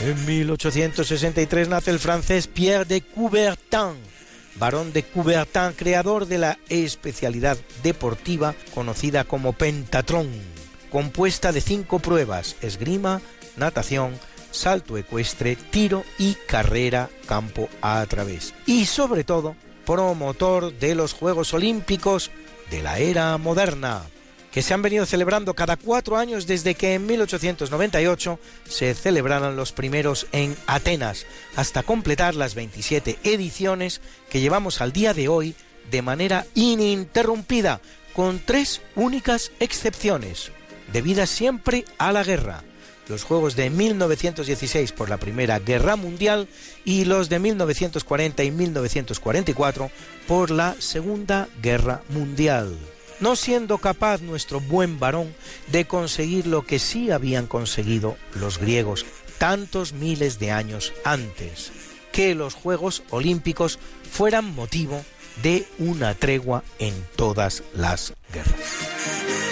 En 0.08 0.24
1863 0.24 1.68
nace 1.68 1.90
el 1.90 1.98
francés 1.98 2.46
Pierre 2.46 2.86
de 2.86 3.02
Coubertin, 3.02 3.92
barón 4.54 4.90
de 4.94 5.02
Coubertin, 5.02 5.74
creador 5.76 6.24
de 6.24 6.38
la 6.38 6.58
especialidad 6.70 7.58
deportiva 7.82 8.54
conocida 8.74 9.24
como 9.24 9.52
pentatrón, 9.52 10.30
compuesta 10.90 11.52
de 11.52 11.60
cinco 11.60 11.98
pruebas, 11.98 12.56
esgrima, 12.62 13.20
natación, 13.58 14.18
salto 14.50 14.96
ecuestre, 14.96 15.56
tiro 15.56 16.04
y 16.18 16.38
carrera 16.46 17.10
campo 17.26 17.68
a 17.82 18.02
través. 18.06 18.54
Y 18.64 18.86
sobre 18.86 19.24
todo, 19.24 19.56
promotor 19.84 20.72
de 20.72 20.94
los 20.94 21.12
Juegos 21.12 21.52
Olímpicos 21.52 22.30
de 22.70 22.82
la 22.82 22.98
era 22.98 23.36
moderna, 23.36 24.04
que 24.52 24.62
se 24.62 24.74
han 24.74 24.82
venido 24.82 25.06
celebrando 25.06 25.54
cada 25.54 25.76
cuatro 25.76 26.16
años 26.16 26.46
desde 26.46 26.74
que 26.74 26.94
en 26.94 27.06
1898 27.06 28.38
se 28.68 28.94
celebraran 28.94 29.56
los 29.56 29.72
primeros 29.72 30.26
en 30.32 30.56
Atenas, 30.66 31.26
hasta 31.56 31.82
completar 31.82 32.34
las 32.34 32.54
27 32.54 33.18
ediciones 33.24 34.00
que 34.30 34.40
llevamos 34.40 34.80
al 34.80 34.92
día 34.92 35.14
de 35.14 35.28
hoy 35.28 35.54
de 35.90 36.02
manera 36.02 36.46
ininterrumpida, 36.54 37.80
con 38.14 38.40
tres 38.40 38.80
únicas 38.96 39.52
excepciones, 39.60 40.50
debidas 40.92 41.30
siempre 41.30 41.84
a 41.98 42.12
la 42.12 42.24
guerra. 42.24 42.64
Los 43.08 43.24
Juegos 43.24 43.56
de 43.56 43.70
1916 43.70 44.92
por 44.92 45.08
la 45.08 45.16
Primera 45.16 45.58
Guerra 45.60 45.96
Mundial 45.96 46.46
y 46.84 47.06
los 47.06 47.30
de 47.30 47.38
1940 47.38 48.44
y 48.44 48.50
1944 48.50 49.90
por 50.26 50.50
la 50.50 50.74
Segunda 50.78 51.48
Guerra 51.62 52.02
Mundial 52.10 52.76
no 53.20 53.36
siendo 53.36 53.78
capaz 53.78 54.20
nuestro 54.22 54.60
buen 54.60 54.98
varón 54.98 55.34
de 55.68 55.86
conseguir 55.86 56.46
lo 56.46 56.64
que 56.64 56.78
sí 56.78 57.10
habían 57.10 57.46
conseguido 57.46 58.16
los 58.34 58.58
griegos 58.58 59.06
tantos 59.38 59.92
miles 59.92 60.38
de 60.38 60.50
años 60.50 60.92
antes, 61.04 61.72
que 62.12 62.34
los 62.34 62.54
Juegos 62.54 63.02
Olímpicos 63.10 63.78
fueran 64.10 64.54
motivo 64.54 65.04
de 65.42 65.66
una 65.78 66.14
tregua 66.14 66.64
en 66.78 66.94
todas 67.16 67.62
las 67.74 68.12
guerras. 68.32 69.47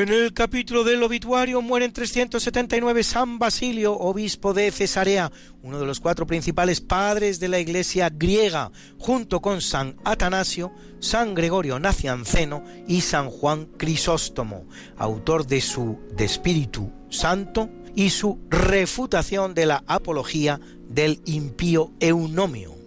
En 0.00 0.08
el 0.08 0.32
capítulo 0.32 0.82
del 0.82 1.02
obituario 1.02 1.60
muere 1.60 1.84
en 1.84 1.92
379 1.92 3.02
San 3.02 3.38
Basilio, 3.38 3.92
obispo 3.98 4.54
de 4.54 4.70
Cesarea, 4.70 5.30
uno 5.62 5.78
de 5.78 5.84
los 5.84 6.00
cuatro 6.00 6.26
principales 6.26 6.80
padres 6.80 7.38
de 7.38 7.48
la 7.48 7.58
iglesia 7.58 8.08
griega, 8.08 8.72
junto 8.96 9.42
con 9.42 9.60
San 9.60 9.96
Atanasio, 10.02 10.72
San 11.00 11.34
Gregorio 11.34 11.78
Nacianceno 11.78 12.64
y 12.88 13.02
San 13.02 13.28
Juan 13.28 13.66
Crisóstomo, 13.76 14.64
autor 14.96 15.46
de 15.46 15.60
su 15.60 15.98
De 16.16 16.24
Espíritu 16.24 16.90
Santo 17.10 17.68
y 17.94 18.08
su 18.08 18.40
refutación 18.48 19.52
de 19.52 19.66
la 19.66 19.84
apología 19.86 20.58
del 20.88 21.20
impío 21.26 21.92
Eunomio. 22.00 22.79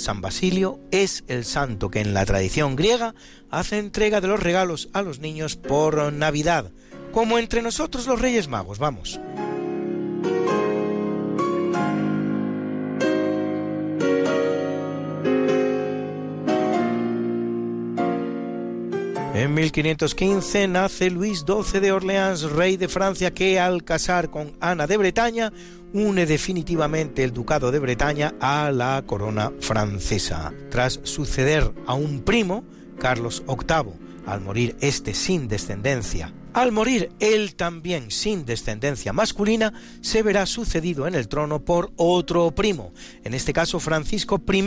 San 0.00 0.20
Basilio 0.20 0.80
es 0.90 1.24
el 1.28 1.44
santo 1.44 1.90
que 1.90 2.00
en 2.00 2.14
la 2.14 2.24
tradición 2.24 2.74
griega 2.74 3.14
hace 3.50 3.78
entrega 3.78 4.20
de 4.20 4.28
los 4.28 4.40
regalos 4.40 4.88
a 4.92 5.02
los 5.02 5.20
niños 5.20 5.56
por 5.56 6.12
Navidad, 6.12 6.70
como 7.12 7.38
entre 7.38 7.62
nosotros 7.62 8.06
los 8.06 8.20
Reyes 8.20 8.48
Magos, 8.48 8.78
vamos. 8.78 9.20
En 19.40 19.54
1515 19.54 20.68
nace 20.68 21.08
Luis 21.08 21.46
XII 21.46 21.80
de 21.80 21.92
Orleans, 21.92 22.42
rey 22.42 22.76
de 22.76 22.88
Francia, 22.88 23.32
que 23.32 23.58
al 23.58 23.84
casar 23.84 24.30
con 24.30 24.52
Ana 24.60 24.86
de 24.86 24.98
Bretaña 24.98 25.50
une 25.92 26.26
definitivamente 26.26 27.24
el 27.24 27.32
ducado 27.32 27.70
de 27.70 27.78
Bretaña 27.78 28.34
a 28.40 28.70
la 28.70 29.02
corona 29.06 29.52
francesa. 29.60 30.52
Tras 30.70 31.00
suceder 31.04 31.72
a 31.86 31.94
un 31.94 32.20
primo, 32.20 32.64
Carlos 32.98 33.42
VIII, 33.46 33.92
al 34.26 34.40
morir 34.40 34.76
este 34.80 35.14
sin 35.14 35.48
descendencia. 35.48 36.32
Al 36.52 36.72
morir 36.72 37.12
él 37.20 37.54
también 37.54 38.10
sin 38.10 38.44
descendencia 38.44 39.12
masculina, 39.12 39.72
se 40.00 40.22
verá 40.22 40.46
sucedido 40.46 41.06
en 41.06 41.14
el 41.14 41.28
trono 41.28 41.64
por 41.64 41.92
otro 41.96 42.50
primo, 42.50 42.92
en 43.22 43.34
este 43.34 43.52
caso 43.52 43.78
Francisco 43.78 44.42
I, 44.52 44.62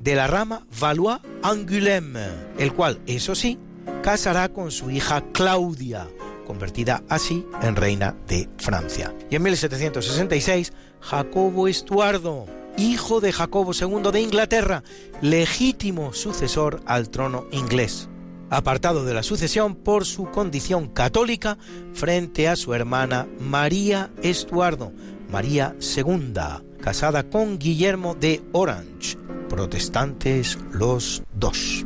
de 0.00 0.14
la 0.16 0.26
rama 0.26 0.66
Valois-Angoulême, 0.80 2.26
el 2.58 2.72
cual, 2.72 3.00
eso 3.06 3.36
sí, 3.36 3.56
casará 4.02 4.48
con 4.48 4.72
su 4.72 4.90
hija 4.90 5.24
Claudia, 5.32 6.08
convertida 6.48 7.04
así 7.08 7.46
en 7.62 7.76
reina 7.76 8.16
de 8.26 8.48
Francia. 8.56 9.14
Y 9.30 9.36
en 9.36 9.42
1766, 9.42 10.72
Jacobo 11.00 11.68
Estuardo, 11.68 12.46
hijo 12.78 13.20
de 13.20 13.32
Jacobo 13.32 13.72
II 13.72 14.10
de 14.10 14.20
Inglaterra, 14.22 14.82
legítimo 15.20 16.14
sucesor 16.14 16.80
al 16.86 17.10
trono 17.10 17.46
inglés, 17.52 18.08
apartado 18.48 19.04
de 19.04 19.12
la 19.14 19.22
sucesión 19.22 19.76
por 19.76 20.06
su 20.06 20.30
condición 20.30 20.88
católica 20.88 21.58
frente 21.92 22.48
a 22.48 22.56
su 22.56 22.72
hermana 22.72 23.28
María 23.38 24.10
Estuardo, 24.22 24.92
María 25.30 25.76
II, 25.96 26.32
casada 26.80 27.28
con 27.28 27.58
Guillermo 27.58 28.14
de 28.14 28.42
Orange, 28.52 29.18
protestantes 29.50 30.58
los 30.72 31.22
dos. 31.34 31.84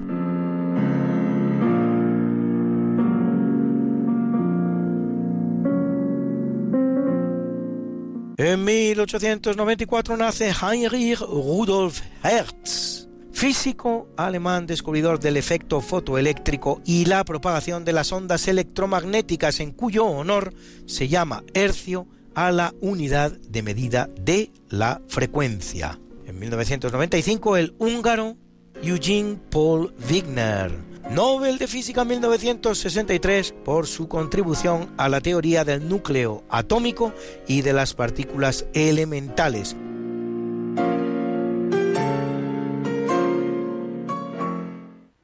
En 8.44 8.64
1894 8.64 10.16
nace 10.16 10.50
Heinrich 10.50 11.20
Rudolf 11.20 12.00
Hertz, 12.24 13.06
físico 13.30 14.08
alemán 14.16 14.66
descubridor 14.66 15.20
del 15.20 15.36
efecto 15.36 15.80
fotoeléctrico 15.80 16.82
y 16.84 17.04
la 17.04 17.24
propagación 17.24 17.84
de 17.84 17.92
las 17.92 18.10
ondas 18.10 18.48
electromagnéticas 18.48 19.60
en 19.60 19.70
cuyo 19.70 20.06
honor 20.06 20.52
se 20.86 21.06
llama 21.06 21.44
hercio 21.54 22.08
a 22.34 22.50
la 22.50 22.74
unidad 22.80 23.30
de 23.30 23.62
medida 23.62 24.10
de 24.20 24.50
la 24.70 25.00
frecuencia. 25.06 26.00
En 26.26 26.40
1995 26.40 27.56
el 27.56 27.76
húngaro 27.78 28.36
Eugene 28.82 29.38
Paul 29.52 29.94
Wigner 30.10 30.91
Nobel 31.10 31.58
de 31.58 31.66
Física 31.66 32.04
1963 32.04 33.54
por 33.64 33.86
su 33.86 34.08
contribución 34.08 34.92
a 34.96 35.08
la 35.08 35.20
teoría 35.20 35.64
del 35.64 35.88
núcleo 35.88 36.44
atómico 36.48 37.12
y 37.46 37.62
de 37.62 37.72
las 37.72 37.94
partículas 37.94 38.66
elementales. 38.72 39.76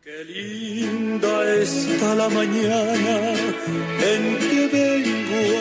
Qué 0.03 0.25
linda 0.25 1.55
está 1.63 2.15
la 2.15 2.29
mañana 2.29 3.33
en 4.03 4.39
que 4.39 4.69
vengo 4.73 5.59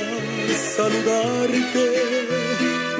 a 0.48 0.57
saludarte. 0.76 2.47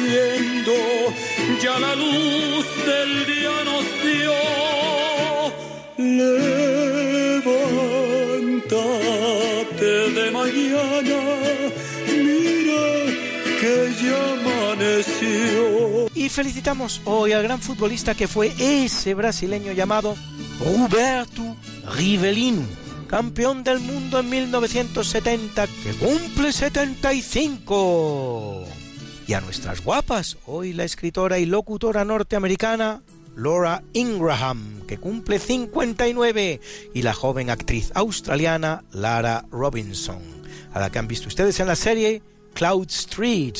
amaneciendo, 0.00 0.72
ya 1.62 1.78
la 1.78 1.94
luz 1.94 2.66
del 2.86 3.26
día 3.26 3.62
nos 3.64 3.84
dio. 4.02 4.32
Levántate 7.38 10.10
de 10.10 10.30
mañana, 10.30 11.20
mira 12.06 12.86
que 13.60 13.74
ya 14.02 14.32
amaneció. 14.32 16.08
Y 16.14 16.28
felicitamos 16.28 17.00
hoy 17.04 17.32
al 17.32 17.42
gran 17.42 17.60
futbolista 17.60 18.14
que 18.14 18.28
fue 18.28 18.52
ese 18.58 19.14
brasileño 19.14 19.72
llamado 19.72 20.16
Roberto 20.60 21.56
Rivellino 21.96 22.80
campeón 23.10 23.64
del 23.64 23.80
mundo 23.80 24.20
en 24.20 24.30
1970, 24.30 25.66
que 25.66 25.92
cumple 25.94 26.52
75. 26.52 28.79
Y 29.30 29.34
a 29.34 29.40
nuestras 29.40 29.84
guapas, 29.84 30.38
hoy 30.44 30.72
la 30.72 30.82
escritora 30.82 31.38
y 31.38 31.46
locutora 31.46 32.04
norteamericana 32.04 33.00
Laura 33.36 33.84
Ingraham, 33.92 34.84
que 34.88 34.98
cumple 34.98 35.38
59, 35.38 36.60
y 36.94 37.02
la 37.02 37.14
joven 37.14 37.48
actriz 37.48 37.92
australiana 37.94 38.82
Lara 38.90 39.44
Robinson, 39.52 40.18
a 40.72 40.80
la 40.80 40.90
que 40.90 40.98
han 40.98 41.06
visto 41.06 41.28
ustedes 41.28 41.60
en 41.60 41.68
la 41.68 41.76
serie 41.76 42.22
Cloud 42.54 42.88
Street, 42.88 43.54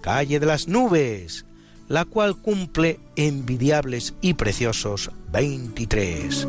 Calle 0.00 0.40
de 0.40 0.46
las 0.46 0.68
Nubes, 0.68 1.44
la 1.86 2.06
cual 2.06 2.34
cumple 2.36 2.98
envidiables 3.14 4.14
y 4.22 4.32
preciosos 4.32 5.10
23. 5.32 6.46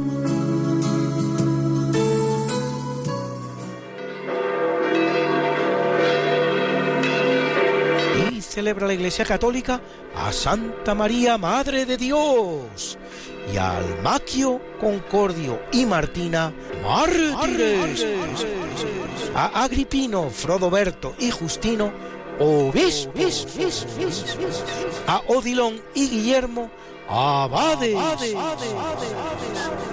Celebra 8.52 8.86
la 8.86 8.94
Iglesia 8.94 9.24
Católica 9.24 9.80
a 10.14 10.34
Santa 10.34 10.94
María, 10.94 11.38
Madre 11.38 11.86
de 11.86 11.96
Dios, 11.96 12.98
y 13.52 13.58
a 13.58 13.78
Almaquio, 13.78 14.62
Concordio 14.80 15.62
y 15.72 15.86
Martina, 15.86 16.54
mártires, 16.84 18.06
a 19.34 19.64
Agripino, 19.64 20.30
Frodoberto 20.30 21.16
y 21.18 21.32
Justino, 21.32 21.94
obispos, 22.40 23.48
a 25.08 25.22
Odilon 25.28 25.82
y 25.96 26.10
Guillermo, 26.10 26.70
abades, 27.08 27.98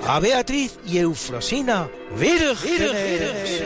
a 0.05 0.19
Beatriz 0.19 0.81
y 0.85 0.99
Eufrosina, 0.99 1.89
vírgenes, 2.19 3.63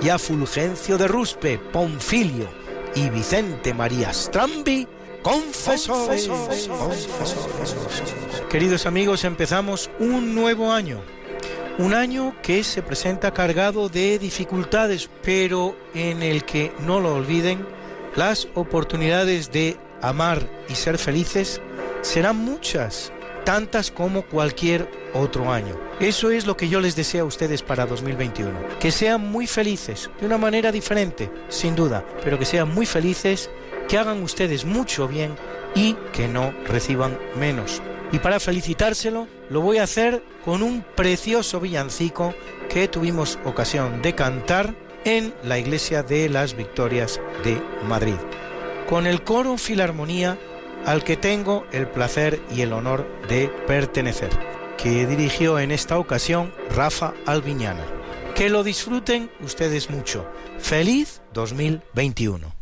y 0.00 0.08
a 0.08 0.18
Fulgencio 0.18 0.96
de 0.96 1.06
Ruspe, 1.06 1.58
Ponfilio 1.58 2.61
y 2.94 3.08
Vicente 3.10 3.74
María 3.74 4.12
Strambi, 4.12 4.86
confesores. 5.22 6.28
Queridos 8.50 8.86
amigos, 8.86 9.24
empezamos 9.24 9.90
un 9.98 10.34
nuevo 10.34 10.72
año. 10.72 11.00
Un 11.78 11.94
año 11.94 12.34
que 12.42 12.62
se 12.64 12.82
presenta 12.82 13.32
cargado 13.32 13.88
de 13.88 14.18
dificultades, 14.18 15.08
pero 15.22 15.74
en 15.94 16.22
el 16.22 16.44
que, 16.44 16.72
no 16.80 17.00
lo 17.00 17.14
olviden, 17.14 17.66
las 18.14 18.48
oportunidades 18.54 19.50
de 19.50 19.78
amar 20.02 20.46
y 20.68 20.74
ser 20.74 20.98
felices 20.98 21.60
serán 22.02 22.36
muchas, 22.36 23.10
tantas 23.44 23.90
como 23.90 24.22
cualquier 24.22 24.90
otro 25.14 25.52
año. 25.52 25.78
Eso 26.00 26.30
es 26.30 26.46
lo 26.46 26.56
que 26.56 26.68
yo 26.68 26.80
les 26.80 26.96
deseo 26.96 27.24
a 27.24 27.28
ustedes 27.28 27.62
para 27.62 27.86
2021. 27.86 28.52
Que 28.80 28.90
sean 28.90 29.20
muy 29.30 29.46
felices, 29.46 30.10
de 30.20 30.26
una 30.26 30.38
manera 30.38 30.72
diferente, 30.72 31.30
sin 31.48 31.76
duda, 31.76 32.04
pero 32.24 32.38
que 32.38 32.44
sean 32.44 32.72
muy 32.72 32.86
felices, 32.86 33.50
que 33.88 33.98
hagan 33.98 34.22
ustedes 34.22 34.64
mucho 34.64 35.08
bien 35.08 35.34
y 35.74 35.94
que 36.12 36.28
no 36.28 36.52
reciban 36.66 37.18
menos. 37.38 37.82
Y 38.12 38.18
para 38.18 38.40
felicitárselo, 38.40 39.26
lo 39.48 39.60
voy 39.60 39.78
a 39.78 39.84
hacer 39.84 40.22
con 40.44 40.62
un 40.62 40.84
precioso 40.94 41.60
villancico 41.60 42.34
que 42.68 42.88
tuvimos 42.88 43.38
ocasión 43.44 44.02
de 44.02 44.14
cantar 44.14 44.74
en 45.04 45.34
la 45.42 45.58
iglesia 45.58 46.02
de 46.02 46.28
las 46.28 46.54
Victorias 46.54 47.20
de 47.42 47.60
Madrid, 47.88 48.16
con 48.88 49.06
el 49.06 49.22
coro 49.22 49.56
Filarmonía 49.56 50.38
al 50.86 51.04
que 51.04 51.16
tengo 51.16 51.66
el 51.72 51.86
placer 51.88 52.40
y 52.50 52.62
el 52.62 52.72
honor 52.72 53.06
de 53.28 53.48
pertenecer, 53.66 54.30
que 54.76 55.06
dirigió 55.06 55.58
en 55.58 55.70
esta 55.70 55.98
ocasión 55.98 56.52
Rafa 56.74 57.14
Alviñana. 57.26 57.84
Que 58.34 58.48
lo 58.48 58.64
disfruten 58.64 59.30
ustedes 59.40 59.90
mucho. 59.90 60.26
Feliz 60.58 61.20
2021. 61.34 62.52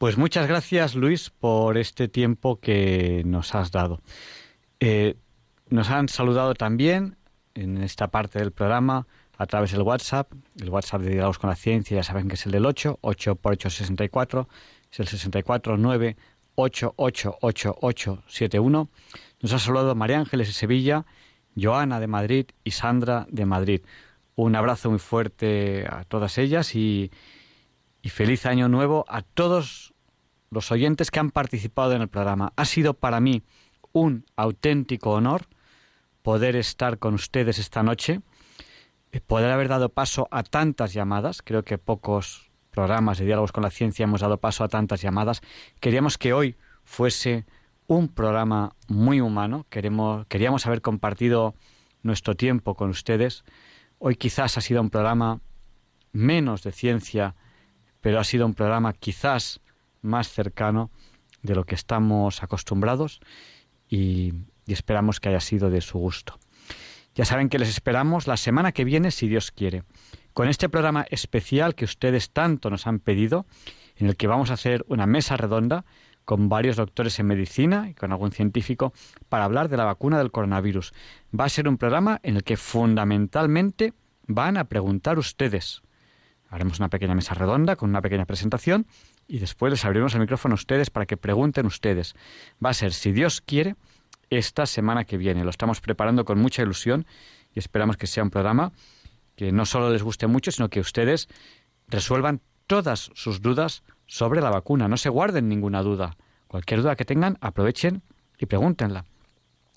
Pues 0.00 0.16
muchas 0.16 0.48
gracias, 0.48 0.94
Luis, 0.94 1.28
por 1.28 1.76
este 1.76 2.08
tiempo 2.08 2.58
que 2.58 3.22
nos 3.26 3.54
has 3.54 3.70
dado. 3.70 4.00
Eh, 4.80 5.16
nos 5.68 5.90
han 5.90 6.08
saludado 6.08 6.54
también 6.54 7.18
en 7.52 7.76
esta 7.82 8.08
parte 8.08 8.38
del 8.38 8.50
programa 8.50 9.06
a 9.36 9.44
través 9.44 9.72
del 9.72 9.82
WhatsApp, 9.82 10.32
el 10.58 10.70
WhatsApp 10.70 11.02
de 11.02 11.10
Diálogos 11.10 11.38
con 11.38 11.50
la 11.50 11.56
Ciencia, 11.56 11.98
ya 11.98 12.02
saben 12.02 12.28
que 12.28 12.36
es 12.36 12.46
el 12.46 12.52
del 12.52 12.64
8, 12.64 13.00
8 13.02 13.34
por 13.34 13.52
8, 13.52 13.68
64, 13.68 14.48
es 14.90 15.00
el 15.00 15.06
64 15.06 15.76
9 15.76 16.16
8 16.54 16.94
8 16.96 17.38
8 17.42 17.76
8 17.82 18.22
7 18.26 18.58
1. 18.58 18.88
Nos 19.42 19.52
ha 19.52 19.58
saludado 19.58 19.94
María 19.94 20.18
Ángeles 20.18 20.46
de 20.46 20.54
Sevilla, 20.54 21.04
Joana 21.54 22.00
de 22.00 22.06
Madrid 22.06 22.46
y 22.64 22.70
Sandra 22.70 23.26
de 23.28 23.44
Madrid. 23.44 23.82
Un 24.34 24.56
abrazo 24.56 24.88
muy 24.88 24.98
fuerte 24.98 25.84
a 25.86 26.04
todas 26.04 26.38
ellas 26.38 26.74
y, 26.74 27.10
y 28.02 28.08
feliz 28.08 28.46
año 28.46 28.68
nuevo 28.68 29.04
a 29.08 29.22
todos 29.22 29.94
los 30.50 30.72
oyentes 30.72 31.10
que 31.10 31.20
han 31.20 31.30
participado 31.30 31.92
en 31.92 32.02
el 32.02 32.08
programa. 32.08 32.52
Ha 32.56 32.64
sido 32.64 32.94
para 32.94 33.20
mí 33.20 33.42
un 33.92 34.24
auténtico 34.36 35.12
honor 35.12 35.46
poder 36.22 36.56
estar 36.56 36.98
con 36.98 37.14
ustedes 37.14 37.58
esta 37.58 37.82
noche, 37.82 38.20
eh, 39.12 39.20
poder 39.20 39.50
haber 39.50 39.68
dado 39.68 39.88
paso 39.88 40.28
a 40.30 40.42
tantas 40.42 40.92
llamadas. 40.92 41.42
Creo 41.42 41.64
que 41.64 41.78
pocos 41.78 42.50
programas 42.70 43.18
de 43.18 43.26
diálogos 43.26 43.52
con 43.52 43.62
la 43.62 43.70
ciencia 43.70 44.04
hemos 44.04 44.20
dado 44.20 44.38
paso 44.38 44.64
a 44.64 44.68
tantas 44.68 45.02
llamadas. 45.02 45.40
Queríamos 45.80 46.18
que 46.18 46.32
hoy 46.32 46.56
fuese 46.84 47.46
un 47.86 48.08
programa 48.08 48.74
muy 48.88 49.20
humano. 49.20 49.66
Queremos, 49.68 50.26
queríamos 50.26 50.66
haber 50.66 50.80
compartido 50.80 51.54
nuestro 52.02 52.36
tiempo 52.36 52.74
con 52.74 52.90
ustedes. 52.90 53.44
Hoy 53.98 54.16
quizás 54.16 54.56
ha 54.56 54.60
sido 54.60 54.80
un 54.80 54.90
programa 54.90 55.40
menos 56.12 56.62
de 56.62 56.72
ciencia, 56.72 57.34
pero 58.00 58.18
ha 58.18 58.24
sido 58.24 58.46
un 58.46 58.54
programa 58.54 58.92
quizás 58.92 59.60
más 60.02 60.28
cercano 60.28 60.90
de 61.42 61.54
lo 61.54 61.64
que 61.64 61.74
estamos 61.74 62.42
acostumbrados 62.42 63.20
y, 63.88 64.34
y 64.66 64.72
esperamos 64.72 65.20
que 65.20 65.28
haya 65.28 65.40
sido 65.40 65.70
de 65.70 65.80
su 65.80 65.98
gusto. 65.98 66.38
Ya 67.14 67.24
saben 67.24 67.48
que 67.48 67.58
les 67.58 67.68
esperamos 67.68 68.26
la 68.26 68.36
semana 68.36 68.72
que 68.72 68.84
viene, 68.84 69.10
si 69.10 69.28
Dios 69.28 69.50
quiere, 69.50 69.82
con 70.32 70.48
este 70.48 70.68
programa 70.68 71.06
especial 71.10 71.74
que 71.74 71.84
ustedes 71.84 72.30
tanto 72.30 72.70
nos 72.70 72.86
han 72.86 73.00
pedido, 73.00 73.46
en 73.96 74.06
el 74.06 74.16
que 74.16 74.26
vamos 74.26 74.50
a 74.50 74.54
hacer 74.54 74.84
una 74.88 75.06
mesa 75.06 75.36
redonda 75.36 75.84
con 76.24 76.48
varios 76.48 76.76
doctores 76.76 77.18
en 77.18 77.26
medicina 77.26 77.88
y 77.90 77.94
con 77.94 78.12
algún 78.12 78.30
científico 78.30 78.92
para 79.28 79.44
hablar 79.44 79.68
de 79.68 79.76
la 79.76 79.84
vacuna 79.84 80.18
del 80.18 80.30
coronavirus. 80.30 80.92
Va 81.38 81.46
a 81.46 81.48
ser 81.48 81.68
un 81.68 81.76
programa 81.76 82.20
en 82.22 82.36
el 82.36 82.44
que 82.44 82.56
fundamentalmente 82.56 83.92
van 84.26 84.56
a 84.56 84.64
preguntar 84.64 85.18
ustedes. 85.18 85.82
Haremos 86.50 86.80
una 86.80 86.88
pequeña 86.88 87.14
mesa 87.14 87.34
redonda 87.34 87.76
con 87.76 87.88
una 87.90 88.02
pequeña 88.02 88.26
presentación 88.26 88.86
y 89.28 89.38
después 89.38 89.70
les 89.70 89.84
abriremos 89.84 90.14
el 90.14 90.20
micrófono 90.20 90.54
a 90.54 90.56
ustedes 90.56 90.90
para 90.90 91.06
que 91.06 91.16
pregunten 91.16 91.64
ustedes. 91.64 92.14
Va 92.62 92.70
a 92.70 92.74
ser, 92.74 92.92
si 92.92 93.12
Dios 93.12 93.40
quiere, 93.40 93.76
esta 94.30 94.66
semana 94.66 95.04
que 95.04 95.16
viene. 95.16 95.44
Lo 95.44 95.50
estamos 95.50 95.80
preparando 95.80 96.24
con 96.24 96.40
mucha 96.40 96.62
ilusión 96.62 97.06
y 97.54 97.60
esperamos 97.60 97.96
que 97.96 98.08
sea 98.08 98.24
un 98.24 98.30
programa 98.30 98.72
que 99.36 99.52
no 99.52 99.64
solo 99.64 99.90
les 99.90 100.02
guste 100.02 100.26
mucho, 100.26 100.50
sino 100.50 100.68
que 100.68 100.80
ustedes 100.80 101.28
resuelvan 101.88 102.40
todas 102.66 103.10
sus 103.14 103.40
dudas 103.40 103.84
sobre 104.06 104.40
la 104.40 104.50
vacuna. 104.50 104.88
No 104.88 104.96
se 104.96 105.08
guarden 105.08 105.48
ninguna 105.48 105.82
duda. 105.82 106.16
Cualquier 106.48 106.82
duda 106.82 106.96
que 106.96 107.04
tengan, 107.04 107.38
aprovechen 107.40 108.02
y 108.38 108.46
pregúntenla. 108.46 109.04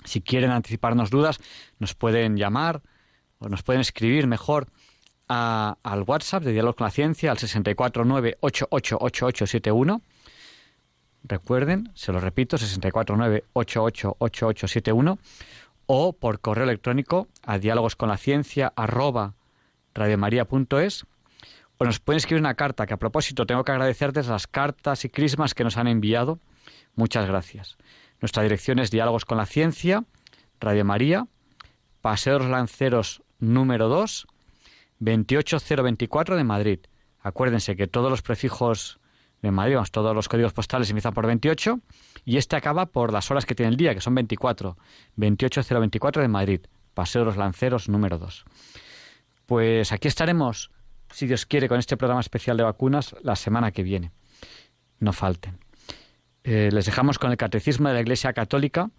Si 0.05 0.21
quieren 0.21 0.51
anticiparnos 0.51 1.11
dudas, 1.11 1.39
nos 1.79 1.93
pueden 1.93 2.35
llamar 2.35 2.81
o 3.37 3.47
nos 3.47 3.63
pueden 3.63 3.81
escribir 3.81 4.27
mejor 4.27 4.67
al 5.27 6.03
WhatsApp 6.05 6.43
de 6.43 6.51
Diálogo 6.51 6.75
con 6.75 6.85
la 6.85 6.91
Ciencia 6.91 7.31
al 7.31 7.37
649-888871. 7.37 10.01
Recuerden, 11.23 11.89
se 11.93 12.11
lo 12.11 12.19
repito, 12.19 12.57
649-888871 12.57 15.17
o 15.85 16.13
por 16.13 16.39
correo 16.39 16.63
electrónico 16.63 17.27
a 17.43 17.57
diálogosconlaciencia 17.57 18.71
arroba 18.75 19.33
radiomaria.es 19.93 21.05
o 21.77 21.85
nos 21.85 21.99
pueden 21.99 22.17
escribir 22.17 22.41
una 22.41 22.55
carta 22.55 22.85
que 22.85 22.93
a 22.93 22.97
propósito 22.97 23.45
tengo 23.45 23.63
que 23.63 23.71
agradecerles 23.71 24.27
las 24.27 24.47
cartas 24.47 25.05
y 25.05 25.09
crismas 25.09 25.53
que 25.53 25.63
nos 25.63 25.77
han 25.77 25.87
enviado. 25.87 26.39
Muchas 26.95 27.27
gracias. 27.27 27.77
Nuestra 28.21 28.43
dirección 28.43 28.79
es 28.79 28.91
Diálogos 28.91 29.25
con 29.25 29.37
la 29.37 29.45
Ciencia, 29.45 30.03
Radio 30.59 30.85
María, 30.85 31.27
Paseo 32.01 32.33
de 32.33 32.39
los 32.39 32.49
Lanceros 32.49 33.21
número 33.39 33.89
2, 33.89 34.27
28024 34.99 36.35
de 36.35 36.43
Madrid. 36.43 36.79
Acuérdense 37.19 37.75
que 37.75 37.87
todos 37.87 38.09
los 38.09 38.21
prefijos 38.21 38.99
de 39.41 39.51
Madrid, 39.51 39.77
todos 39.91 40.15
los 40.15 40.29
códigos 40.29 40.53
postales 40.53 40.89
empiezan 40.89 41.13
por 41.13 41.27
28 41.27 41.79
y 42.25 42.37
este 42.37 42.55
acaba 42.55 42.85
por 42.85 43.11
las 43.11 43.29
horas 43.29 43.45
que 43.45 43.55
tiene 43.55 43.71
el 43.71 43.77
día, 43.77 43.93
que 43.93 44.01
son 44.01 44.15
24. 44.15 44.77
28024 45.17 46.21
de 46.21 46.27
Madrid, 46.27 46.61
Paseo 46.93 47.21
de 47.21 47.25
los 47.25 47.37
Lanceros 47.37 47.89
número 47.89 48.17
2. 48.17 48.45
Pues 49.45 49.91
aquí 49.91 50.07
estaremos, 50.07 50.71
si 51.11 51.27
Dios 51.27 51.45
quiere, 51.45 51.67
con 51.67 51.77
este 51.77 51.97
programa 51.97 52.21
especial 52.21 52.55
de 52.55 52.63
vacunas 52.63 53.15
la 53.21 53.35
semana 53.35 53.71
que 53.71 53.83
viene. 53.83 54.11
No 54.99 55.11
falten. 55.11 55.59
Eh, 56.45 56.69
les 56.71 56.85
dejamos 56.85 57.19
con 57.19 57.31
el 57.31 57.37
Catecismo 57.37 57.89
de 57.89 57.95
la 57.95 58.01
Iglesia 58.01 58.33
Católica 58.33 58.89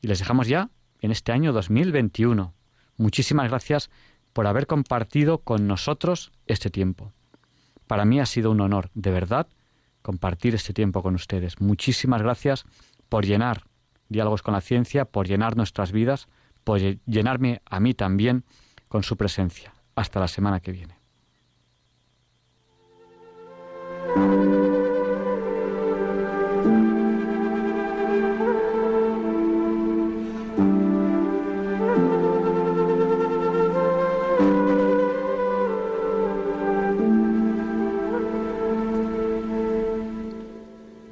y 0.00 0.06
les 0.06 0.20
dejamos 0.20 0.46
ya 0.46 0.70
en 1.00 1.10
este 1.10 1.32
año 1.32 1.52
2021. 1.52 2.54
Muchísimas 2.96 3.48
gracias 3.48 3.90
por 4.32 4.46
haber 4.46 4.66
compartido 4.66 5.38
con 5.38 5.66
nosotros 5.66 6.32
este 6.46 6.70
tiempo. 6.70 7.12
Para 7.86 8.04
mí 8.04 8.20
ha 8.20 8.26
sido 8.26 8.50
un 8.50 8.60
honor, 8.60 8.90
de 8.94 9.10
verdad, 9.10 9.48
compartir 10.02 10.54
este 10.54 10.72
tiempo 10.72 11.02
con 11.02 11.14
ustedes. 11.14 11.60
Muchísimas 11.60 12.22
gracias 12.22 12.64
por 13.08 13.26
llenar 13.26 13.64
diálogos 14.08 14.42
con 14.42 14.54
la 14.54 14.60
ciencia, 14.60 15.04
por 15.04 15.26
llenar 15.26 15.56
nuestras 15.56 15.92
vidas, 15.92 16.28
por 16.64 16.80
llenarme 16.80 17.62
a 17.64 17.80
mí 17.80 17.94
también 17.94 18.44
con 18.88 19.02
su 19.02 19.16
presencia. 19.16 19.74
Hasta 19.94 20.20
la 20.20 20.28
semana 20.28 20.60
que 20.60 20.72
viene. 20.72 20.99